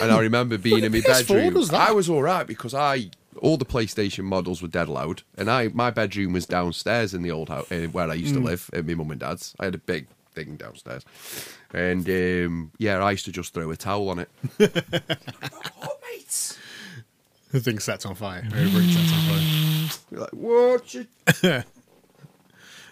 and 0.00 0.10
I 0.10 0.18
remember 0.20 0.58
being 0.58 0.84
in 0.84 0.92
my 0.92 0.98
PS4 1.00 1.28
bedroom. 1.28 1.68
I 1.74 1.92
was 1.92 2.08
all 2.08 2.22
right 2.22 2.46
because 2.46 2.74
I 2.74 3.10
all 3.40 3.56
the 3.56 3.64
PlayStation 3.64 4.24
models 4.24 4.60
were 4.62 4.68
dead 4.68 4.88
loud, 4.88 5.22
and 5.36 5.50
I 5.50 5.68
my 5.68 5.90
bedroom 5.90 6.32
was 6.32 6.46
downstairs 6.46 7.14
in 7.14 7.22
the 7.22 7.30
old 7.30 7.48
house 7.48 7.70
uh, 7.72 7.86
where 7.92 8.08
I 8.10 8.14
used 8.14 8.34
Mm. 8.34 8.38
to 8.38 8.44
live 8.44 8.70
at 8.72 8.86
my 8.86 8.94
mum 8.94 9.10
and 9.10 9.20
dad's. 9.20 9.54
I 9.60 9.64
had 9.66 9.74
a 9.74 9.78
big 9.78 10.06
thing 10.34 10.56
downstairs, 10.56 11.04
and 11.74 12.08
um, 12.08 12.72
yeah, 12.78 13.02
I 13.04 13.10
used 13.12 13.24
to 13.26 13.32
just 13.32 13.52
throw 13.54 13.70
a 13.70 13.76
towel 13.76 14.08
on 14.10 14.18
it. 14.20 14.28
oh, 14.60 15.98
mates. 16.12 16.58
The 17.50 17.60
thing 17.60 17.78
sets 17.80 18.06
on 18.06 18.14
fire. 18.14 18.42
Everything 18.46 18.88
sets 18.90 19.12
on 19.12 19.20
fire. 19.28 20.00
You're 20.10 20.20
like, 20.20 20.32
watch 20.32 20.96
it. 20.96 21.64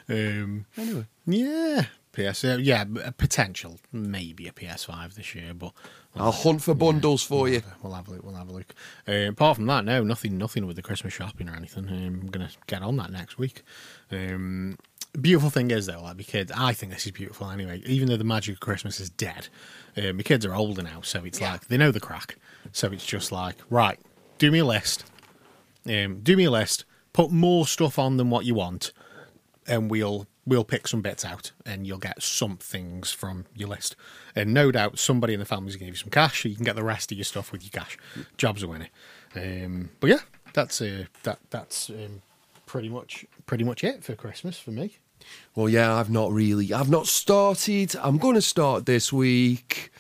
Um, 0.08 0.66
Anyway, 0.76 1.06
yeah, 1.24 1.84
PS. 2.12 2.42
Uh, 2.44 2.58
yeah, 2.60 2.84
potential 3.16 3.78
maybe 3.92 4.48
a 4.48 4.52
PS5 4.52 5.14
this 5.14 5.34
year, 5.36 5.54
but 5.54 5.72
I'll 6.16 6.32
hunt 6.32 6.62
for 6.62 6.74
bundles 6.74 7.22
for 7.22 7.48
you. 7.48 7.62
We'll 7.82 7.92
have 7.92 8.08
a 8.08 8.12
look. 8.12 8.24
We'll 8.24 8.34
have 8.34 8.48
a 8.48 8.52
look. 8.52 8.74
Uh, 9.08 9.28
apart 9.28 9.56
from 9.56 9.66
that, 9.66 9.84
no, 9.84 10.02
nothing, 10.02 10.36
nothing 10.38 10.66
with 10.66 10.76
the 10.76 10.82
Christmas 10.82 11.14
shopping 11.14 11.48
or 11.48 11.54
anything. 11.54 11.88
Um, 11.88 12.20
I'm 12.22 12.26
gonna 12.26 12.50
get 12.66 12.82
on 12.82 12.96
that 12.96 13.12
next 13.12 13.38
week. 13.38 13.62
Um, 14.10 14.76
beautiful 15.20 15.50
thing 15.50 15.70
is 15.70 15.86
though, 15.86 16.02
like 16.02 16.16
my 16.16 16.22
kids, 16.22 16.52
I 16.54 16.72
think 16.72 16.92
this 16.92 17.06
is 17.06 17.12
beautiful 17.12 17.48
anyway. 17.48 17.82
Even 17.86 18.08
though 18.08 18.16
the 18.16 18.24
magic 18.24 18.54
of 18.54 18.60
Christmas 18.60 18.98
is 18.98 19.08
dead, 19.10 19.48
uh, 19.96 20.12
my 20.12 20.22
kids 20.22 20.44
are 20.44 20.54
older 20.54 20.82
now, 20.82 21.00
so 21.02 21.24
it's 21.24 21.40
like 21.40 21.68
they 21.68 21.76
know 21.76 21.92
the 21.92 22.00
crack. 22.00 22.36
So 22.72 22.88
it's 22.88 23.06
just 23.06 23.30
like, 23.30 23.56
right, 23.70 23.98
do 24.38 24.50
me 24.50 24.58
a 24.58 24.64
list. 24.64 25.04
Um, 25.86 26.20
do 26.22 26.36
me 26.36 26.44
a 26.44 26.50
list. 26.50 26.84
Put 27.12 27.30
more 27.30 27.66
stuff 27.66 27.98
on 27.98 28.16
than 28.16 28.30
what 28.30 28.44
you 28.44 28.54
want, 28.54 28.92
and 29.66 29.90
we'll 29.90 30.26
we'll 30.46 30.64
pick 30.64 30.88
some 30.88 31.00
bits 31.02 31.24
out, 31.24 31.52
and 31.64 31.86
you'll 31.86 31.98
get 31.98 32.22
some 32.22 32.56
things 32.56 33.12
from 33.12 33.46
your 33.54 33.68
list. 33.68 33.96
And 34.34 34.54
no 34.54 34.70
doubt, 34.70 34.98
somebody 34.98 35.34
in 35.34 35.40
the 35.40 35.46
family's 35.46 35.76
going 35.76 35.80
to 35.80 35.84
give 35.86 35.94
you 35.94 36.02
some 36.02 36.10
cash, 36.10 36.42
so 36.42 36.48
you 36.48 36.56
can 36.56 36.64
get 36.64 36.76
the 36.76 36.84
rest 36.84 37.12
of 37.12 37.18
your 37.18 37.24
stuff 37.24 37.52
with 37.52 37.62
your 37.62 37.82
cash. 37.82 37.98
Jobs 38.36 38.62
are 38.62 38.68
winning. 38.68 38.88
Um, 39.34 39.90
but 40.00 40.10
yeah, 40.10 40.20
that's 40.52 40.80
uh, 40.80 41.04
that 41.22 41.38
that's 41.50 41.90
um, 41.90 42.22
pretty 42.66 42.88
much 42.88 43.26
pretty 43.46 43.64
much 43.64 43.84
it 43.84 44.02
for 44.04 44.14
Christmas 44.14 44.58
for 44.58 44.70
me. 44.70 44.98
Well, 45.54 45.68
yeah, 45.68 45.94
I've 45.94 46.10
not 46.10 46.32
really. 46.32 46.72
I've 46.72 46.90
not 46.90 47.06
started. 47.06 47.94
I'm 48.00 48.18
going 48.18 48.34
to 48.34 48.42
start 48.42 48.86
this 48.86 49.12
week, 49.12 49.92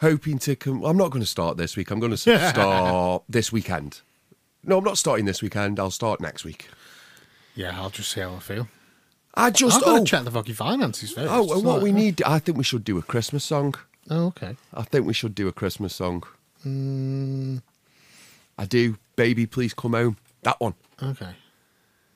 hoping 0.00 0.38
to. 0.40 0.56
Com- 0.56 0.84
I'm 0.84 0.96
not 0.96 1.10
going 1.10 1.22
to 1.22 1.28
start 1.28 1.56
this 1.56 1.76
week. 1.76 1.90
I'm 1.90 2.00
going 2.00 2.12
to 2.16 2.16
start 2.16 3.22
this 3.28 3.52
weekend. 3.52 4.00
No, 4.64 4.78
I'm 4.78 4.84
not 4.84 4.98
starting 4.98 5.26
this 5.26 5.42
weekend. 5.42 5.78
I'll 5.78 5.90
start 5.90 6.20
next 6.20 6.44
week. 6.44 6.68
Yeah, 7.54 7.80
I'll 7.80 7.90
just 7.90 8.10
see 8.10 8.20
how 8.20 8.34
I 8.34 8.40
feel. 8.40 8.68
I 9.36 9.50
just 9.50 9.76
I've 9.78 9.84
got 9.84 9.94
to 9.96 10.00
oh 10.00 10.04
check 10.04 10.24
the 10.24 10.30
fucking 10.30 10.54
finances 10.54 11.12
first. 11.12 11.30
oh 11.30 11.52
and 11.52 11.62
what 11.64 11.82
we 11.82 11.92
need. 11.92 12.22
I 12.22 12.38
think 12.38 12.56
we 12.56 12.64
should 12.64 12.84
do 12.84 12.96
a 12.98 13.02
Christmas 13.02 13.44
song. 13.44 13.74
Oh, 14.08 14.26
okay. 14.26 14.56
I 14.72 14.82
think 14.82 15.06
we 15.06 15.12
should 15.12 15.34
do 15.34 15.46
a 15.48 15.52
Christmas 15.52 15.94
song. 15.94 16.22
Mm, 16.64 17.62
I 18.58 18.64
do. 18.64 18.96
Baby, 19.16 19.46
please 19.46 19.74
come 19.74 19.92
home. 19.92 20.16
That 20.42 20.60
one. 20.60 20.74
okay. 21.02 21.34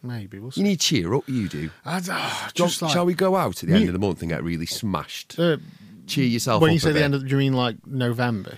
Maybe 0.03 0.39
we'll 0.39 0.51
see. 0.51 0.63
You 0.63 0.67
need 0.69 0.81
cheer 0.81 1.13
up. 1.15 1.29
You 1.29 1.47
do. 1.49 1.69
I, 1.85 1.99
oh, 1.99 2.01
Shall- 2.03 2.51
just 2.55 2.81
like 2.81 2.93
shall 2.93 3.05
we 3.05 3.13
go 3.13 3.37
out 3.37 3.63
at 3.63 3.69
the 3.69 3.75
end 3.75 3.89
of 3.89 3.93
the 3.93 3.99
month 3.99 4.23
and 4.23 4.31
get 4.31 4.43
really 4.43 4.65
smashed? 4.65 5.39
uh, 5.39 5.59
cheer 6.07 6.25
yourself 6.25 6.57
up. 6.57 6.63
when 6.63 6.73
you 6.73 6.79
say 6.79 6.89
the 6.89 6.95
bit. 6.95 7.03
end 7.03 7.15
of, 7.15 7.23
do 7.23 7.29
you 7.29 7.37
mean 7.37 7.53
like 7.53 7.87
November 7.87 8.57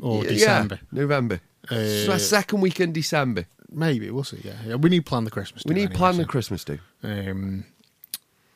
or 0.00 0.22
Yeah, 0.24 0.30
December? 0.30 0.80
November. 0.90 1.40
Uh, 1.70 1.74
So 2.06 2.16
second 2.18 2.62
week 2.62 2.80
in 2.80 2.92
December. 2.94 3.44
Maybe 3.70 4.10
we'll 4.10 4.24
see. 4.24 4.40
Yeah, 4.42 4.54
yeah. 4.66 4.74
we 4.76 4.88
need 4.88 5.00
to 5.04 5.08
plan 5.08 5.24
the 5.24 5.30
Christmas. 5.30 5.64
We 5.66 5.74
need 5.74 5.82
anyway, 5.82 5.96
plan 5.96 6.14
so- 6.14 6.18
the 6.22 6.26
Christmas 6.28 6.64
do. 6.64 6.78
Um, 7.02 7.64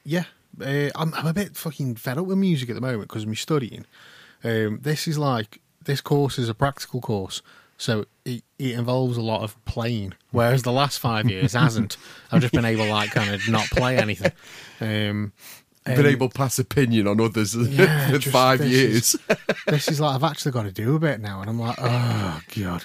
yeah, 0.09 0.25
uh, 0.61 0.91
I'm, 0.95 1.13
I'm 1.15 1.27
a 1.27 1.33
bit 1.35 1.57
fucking 1.57 1.97
fed 1.97 2.19
up 2.19 2.27
with 2.27 2.39
music 2.39 2.69
at 2.71 2.75
the 2.75 2.81
moment 2.81 3.09
because 3.09 3.25
I'm 3.25 3.35
studying. 3.35 3.85
Um, 4.45 4.79
this 4.83 5.07
is 5.09 5.19
like 5.19 5.61
this 5.85 6.01
course 6.01 6.39
is 6.39 6.49
a 6.49 6.55
practical 6.55 7.01
course, 7.01 7.43
so 7.77 8.05
it, 8.25 8.43
it 8.59 8.73
involves 8.79 9.17
a 9.17 9.23
lot 9.23 9.43
of 9.43 9.63
playing. 9.65 10.15
Whereas 10.31 10.63
the 10.63 10.73
last 10.73 10.99
five 10.99 11.29
years 11.35 11.53
hasn't. 11.53 11.97
I've 12.33 12.41
just 12.41 12.55
been 12.55 12.65
able 12.65 12.87
like 12.87 13.11
kind 13.11 13.35
of 13.35 13.49
not 13.49 13.67
play 13.67 13.97
anything. 13.99 14.33
Um, 14.81 15.33
Been 15.85 15.97
and 15.99 16.07
able 16.07 16.29
to 16.29 16.35
pass 16.35 16.59
opinion 16.59 17.07
on 17.09 17.21
others 17.21 17.55
Yeah, 17.71 18.11
for 18.11 18.21
five 18.31 18.59
this 18.61 18.71
years. 18.71 19.15
is- 19.15 19.21
this 19.67 19.89
is 19.89 20.01
like 20.01 20.15
I've 20.15 20.25
actually 20.25 20.53
got 20.53 20.65
to 20.65 20.73
do 20.73 20.95
a 20.97 20.99
bit 20.99 21.21
now, 21.21 21.41
and 21.41 21.49
I'm 21.51 21.59
like, 21.59 21.77
oh 21.81 22.41
god. 22.57 22.85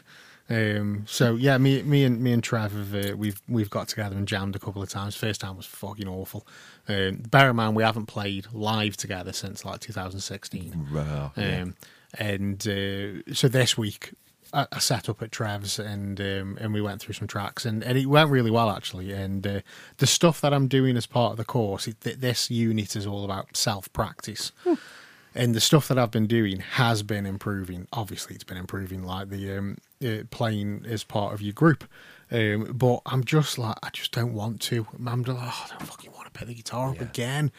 Um, 0.50 1.06
so 1.08 1.36
yeah, 1.36 1.58
me, 1.58 1.82
me 1.84 2.04
and 2.04 2.20
me 2.22 2.32
and 2.34 2.44
Trev 2.44 2.72
have 2.74 2.94
uh, 2.96 3.16
we've 3.18 3.42
we've 3.48 3.70
got 3.70 3.88
together 3.88 4.16
and 4.18 4.28
jammed 4.28 4.56
a 4.56 4.60
couple 4.60 4.82
of 4.84 4.90
times. 4.90 5.16
First 5.16 5.42
time 5.42 5.56
was 5.58 5.66
fucking 5.66 6.08
awful. 6.08 6.46
Um, 6.88 7.24
bear 7.30 7.50
in 7.50 7.56
mind 7.56 7.76
we 7.76 7.84
haven't 7.84 8.08
played 8.08 8.48
live 8.52 8.98
together 8.98 9.32
since 9.32 9.64
like 9.64 9.80
2016. 9.80 10.90
Wow, 10.94 11.32
yeah. 11.38 11.62
Um, 11.62 11.76
and 12.18 12.68
uh, 12.68 13.34
so 13.34 13.48
this 13.48 13.78
week 13.78 14.14
I, 14.54 14.68
I 14.72 14.80
set 14.80 15.10
up 15.10 15.22
at 15.22 15.32
Trev's 15.32 15.80
and 15.80 16.20
um, 16.20 16.58
and 16.60 16.74
we 16.74 16.82
went 16.82 17.02
through 17.02 17.14
some 17.14 17.28
tracks 17.28 17.66
and, 17.66 17.84
and 17.84 17.98
it 17.98 18.06
went 18.06 18.30
really 18.30 18.52
well 18.52 18.70
actually. 18.70 19.12
And 19.12 19.46
uh, 19.46 19.60
the 19.98 20.08
stuff 20.08 20.42
that 20.42 20.54
I'm 20.54 20.68
doing 20.68 20.96
as 20.98 21.06
part 21.06 21.32
of 21.32 21.38
the 21.38 21.46
course, 21.46 21.88
it, 21.88 22.00
th- 22.02 22.18
this 22.18 22.52
unit 22.52 22.96
is 22.96 23.08
all 23.08 23.26
about 23.26 23.56
self 23.58 23.92
practice. 23.94 24.52
And 25.36 25.56
the 25.56 25.62
stuff 25.62 25.88
that 25.88 25.98
I've 25.98 26.12
been 26.12 26.28
doing 26.28 26.60
has 26.60 27.02
been 27.02 27.26
improving. 27.26 27.88
Obviously, 27.92 28.36
it's 28.36 28.44
been 28.44 28.58
improving, 28.58 29.04
like 29.04 29.30
the 29.30 29.58
um, 29.58 29.78
uh, 30.06 30.24
playing 30.30 30.86
as 30.88 31.04
part 31.04 31.34
of 31.34 31.42
your 31.42 31.54
group. 31.54 31.86
Um, 32.34 32.72
but 32.74 33.02
I'm 33.06 33.24
just 33.24 33.60
like, 33.60 33.76
I 33.84 33.90
just 33.94 34.12
don't 34.12 34.34
want 34.34 34.60
to. 34.64 34.88
I'm 35.06 35.24
just 35.24 35.38
like, 35.38 35.48
oh, 35.48 35.66
I 35.66 35.70
don't 35.70 35.88
fucking 35.88 36.12
want 36.12 36.26
to 36.26 36.32
pick 36.32 36.48
the 36.48 36.56
guitar 36.56 36.90
up 36.90 37.00
again. 37.00 37.52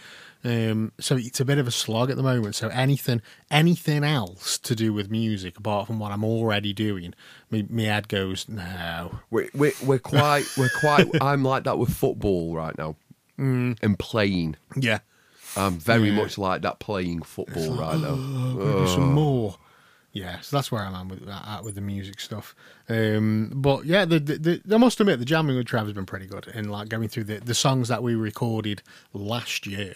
Um, 0.42 0.92
so 1.00 1.16
it's 1.16 1.38
a 1.40 1.44
bit 1.44 1.58
of 1.58 1.68
a 1.68 1.70
slog 1.70 2.10
at 2.10 2.16
the 2.16 2.22
moment. 2.24 2.54
So 2.56 2.68
anything, 2.68 3.22
anything 3.50 4.02
else 4.04 4.58
to 4.58 4.74
do 4.74 4.92
with 4.92 5.10
music 5.10 5.56
apart 5.56 5.86
from 5.86 5.98
what 6.00 6.10
I'm 6.12 6.24
already 6.24 6.72
doing, 6.72 7.14
me, 7.50 7.64
me 7.70 7.84
head 7.84 8.08
goes 8.08 8.48
no. 8.48 9.20
We're, 9.30 9.48
we're, 9.54 9.72
we're 9.82 9.98
quite, 10.00 10.44
we're 10.58 10.68
quite, 10.80 11.06
I'm 11.22 11.44
like 11.44 11.64
that 11.64 11.78
with 11.78 11.94
football 11.94 12.54
right 12.54 12.76
now 12.76 12.96
and 13.38 13.98
playing. 13.98 14.56
Yeah, 14.76 14.98
I'm 15.56 15.78
very 15.78 16.10
Yeah. 16.10 16.16
much 16.16 16.36
like 16.36 16.62
that 16.62 16.78
playing 16.80 17.22
football 17.22 17.76
right 17.78 17.98
now. 17.98 18.16
maybe 18.16 18.88
some 18.88 19.12
more. 19.12 19.56
Yeah, 20.14 20.40
so 20.40 20.56
that's 20.56 20.72
where 20.72 20.80
I'm 20.82 20.94
at 20.94 21.06
with, 21.08 21.28
at 21.28 21.64
with 21.64 21.74
the 21.74 21.80
music 21.82 22.20
stuff. 22.20 22.54
Um, 22.88 23.50
but 23.54 23.84
yeah, 23.84 24.04
the, 24.06 24.18
the, 24.20 24.60
the, 24.64 24.74
I 24.74 24.78
must 24.78 24.98
admit 25.00 25.18
the 25.18 25.24
jamming 25.26 25.56
with 25.56 25.66
Trav 25.66 25.84
has 25.84 25.92
been 25.92 26.06
pretty 26.06 26.26
good, 26.26 26.46
and 26.54 26.70
like 26.70 26.88
going 26.88 27.08
through 27.08 27.24
the, 27.24 27.40
the 27.40 27.54
songs 27.54 27.88
that 27.88 28.02
we 28.02 28.14
recorded 28.14 28.82
last 29.12 29.66
year 29.66 29.94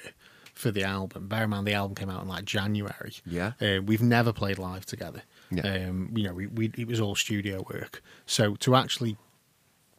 for 0.55 0.71
the 0.73 0.83
album. 0.83 1.29
Bear 1.29 1.45
in 1.45 1.51
mind 1.51 1.67
the 1.69 1.75
album 1.75 1.95
came 1.95 2.11
out 2.11 2.21
in 2.23 2.29
like 2.29 2.45
January. 2.45 3.15
Yeah. 3.25 3.53
uh, 3.63 3.81
we've 3.81 4.03
never 4.03 4.33
played 4.33 4.59
live 4.59 4.85
together. 4.85 5.23
Yeah. 5.53 5.63
Um, 5.89 6.11
you 6.17 6.25
know, 6.25 6.35
we, 6.35 6.49
we 6.49 6.73
it 6.77 6.89
was 6.89 7.01
all 7.01 7.15
studio 7.15 7.65
work. 7.73 8.03
So 8.27 8.57
to 8.57 8.75
actually 8.75 9.17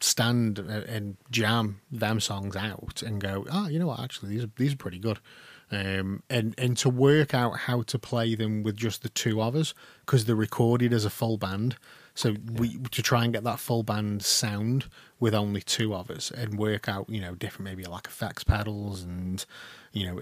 stand 0.02 0.60
and- 0.60 0.70
and 0.70 1.18
jam 1.32 1.82
them 1.92 2.20
songs 2.20 2.56
out 2.56 3.02
and 3.06 3.20
go, 3.22 3.46
oh, 3.52 3.68
you 3.68 3.80
know 3.80 3.88
what? 3.88 4.00
Actually, 4.00 4.32
these 4.32 4.44
are 4.44 4.50
these 4.58 4.74
are 4.74 4.78
pretty 4.78 5.00
good. 5.00 5.20
Um, 5.72 6.24
and 6.30 6.56
and 6.58 6.76
to 6.78 6.90
work 6.90 7.34
out 7.34 7.58
how 7.58 7.84
to 7.84 8.00
play 8.00 8.34
them 8.34 8.64
with 8.64 8.76
just 8.76 9.04
the 9.04 9.10
two 9.10 9.42
of 9.42 9.56
us 9.56 9.74
because 10.06 10.26
they're 10.26 10.36
recorded 10.36 10.94
as 10.94 11.06
a 11.06 11.10
full 11.10 11.38
band. 11.38 11.76
So 12.14 12.36
we 12.54 12.78
to 12.78 13.02
try 13.02 13.24
and 13.24 13.34
get 13.34 13.44
that 13.44 13.60
full 13.60 13.84
band 13.84 14.24
sound 14.24 14.86
with 15.20 15.36
only 15.36 15.62
two 15.62 15.94
of 15.94 16.10
us 16.10 16.32
and 16.32 16.58
work 16.58 16.88
out, 16.88 17.10
you 17.10 17.22
know, 17.22 17.36
different 17.36 17.66
maybe 17.66 17.84
like 17.84 18.08
effects 18.08 18.44
pedals 18.44 19.04
and 19.04 19.46
you 19.92 20.06
know 20.06 20.22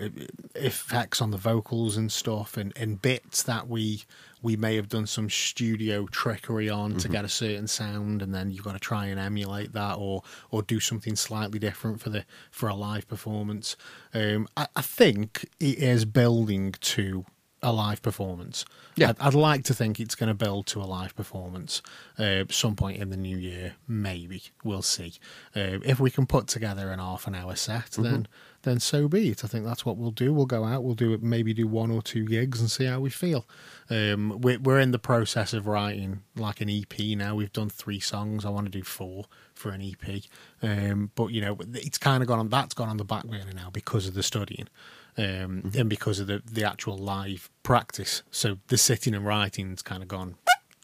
effects 0.56 1.22
on 1.22 1.32
the 1.32 1.38
vocals 1.38 1.98
and 1.98 2.12
stuff 2.12 2.56
and, 2.58 2.72
and 2.78 3.02
bits 3.02 3.44
that 3.44 3.68
we 3.68 4.04
we 4.42 4.56
may 4.56 4.76
have 4.76 4.88
done 4.88 5.06
some 5.06 5.30
studio 5.30 6.06
trickery 6.08 6.70
on 6.70 6.96
to 6.96 7.10
get 7.10 7.26
a 7.26 7.30
certain 7.30 7.68
sound 7.68 8.22
and 8.22 8.34
then 8.34 8.50
you've 8.50 8.64
got 8.64 8.74
to 8.74 8.80
try 8.80 9.08
and 9.08 9.20
emulate 9.20 9.74
that 9.74 9.96
or 9.98 10.22
or 10.52 10.62
do 10.62 10.80
something 10.80 11.16
slightly 11.16 11.60
different 11.60 12.00
for 12.00 12.10
the 12.10 12.24
for 12.52 12.70
a 12.70 12.76
live 12.76 13.08
performance. 13.08 13.76
Um 14.14 14.48
i, 14.56 14.68
I 14.76 14.82
think 14.82 15.50
it 15.60 15.80
is 15.80 16.06
building 16.06 16.74
to 16.80 17.26
a 17.64 17.72
live 17.72 18.02
performance 18.02 18.66
Yeah. 18.96 19.10
I'd, 19.10 19.20
I'd 19.20 19.34
like 19.34 19.64
to 19.66 19.74
think 19.74 20.00
it's 20.00 20.16
going 20.16 20.28
to 20.28 20.36
build 20.36 20.68
to 20.68 20.82
a 20.82 20.86
live 20.86 21.16
performance 21.16 21.82
uh, 22.18 22.44
some 22.50 22.76
point 22.76 23.02
in 23.02 23.10
the 23.10 23.18
new 23.18 23.38
year 23.38 23.76
maybe 23.88 24.44
we'll 24.64 24.82
see 24.82 25.14
uh, 25.56 25.80
if 25.84 26.00
we 26.00 26.12
can 26.12 26.26
put 26.26 26.48
together 26.48 26.92
an 26.92 27.00
half 27.00 27.28
an 27.28 27.36
hour 27.36 27.56
set 27.56 27.92
then 27.92 28.28
then 28.68 28.80
so 28.80 29.08
be 29.08 29.30
it. 29.30 29.44
I 29.44 29.48
think 29.48 29.66
that's 29.66 29.86
what 29.86 29.98
we'll 29.98 30.12
do. 30.12 30.34
We'll 30.34 30.46
go 30.46 30.66
out. 30.66 30.84
We'll 30.84 30.94
do 30.94 31.14
it. 31.14 31.24
Maybe 31.24 31.54
do 31.54 31.68
one 31.68 31.90
or 31.90 32.02
two 32.02 32.26
gigs 32.26 32.60
and 32.60 32.70
see 32.70 32.86
how 32.86 33.00
we 33.00 33.10
feel. 33.10 33.48
Um, 33.90 34.42
we're, 34.42 34.60
we're 34.60 34.80
in 34.80 34.92
the 34.92 35.00
process 35.00 35.54
of 35.54 35.68
writing 35.68 36.24
like 36.36 36.60
an 36.60 36.70
EP 36.70 37.00
now. 37.18 37.36
We've 37.36 37.54
done 37.54 37.70
three 37.70 38.00
songs. 38.00 38.46
I 38.46 38.50
want 38.50 38.66
to 38.66 38.72
do 38.72 38.84
four 38.84 39.26
for 39.54 39.72
an 39.72 39.82
EP. 39.82 40.24
Um, 40.62 41.12
but 41.16 41.28
you 41.28 41.42
know, 41.42 41.58
it's 41.74 41.98
kind 41.98 42.22
of 42.22 42.28
gone 42.28 42.40
on. 42.40 42.50
That's 42.50 42.74
gone 42.74 42.90
on 42.90 42.98
the 42.98 43.06
back 43.06 43.26
burner 43.26 43.54
now 43.56 43.70
because 43.72 44.08
of 44.08 44.14
the 44.14 44.24
studying. 44.24 44.68
Um, 45.18 45.72
and 45.76 45.90
because 45.90 46.20
of 46.20 46.28
the, 46.28 46.42
the 46.46 46.64
actual 46.64 46.96
live 46.98 47.50
practice. 47.64 48.22
So 48.32 48.58
the 48.68 48.78
sitting 48.78 49.16
and 49.16 49.26
writing's 49.26 49.82
kind 49.82 50.04
of 50.04 50.08
gone 50.08 50.36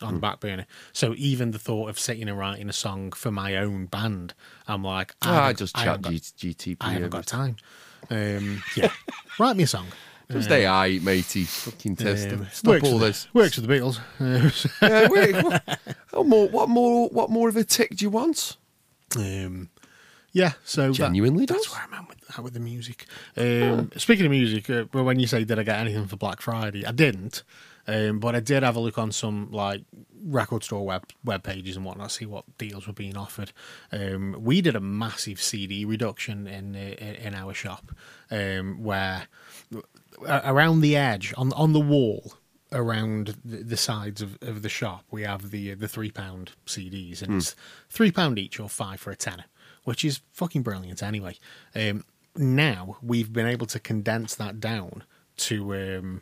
on 0.01 0.15
the 0.15 0.19
back 0.19 0.39
burner. 0.39 0.65
So 0.91 1.13
even 1.17 1.51
the 1.51 1.59
thought 1.59 1.87
of 1.89 1.97
sitting 1.99 2.27
and 2.27 2.37
writing 2.37 2.67
a 2.67 2.73
song 2.73 3.11
for 3.11 3.31
my 3.31 3.55
own 3.55 3.85
band, 3.85 4.33
I'm 4.67 4.83
like, 4.83 5.13
Ah, 5.21 5.29
I 5.29 5.35
haven't- 5.35 5.57
just 5.59 5.77
I 5.77 5.81
chat 5.81 5.87
haven't 5.87 6.01
got- 6.01 6.31
G- 6.35 6.53
GTP. 6.53 6.77
I 6.81 6.93
haven't 6.93 7.09
got 7.11 7.25
time. 7.27 7.55
Um, 8.09 8.63
yeah, 8.75 8.91
write 9.39 9.55
me 9.55 9.63
a 9.63 9.67
song. 9.67 9.87
Just 10.31 10.49
they 10.49 10.65
I, 10.65 10.97
matey. 10.99 11.43
Fucking 11.43 11.95
test. 11.95 12.27
Um, 12.29 12.47
Stop 12.51 12.83
all 12.83 12.93
with 12.93 12.99
the- 13.01 13.05
this. 13.07 13.27
Works 13.33 13.57
with 13.57 13.67
the 13.67 13.73
Beatles. 13.73 13.99
Yeah, 14.81 15.07
wait, 15.09 15.35
what, 15.43 15.79
what 16.11 16.25
more? 16.25 16.47
What 16.49 16.69
more? 16.69 17.09
What 17.09 17.29
more 17.29 17.49
of 17.49 17.55
a 17.55 17.63
tick 17.63 17.95
do 17.95 18.03
you 18.03 18.09
want? 18.09 18.57
Um, 19.15 19.69
yeah, 20.33 20.53
so 20.65 20.87
that- 20.87 20.93
Genuinely 20.95 21.45
that's 21.45 21.71
where 21.71 21.81
I'm 21.81 21.93
at 21.93 22.09
with, 22.09 22.17
at 22.37 22.43
with 22.43 22.53
the 22.53 22.59
music. 22.59 23.05
Um, 23.37 23.91
Speaking 23.97 24.25
of 24.25 24.31
music, 24.31 24.69
uh, 24.69 24.85
well, 24.93 25.05
when 25.05 25.19
you 25.19 25.27
say 25.27 25.43
did 25.45 25.57
I 25.59 25.63
get 25.63 25.79
anything 25.79 26.07
for 26.07 26.17
Black 26.17 26.41
Friday, 26.41 26.85
I 26.85 26.91
didn't, 26.91 27.43
um, 27.87 28.19
but 28.19 28.35
I 28.35 28.39
did 28.39 28.63
have 28.63 28.75
a 28.75 28.79
look 28.79 28.97
on 28.97 29.11
some 29.11 29.51
like 29.51 29.81
record 30.25 30.63
store 30.63 30.85
web 30.85 31.03
web 31.23 31.43
pages 31.43 31.75
and 31.75 31.85
whatnot, 31.85 32.11
see 32.11 32.25
what 32.25 32.45
deals 32.57 32.87
were 32.87 32.93
being 32.93 33.15
offered. 33.17 33.51
Um, 33.91 34.35
we 34.39 34.61
did 34.61 34.75
a 34.75 34.79
massive 34.81 35.41
CD 35.41 35.85
reduction 35.85 36.47
in 36.47 36.75
uh, 36.75 36.79
in 36.79 37.15
in 37.15 37.35
our 37.35 37.53
shop, 37.53 37.91
um, 38.31 38.81
where 38.83 39.27
around 40.27 40.81
the 40.81 40.95
edge 40.95 41.33
on 41.37 41.51
on 41.53 41.73
the 41.73 41.79
wall 41.79 42.33
around 42.71 43.35
the, 43.45 43.77
sides 43.77 44.19
of, 44.19 44.35
of 44.41 44.63
the 44.63 44.69
shop 44.69 45.03
we 45.11 45.21
have 45.21 45.51
the 45.51 45.75
the 45.75 45.87
three 45.87 46.09
pound 46.09 46.53
CDs 46.65 47.21
and 47.21 47.35
it's 47.35 47.55
three 47.89 48.11
pound 48.11 48.39
each 48.39 48.59
or 48.59 48.67
five 48.67 48.99
for 48.99 49.11
a 49.11 49.15
tenner, 49.15 49.45
which 49.83 50.03
is 50.05 50.21
fucking 50.33 50.61
brilliant 50.63 51.01
anyway. 51.03 51.35
Um, 51.75 52.03
now 52.35 52.97
we've 53.01 53.31
been 53.31 53.47
able 53.47 53.67
to 53.67 53.79
condense 53.79 54.35
that 54.35 54.59
down 54.59 55.03
to 55.35 55.73
um, 55.75 56.21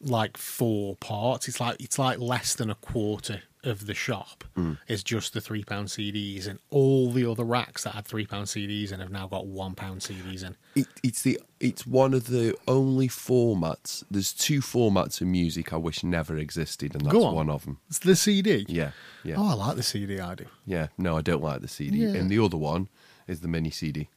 like 0.00 0.36
four 0.36 0.96
parts. 0.96 1.48
It's 1.48 1.60
like 1.60 1.80
it's 1.80 1.98
like 1.98 2.18
less 2.18 2.54
than 2.54 2.70
a 2.70 2.74
quarter 2.76 3.42
of 3.64 3.86
the 3.86 3.94
shop 3.94 4.44
is 4.86 5.02
just 5.02 5.32
the 5.34 5.40
three 5.40 5.62
pound 5.64 5.88
CDs, 5.88 6.46
and 6.46 6.58
all 6.70 7.10
the 7.10 7.28
other 7.28 7.42
racks 7.44 7.82
that 7.84 7.94
had 7.94 8.04
three 8.06 8.24
pound 8.26 8.46
CDs 8.46 8.90
and 8.92 9.00
have 9.02 9.10
now 9.10 9.26
got 9.26 9.46
one 9.46 9.74
pound 9.74 10.00
CDs 10.00 10.44
in. 10.44 10.56
It, 10.76 10.86
it's 11.02 11.22
the 11.22 11.40
it's 11.60 11.86
one 11.86 12.14
of 12.14 12.28
the 12.28 12.56
only 12.68 13.08
formats. 13.08 14.04
There's 14.10 14.32
two 14.32 14.60
formats 14.60 15.20
of 15.20 15.26
music 15.28 15.72
I 15.72 15.76
wish 15.76 16.02
never 16.04 16.36
existed, 16.36 16.94
and 16.94 17.04
that's 17.04 17.14
on. 17.16 17.34
one 17.34 17.50
of 17.50 17.64
them. 17.64 17.78
It's 17.88 17.98
the 18.00 18.16
CD. 18.16 18.64
Yeah, 18.68 18.92
yeah, 19.24 19.36
Oh, 19.38 19.48
I 19.50 19.54
like 19.54 19.76
the 19.76 19.82
CD. 19.82 20.18
I 20.20 20.34
do. 20.34 20.46
yeah. 20.66 20.88
No, 20.96 21.16
I 21.16 21.20
don't 21.22 21.42
like 21.42 21.60
the 21.60 21.68
CD. 21.68 21.98
Yeah. 21.98 22.14
And 22.18 22.30
the 22.30 22.42
other 22.42 22.56
one 22.56 22.88
is 23.28 23.40
the 23.40 23.48
mini 23.48 23.70
CD. 23.70 24.08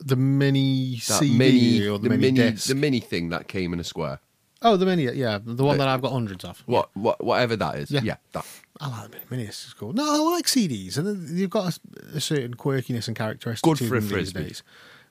The 0.00 0.14
mini 0.16 0.94
That 1.08 1.18
CD 1.18 1.36
mini, 1.36 1.86
or 1.88 1.98
the, 1.98 2.08
the 2.08 2.16
mini, 2.16 2.38
mini, 2.38 2.50
the 2.52 2.74
mini 2.74 3.00
thing 3.00 3.30
that 3.30 3.48
came 3.48 3.72
in 3.72 3.80
a 3.80 3.84
square. 3.84 4.20
oh, 4.62 4.76
the 4.76 4.86
mini. 4.86 5.04
Yeah, 5.04 5.38
the 5.44 5.64
one 5.64 5.78
that 5.78 5.88
I've 5.88 6.02
got 6.02 6.12
hundreds 6.12 6.44
of. 6.44 6.62
What, 6.66 6.90
what, 6.94 7.22
whatever 7.24 7.56
that 7.56 7.76
is. 7.78 7.90
Yeah. 7.90 8.02
Yeah, 8.04 8.16
that. 8.32 8.46
I 8.80 8.88
like 8.88 9.10
the 9.10 9.18
mini. 9.30 9.44
Is 9.48 9.74
cool. 9.76 9.92
No, 9.92 10.04
I 10.04 10.34
like 10.34 10.46
CDs, 10.46 10.96
and 10.98 11.28
you've 11.36 11.50
got 11.50 11.76
a, 12.14 12.16
a 12.16 12.20
certain 12.20 12.54
quirkiness 12.54 13.08
and 13.08 13.16
characteristics. 13.16 13.80
Good 13.80 13.88
for 13.88 13.96
a 13.96 14.00
them 14.00 14.08
these 14.08 14.30
frisbee. 14.32 14.42
days. 14.44 14.62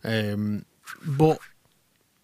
Um, 0.06 0.66
but 1.06 1.40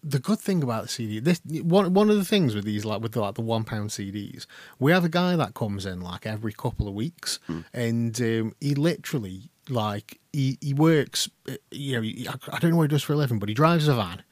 the 0.02 0.18
good 0.18 0.38
thing 0.38 0.62
about 0.62 0.84
the 0.84 0.88
CD, 0.88 1.18
this 1.20 1.40
one 1.44 1.92
one 1.92 2.08
of 2.08 2.16
the 2.16 2.24
things 2.24 2.54
with 2.54 2.64
these 2.64 2.84
like 2.86 3.02
with 3.02 3.12
the, 3.12 3.20
like 3.20 3.34
the 3.34 3.42
one 3.42 3.64
pound 3.64 3.90
CDs, 3.90 4.46
we 4.78 4.90
have 4.92 5.04
a 5.04 5.08
guy 5.10 5.36
that 5.36 5.52
comes 5.54 5.84
in 5.84 6.00
like 6.00 6.24
every 6.24 6.52
couple 6.52 6.88
of 6.88 6.94
weeks, 6.94 7.40
Hmm. 7.46 7.60
and 7.74 8.18
um, 8.22 8.54
he 8.60 8.74
literally 8.74 9.50
like 9.68 10.18
he 10.32 10.58
he 10.60 10.74
works. 10.74 11.28
uh, 11.48 11.52
You 11.70 11.96
know, 11.96 12.02
he, 12.02 12.28
I 12.28 12.34
I 12.52 12.58
don't 12.58 12.70
know 12.72 12.76
what 12.76 12.84
he 12.90 12.94
does 12.94 13.02
for 13.02 13.12
a 13.12 13.16
living, 13.16 13.38
but 13.38 13.48
he 13.48 13.54
drives 13.54 13.88
a 13.88 13.94
van, 13.94 14.22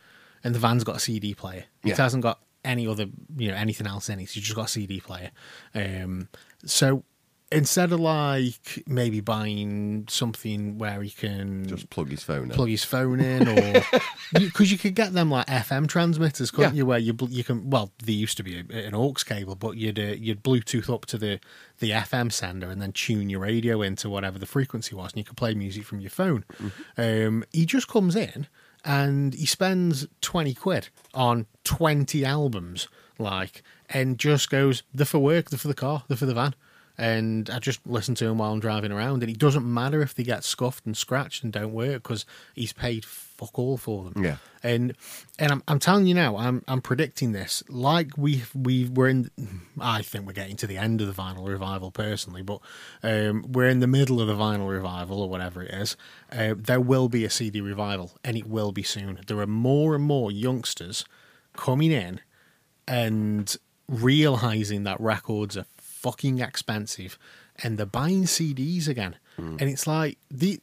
and 0.45 0.55
the 0.55 0.59
van's 0.59 0.85
got 0.85 0.97
a 0.97 1.01
CD 1.01 1.35
player. 1.35 1.65
Yeah. 1.85 1.93
It 1.93 1.99
hasn't 1.99 2.23
got 2.23 2.41
any 2.65 2.87
other 2.87 3.07
you 3.37 3.49
know 3.51 3.57
anything 3.57 3.87
else 3.87 4.09
in 4.09 4.19
it. 4.21 4.31
He's 4.31 4.45
just 4.45 4.55
got 4.57 4.67
a 4.67 4.69
CD 4.69 5.01
player. 5.01 5.31
Um, 5.75 6.29
so 6.65 7.05
instead 7.53 7.93
of 7.93 8.01
like 8.01 8.83
maybe 8.87 9.21
buying 9.21 10.07
something 10.09 10.79
where 10.79 11.03
he 11.03 11.11
can 11.11 11.67
Just 11.69 11.91
plug 11.91 12.11
his 12.11 12.23
phone 12.23 12.45
in. 12.45 12.51
plug 12.51 12.69
his 12.69 12.85
phone 12.85 13.21
in, 13.21 13.47
or 13.49 13.83
because 14.33 14.73
you, 14.73 14.79
could 14.79 14.95
get 14.95 15.13
them 15.13 15.31
like 15.31 15.47
FM 15.47 15.87
transmitters, 15.89 16.51
couldn't 16.51 16.75
Yeah. 16.75 16.79
you? 16.79 16.87
Where 16.87 16.99
you 16.99 17.17
you 17.29 17.45
can 17.45 17.71
well, 17.71 17.93
they 18.03 18.13
used 18.13 18.37
to 18.39 18.43
be 18.43 18.59
an 18.59 18.95
aux 18.95 19.13
cable, 19.25 19.55
but 19.57 19.77
you'd 19.77 19.99
uh, 19.99 20.15
you'd 20.19 20.43
Bluetooth 20.43 20.93
up 20.93 21.07
to 21.07 21.19
the 21.19 21.39
the 21.79 21.91
FM 21.91 22.33
sender 22.33 22.69
and 22.71 22.81
then 22.81 22.93
tune 22.93 23.29
your 23.31 23.41
radio 23.41 23.83
into 23.83 24.09
whatever 24.09 24.39
the 24.39 24.47
frequency 24.47 24.95
was, 24.95 25.13
and 25.13 25.19
you 25.19 25.25
could 25.25 25.37
play 25.37 25.55
music 25.55 25.85
from 25.85 26.01
your 26.01 26.11
phone. 26.11 26.45
Um, 26.97 27.45
he 27.53 27.67
just 27.67 27.89
comes 27.89 28.17
in 28.17 28.47
and 28.85 29.35
he 29.35 29.47
spends 29.47 30.07
twenty 30.21 30.55
quid 30.55 30.89
on 31.15 31.47
twenty 31.65 32.25
albums, 32.25 32.89
like, 33.19 33.63
and 33.89 34.19
just 34.19 34.51
goes 34.51 34.83
they're 34.95 35.07
for 35.07 35.19
work, 35.19 35.51
they're 35.51 35.59
for 35.59 35.69
the 35.69 35.75
car, 35.75 36.05
they're 36.09 36.17
for 36.17 36.27
the 36.27 36.35
van 36.35 36.55
and 36.99 37.49
I 37.51 37.59
just 37.59 37.81
listen 37.87 38.15
to 38.17 38.27
him 38.27 38.39
while 38.39 38.53
I'm 38.53 38.61
driving 38.61 38.93
around. 38.93 39.23
And 39.23 39.31
it 39.31 39.39
doesn't 39.39 39.65
matter 39.65 40.03
if 40.03 40.15
they 40.15 40.23
get 40.23 40.45
scuffed 40.45 40.87
and 40.87 40.97
scratched 40.97 41.43
and 41.43 41.53
don't 41.53 41.73
work 41.73 42.03
because 42.03 42.27
he's 42.55 42.73
paid 42.73 43.05
fuck 43.05 43.59
all 43.59 43.77
for 43.77 44.05
them. 44.05 44.25
Yeah. 44.25 44.37
and 44.63 44.95
and 45.39 45.53
I'm, 45.53 45.63
I'm 45.67 45.79
telling 45.79 46.07
you 46.07 46.15
now, 46.15 46.37
I'm 46.37 46.63
I'm 46.69 46.81
predicting 46.81 47.33
this. 47.33 47.63
Like 47.69 48.17
we 48.17 48.43
we 48.55 48.89
were 48.89 49.09
in, 49.09 49.31
I 49.81 50.03
think 50.03 50.27
we're 50.27 50.33
getting 50.33 50.57
to 50.57 50.67
the 50.67 50.77
end 50.77 51.01
of 51.01 51.07
the 51.07 51.13
vinyl 51.13 51.49
revival 51.49 51.91
personally, 51.91 52.43
but 52.43 52.61
um, 53.03 53.45
we're 53.51 53.69
in 53.69 53.81
the 53.81 53.87
middle 53.87 54.21
of 54.21 54.29
the 54.29 54.35
vinyl 54.35 54.69
revival 54.69 55.21
or 55.21 55.29
whatever 55.29 55.63
it 55.63 55.73
is. 55.73 55.97
Uh, 56.31 56.55
there 56.57 56.81
will 56.81 57.09
be 57.09 57.25
a 57.25 57.31
CD 57.31 57.61
revival, 57.61 58.13
and 58.23 58.37
it 58.37 58.47
will 58.47 58.73
be 58.73 58.83
soon. 58.83 59.19
There 59.27 59.39
are 59.39 59.47
more 59.47 59.95
and 59.95 60.05
more 60.05 60.31
youngsters 60.31 61.05
coming 61.57 61.91
in 61.91 62.21
and 62.87 63.57
realizing 63.89 64.85
that 64.85 65.01
records 65.01 65.57
are 65.57 65.67
fucking 66.03 66.41
expensive 66.41 67.19
and 67.63 67.79
they're 67.79 67.87
buying 67.87 68.25
CDs 68.25 68.89
again. 68.89 69.17
And 69.39 69.63
it's 69.63 69.87
like 69.87 70.19
the 70.31 70.61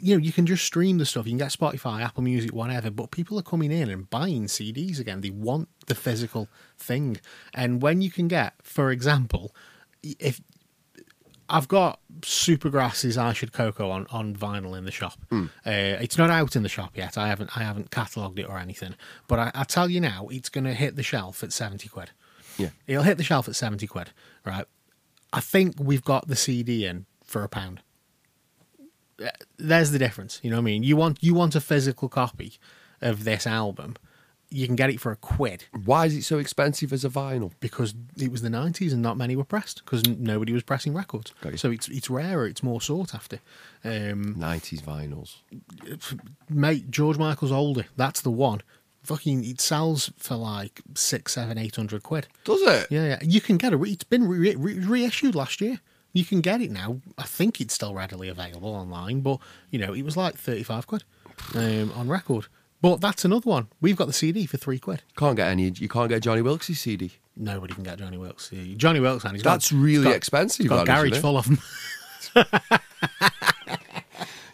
you 0.00 0.14
know, 0.14 0.22
you 0.22 0.32
can 0.32 0.44
just 0.46 0.64
stream 0.64 0.98
the 0.98 1.06
stuff. 1.06 1.26
You 1.26 1.32
can 1.32 1.38
get 1.38 1.50
Spotify, 1.50 2.02
Apple 2.02 2.22
Music, 2.22 2.52
whatever, 2.52 2.90
but 2.90 3.10
people 3.10 3.38
are 3.38 3.42
coming 3.42 3.72
in 3.72 3.88
and 3.88 4.08
buying 4.10 4.44
CDs 4.44 5.00
again. 5.00 5.20
They 5.22 5.30
want 5.30 5.68
the 5.86 5.94
physical 5.94 6.48
thing. 6.76 7.18
And 7.54 7.80
when 7.80 8.02
you 8.02 8.10
can 8.10 8.28
get, 8.28 8.54
for 8.62 8.90
example, 8.90 9.54
if 10.02 10.40
I've 11.50 11.68
got 11.68 12.00
Supergrass's 12.20 13.16
I 13.16 13.32
Should 13.32 13.52
Coco 13.52 13.90
on, 13.90 14.06
on 14.10 14.34
vinyl 14.36 14.76
in 14.76 14.84
the 14.84 14.90
shop. 14.90 15.18
Uh, 15.32 15.70
it's 16.02 16.18
not 16.18 16.28
out 16.30 16.56
in 16.56 16.62
the 16.62 16.68
shop 16.68 16.96
yet. 16.96 17.16
I 17.16 17.28
haven't 17.28 17.56
I 17.56 17.62
haven't 17.62 17.90
catalogued 17.90 18.38
it 18.38 18.48
or 18.48 18.58
anything. 18.58 18.94
But 19.26 19.38
I, 19.38 19.50
I 19.54 19.64
tell 19.64 19.88
you 19.88 20.00
now, 20.00 20.28
it's 20.30 20.50
going 20.50 20.64
to 20.64 20.74
hit 20.74 20.96
the 20.96 21.02
shelf 21.02 21.42
at 21.42 21.52
seventy 21.52 21.88
quid. 21.88 22.10
Yeah. 22.58 22.70
It'll 22.86 23.04
hit 23.04 23.16
the 23.16 23.24
shelf 23.24 23.48
at 23.48 23.56
seventy 23.56 23.86
quid, 23.86 24.10
right? 24.48 24.66
I 25.32 25.40
think 25.40 25.74
we've 25.78 26.04
got 26.04 26.26
the 26.28 26.36
CD 26.36 26.86
in 26.86 27.06
for 27.22 27.42
a 27.44 27.48
pound. 27.48 27.82
Uh, 29.22 29.28
There's 29.58 29.90
the 29.90 29.98
difference. 29.98 30.40
You 30.42 30.50
know 30.50 30.56
what 30.56 30.62
I 30.62 30.64
mean? 30.64 30.82
You 30.82 30.96
want 30.96 31.22
you 31.22 31.34
want 31.34 31.54
a 31.54 31.60
physical 31.60 32.08
copy 32.08 32.54
of 33.00 33.24
this 33.24 33.46
album, 33.46 33.94
you 34.50 34.66
can 34.66 34.74
get 34.76 34.90
it 34.90 34.98
for 35.00 35.12
a 35.12 35.16
quid 35.16 35.66
Why 35.84 36.06
is 36.06 36.14
it 36.16 36.22
so 36.24 36.38
expensive 36.38 36.92
as 36.92 37.04
a 37.04 37.08
vinyl? 37.10 37.52
because 37.60 37.94
it 38.16 38.32
was 38.32 38.42
the 38.42 38.48
90s 38.48 38.92
and 38.92 39.02
not 39.02 39.16
many 39.16 39.36
were 39.36 39.44
pressed 39.44 39.84
because 39.84 40.02
nobody 40.06 40.52
was 40.52 40.62
pressing 40.62 40.94
records. 40.94 41.32
Got 41.42 41.52
you. 41.52 41.58
So 41.58 41.70
it's 41.70 41.88
it's 41.88 42.08
rarer, 42.10 42.46
it's 42.46 42.62
more 42.62 42.80
sought 42.80 43.14
after. 43.14 43.40
Um, 43.84 44.34
90s 44.38 44.82
vinyls. 44.82 45.36
mate, 46.48 46.90
George 46.90 47.18
Michael's 47.18 47.52
older. 47.52 47.86
That's 47.96 48.20
the 48.22 48.30
one. 48.30 48.62
Fucking, 49.08 49.42
it 49.44 49.58
sells 49.60 50.12
for 50.18 50.36
like 50.36 50.82
six, 50.94 51.32
seven, 51.32 51.56
eight 51.56 51.74
hundred 51.76 52.02
quid. 52.02 52.28
Does 52.44 52.60
it? 52.62 52.88
Yeah, 52.90 53.04
yeah. 53.06 53.18
You 53.22 53.40
can 53.40 53.56
get 53.56 53.72
it. 53.72 53.80
It's 53.82 54.04
been 54.04 54.28
re- 54.28 54.54
re- 54.54 54.78
reissued 54.78 55.34
last 55.34 55.60
year. 55.62 55.80
You 56.12 56.24
can 56.26 56.40
get 56.42 56.60
it 56.60 56.70
now. 56.70 57.00
I 57.16 57.22
think 57.22 57.58
it's 57.60 57.72
still 57.74 57.94
readily 57.94 58.28
available 58.28 58.68
online, 58.74 59.20
but 59.20 59.38
you 59.70 59.78
know, 59.78 59.94
it 59.94 60.02
was 60.02 60.14
like 60.16 60.36
thirty-five 60.36 60.86
quid 60.86 61.04
um, 61.54 61.90
on 61.96 62.08
record. 62.08 62.48
But 62.82 63.00
that's 63.00 63.24
another 63.24 63.48
one. 63.48 63.68
We've 63.80 63.96
got 63.96 64.08
the 64.08 64.12
CD 64.12 64.44
for 64.46 64.56
three 64.58 64.78
quid. 64.78 65.02
Can't 65.16 65.36
get 65.36 65.48
any. 65.48 65.70
You 65.74 65.88
can't 65.88 66.08
get 66.10 66.22
Johnny 66.22 66.42
Wilkes' 66.42 66.66
CD. 66.78 67.12
Nobody 67.34 67.72
can 67.74 67.84
get 67.84 67.98
Johnny 67.98 68.18
Wilkes. 68.18 68.50
CD. 68.50 68.74
Johnny 68.74 69.00
Wilkes, 69.00 69.24
and 69.24 69.32
he's 69.32 69.42
got- 69.42 69.52
That's 69.52 69.72
really 69.72 69.94
he's 69.96 70.04
got- 70.04 70.16
expensive. 70.16 70.64
He's 70.64 70.68
got 70.70 70.82
a 70.82 70.86
garage 70.86 71.18
full 71.18 71.38
of 71.38 71.46
them. 71.46 71.58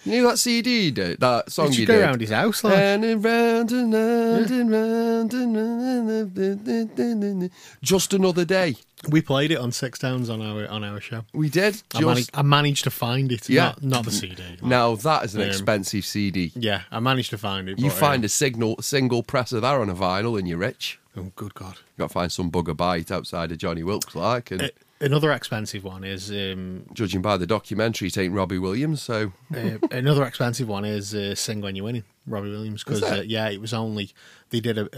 You 0.04 0.22
know 0.22 0.30
that 0.30 0.38
CD 0.38 0.90
did? 0.90 1.20
That 1.20 1.50
song 1.50 1.66
you 1.66 1.70
Did 1.72 1.76
you 1.78 1.80
you 1.82 1.86
go 1.86 1.94
did? 1.94 2.02
around 2.02 2.20
his 2.20 2.30
house? 2.30 2.62
Like, 2.64 2.74
And 2.78 3.04
it 3.04 3.16
round 3.16 3.72
and 3.72 3.92
round 3.92 4.50
and 4.50 4.70
round 4.70 5.32
and 5.32 5.56
round. 5.56 6.98
And 6.98 7.50
Just 7.82 8.12
another 8.12 8.44
day. 8.44 8.76
we 9.08 9.20
played 9.22 9.50
it 9.50 9.56
on 9.58 9.72
Six 9.72 9.98
Towns 9.98 10.28
on 10.30 10.40
our 10.42 10.66
on 10.68 10.84
our 10.84 11.00
show. 11.00 11.24
We 11.32 11.48
did. 11.48 11.82
I, 11.94 12.00
managed, 12.00 12.30
I 12.34 12.42
managed 12.42 12.84
to 12.84 12.90
find 12.90 13.32
it. 13.32 13.48
Yeah. 13.48 13.64
not, 13.64 13.82
not 13.82 14.04
the 14.04 14.10
CD. 14.10 14.42
like. 14.42 14.62
now 14.62 14.94
that 14.96 15.24
is 15.24 15.34
an 15.34 15.42
Um, 15.42 15.48
expensive 15.48 16.04
CD. 16.04 16.52
Yeah, 16.54 16.82
I 16.90 17.00
managed 17.00 17.30
to 17.30 17.38
find 17.38 17.68
it. 17.68 17.78
You 17.78 17.88
but, 17.90 17.98
find 17.98 18.24
uh, 18.24 18.26
a 18.26 18.28
signal 18.28 18.76
single 18.82 19.22
press 19.22 19.52
of 19.52 19.62
that 19.62 19.74
on 19.74 19.88
a 19.88 19.94
vinyl 19.94 20.38
and 20.38 20.46
you're 20.48 20.58
rich. 20.58 20.98
oh, 21.16 21.32
good 21.36 21.54
God. 21.54 21.76
You 21.96 22.02
got 22.02 22.08
to 22.08 22.12
find 22.14 22.32
some 22.32 22.50
bugger 22.50 22.76
it 23.00 23.10
outside 23.10 23.52
of 23.52 23.58
Johnny 23.58 23.82
Wilkes, 23.82 24.14
like. 24.14 24.50
And 24.50 24.62
Uh, 24.62 24.68
another 25.04 25.30
expensive 25.32 25.84
one 25.84 26.02
is 26.02 26.30
um, 26.30 26.86
judging 26.92 27.22
by 27.22 27.36
the 27.36 27.46
documentary, 27.46 28.08
it 28.08 28.18
ain't 28.18 28.34
Robbie 28.34 28.58
Williams. 28.58 29.02
So 29.02 29.32
uh, 29.54 29.78
another 29.90 30.24
expensive 30.24 30.68
one 30.68 30.84
is 30.84 31.14
uh, 31.14 31.34
"Sing 31.34 31.60
When 31.60 31.76
You're 31.76 31.84
Winning," 31.84 32.04
Robbie 32.26 32.50
Williams. 32.50 32.82
Because 32.82 33.02
uh, 33.02 33.22
yeah, 33.26 33.48
it 33.48 33.60
was 33.60 33.74
only 33.74 34.10
they 34.50 34.60
did 34.60 34.78
a, 34.78 34.88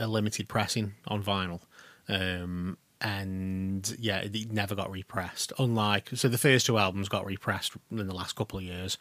a, 0.00 0.04
a 0.04 0.06
limited 0.06 0.48
pressing 0.48 0.94
on 1.08 1.22
vinyl, 1.22 1.60
um, 2.08 2.76
and 3.00 3.96
yeah, 3.98 4.18
it 4.18 4.52
never 4.52 4.74
got 4.74 4.90
repressed. 4.90 5.52
Unlike 5.58 6.10
so, 6.14 6.28
the 6.28 6.38
first 6.38 6.66
two 6.66 6.78
albums 6.78 7.08
got 7.08 7.26
repressed 7.26 7.72
in 7.90 8.06
the 8.06 8.14
last 8.14 8.36
couple 8.36 8.58
of 8.58 8.64
years, 8.64 8.98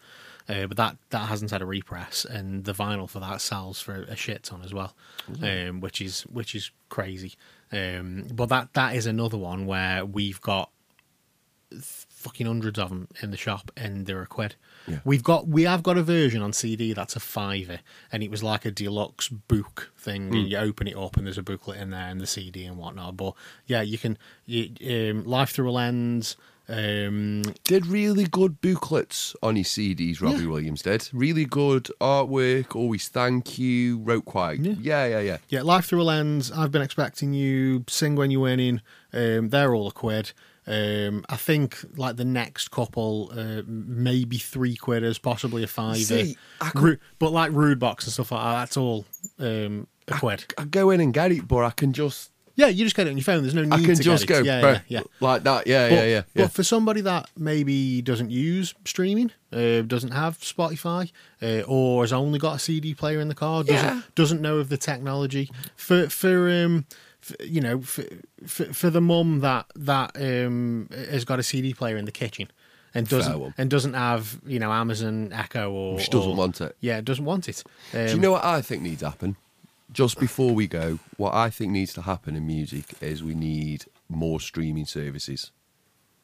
uh, 0.49 0.67
but 0.67 0.77
that 0.77 0.97
that 1.09 1.27
hasn't 1.29 1.51
had 1.51 1.61
a 1.61 1.65
repress, 1.65 2.25
and 2.25 2.63
the 2.63 2.73
vinyl 2.73 3.09
for 3.09 3.19
that 3.19 3.41
sells 3.41 3.81
for 3.81 4.03
a 4.03 4.15
shit 4.15 4.43
ton 4.43 4.61
as 4.63 4.73
well, 4.73 4.95
um, 5.43 5.81
which 5.81 6.01
is 6.01 6.21
which 6.23 6.55
is 6.55 6.71
crazy. 6.89 7.33
Um, 7.71 8.27
but 8.31 8.49
that 8.49 8.73
that 8.73 8.95
is 8.95 9.05
another 9.05 9.37
one 9.37 9.65
where 9.65 10.05
we've 10.05 10.41
got 10.41 10.69
fucking 11.81 12.45
hundreds 12.47 12.79
of 12.79 12.89
them 12.89 13.07
in 13.21 13.31
the 13.31 13.37
shop, 13.37 13.71
and 13.75 14.05
they're 14.05 14.21
a 14.21 14.27
quid. 14.27 14.55
Yeah. 14.87 14.99
We've 15.03 15.23
got 15.23 15.47
we 15.47 15.63
have 15.63 15.83
got 15.83 15.97
a 15.97 16.03
version 16.03 16.41
on 16.41 16.53
CD 16.53 16.93
that's 16.93 17.15
a 17.15 17.19
fiver, 17.19 17.79
and 18.11 18.23
it 18.23 18.31
was 18.31 18.43
like 18.43 18.65
a 18.65 18.71
deluxe 18.71 19.29
book 19.29 19.91
thing. 19.97 20.33
And 20.33 20.47
you 20.49 20.57
open 20.57 20.87
it 20.87 20.95
up, 20.95 21.17
and 21.17 21.25
there's 21.25 21.37
a 21.37 21.43
booklet 21.43 21.79
in 21.79 21.91
there, 21.91 22.07
and 22.07 22.21
the 22.21 22.27
CD 22.27 22.65
and 22.65 22.77
whatnot. 22.77 23.17
But 23.17 23.33
yeah, 23.65 23.81
you 23.81 23.97
can 23.97 24.17
you, 24.45 24.71
um, 25.11 25.23
Life 25.25 25.51
Through 25.51 25.69
a 25.69 25.71
Lens. 25.71 26.35
Um, 26.67 27.43
Did 27.63 27.85
really 27.87 28.25
good 28.25 28.59
booklets 28.61 29.35
on 29.43 29.55
his 29.55 29.67
CDs, 29.67 30.21
Robbie 30.21 30.43
Yeah. 30.43 30.47
Williams 30.49 30.81
did. 30.81 31.07
Really 31.13 31.45
good 31.45 31.89
artwork, 32.01 32.75
always 32.75 33.07
thank 33.07 33.57
you, 33.59 33.99
wrote 33.99 34.25
quite. 34.25 34.59
Yeah. 34.59 34.73
Yeah, 34.79 35.05
yeah, 35.05 35.19
yeah. 35.19 35.37
yeah, 35.49 35.61
Life 35.61 35.85
Through 35.85 36.01
a 36.01 36.03
Lens. 36.03 36.51
I've 36.51 36.71
been 36.71 36.81
expecting 36.81 37.33
you. 37.33 37.83
Sing 37.87 38.15
when 38.15 38.31
you're 38.31 38.41
winning. 38.41 38.81
Um, 39.13 39.49
they're 39.49 39.73
all 39.75 39.87
a 39.87 39.91
quid. 39.91 40.31
Um, 40.67 41.23
I 41.29 41.35
think 41.35 41.77
like 41.95 42.15
the 42.17 42.25
next 42.25 42.71
couple, 42.71 43.31
uh, 43.37 43.61
maybe 43.67 44.37
three 44.39 44.75
quidders, 44.75 45.21
possibly 45.21 45.61
a 45.63 45.67
fiver. 45.67 45.99
See, 45.99 46.37
I 46.59 46.69
could- 46.71 46.81
Ru- 46.81 46.97
but 47.19 47.31
like 47.31 47.51
Rudebox 47.51 48.05
and 48.05 48.13
stuff 48.13 48.31
like 48.31 48.41
that, 48.43 48.53
that's 48.61 48.77
all 48.77 49.05
um, 49.39 49.85
a 50.07 50.13
quid. 50.17 50.45
I 50.57 50.65
go 50.65 50.89
in 50.89 51.01
and 51.01 51.13
get 51.13 51.31
it, 51.31 51.47
but 51.47 51.63
I 51.63 51.69
can 51.69 51.93
just 51.93 52.31
Yeah, 52.57 52.67
you 52.67 52.85
just 52.85 52.95
get 52.95 53.07
it 53.07 53.09
on 53.11 53.17
your 53.17 53.23
phone. 53.23 53.41
There's 53.41 53.53
no 53.53 53.63
need 53.63 53.73
I 53.73 53.83
can 53.83 53.95
to 53.95 54.03
just 54.03 54.27
go. 54.27 54.39
Yeah, 54.39 54.61
yeah, 54.61 54.79
yeah. 54.87 55.01
like 55.19 55.43
that. 55.43 55.67
Yeah, 55.67 55.89
But, 55.89 55.95
yeah, 55.95 56.03
yeah, 56.03 56.07
yeah. 56.07 56.21
but 56.43 56.51
for 56.53 56.63
somebody 56.63 57.01
that 57.01 57.29
maybe 57.37 58.01
doesn't 58.01 58.31
use 58.31 58.73
streaming, 58.85 59.31
uh, 59.51 59.81
doesn't 59.81 60.11
have 60.11 60.39
Spotify, 60.39 61.11
uh, 61.41 61.61
or 61.67 62.03
has 62.03 62.13
only 62.13 62.39
got 62.39 62.55
a 62.55 62.59
CD 62.59 62.93
player 62.93 63.19
in 63.19 63.27
the 63.27 63.35
car, 63.35 63.63
doesn't 63.63 63.75
Yeah. 63.97 64.01
doesn't 64.15 64.41
know 64.41 64.57
of 64.59 64.69
the 64.69 64.77
technology, 64.77 65.49
for 65.75 66.07
for 66.09 66.49
um, 66.49 66.85
you 67.43 67.59
know, 67.59 67.81
for, 67.81 68.03
for 68.45 68.65
for 68.73 68.89
the 68.89 69.01
mum 69.01 69.41
that 69.41 69.65
that 69.75 70.11
um 70.15 70.87
has 70.93 71.25
got 71.25 71.39
a 71.39 71.43
CD 71.43 71.73
player 71.73 71.97
in 71.97 72.05
the 72.05 72.11
kitchen. 72.11 72.49
And 72.97 73.05
doesn't 73.09 73.53
and 73.57 73.69
doesn't 73.69 73.93
have 73.93 74.39
you 74.45 74.57
know 74.57 74.71
Amazon 74.71 75.33
Echo 75.33 75.69
or 75.69 75.95
Which 75.95 76.09
doesn't 76.09 76.31
or- 76.31 76.35
want 76.37 76.61
it. 76.61 76.77
Yeah, 76.79 77.01
doesn't 77.01 77.25
want 77.25 77.49
it. 77.49 77.61
Um, 77.93 78.05
Do 78.05 78.11
you 78.13 78.19
know 78.19 78.31
what 78.31 78.45
I 78.45 78.61
think 78.61 78.83
needs 78.83 79.01
to 79.01 79.09
happen? 79.09 79.35
Just 79.91 80.19
before 80.19 80.53
we 80.53 80.67
go, 80.67 80.99
what 81.17 81.33
I 81.33 81.49
think 81.49 81.71
needs 81.71 81.93
to 81.93 82.01
happen 82.01 82.35
in 82.35 82.45
music 82.47 82.85
is 83.01 83.23
we 83.23 83.35
need 83.35 83.85
more 84.09 84.39
streaming 84.39 84.85
services. 84.85 85.51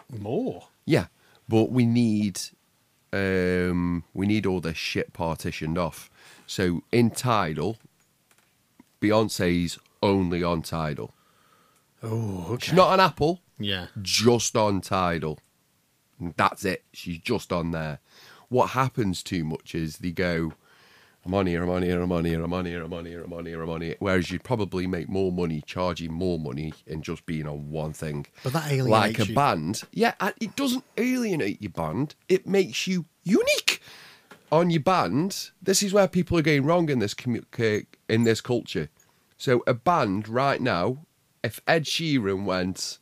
more? 0.10 0.68
Yeah, 0.86 1.08
but 1.48 1.72
we 1.72 1.86
need 1.86 2.40
um 3.14 4.04
we 4.14 4.26
need 4.26 4.46
all 4.46 4.62
this 4.62 4.78
shit 4.78 5.14
partitioned 5.14 5.78
off. 5.78 6.10
So 6.48 6.84
in 6.92 7.12
Tidal, 7.12 7.78
Beyonce's 9.02 9.78
only 10.02 10.44
on 10.44 10.62
Tidal. 10.62 11.14
Oh, 12.04 12.58
She's 12.60 12.70
okay. 12.70 12.76
not 12.76 12.90
on 12.90 13.00
Apple, 13.00 13.42
Yeah, 13.60 13.88
just 14.02 14.56
on 14.56 14.82
Tidal. 14.82 15.40
That's 16.36 16.66
it. 16.66 16.84
She's 16.94 17.20
just 17.20 17.52
on 17.54 17.72
there. 17.72 18.00
What 18.50 18.72
happens 18.72 19.24
too 19.24 19.44
much 19.44 19.74
is 19.76 19.98
they 20.00 20.12
go, 20.12 20.54
I'm 21.24 21.34
on 21.36 21.46
here, 21.46 21.62
I'm 21.64 21.70
on 21.70 21.84
here, 21.84 22.02
I'm 22.02 22.12
on 22.12 22.26
here, 22.26 22.42
I'm 22.44 22.52
on 22.54 22.66
here, 22.66 22.84
I'm 22.84 22.94
on 22.94 23.06
here, 23.06 23.24
I'm 23.24 23.32
on 23.34 23.46
here, 23.46 23.62
I'm 23.62 23.70
on 23.70 23.82
here. 23.82 23.96
Whereas 24.00 24.32
you'd 24.32 24.44
probably 24.44 24.88
make 24.88 25.08
more 25.08 25.32
money 25.32 25.62
charging 25.68 26.12
more 26.12 26.40
money 26.40 26.74
and 26.88 27.04
just 27.04 27.26
being 27.28 27.48
on 27.48 27.70
one 27.70 27.94
thing. 27.94 28.26
but 28.44 28.54
that 28.54 28.72
alienates 28.72 28.90
Like 28.90 29.20
a 29.20 29.26
you. 29.30 29.36
band. 29.36 29.82
Yeah, 29.92 30.14
it 30.40 30.56
doesn't 30.56 30.84
alienate 30.98 31.62
your 31.62 31.70
band. 31.72 32.16
It 32.28 32.48
makes 32.48 32.88
you 32.88 33.06
unique 33.24 33.82
on 34.52 34.72
your 34.72 34.82
band. 34.82 35.52
This 35.62 35.84
is 35.84 35.94
where 35.94 36.08
people 36.08 36.40
are 36.40 36.42
going 36.42 36.66
wrong 36.66 36.90
in 36.90 36.98
this 37.00 37.14
commu- 37.14 37.86
in 38.10 38.24
this 38.24 38.42
culture. 38.42 38.90
So 39.38 39.64
a 39.68 39.76
band 39.76 40.28
right 40.28 40.60
now, 40.60 41.06
if 41.44 41.62
Ed 41.68 41.86
Sheeran 41.86 42.46
went, 42.46 42.98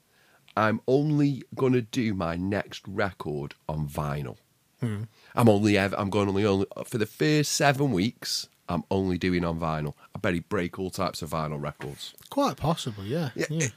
I'm 0.58 0.82
only 0.90 1.44
gonna 1.56 1.82
do 1.82 2.14
my 2.14 2.36
next 2.36 2.86
record 2.86 3.56
on 3.70 3.88
vinyl. 3.88 4.36
Hmm. 4.82 5.04
I'm 5.36 5.48
only 5.50 5.78
ever, 5.78 5.96
I'm 5.98 6.10
going 6.10 6.28
only 6.30 6.46
only 6.46 6.66
for 6.86 6.98
the 6.98 7.06
first 7.06 7.52
seven 7.54 7.92
weeks. 7.92 8.48
I'm 8.68 8.84
only 8.92 9.18
doing 9.18 9.44
on 9.44 9.60
vinyl. 9.60 9.94
I 10.16 10.20
bet 10.20 10.34
he'd 10.36 10.48
break 10.50 10.78
all 10.78 10.92
types 10.92 11.22
of 11.22 11.32
vinyl 11.32 11.62
records. 11.62 12.14
Quite 12.30 12.58
possibly, 12.58 13.08
yeah. 13.08 13.30
Yeah, 13.36 13.46
yeah. 13.50 13.68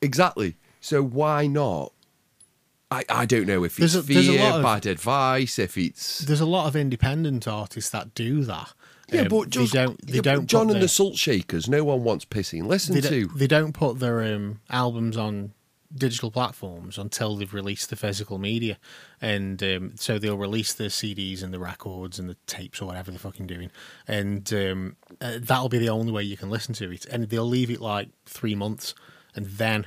Exactly. 0.00 0.56
So 0.80 1.02
why 1.02 1.46
not? 1.46 1.92
I, 2.92 3.04
I 3.08 3.26
don't 3.26 3.46
know 3.46 3.62
if 3.64 3.72
it's 3.78 3.92
There's 3.92 3.94
a- 3.96 4.02
there's 4.12 4.26
fear, 4.28 4.42
of- 4.52 4.62
bad 4.62 4.86
advice, 4.86 5.58
if 5.58 5.76
it's 5.78 6.20
There's 6.20 6.40
a 6.40 6.46
lot 6.46 6.66
of 6.66 6.74
independent 6.76 7.46
artists 7.46 7.90
that 7.90 8.14
do 8.14 8.44
that. 8.44 8.72
yeah, 9.12 9.22
Um, 9.22 9.28
but 9.28 9.50
just 9.50 9.72
they 9.72 9.84
don't. 9.84 10.06
They 10.06 10.14
yeah, 10.14 10.20
don't. 10.22 10.46
John 10.46 10.62
and 10.62 10.70
their, 10.72 10.80
the 10.82 10.88
Salt 10.88 11.16
Shakers. 11.16 11.68
No 11.68 11.84
one 11.84 12.02
wants 12.04 12.24
pissing. 12.24 12.66
Listen 12.66 12.94
they, 12.96 13.00
to 13.02 13.26
they 13.28 13.46
don't 13.46 13.72
put 13.72 13.98
their 14.00 14.22
um, 14.34 14.60
albums 14.70 15.16
on 15.16 15.52
digital 15.94 16.30
platforms 16.30 16.98
until 16.98 17.36
they've 17.36 17.52
released 17.52 17.90
the 17.90 17.96
physical 17.96 18.38
media, 18.38 18.78
and 19.20 19.62
um, 19.62 19.92
so 19.96 20.18
they'll 20.18 20.36
release 20.36 20.72
the 20.72 20.84
CDs 20.84 21.42
and 21.42 21.52
the 21.52 21.58
records 21.58 22.18
and 22.18 22.28
the 22.28 22.36
tapes 22.46 22.80
or 22.80 22.86
whatever 22.86 23.10
they're 23.10 23.18
fucking 23.18 23.46
doing, 23.46 23.70
and 24.06 24.52
um, 24.52 24.96
uh, 25.20 25.38
that'll 25.40 25.68
be 25.68 25.78
the 25.78 25.88
only 25.88 26.12
way 26.12 26.22
you 26.22 26.36
can 26.36 26.50
listen 26.50 26.74
to 26.74 26.90
it. 26.90 27.06
And 27.06 27.28
they'll 27.28 27.44
leave 27.44 27.70
it 27.70 27.80
like 27.80 28.08
three 28.26 28.54
months, 28.54 28.94
and 29.34 29.46
then 29.46 29.86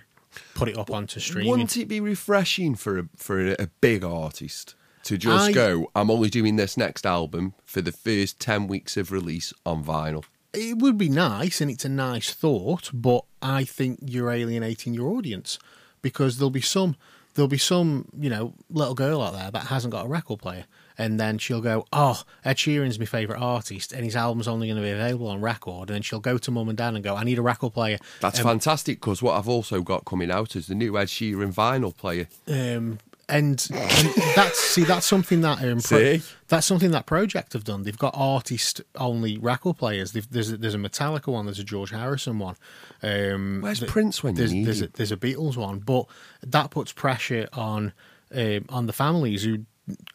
put 0.55 0.67
it 0.67 0.77
up 0.77 0.91
onto 0.91 1.19
streaming. 1.19 1.49
Wouldn't 1.49 1.77
it 1.77 1.87
be 1.87 1.99
refreshing 1.99 2.75
for 2.75 2.99
a, 2.99 3.09
for 3.15 3.51
a, 3.51 3.55
a 3.59 3.67
big 3.81 4.03
artist 4.03 4.75
to 5.03 5.17
just 5.17 5.49
I- 5.49 5.51
go? 5.51 5.91
I'm 5.95 6.09
only 6.11 6.29
doing 6.29 6.55
this 6.55 6.75
next 6.77 7.05
album 7.05 7.53
for 7.65 7.81
the 7.81 7.91
first 7.91 8.39
ten 8.39 8.67
weeks 8.67 8.97
of 8.97 9.11
release 9.11 9.53
on 9.65 9.83
vinyl. 9.83 10.23
it 10.53 10.77
would 10.79 10.97
be 10.97 11.09
nice 11.09 11.61
and 11.61 11.71
it's 11.71 11.85
a 11.85 11.89
nice 11.89 12.33
thought, 12.33 12.91
but 12.93 13.23
I 13.41 13.63
think 13.63 13.99
you're 14.01 14.31
alienating 14.31 14.93
your 14.93 15.09
audience 15.09 15.57
because 16.03 16.37
there'll 16.37 16.51
be 16.51 16.61
some 16.61 16.95
there'll 17.33 17.47
be 17.47 17.57
some, 17.57 18.05
you 18.19 18.29
know, 18.29 18.53
little 18.69 18.93
girl 18.93 19.19
out 19.19 19.33
there 19.33 19.49
that 19.49 19.65
hasn't 19.67 19.91
got 19.91 20.05
a 20.05 20.07
record 20.07 20.39
player. 20.39 20.65
And 20.99 21.19
then 21.19 21.39
she'll 21.39 21.61
go, 21.61 21.87
Oh, 21.91 22.21
Ed 22.45 22.57
Sheeran's 22.57 22.99
my 22.99 23.05
favourite 23.05 23.41
artist 23.41 23.91
and 23.91 24.05
his 24.05 24.15
album's 24.15 24.47
only 24.47 24.67
going 24.67 24.77
to 24.77 24.83
be 24.83 24.91
available 24.91 25.27
on 25.29 25.41
record. 25.41 25.89
And 25.89 25.95
then 25.95 26.01
she'll 26.03 26.19
go 26.19 26.37
to 26.37 26.51
mum 26.51 26.69
and 26.69 26.77
dad 26.77 26.93
and 26.93 27.03
go, 27.03 27.15
I 27.15 27.23
need 27.23 27.39
a 27.39 27.41
record 27.41 27.73
player. 27.73 27.97
That's 28.21 28.39
fantastic 28.39 28.99
because 28.99 29.23
what 29.23 29.35
I've 29.35 29.49
also 29.49 29.81
got 29.81 30.05
coming 30.05 30.29
out 30.29 30.55
is 30.55 30.67
the 30.67 30.75
new 30.75 30.95
Ed 30.95 31.07
Sheeran 31.07 31.51
vinyl 31.51 31.95
player. 31.95 32.27
um, 32.47 32.99
and, 33.29 33.67
and 33.71 34.13
that's 34.35 34.59
see 34.59 34.83
that's 34.83 35.05
something 35.05 35.41
that 35.41 35.63
um, 35.63 35.79
pro- 35.79 36.19
that's 36.47 36.65
something 36.65 36.91
that 36.91 37.05
Pro-Ject 37.05 37.53
have 37.53 37.63
done. 37.63 37.83
They've 37.83 37.97
got 37.97 38.13
artist 38.15 38.81
only 38.95 39.37
record 39.37 39.77
players. 39.77 40.11
They've, 40.11 40.29
there's 40.29 40.51
a, 40.51 40.57
there's 40.57 40.75
a 40.75 40.79
Metallica 40.79 41.27
one, 41.27 41.45
there's 41.45 41.59
a 41.59 41.63
George 41.63 41.91
Harrison 41.91 42.39
one. 42.39 42.55
Um, 43.01 43.61
Where's 43.61 43.79
th- 43.79 43.91
Prince 43.91 44.23
when 44.23 44.35
you 44.35 44.39
there's, 44.39 44.53
need 44.53 44.65
there's 44.65 44.81
a, 44.81 44.87
there's 44.87 45.11
a 45.11 45.17
Beatles 45.17 45.57
one, 45.57 45.79
but 45.79 46.05
that 46.41 46.71
puts 46.71 46.91
pressure 46.91 47.47
on 47.53 47.93
um, 48.35 48.65
on 48.69 48.87
the 48.87 48.93
families 48.93 49.43
who 49.43 49.65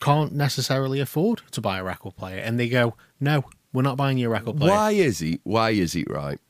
can't 0.01 0.33
necessarily 0.33 1.01
afford 1.01 1.43
to 1.53 1.61
buy 1.61 1.79
a 1.79 1.85
record 1.85 2.17
player, 2.17 2.39
and 2.39 2.59
they 2.59 2.69
go, 2.69 2.95
"No, 3.21 3.45
we're 3.73 3.83
not 3.83 3.97
buying 3.97 4.19
you 4.19 4.29
a 4.29 4.31
record 4.31 4.59
player." 4.59 4.71
Why 4.71 4.93
is 4.93 5.23
it? 5.23 5.41
Why 5.45 5.71
is 5.71 5.95
it 5.95 6.11
right 6.11 6.41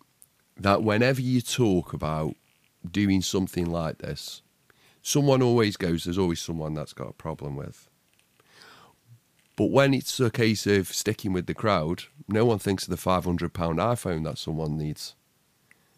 that 0.60 0.82
whenever 0.82 1.20
you 1.20 1.40
talk 1.40 1.92
about 1.92 2.34
doing 2.90 3.22
something 3.22 3.66
like 3.66 3.98
this, 3.98 4.42
someone 5.08 5.42
always 5.42 5.76
goes, 5.76 6.04
"There's 6.04 6.18
always 6.18 6.40
someone 6.40 6.74
that's 6.74 6.92
got 6.92 7.08
a 7.08 7.12
problem 7.12 7.56
with." 7.56 7.88
But 9.56 9.70
when 9.70 9.92
it's 9.94 10.20
a 10.20 10.30
case 10.30 10.66
of 10.66 10.88
sticking 10.88 11.32
with 11.32 11.46
the 11.46 11.54
crowd, 11.54 12.04
no 12.28 12.44
one 12.44 12.58
thinks 12.58 12.84
of 12.84 12.90
the 12.90 12.96
five 12.96 13.24
hundred 13.24 13.52
pound 13.54 13.78
iPhone 13.78 14.24
that 14.24 14.38
someone 14.38 14.76
needs 14.76 15.14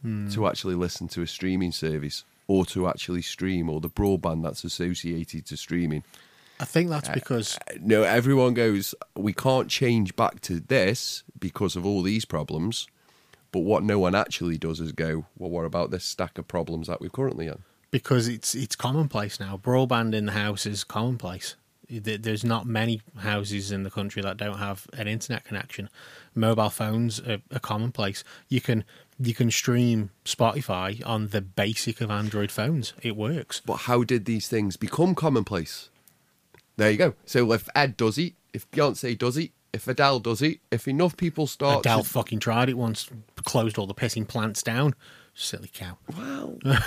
to 0.02 0.08
hmm. 0.08 0.46
actually 0.46 0.76
listen 0.76 1.08
to 1.08 1.20
a 1.20 1.26
streaming 1.26 1.72
service 1.72 2.24
or 2.46 2.64
to 2.64 2.88
actually 2.88 3.20
stream 3.20 3.68
or 3.68 3.80
the 3.80 3.90
broadband 3.90 4.42
that's 4.42 4.64
associated 4.64 5.44
to 5.46 5.56
streaming. 5.56 6.02
I 6.58 6.64
think 6.64 6.88
that's 6.88 7.08
uh, 7.08 7.12
because 7.12 7.58
uh, 7.68 7.74
No, 7.80 8.02
everyone 8.02 8.54
goes, 8.54 8.94
we 9.14 9.32
can't 9.32 9.68
change 9.68 10.16
back 10.16 10.40
to 10.42 10.60
this 10.60 11.22
because 11.38 11.76
of 11.76 11.84
all 11.84 12.02
these 12.02 12.24
problems. 12.24 12.86
But 13.52 13.60
what 13.60 13.82
no 13.82 13.98
one 13.98 14.14
actually 14.14 14.58
does 14.58 14.80
is 14.80 14.92
go, 14.92 15.26
well, 15.36 15.50
what 15.50 15.64
about 15.64 15.90
this 15.90 16.04
stack 16.04 16.38
of 16.38 16.46
problems 16.46 16.86
that 16.86 17.00
we're 17.00 17.10
currently 17.10 17.48
on? 17.48 17.62
Because 17.90 18.28
it's 18.28 18.54
it's 18.54 18.76
commonplace 18.76 19.40
now. 19.40 19.56
Broadband 19.56 20.14
in 20.14 20.26
the 20.26 20.32
house 20.32 20.66
is 20.66 20.84
commonplace. 20.84 21.56
There's 21.88 22.44
not 22.44 22.66
many 22.66 23.02
houses 23.18 23.72
in 23.72 23.82
the 23.82 23.90
country 23.90 24.22
that 24.22 24.36
don't 24.36 24.58
have 24.58 24.86
an 24.92 25.08
internet 25.08 25.42
connection. 25.42 25.88
Mobile 26.36 26.70
phones 26.70 27.18
are, 27.20 27.38
are 27.52 27.58
commonplace. 27.58 28.22
You 28.48 28.60
can 28.60 28.84
you 29.18 29.34
can 29.34 29.50
stream 29.50 30.10
Spotify 30.24 31.04
on 31.04 31.28
the 31.28 31.40
basic 31.40 32.00
of 32.00 32.10
Android 32.10 32.50
phones. 32.50 32.94
It 33.02 33.16
works. 33.16 33.60
But 33.64 33.76
how 33.78 34.04
did 34.04 34.24
these 34.24 34.46
things 34.46 34.76
become 34.76 35.14
commonplace? 35.14 35.90
There 36.76 36.90
you 36.90 36.96
go. 36.96 37.14
So 37.26 37.52
if 37.52 37.68
Ed 37.74 37.96
does 37.96 38.16
it, 38.18 38.34
if 38.54 38.70
Beyonce 38.70 39.18
does 39.18 39.36
it, 39.36 39.50
if 39.72 39.86
Adele 39.86 40.20
does 40.20 40.42
it, 40.42 40.60
if 40.70 40.88
enough 40.88 41.16
people 41.16 41.46
start 41.46 41.80
Adele 41.80 42.02
to... 42.02 42.08
fucking 42.08 42.38
tried 42.38 42.68
it 42.68 42.78
once, 42.78 43.10
closed 43.44 43.78
all 43.78 43.86
the 43.86 43.94
pissing 43.94 44.26
plants 44.26 44.62
down. 44.62 44.94
Silly 45.34 45.70
cow. 45.72 45.98
Well, 46.16 46.58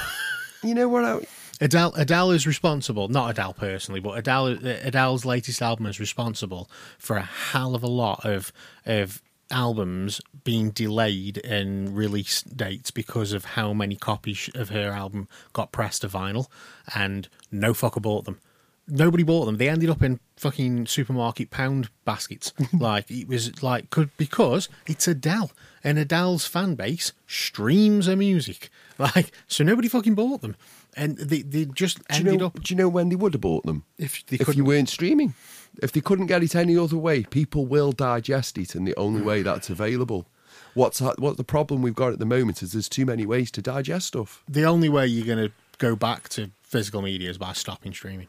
you 0.64 0.74
know 0.74 0.88
what? 0.88 1.06
I, 1.06 1.20
Adele 1.62 1.94
Adele 1.96 2.32
is 2.32 2.48
responsible, 2.48 3.08
not 3.08 3.30
Adele 3.30 3.54
personally, 3.54 4.00
but 4.00 4.18
Adele 4.18 4.48
Adele's 4.48 5.26
latest 5.26 5.62
album 5.62 5.86
is 5.86 6.00
responsible 6.00 6.70
for 6.98 7.18
a 7.18 7.24
hell 7.24 7.76
of 7.76 7.84
a 7.84 7.88
lot 7.88 8.26
of 8.26 8.52
of 8.86 9.22
albums 9.52 10.20
being 10.44 10.72
delayed 10.72 11.38
in 11.38 11.94
release 11.94 12.42
dates 12.42 12.92
because 12.92 13.34
of 13.34 13.46
how 13.46 13.72
many 13.72 13.96
copies 13.96 14.50
of 14.56 14.70
her 14.70 14.92
album 14.92 15.28
got 15.54 15.72
pressed 15.72 16.02
to 16.02 16.10
vinyl, 16.10 16.48
and 16.96 17.30
no 17.52 17.74
fucker 17.74 18.02
bought 18.02 18.26
them. 18.26 18.40
Nobody 18.88 19.24
bought 19.24 19.46
them. 19.46 19.58
They 19.58 19.70
ended 19.70 19.90
up 19.90 20.04
in 20.04 20.20
fucking 20.36 20.88
supermarket 20.88 21.50
pound 21.50 21.90
baskets. 22.04 22.52
like 22.78 23.10
it 23.10 23.28
was 23.28 23.64
like 23.64 23.90
could 23.90 24.10
because 24.18 24.68
it's 24.86 25.08
Adele, 25.08 25.52
and 25.84 25.98
Adele's 26.00 26.46
fan 26.46 26.76
base 26.76 27.14
streams 27.28 28.08
her 28.08 28.16
music. 28.16 28.70
Like 29.00 29.32
so, 29.48 29.64
nobody 29.64 29.88
fucking 29.88 30.14
bought 30.14 30.42
them, 30.42 30.56
and 30.96 31.18
they 31.18 31.42
they 31.42 31.66
just 31.66 31.98
Do 31.98 32.04
you, 32.14 32.20
ended 32.20 32.40
know, 32.42 32.46
up 32.46 32.62
do 32.62 32.72
you 32.72 32.78
know 32.78 32.88
when 32.88 33.10
they 33.10 33.16
would 33.16 33.34
have 33.34 33.42
bought 33.42 33.66
them? 33.66 33.86
if 33.98 34.24
they 34.28 34.38
if 34.38 34.56
you 34.56 34.64
weren't 34.64 34.88
streaming. 34.88 35.34
If 35.82 35.92
they 35.92 36.00
couldn't 36.00 36.28
get 36.28 36.44
it 36.44 36.56
any 36.56 36.78
other 36.78 36.98
way, 36.98 37.24
people 37.24 37.66
will 37.66 37.92
digest 37.92 38.60
it, 38.60 38.76
and 38.76 38.88
the 38.88 38.96
only 38.96 39.24
way 39.24 39.42
mm. 39.42 39.46
that's 39.46 39.72
available. 39.72 40.28
What's 40.76 41.00
that, 41.00 41.20
what 41.20 41.38
the 41.38 41.44
problem 41.44 41.82
we've 41.82 41.96
got 41.96 42.14
at 42.14 42.20
the 42.20 42.26
moment 42.26 42.62
is 42.62 42.74
there's 42.74 42.88
too 42.88 43.08
many 43.08 43.26
ways 43.26 43.50
to 43.52 43.64
digest 43.64 44.10
stuff. 44.10 44.44
the 44.48 44.64
only 44.64 44.90
way 44.90 45.08
you're 45.08 45.26
going 45.26 45.48
to 45.48 45.54
go 45.80 45.96
back 45.96 46.30
to 46.30 46.52
physical 46.62 47.02
media 47.02 47.32
is 47.32 47.40
by 47.40 47.54
stopping 47.54 47.94
streaming. 47.94 48.28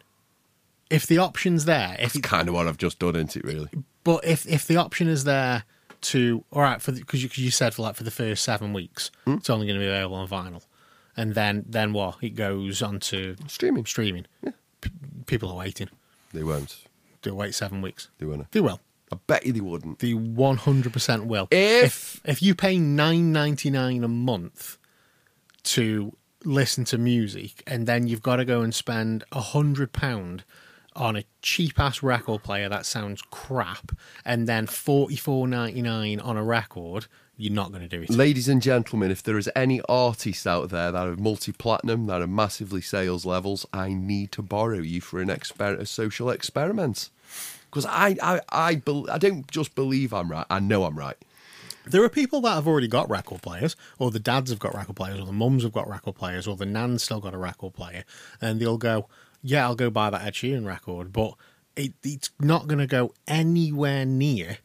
If 0.88 1.06
the 1.06 1.18
option's 1.18 1.66
there, 1.66 1.96
if 2.00 2.16
It's 2.16 2.26
kind 2.26 2.48
of 2.48 2.54
what 2.54 2.68
I've 2.68 2.78
just 2.78 2.98
done, 2.98 3.16
isn't 3.16 3.36
it? 3.36 3.44
Really? 3.44 3.68
but 4.02 4.24
if 4.24 4.46
if 4.46 4.66
the 4.66 4.78
option 4.78 5.08
is 5.08 5.24
there 5.24 5.64
to 6.04 6.44
all 6.52 6.62
right 6.62 6.80
for 6.80 6.92
because 6.92 7.22
you, 7.22 7.30
you 7.34 7.50
said 7.50 7.74
for 7.74 7.82
like 7.82 7.96
for 7.96 8.04
the 8.04 8.10
first 8.10 8.42
seven 8.44 8.72
weeks 8.72 9.10
Hmm? 9.24 9.34
it's 9.34 9.50
only 9.50 9.66
going 9.66 9.78
to 9.78 9.84
be 9.84 9.88
available 9.88 10.16
on 10.16 10.28
vinyl, 10.28 10.62
and 11.16 11.34
then 11.34 11.64
then 11.68 11.92
what 11.92 12.16
it 12.22 12.30
goes 12.36 12.82
on 12.82 13.00
to 13.00 13.36
Streaming. 13.48 13.84
streaming. 13.86 14.26
P- 14.80 14.90
people 15.26 15.50
are 15.50 15.56
waiting. 15.56 15.88
They 16.32 16.42
won't. 16.44 16.76
They'll 17.22 17.34
wait 17.36 17.54
seven 17.54 17.80
weeks. 17.82 18.08
They 18.18 18.26
won't. 18.26 18.50
They 18.52 18.60
will. 18.60 18.80
I 19.12 19.16
bet 19.26 19.46
you 19.46 19.52
they 19.52 19.60
wouldn't. 19.60 20.00
They 20.00 20.12
one 20.14 20.56
hundred 20.58 20.92
percent 20.92 21.26
will. 21.26 21.48
If- 21.50 22.20
if 22.24 22.42
you 22.42 22.54
pay 22.54 22.78
nine 22.78 23.32
ninety 23.32 23.70
nine 23.70 24.02
a 24.04 24.08
month 24.08 24.76
to 25.64 26.16
listen 26.44 26.84
to 26.84 26.98
music, 26.98 27.62
and 27.66 27.86
then 27.86 28.06
you've 28.06 28.22
got 28.22 28.36
to 28.36 28.44
go 28.44 28.60
and 28.60 28.74
spend 28.74 29.24
a 29.32 29.40
hundred 29.40 29.92
pound 29.92 30.44
on 30.96 31.16
a 31.16 31.24
cheap 31.42 31.78
ass 31.78 32.02
record 32.02 32.42
player 32.42 32.68
that 32.68 32.86
sounds 32.86 33.22
crap, 33.30 33.92
and 34.24 34.46
then 34.46 34.66
forty 34.66 35.16
four 35.16 35.48
ninety 35.48 35.82
nine 35.82 36.20
on 36.20 36.36
a 36.36 36.44
record, 36.44 37.06
you're 37.36 37.52
not 37.52 37.70
going 37.70 37.82
to 37.82 37.88
do 37.88 38.02
it. 38.02 38.10
Ladies 38.10 38.48
and 38.48 38.62
gentlemen, 38.62 39.10
if 39.10 39.22
there 39.22 39.38
is 39.38 39.50
any 39.56 39.80
artists 39.88 40.46
out 40.46 40.70
there 40.70 40.92
that 40.92 41.08
are 41.08 41.16
multi-platinum, 41.16 42.06
that 42.06 42.22
are 42.22 42.28
massively 42.28 42.80
sales 42.80 43.26
levels, 43.26 43.66
I 43.72 43.92
need 43.92 44.30
to 44.32 44.42
borrow 44.42 44.78
you 44.78 45.00
for 45.00 45.20
an 45.20 45.28
exper- 45.28 45.78
a 45.78 45.86
social 45.86 46.30
experiment. 46.30 47.10
Because 47.70 47.86
I, 47.86 48.16
I, 48.22 48.40
I, 48.50 48.74
bel 48.76 49.10
I 49.10 49.18
don't 49.18 49.50
just 49.50 49.74
believe 49.74 50.12
I'm 50.12 50.30
right. 50.30 50.46
I 50.48 50.60
know 50.60 50.84
I'm 50.84 50.96
right. 50.96 51.16
There 51.86 52.04
are 52.04 52.08
people 52.08 52.40
that 52.42 52.54
have 52.54 52.68
already 52.68 52.88
got 52.88 53.10
record 53.10 53.42
players, 53.42 53.74
or 53.98 54.10
the 54.10 54.20
dads 54.20 54.50
have 54.50 54.60
got 54.60 54.74
record 54.74 54.96
players, 54.96 55.18
or 55.18 55.26
the 55.26 55.32
mums 55.32 55.64
have 55.64 55.72
got 55.72 55.88
record 55.88 56.14
players, 56.14 56.46
or 56.46 56.56
the 56.56 56.64
nan's 56.64 57.02
still 57.02 57.20
got 57.20 57.34
a 57.34 57.38
record 57.38 57.74
player, 57.74 58.04
and 58.40 58.60
they'll 58.60 58.78
go, 58.78 59.08
"Yeah, 59.44 59.64
I'll 59.64 59.76
go 59.76 59.90
buy 59.90 60.10
that 60.10 60.22
Ed 60.24 60.32
Sheeran 60.32 60.66
record," 60.66 61.12
but 61.12 61.34
it, 61.76 61.92
it's 62.02 62.30
not 62.40 62.66
going 62.66 62.78
to 62.78 62.86
go 62.86 63.12
anywhere 63.28 64.04
near 64.04 64.58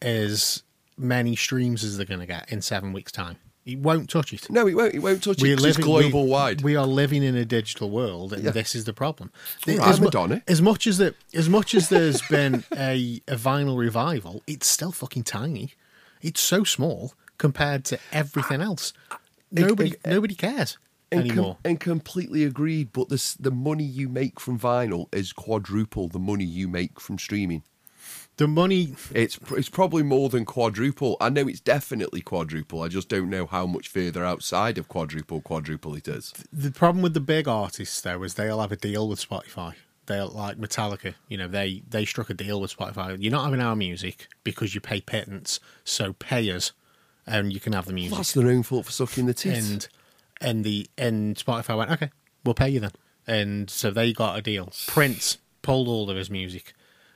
as 0.00 0.62
many 0.96 1.36
streams 1.36 1.84
as 1.84 1.96
they're 1.96 2.06
going 2.06 2.20
to 2.20 2.26
get 2.26 2.50
in 2.50 2.62
seven 2.62 2.92
weeks' 2.92 3.12
time. 3.12 3.36
It 3.64 3.78
won't 3.78 4.10
touch 4.10 4.32
it. 4.32 4.50
No, 4.50 4.66
it 4.66 4.74
won't. 4.74 4.94
It 4.94 4.98
won't 5.00 5.22
touch 5.22 5.38
it. 5.38 5.42
We're 5.42 5.52
it's 5.52 5.62
living 5.62 5.84
global 5.84 6.24
we, 6.24 6.30
wide. 6.30 6.62
We 6.62 6.74
are 6.74 6.86
living 6.86 7.22
in 7.22 7.36
a 7.36 7.44
digital 7.44 7.90
world, 7.90 8.32
and 8.32 8.42
Yeah. 8.42 8.50
this 8.50 8.74
is 8.74 8.84
the 8.86 8.92
problem. 8.92 9.30
Right, 9.66 9.78
as, 9.78 10.00
Madonna. 10.00 10.42
as 10.48 10.60
much 10.60 10.86
as 10.88 10.98
that, 10.98 11.14
as 11.32 11.48
much 11.48 11.74
as 11.74 11.88
there's 11.88 12.22
been 12.28 12.64
a, 12.72 13.20
a 13.28 13.36
vinyl 13.36 13.78
revival, 13.78 14.42
it's 14.48 14.66
still 14.66 14.90
fucking 14.90 15.22
tiny. 15.22 15.74
It's 16.20 16.40
so 16.40 16.64
small 16.64 17.14
compared 17.38 17.84
to 17.86 17.98
everything 18.10 18.60
else. 18.60 18.92
Nobody, 19.52 19.94
nobody 20.04 20.34
cares 20.34 20.78
and, 21.20 21.34
com- 21.34 21.56
and 21.64 21.80
completely 21.80 22.44
agreed. 22.44 22.92
But 22.92 23.08
this, 23.08 23.34
the 23.34 23.50
money 23.50 23.84
you 23.84 24.08
make 24.08 24.40
from 24.40 24.58
vinyl 24.58 25.06
is 25.14 25.32
quadruple 25.32 26.08
the 26.08 26.18
money 26.18 26.44
you 26.44 26.68
make 26.68 26.98
from 27.00 27.18
streaming. 27.18 27.62
the 28.38 28.48
money, 28.48 28.94
It's 29.14 29.38
it's 29.56 29.68
probably 29.68 30.02
more 30.02 30.28
than 30.28 30.44
quadruple. 30.44 31.16
I 31.20 31.28
know 31.28 31.46
it's 31.48 31.60
definitely 31.60 32.20
quadruple. 32.22 32.82
I 32.82 32.88
just 32.88 33.08
don't 33.08 33.30
know 33.30 33.46
how 33.46 33.66
much 33.66 33.88
further 33.88 34.24
outside 34.24 34.78
of 34.78 34.88
quadruple 34.88 35.40
quadruple 35.40 35.94
it 35.94 36.08
is. 36.08 36.32
the 36.52 36.70
problem 36.70 37.02
with 37.02 37.14
the 37.14 37.20
big 37.20 37.46
artists 37.46 38.00
though 38.00 38.22
is 38.22 38.34
they'll 38.34 38.60
have 38.60 38.72
a 38.72 38.76
deal 38.76 39.08
with 39.08 39.26
Spotify. 39.26 39.74
They'll 40.06 40.28
like 40.28 40.58
Metallica, 40.58 41.14
you 41.28 41.36
know, 41.36 41.46
they 41.46 41.82
they 41.88 42.04
struck 42.04 42.28
a 42.30 42.34
deal 42.34 42.60
with 42.60 42.76
Spotify. 42.76 43.16
You're 43.20 43.30
not 43.30 43.44
having 43.44 43.60
our 43.60 43.76
music 43.76 44.26
because 44.42 44.74
you 44.74 44.80
pay 44.80 45.00
pittance, 45.00 45.60
so 45.84 46.14
pay 46.14 46.50
us, 46.50 46.72
and 47.24 47.52
you 47.52 47.60
can 47.60 47.72
have 47.72 47.86
the 47.86 47.92
music. 47.92 48.16
That's 48.16 48.32
their 48.32 48.48
own 48.48 48.64
fault 48.64 48.86
for 48.86 48.92
sucking 48.92 49.26
the 49.26 49.34
teeth. 49.34 49.72
and 49.72 49.88
and 50.42 50.64
the 50.64 50.88
and 50.98 51.36
Spotify 51.36 51.76
went, 51.76 51.90
okay, 51.92 52.10
we'll 52.44 52.54
pay 52.54 52.68
you 52.68 52.80
then, 52.80 52.92
and 53.26 53.70
so 53.70 53.90
they 53.90 54.12
got 54.12 54.38
a 54.38 54.42
deal. 54.42 54.72
Prince 54.86 55.38
pulled 55.62 55.88
all 55.88 56.10
of 56.10 56.16
his 56.16 56.28
music. 56.30 56.74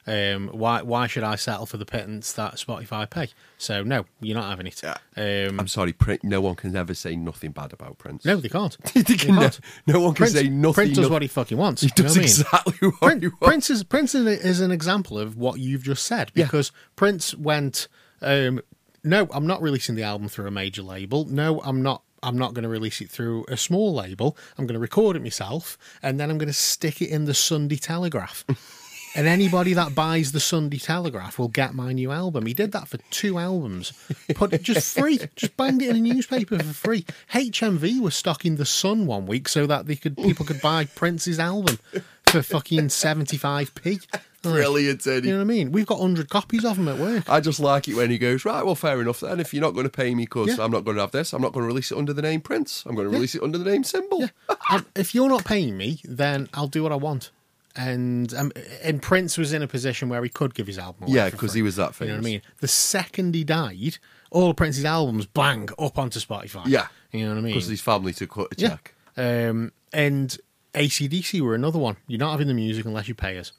Um, 0.09 0.51
why 0.51 0.83
why 0.83 1.09
should 1.09 1.25
I 1.25 1.35
settle 1.35 1.67
for 1.67 1.79
the 1.79 1.85
pittance 1.85 2.33
that 2.35 2.55
Spotify 2.55 3.11
pay? 3.11 3.29
So 3.59 3.83
no, 3.83 4.05
you're 4.21 4.37
not 4.37 4.49
having 4.49 4.69
it. 4.69 4.81
Yeah. 4.81 4.99
Um, 5.17 5.59
I'm 5.59 5.67
sorry, 5.67 5.93
Prin- 5.93 6.21
no 6.23 6.41
one 6.41 6.55
can 6.55 6.77
ever 6.77 6.95
say 6.95 7.17
nothing 7.17 7.51
bad 7.51 7.73
about 7.73 7.99
Prince. 7.99 8.25
no, 8.25 8.37
they 8.37 8.49
can't. 8.49 8.77
They 8.95 9.03
They 9.03 9.17
can 9.17 9.35
can't. 9.37 9.61
no, 9.89 9.95
no 9.95 10.01
one 10.01 10.15
can 10.15 10.27
Prince, 10.27 10.33
say 10.35 10.49
nothing. 10.49 10.75
Prince 10.75 10.97
does 10.97 11.07
no- 11.09 11.13
what 11.13 11.23
he 11.23 11.29
fucking 11.29 11.59
wants. 11.59 11.83
He 11.83 11.89
you 11.89 12.05
know 12.05 12.09
does 12.09 12.13
what 12.13 12.17
I 12.17 12.21
mean? 12.21 12.25
exactly 12.29 12.89
what 12.89 13.01
Prince, 13.01 13.21
he 13.23 13.27
wants. 13.29 13.39
Prince 13.49 13.71
is 13.71 13.83
Prince 13.83 14.15
is, 14.15 14.27
is 14.45 14.61
an 14.61 14.71
example 14.71 15.19
of 15.19 15.37
what 15.37 15.59
you've 15.59 15.83
just 15.83 16.05
said 16.05 16.31
Yeah. 16.37 16.45
because 16.45 16.71
Prince 16.95 17.35
went, 17.35 17.89
um, 18.23 18.61
no, 19.03 19.27
I'm 19.33 19.49
not 19.49 19.61
releasing 19.61 19.97
the 19.97 20.05
album 20.05 20.29
through 20.29 20.47
a 20.47 20.53
major 20.53 20.83
label. 20.83 21.25
No, 21.25 21.61
I'm 21.65 21.83
not. 21.83 22.03
I'm 22.23 22.39
not 22.39 22.55
going 22.55 22.65
to 22.65 22.69
release 22.69 23.01
it 23.01 23.11
through 23.11 23.45
a 23.49 23.57
small 23.57 23.95
label. 23.95 24.37
I'm 24.59 24.67
going 24.67 24.75
to 24.75 24.81
record 24.81 25.17
it 25.17 25.23
myself, 25.23 25.79
and 26.03 26.19
then 26.19 26.31
I'm 26.31 26.39
going 26.39 26.49
to 26.49 26.53
stick 26.53 27.03
it 27.03 27.11
in 27.11 27.25
the 27.25 27.35
Sunday 27.35 27.77
Telegraph. 27.77 28.45
and 29.17 29.27
anybody 29.27 29.73
that 29.73 29.95
buys 29.95 30.33
the 30.33 30.41
Sunday 30.41 30.79
Telegraph 30.79 31.39
will 31.39 31.49
get 31.49 31.75
my 31.75 31.93
new 31.93 32.13
album. 32.13 32.47
He 32.47 32.55
did 32.55 32.73
that 32.73 32.89
for 32.89 32.99
two 33.11 33.39
albums, 33.39 33.93
put 34.35 34.53
it 34.53 34.63
just 34.63 34.99
free, 34.99 35.19
just 35.37 35.57
banged 35.57 35.83
it 35.83 35.89
in 35.89 35.97
a 35.97 36.01
newspaper 36.01 36.59
for 36.59 36.75
free. 36.75 37.07
HMV 37.33 38.01
was 38.01 38.15
stocking 38.15 38.57
the 38.57 38.67
Sun 38.67 39.07
one 39.07 39.27
week 39.27 39.49
so 39.49 39.67
that 39.67 39.87
they 39.87 39.97
could 39.97 40.17
people 40.17 40.45
could 40.45 40.61
buy 40.61 40.85
Prince's 40.85 41.39
album 41.39 41.79
for 42.29 42.43
fucking 42.43 42.89
seventy 42.89 43.37
five 43.37 43.75
p. 43.75 43.99
Brilliant, 44.43 45.05
Eddie. 45.07 45.29
You 45.29 45.35
know 45.35 45.39
what 45.41 45.45
I 45.53 45.55
mean? 45.57 45.73
We've 45.73 45.87
got 45.87 45.99
hundred 45.99 46.29
copies 46.29 46.65
of 46.65 46.77
them 46.77 46.89
at 46.89 46.99
work. 46.99 47.29
I 47.29 47.41
just 47.41 47.59
like 47.59 47.89
it 47.89 47.95
when 47.97 48.11
he 48.11 48.19
goes, 48.19 48.45
right, 48.45 48.65
well, 48.65 48.77
fair 48.77 49.01
enough 49.01 49.21
then. 49.21 49.41
If 49.41 49.53
you're 49.53 49.63
not 49.63 49.73
going 49.73 49.87
to 49.87 49.91
pay 49.91 50.15
me 50.15 50.25
because 50.25 50.57
Yeah. 50.57 50.65
I'm 50.65 50.71
not 50.71 50.85
going 50.85 50.97
to 50.97 51.01
have 51.01 51.11
this, 51.11 51.33
I'm 51.33 51.43
not 51.43 51.53
going 51.53 51.65
to 51.65 51.67
release 51.67 51.91
it 51.91 51.99
under 51.99 52.13
the 52.13 52.23
name 52.23 52.41
Prince. 52.41 52.85
I'm 52.87 52.95
going 52.95 53.09
to 53.09 53.13
release 53.13 53.35
it 53.35 53.43
under 53.43 53.59
the 53.59 53.69
name 53.71 53.83
Symbol. 53.85 54.29
Um, 54.69 54.85
if 54.97 55.15
you're 55.15 55.29
not 55.29 55.45
paying 55.45 55.77
me, 55.77 56.01
then 56.05 56.49
I'll 56.53 56.67
do 56.67 56.83
what 56.83 56.91
I 56.91 56.97
want. 56.97 57.31
And 57.77 58.35
um, 58.35 58.51
and 58.83 59.01
Prince 59.01 59.39
was 59.39 59.53
in 59.53 59.63
a 59.63 59.69
position 59.69 60.09
where 60.09 60.21
he 60.25 60.29
could 60.29 60.55
give 60.55 60.67
his 60.67 60.77
album 60.79 61.05
away. 61.05 61.13
Yeah, 61.15 61.31
because 61.31 61.53
he 61.55 61.63
was 61.63 61.77
that 61.77 61.95
famous. 61.95 62.09
You 62.09 62.17
know 62.17 62.21
what 62.21 62.27
I 62.27 62.31
mean? 62.31 62.43
The 62.59 62.67
second 62.69 63.35
he 63.37 63.45
died, 63.45 63.99
all 64.31 64.51
of 64.51 64.57
Prince's 64.57 64.85
albums 64.85 65.27
bang 65.27 65.69
up 65.79 65.99
onto 65.99 66.19
Spotify. 66.19 66.63
Yeah. 66.67 66.89
you 67.13 67.25
know 67.25 67.31
what 67.33 67.39
I 67.39 67.43
mean? 67.43 67.55
Because 67.55 67.69
his 67.69 67.81
family 67.81 68.13
took 68.13 68.37
a 68.37 68.47
yeah. 68.57 68.69
check. 68.71 68.95
Um, 69.17 69.73
and 69.93 70.37
AC/DC 70.77 71.41
were 71.41 71.55
another 71.55 71.79
one. 71.79 71.97
You're 72.07 72.21
not 72.21 72.33
having 72.33 72.49
the 72.49 72.55
music 72.55 72.85
unless 72.85 73.09
you 73.09 73.15
pay 73.15 73.39
us. 73.39 73.53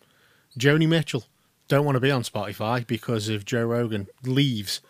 Joni 0.57 0.87
Mitchell 0.87 1.25
don't 1.67 1.85
want 1.85 1.95
to 1.95 1.99
be 1.99 2.11
on 2.11 2.23
Spotify 2.23 2.85
because 2.85 3.29
if 3.29 3.45
Joe 3.45 3.65
Rogan 3.65 4.07
leaves. 4.23 4.81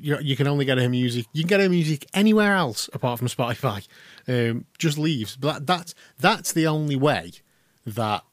You, 0.00 0.36
can 0.36 0.46
only 0.46 0.64
get 0.64 0.78
her 0.78 0.88
music. 0.88 1.26
You 1.34 1.42
can 1.42 1.48
get 1.48 1.60
her 1.60 1.68
music 1.68 2.06
anywhere 2.14 2.54
else 2.54 2.88
apart 2.94 3.18
from 3.18 3.28
Spotify. 3.28 3.86
Um, 4.26 4.64
just 4.78 4.96
leaves. 4.96 5.36
But 5.36 5.66
that, 5.66 5.66
that's 5.66 5.94
that's 6.18 6.52
the 6.52 6.66
only 6.66 6.96
way 6.96 7.32
that 7.84 8.24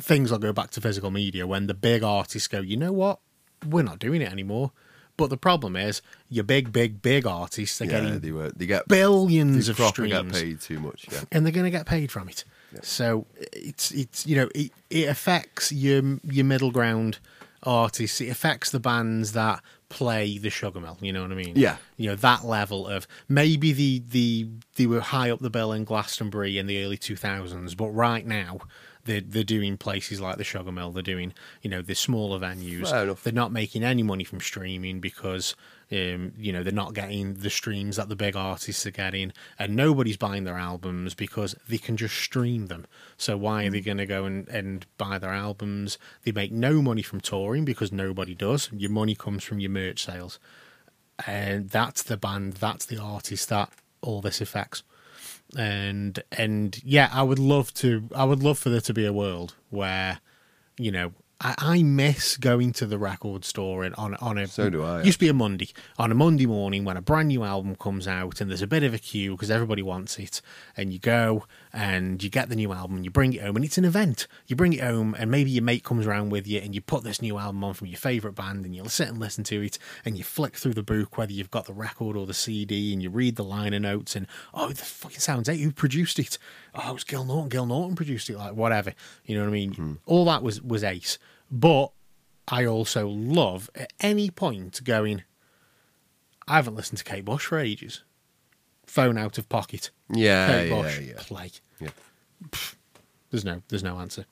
things 0.00 0.30
will 0.30 0.38
go 0.38 0.54
back 0.54 0.70
to 0.70 0.80
physical 0.80 1.10
media 1.10 1.46
when 1.46 1.66
the 1.66 1.74
big 1.74 2.02
artists 2.02 2.48
go. 2.48 2.60
You 2.60 2.78
know 2.78 2.92
what? 2.92 3.18
We're 3.66 3.82
not 3.82 3.98
doing 3.98 4.22
it 4.22 4.32
anymore. 4.32 4.72
But 5.16 5.30
the 5.30 5.36
problem 5.36 5.76
is, 5.76 6.02
your 6.28 6.44
big, 6.44 6.72
big, 6.72 7.00
big 7.00 7.26
artists 7.26 7.80
are 7.80 7.84
Yeah, 7.86 7.90
getting 7.92 8.20
they 8.20 8.32
were. 8.32 8.50
They 8.50 8.66
get 8.66 8.86
billions 8.88 9.66
they 9.66 9.70
of 9.72 9.88
streams 9.88 10.12
get 10.12 10.30
paid 10.32 10.60
too 10.60 10.78
much. 10.80 11.06
Yeah. 11.10 11.20
and 11.32 11.44
they're 11.44 11.52
going 11.52 11.64
to 11.64 11.70
get 11.70 11.86
paid 11.86 12.10
from 12.12 12.28
it. 12.28 12.44
So 12.82 13.26
it's 13.52 13.90
it's 13.92 14.26
you 14.26 14.36
know 14.36 14.48
it, 14.54 14.70
it 14.90 15.08
affects 15.08 15.72
your 15.72 16.18
your 16.24 16.44
middle 16.44 16.70
ground 16.70 17.18
artists. 17.62 18.20
It 18.20 18.28
affects 18.28 18.70
the 18.70 18.80
bands 18.80 19.32
that 19.32 19.62
play 19.88 20.36
the 20.36 20.48
Sugarmill. 20.50 21.00
You 21.00 21.12
know 21.12 21.22
what 21.22 21.32
I 21.32 21.36
mean? 21.36 21.54
Yeah. 21.56 21.76
You 21.96 22.10
know 22.10 22.16
that 22.16 22.44
level 22.44 22.86
of 22.86 23.06
maybe 23.28 23.72
the 23.72 24.02
the 24.10 24.48
they 24.74 24.86
were 24.86 25.00
high 25.00 25.30
up 25.30 25.38
the 25.40 25.48
bill 25.50 25.72
in 25.72 25.84
Glastonbury 25.84 26.58
in 26.58 26.66
the 26.66 26.82
early 26.84 26.98
two 26.98 27.16
thousands, 27.16 27.74
but 27.74 27.88
right 27.88 28.26
now. 28.26 28.58
They're, 29.06 29.22
they're 29.22 29.44
doing 29.44 29.78
places 29.78 30.20
like 30.20 30.36
the 30.36 30.44
Sugarmill. 30.44 30.92
They're 30.92 31.02
doing, 31.02 31.32
you 31.62 31.70
know, 31.70 31.80
the 31.82 31.94
smaller 31.94 32.38
venues. 32.38 32.90
They're 33.22 33.32
not 33.32 33.52
making 33.52 33.82
any 33.82 34.02
money 34.02 34.24
from 34.24 34.40
streaming 34.40 35.00
because 35.00 35.54
Um, 35.92 36.32
you 36.36 36.52
know, 36.52 36.64
they're 36.64 36.72
not 36.72 36.94
getting 36.94 37.34
the 37.34 37.48
streams 37.48 37.94
that 37.96 38.08
the 38.08 38.16
big 38.16 38.34
artists 38.34 38.84
are 38.86 38.90
getting, 38.90 39.32
and 39.56 39.76
nobody's 39.76 40.16
buying 40.16 40.42
their 40.42 40.58
albums 40.58 41.14
because 41.14 41.54
they 41.68 41.78
can 41.78 41.96
just 41.96 42.16
stream 42.16 42.66
them. 42.66 42.86
So 43.16 43.36
why 43.36 43.66
are 43.66 43.70
they 43.70 43.80
going 43.80 43.98
to 43.98 44.06
go 44.06 44.24
and, 44.24 44.48
and 44.48 44.84
buy 44.98 45.20
their 45.20 45.32
albums? 45.32 45.96
They 46.24 46.32
make 46.32 46.50
no 46.50 46.82
money 46.82 47.02
from 47.02 47.20
touring 47.20 47.64
because 47.64 47.92
nobody 47.92 48.34
does. 48.34 48.68
Your 48.72 48.90
money 48.90 49.14
comes 49.14 49.44
from 49.44 49.60
your 49.60 49.70
merch 49.70 50.04
sales, 50.04 50.40
and 51.24 51.70
that's 51.70 52.02
the 52.02 52.16
band, 52.16 52.54
that's 52.54 52.86
the 52.86 52.98
artist 52.98 53.48
that 53.50 53.70
all 54.00 54.20
this 54.20 54.40
affects. 54.40 54.82
And 55.56 56.22
and 56.32 56.80
yeah, 56.84 57.08
I 57.12 57.22
would 57.22 57.38
love 57.38 57.72
to. 57.74 58.08
I 58.14 58.24
would 58.24 58.42
love 58.42 58.58
for 58.58 58.68
there 58.68 58.80
to 58.80 58.94
be 58.94 59.06
a 59.06 59.12
world 59.12 59.54
where, 59.70 60.20
you 60.76 60.90
know, 60.90 61.12
I, 61.40 61.54
I 61.58 61.82
miss 61.82 62.36
going 62.36 62.72
to 62.74 62.86
the 62.86 62.98
record 62.98 63.44
store 63.44 63.84
and 63.84 63.94
on 63.96 64.14
on 64.16 64.38
a 64.38 64.46
So 64.46 64.70
do 64.70 64.82
I, 64.82 65.02
Used 65.02 65.18
to 65.18 65.24
be 65.24 65.28
a 65.28 65.34
Monday 65.34 65.68
on 65.98 66.10
a 66.10 66.14
Monday 66.14 66.46
morning 66.46 66.84
when 66.84 66.96
a 66.96 67.02
brand 67.02 67.28
new 67.28 67.44
album 67.44 67.76
comes 67.76 68.08
out 68.08 68.40
and 68.40 68.50
there's 68.50 68.62
a 68.62 68.66
bit 68.66 68.82
of 68.82 68.94
a 68.94 68.98
queue 68.98 69.32
because 69.32 69.50
everybody 69.50 69.82
wants 69.82 70.18
it, 70.18 70.40
and 70.76 70.92
you 70.92 70.98
go 70.98 71.44
and 71.76 72.22
you 72.24 72.30
get 72.30 72.48
the 72.48 72.56
new 72.56 72.72
album 72.72 73.04
you 73.04 73.10
bring 73.10 73.34
it 73.34 73.42
home 73.42 73.54
and 73.54 73.64
it's 73.64 73.76
an 73.76 73.84
event. 73.84 74.26
You 74.46 74.56
bring 74.56 74.72
it 74.72 74.80
home 74.80 75.14
and 75.18 75.30
maybe 75.30 75.50
your 75.50 75.62
mate 75.62 75.84
comes 75.84 76.06
around 76.06 76.30
with 76.30 76.46
you 76.46 76.58
and 76.58 76.74
you 76.74 76.80
put 76.80 77.04
this 77.04 77.20
new 77.20 77.36
album 77.36 77.62
on 77.62 77.74
from 77.74 77.88
your 77.88 77.98
favorite 77.98 78.32
band 78.32 78.64
and 78.64 78.74
you'll 78.74 78.88
sit 78.88 79.08
and 79.08 79.18
listen 79.18 79.44
to 79.44 79.60
it 79.62 79.78
and 80.02 80.16
you 80.16 80.24
flick 80.24 80.56
through 80.56 80.72
the 80.72 80.82
book 80.82 81.18
whether 81.18 81.32
you've 81.32 81.50
got 81.50 81.66
the 81.66 81.74
record 81.74 82.16
or 82.16 82.24
the 82.24 82.32
CD 82.32 82.94
and 82.94 83.02
you 83.02 83.10
read 83.10 83.36
the 83.36 83.44
liner 83.44 83.78
notes 83.78 84.16
and 84.16 84.26
oh 84.54 84.70
the 84.70 84.76
fucking 84.76 85.18
sounds 85.18 85.50
eight 85.50 85.60
who 85.60 85.70
produced 85.70 86.18
it? 86.18 86.38
Oh 86.74 86.90
it 86.90 86.94
was 86.94 87.04
Gil 87.04 87.26
Norton 87.26 87.50
Gil 87.50 87.66
Norton 87.66 87.94
produced 87.94 88.30
it 88.30 88.38
like 88.38 88.54
whatever 88.54 88.94
you 89.26 89.36
know 89.36 89.42
what 89.42 89.50
I 89.50 89.52
mean? 89.52 89.74
Hmm. 89.74 89.92
All 90.06 90.24
that 90.24 90.42
was 90.42 90.62
was 90.62 90.82
ace. 90.82 91.18
But 91.50 91.92
I 92.48 92.64
also 92.64 93.06
love 93.06 93.68
at 93.74 93.92
any 94.00 94.30
point 94.30 94.82
going 94.82 95.24
I 96.48 96.56
haven't 96.56 96.74
listened 96.74 96.98
to 96.98 97.04
Kate 97.04 97.26
Bush 97.26 97.44
for 97.44 97.58
ages 97.58 98.02
phone 98.86 99.18
out 99.18 99.38
of 99.38 99.48
pocket 99.48 99.90
Yeah, 100.12 100.46
Kate 100.46 100.70
yeah, 100.70 100.98
yeah. 101.00 101.12
play 101.18 101.50
Yeah. 101.80 101.88
there's 103.30 103.44
no 103.44 103.62
there's 103.68 103.82
no 103.82 103.98
answer. 103.98 104.26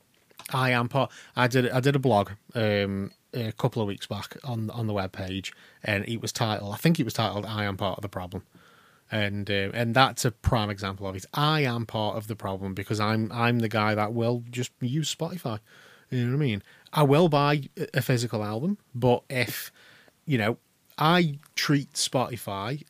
I 0.52 0.70
am 0.70 0.88
part. 0.88 1.10
I 1.36 1.46
did 1.46 1.70
I 1.70 1.80
did 1.80 1.96
a 1.96 1.98
blog 1.98 2.30
um, 2.54 3.12
a 3.32 3.52
couple 3.52 3.80
of 3.82 3.88
weeks 3.88 4.06
back 4.06 4.36
on 4.44 4.70
on 4.70 4.86
the 4.86 4.92
web 4.92 5.12
page, 5.12 5.52
and 5.82 6.06
it 6.06 6.20
was 6.20 6.32
titled. 6.32 6.74
I 6.74 6.76
think 6.76 7.00
it 7.00 7.04
was 7.04 7.14
titled 7.14 7.46
"I 7.46 7.64
am 7.64 7.76
part 7.76 7.98
of 7.98 8.02
the 8.02 8.08
problem," 8.08 8.44
and 9.10 9.50
uh, 9.50 9.70
and 9.72 9.94
that's 9.94 10.24
a 10.24 10.30
prime 10.30 10.70
example 10.70 11.06
of 11.08 11.16
it. 11.16 11.24
I 11.32 11.62
am 11.62 11.86
part 11.86 12.16
of 12.16 12.26
the 12.26 12.36
problem 12.36 12.74
because 12.74 13.00
I'm 13.00 13.32
I'm 13.32 13.60
the 13.60 13.68
guy 13.68 13.94
that 13.94 14.12
will 14.12 14.44
just 14.50 14.70
use 14.80 15.14
Spotify. 15.14 15.60
You 16.10 16.26
know 16.26 16.36
what 16.36 16.44
I 16.44 16.46
mean? 16.46 16.62
I 16.92 17.02
will 17.02 17.28
buy 17.28 17.62
a 17.94 18.02
physical 18.02 18.44
album, 18.44 18.78
but 18.94 19.24
if 19.30 19.72
you 20.26 20.36
know, 20.38 20.58
I 20.98 21.38
treat 21.56 21.94
Spotify 21.94 22.84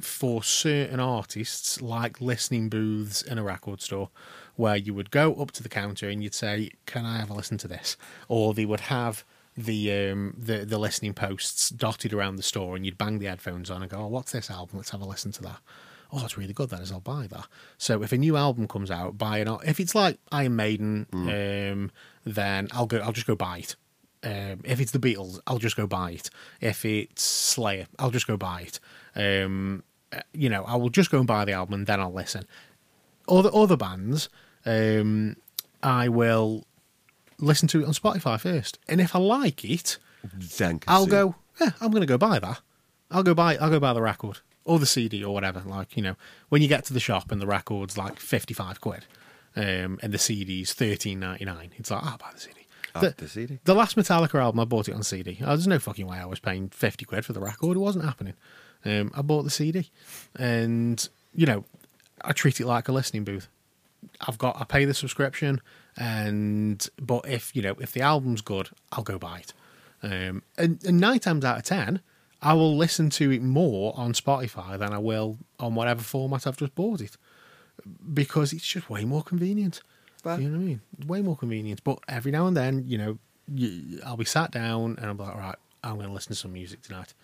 for 0.00 0.42
certain 0.42 1.00
artists 1.00 1.82
like 1.82 2.20
listening 2.20 2.68
booths 2.68 3.22
in 3.22 3.36
a 3.36 3.42
record 3.42 3.80
store 3.80 4.10
where 4.54 4.76
you 4.76 4.94
would 4.94 5.10
go 5.10 5.34
up 5.34 5.50
to 5.52 5.62
the 5.62 5.68
counter 5.68 6.08
and 6.08 6.22
you'd 6.22 6.34
say 6.34 6.70
can 6.86 7.04
i 7.04 7.18
have 7.18 7.30
a 7.30 7.34
listen 7.34 7.58
to 7.58 7.68
this? 7.68 7.96
Or 8.28 8.54
they 8.54 8.64
would 8.64 8.80
have 8.80 9.24
the 9.56 9.92
um 9.92 10.34
the 10.38 10.64
the 10.64 10.78
listening 10.78 11.14
posts 11.14 11.70
dotted 11.70 12.12
around 12.12 12.36
the 12.36 12.44
store 12.44 12.76
and 12.76 12.84
you'd 12.84 12.98
bang 12.98 13.18
the 13.18 13.26
headphones 13.26 13.70
on 13.70 13.82
and 13.82 13.90
go 13.90 13.98
oh 13.98 14.06
what's 14.06 14.32
this 14.32 14.50
album? 14.50 14.76
Let's 14.76 14.90
have 14.90 15.00
a 15.00 15.04
listen 15.04 15.32
to 15.32 15.42
that. 15.42 15.60
Oh 16.12 16.20
that's 16.20 16.38
really 16.38 16.52
good 16.52 16.70
that 16.70 16.80
is 16.80 16.92
i'll 16.92 17.00
buy 17.00 17.26
that. 17.28 17.46
So 17.76 18.02
if 18.02 18.12
a 18.12 18.18
new 18.18 18.36
album 18.36 18.68
comes 18.68 18.90
out 18.90 19.18
buy 19.18 19.38
it 19.38 19.48
if 19.64 19.80
it's 19.80 19.94
like 19.94 20.18
iron 20.30 20.54
maiden 20.56 21.06
um 21.12 21.90
then 22.24 22.68
i'll 22.72 22.86
go 22.86 22.98
i'll 22.98 23.12
just 23.12 23.26
go 23.26 23.34
buy 23.34 23.58
it. 23.58 23.76
Um, 24.22 24.62
if 24.64 24.80
it's 24.80 24.90
the 24.90 24.98
Beatles, 24.98 25.38
I'll 25.46 25.58
just 25.58 25.76
go 25.76 25.86
buy 25.86 26.10
it. 26.12 26.28
If 26.60 26.84
it's 26.84 27.22
Slayer, 27.22 27.86
I'll 28.00 28.10
just 28.10 28.26
go 28.26 28.36
buy 28.36 28.62
it. 28.62 28.80
Um, 29.14 29.84
you 30.32 30.48
know, 30.48 30.64
I 30.64 30.76
will 30.76 30.88
just 30.90 31.10
go 31.10 31.18
and 31.18 31.26
buy 31.26 31.44
the 31.44 31.52
album 31.52 31.74
and 31.74 31.86
then 31.86 32.00
I'll 32.00 32.12
listen. 32.12 32.44
Other 33.28 33.50
other 33.52 33.76
bands, 33.76 34.28
um, 34.64 35.36
I 35.82 36.08
will 36.08 36.64
listen 37.38 37.68
to 37.68 37.82
it 37.82 37.86
on 37.86 37.92
Spotify 37.92 38.40
first, 38.40 38.78
and 38.88 39.00
if 39.00 39.14
I 39.14 39.18
like 39.18 39.64
it, 39.64 39.98
Then 40.58 40.80
I'll 40.88 41.06
consume. 41.06 41.10
go. 41.10 41.34
Yeah, 41.60 41.70
I'm 41.80 41.90
going 41.90 42.00
to 42.02 42.06
go 42.06 42.16
buy 42.18 42.38
that. 42.38 42.60
I'll 43.10 43.22
go 43.22 43.34
buy. 43.34 43.56
I'll 43.56 43.70
go 43.70 43.80
buy 43.80 43.92
the 43.92 44.02
record 44.02 44.38
or 44.64 44.78
the 44.78 44.86
CD 44.86 45.22
or 45.24 45.34
whatever. 45.34 45.62
Like 45.66 45.96
you 45.96 46.02
know, 46.02 46.14
when 46.48 46.62
you 46.62 46.68
get 46.68 46.84
to 46.86 46.94
the 46.94 47.00
shop 47.00 47.30
and 47.30 47.40
the 47.40 47.46
record's 47.46 47.98
like 47.98 48.18
fifty 48.18 48.54
five 48.54 48.80
quid, 48.80 49.04
um, 49.56 49.98
and 50.02 50.12
the 50.12 50.18
CD's 50.18 50.72
thirteen 50.72 51.20
ninety 51.20 51.44
nine, 51.44 51.72
it's 51.76 51.90
like 51.90 52.02
I'll 52.02 52.16
buy 52.18 52.30
the 52.32 52.40
CD. 52.40 52.54
I'll 52.94 53.12
the 53.16 53.28
CD. 53.28 53.58
The 53.64 53.74
last 53.74 53.96
Metallica 53.96 54.40
album, 54.40 54.60
I 54.60 54.64
bought 54.64 54.88
it 54.88 54.94
on 54.94 55.02
CD. 55.02 55.38
Oh, 55.42 55.48
there's 55.48 55.66
no 55.66 55.78
fucking 55.78 56.06
way 56.06 56.16
I 56.18 56.24
was 56.24 56.40
paying 56.40 56.70
50 56.70 57.04
quid 57.04 57.24
for 57.26 57.34
the 57.34 57.40
record. 57.40 57.76
It 57.76 57.80
wasn't 57.80 58.06
happening. 58.06 58.32
Um, 58.84 59.10
I 59.14 59.22
bought 59.22 59.42
the 59.42 59.50
CD. 59.50 59.90
And, 60.36 61.06
you 61.34 61.46
know, 61.46 61.64
I 62.22 62.32
treat 62.32 62.60
it 62.60 62.66
like 62.66 62.88
a 62.88 62.92
listening 62.92 63.24
booth. 63.24 63.48
I've 64.26 64.38
got, 64.38 64.60
I 64.60 64.64
pay 64.64 64.84
the 64.84 64.94
subscription. 64.94 65.60
And, 65.96 66.86
but 67.00 67.28
if, 67.28 67.54
you 67.54 67.62
know, 67.62 67.74
if 67.80 67.92
the 67.92 68.02
album's 68.02 68.40
good, 68.40 68.70
I'll 68.92 69.04
go 69.04 69.18
buy 69.18 69.40
it. 69.40 69.52
Um, 70.02 70.42
and, 70.56 70.82
and 70.84 71.00
nine 71.00 71.18
times 71.18 71.44
out 71.44 71.58
of 71.58 71.64
10, 71.64 72.00
I 72.40 72.52
will 72.54 72.76
listen 72.76 73.10
to 73.10 73.30
it 73.32 73.42
more 73.42 73.92
on 73.96 74.12
Spotify 74.12 74.78
than 74.78 74.92
I 74.92 74.98
will 74.98 75.38
on 75.58 75.74
whatever 75.74 76.02
format 76.02 76.46
I've 76.46 76.56
just 76.56 76.74
bought 76.74 77.00
it 77.00 77.16
because 78.12 78.52
it's 78.52 78.66
just 78.66 78.88
way 78.88 79.04
more 79.04 79.22
convenient. 79.22 79.82
Fair. 80.22 80.40
You 80.40 80.48
know 80.48 80.58
what 80.58 80.62
I 80.62 80.66
mean? 80.66 80.80
Way 81.06 81.22
more 81.22 81.36
convenient. 81.36 81.82
But 81.82 81.98
every 82.08 82.30
now 82.30 82.46
and 82.46 82.56
then, 82.56 82.84
you 82.86 82.98
know, 82.98 83.18
I'll 84.04 84.16
be 84.16 84.24
sat 84.24 84.50
down 84.50 84.96
and 84.98 85.06
I'll 85.06 85.14
be 85.14 85.22
like, 85.22 85.34
all 85.34 85.40
right, 85.40 85.56
I'm 85.82 85.94
going 85.94 86.08
to 86.08 86.12
listen 86.12 86.32
to 86.32 86.38
some 86.38 86.52
music 86.52 86.82
tonight, 86.82 87.14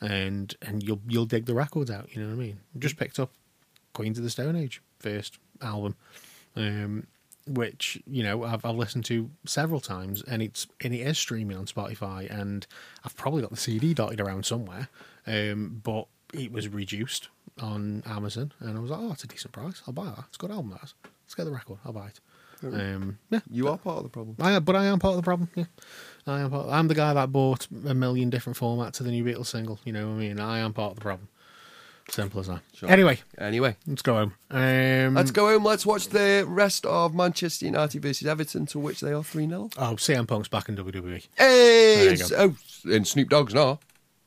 and 0.00 0.54
and 0.62 0.82
you'll 0.82 1.00
you'll 1.08 1.26
dig 1.26 1.46
the 1.46 1.54
records 1.54 1.90
out. 1.90 2.14
You 2.14 2.22
know 2.22 2.28
what 2.28 2.42
I 2.42 2.46
mean? 2.46 2.60
Just 2.78 2.96
picked 2.96 3.18
up 3.18 3.30
Queens 3.92 4.18
of 4.18 4.24
the 4.24 4.30
Stone 4.30 4.56
Age 4.56 4.82
first 4.98 5.38
album, 5.62 5.96
um, 6.56 7.06
which 7.46 8.00
you 8.06 8.22
know 8.22 8.44
I've, 8.44 8.64
I've 8.64 8.76
listened 8.76 9.04
to 9.06 9.30
several 9.46 9.80
times, 9.80 10.22
and 10.22 10.42
it's 10.42 10.66
and 10.82 10.94
it 10.94 11.00
is 11.00 11.18
streaming 11.18 11.56
on 11.56 11.66
Spotify, 11.66 12.30
and 12.30 12.66
I've 13.04 13.16
probably 13.16 13.42
got 13.42 13.50
the 13.50 13.56
CD 13.56 13.94
dotted 13.94 14.20
around 14.20 14.46
somewhere, 14.46 14.88
um, 15.26 15.80
but 15.82 16.06
it 16.32 16.52
was 16.52 16.68
reduced 16.68 17.28
on 17.60 18.02
Amazon, 18.06 18.52
and 18.60 18.76
I 18.76 18.80
was 18.80 18.90
like, 18.90 19.00
oh, 19.00 19.12
it's 19.12 19.24
a 19.24 19.26
decent 19.26 19.52
price. 19.52 19.82
I'll 19.86 19.92
buy 19.94 20.06
that. 20.06 20.24
It's 20.28 20.36
a 20.36 20.40
good 20.40 20.50
album. 20.50 20.70
That 20.70 20.84
is. 20.84 20.94
Let's 21.24 21.34
get 21.34 21.44
the 21.44 21.50
record. 21.52 21.78
I'll 21.84 21.92
buy 21.92 22.08
it. 22.08 22.20
Um, 22.62 23.18
yeah, 23.30 23.40
You 23.50 23.68
are 23.68 23.78
part 23.78 23.98
of 23.98 24.02
the 24.04 24.10
problem. 24.10 24.36
I, 24.38 24.58
but 24.58 24.76
I 24.76 24.84
am 24.86 24.98
part 24.98 25.12
of 25.12 25.16
the 25.16 25.22
problem. 25.22 25.48
Yeah, 25.54 25.64
I 26.26 26.40
am. 26.40 26.50
Part, 26.50 26.68
I'm 26.68 26.88
the 26.88 26.94
guy 26.94 27.12
that 27.14 27.32
bought 27.32 27.66
a 27.86 27.94
million 27.94 28.30
different 28.30 28.58
formats 28.58 29.00
of 29.00 29.06
the 29.06 29.12
new 29.12 29.24
Beatles 29.24 29.46
single. 29.46 29.78
You 29.84 29.92
know 29.92 30.08
what 30.08 30.14
I 30.14 30.18
mean? 30.18 30.40
I 30.40 30.58
am 30.58 30.72
part 30.72 30.90
of 30.92 30.96
the 30.96 31.02
problem. 31.02 31.28
Simple 32.08 32.40
as 32.40 32.48
that. 32.48 32.60
Sure. 32.74 32.90
Anyway, 32.90 33.20
Anyway, 33.38 33.76
let's 33.86 34.02
go 34.02 34.14
home. 34.14 34.34
Um, 34.50 35.14
let's 35.14 35.30
go 35.30 35.46
home. 35.48 35.64
Let's 35.64 35.86
watch 35.86 36.08
the 36.08 36.44
rest 36.48 36.84
of 36.84 37.14
Manchester 37.14 37.66
United 37.66 38.02
versus 38.02 38.26
Everton, 38.26 38.66
to 38.66 38.80
which 38.80 39.00
they 39.00 39.12
are 39.12 39.22
3 39.22 39.46
0. 39.48 39.70
Oh, 39.78 39.94
CM 39.96 40.26
Punk's 40.26 40.48
back 40.48 40.68
in 40.68 40.76
WWE. 40.76 41.26
Hey! 41.36 41.94
There 41.96 42.04
you 42.06 42.10
it's- 42.12 42.32
Oh, 42.36 42.56
and 42.92 43.06
Snoop 43.06 43.28
Dogg's 43.28 43.54
not. 43.54 43.80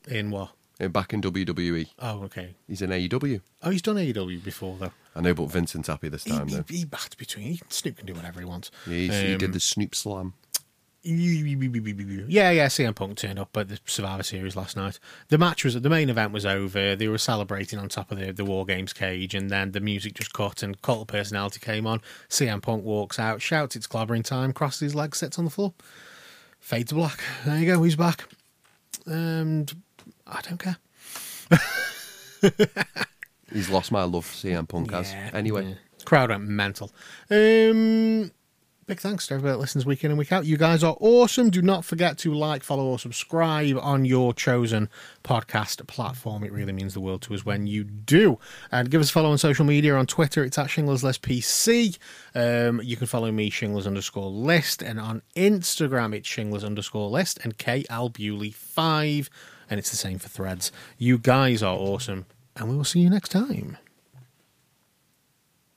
In 0.08 0.30
what? 0.30 0.50
And 0.80 0.92
back 0.94 1.12
in 1.12 1.20
WWE. 1.20 1.88
Oh, 1.98 2.22
okay. 2.24 2.54
He's 2.66 2.80
in 2.80 2.90
AEW. 2.90 3.40
Oh, 3.62 3.70
he's 3.70 3.82
done 3.82 3.96
AEW 3.96 4.42
before 4.42 4.76
though. 4.78 4.92
I 5.14 5.20
know, 5.20 5.34
but 5.34 5.46
Vincent's 5.50 5.88
happy 5.88 6.08
this 6.08 6.24
time, 6.24 6.48
he, 6.48 6.56
though. 6.56 6.64
he 6.68 6.84
bats 6.86 7.14
between. 7.14 7.46
He, 7.46 7.60
Snoop 7.68 7.98
can 7.98 8.06
do 8.06 8.14
whatever 8.14 8.40
he 8.40 8.46
wants. 8.46 8.70
Yeah, 8.86 8.94
he's- 8.96 9.22
he 9.22 9.32
Um, 9.34 9.38
did 9.38 9.52
the 9.52 9.60
Snoop 9.60 9.94
Slam. 9.94 10.32
Yeah, 12.28 12.50
yeah. 12.50 12.66
CM 12.66 12.94
Punk 12.94 13.18
turned 13.18 13.38
up 13.38 13.56
at 13.56 13.68
the 13.68 13.78
Survivor 13.84 14.22
Series 14.22 14.56
last 14.56 14.76
night. 14.76 14.98
The 15.28 15.38
match 15.38 15.64
was 15.64 15.80
the 15.80 15.90
main 15.90 16.08
event 16.08 16.32
was 16.32 16.46
over. 16.46 16.96
They 16.96 17.08
were 17.08 17.18
celebrating 17.18 17.78
on 17.78 17.88
top 17.88 18.10
of 18.10 18.18
the 18.18 18.32
the 18.32 18.44
War 18.44 18.64
Games 18.64 18.92
cage, 18.92 19.34
and 19.34 19.50
then 19.50 19.72
the 19.72 19.80
music 19.80 20.14
just 20.14 20.32
cut 20.32 20.62
and 20.62 20.80
cult 20.82 21.08
personality 21.08 21.60
came 21.60 21.86
on. 21.86 22.00
CM 22.28 22.62
Punk 22.62 22.84
walks 22.84 23.18
out, 23.18 23.42
shouts 23.42 23.76
it's 23.76 23.86
clobbering 23.86 24.24
time, 24.24 24.52
crosses 24.52 24.80
his 24.80 24.94
legs, 24.94 25.18
sits 25.18 25.38
on 25.38 25.44
the 25.44 25.50
floor, 25.50 25.74
fade 26.58 26.88
to 26.88 26.94
black. 26.94 27.20
There 27.44 27.58
you 27.58 27.66
go. 27.66 27.82
He's 27.82 27.96
back, 27.96 28.28
and 29.06 29.72
I 30.26 30.40
don't 30.42 30.58
care. 30.58 30.78
He's 33.52 33.70
lost 33.70 33.92
my 33.92 34.02
love 34.04 34.24
for 34.24 34.34
CM 34.34 34.68
Punk 34.68 34.90
has. 34.90 35.14
Anyway, 35.32 35.66
yeah. 35.66 35.74
crowd 36.04 36.30
went 36.30 36.44
mental. 36.44 36.90
Um, 37.30 38.30
big 38.86 39.00
thanks 39.00 39.26
to 39.26 39.34
everybody 39.34 39.52
that 39.54 39.60
listens 39.60 39.86
week 39.86 40.04
in 40.04 40.10
and 40.10 40.18
week 40.18 40.32
out. 40.32 40.44
You 40.44 40.56
guys 40.56 40.84
are 40.84 40.96
awesome. 41.00 41.48
Do 41.48 41.62
not 41.62 41.84
forget 41.84 42.18
to 42.18 42.34
like, 42.34 42.62
follow, 42.62 42.84
or 42.84 42.98
subscribe 42.98 43.78
on 43.80 44.04
your 44.04 44.34
chosen 44.34 44.90
podcast 45.22 45.86
platform. 45.86 46.44
It 46.44 46.52
really 46.52 46.72
means 46.72 46.92
the 46.92 47.00
world 47.00 47.22
to 47.22 47.34
us 47.34 47.46
when 47.46 47.66
you 47.66 47.84
do. 47.84 48.38
And 48.70 48.90
give 48.90 49.00
us 49.00 49.10
a 49.10 49.12
follow 49.12 49.30
on 49.30 49.38
social 49.38 49.64
media 49.64 49.94
on 49.94 50.06
Twitter. 50.06 50.44
It's 50.44 50.58
at 50.58 50.66
Shinglers 50.66 51.02
List 51.02 51.22
PC. 51.22 51.98
Um, 52.34 52.80
you 52.82 52.96
can 52.96 53.06
follow 53.06 53.32
me 53.32 53.50
Shinglers 53.50 53.86
underscore 53.86 54.30
list, 54.30 54.82
and 54.82 55.00
on 55.00 55.22
Instagram 55.34 56.14
it's 56.14 56.28
Shinglers 56.28 56.64
underscore 56.64 57.08
list 57.08 57.38
and 57.42 57.56
Bewley 57.56 58.50
five, 58.50 59.30
and 59.70 59.78
it's 59.78 59.90
the 59.90 59.96
same 59.96 60.18
for 60.18 60.28
Threads. 60.28 60.72
You 60.98 61.18
guys 61.18 61.62
are 61.62 61.76
awesome, 61.76 62.26
and 62.56 62.68
we 62.68 62.76
will 62.76 62.84
see 62.84 63.00
you 63.00 63.10
next 63.10 63.30
time. 63.30 63.78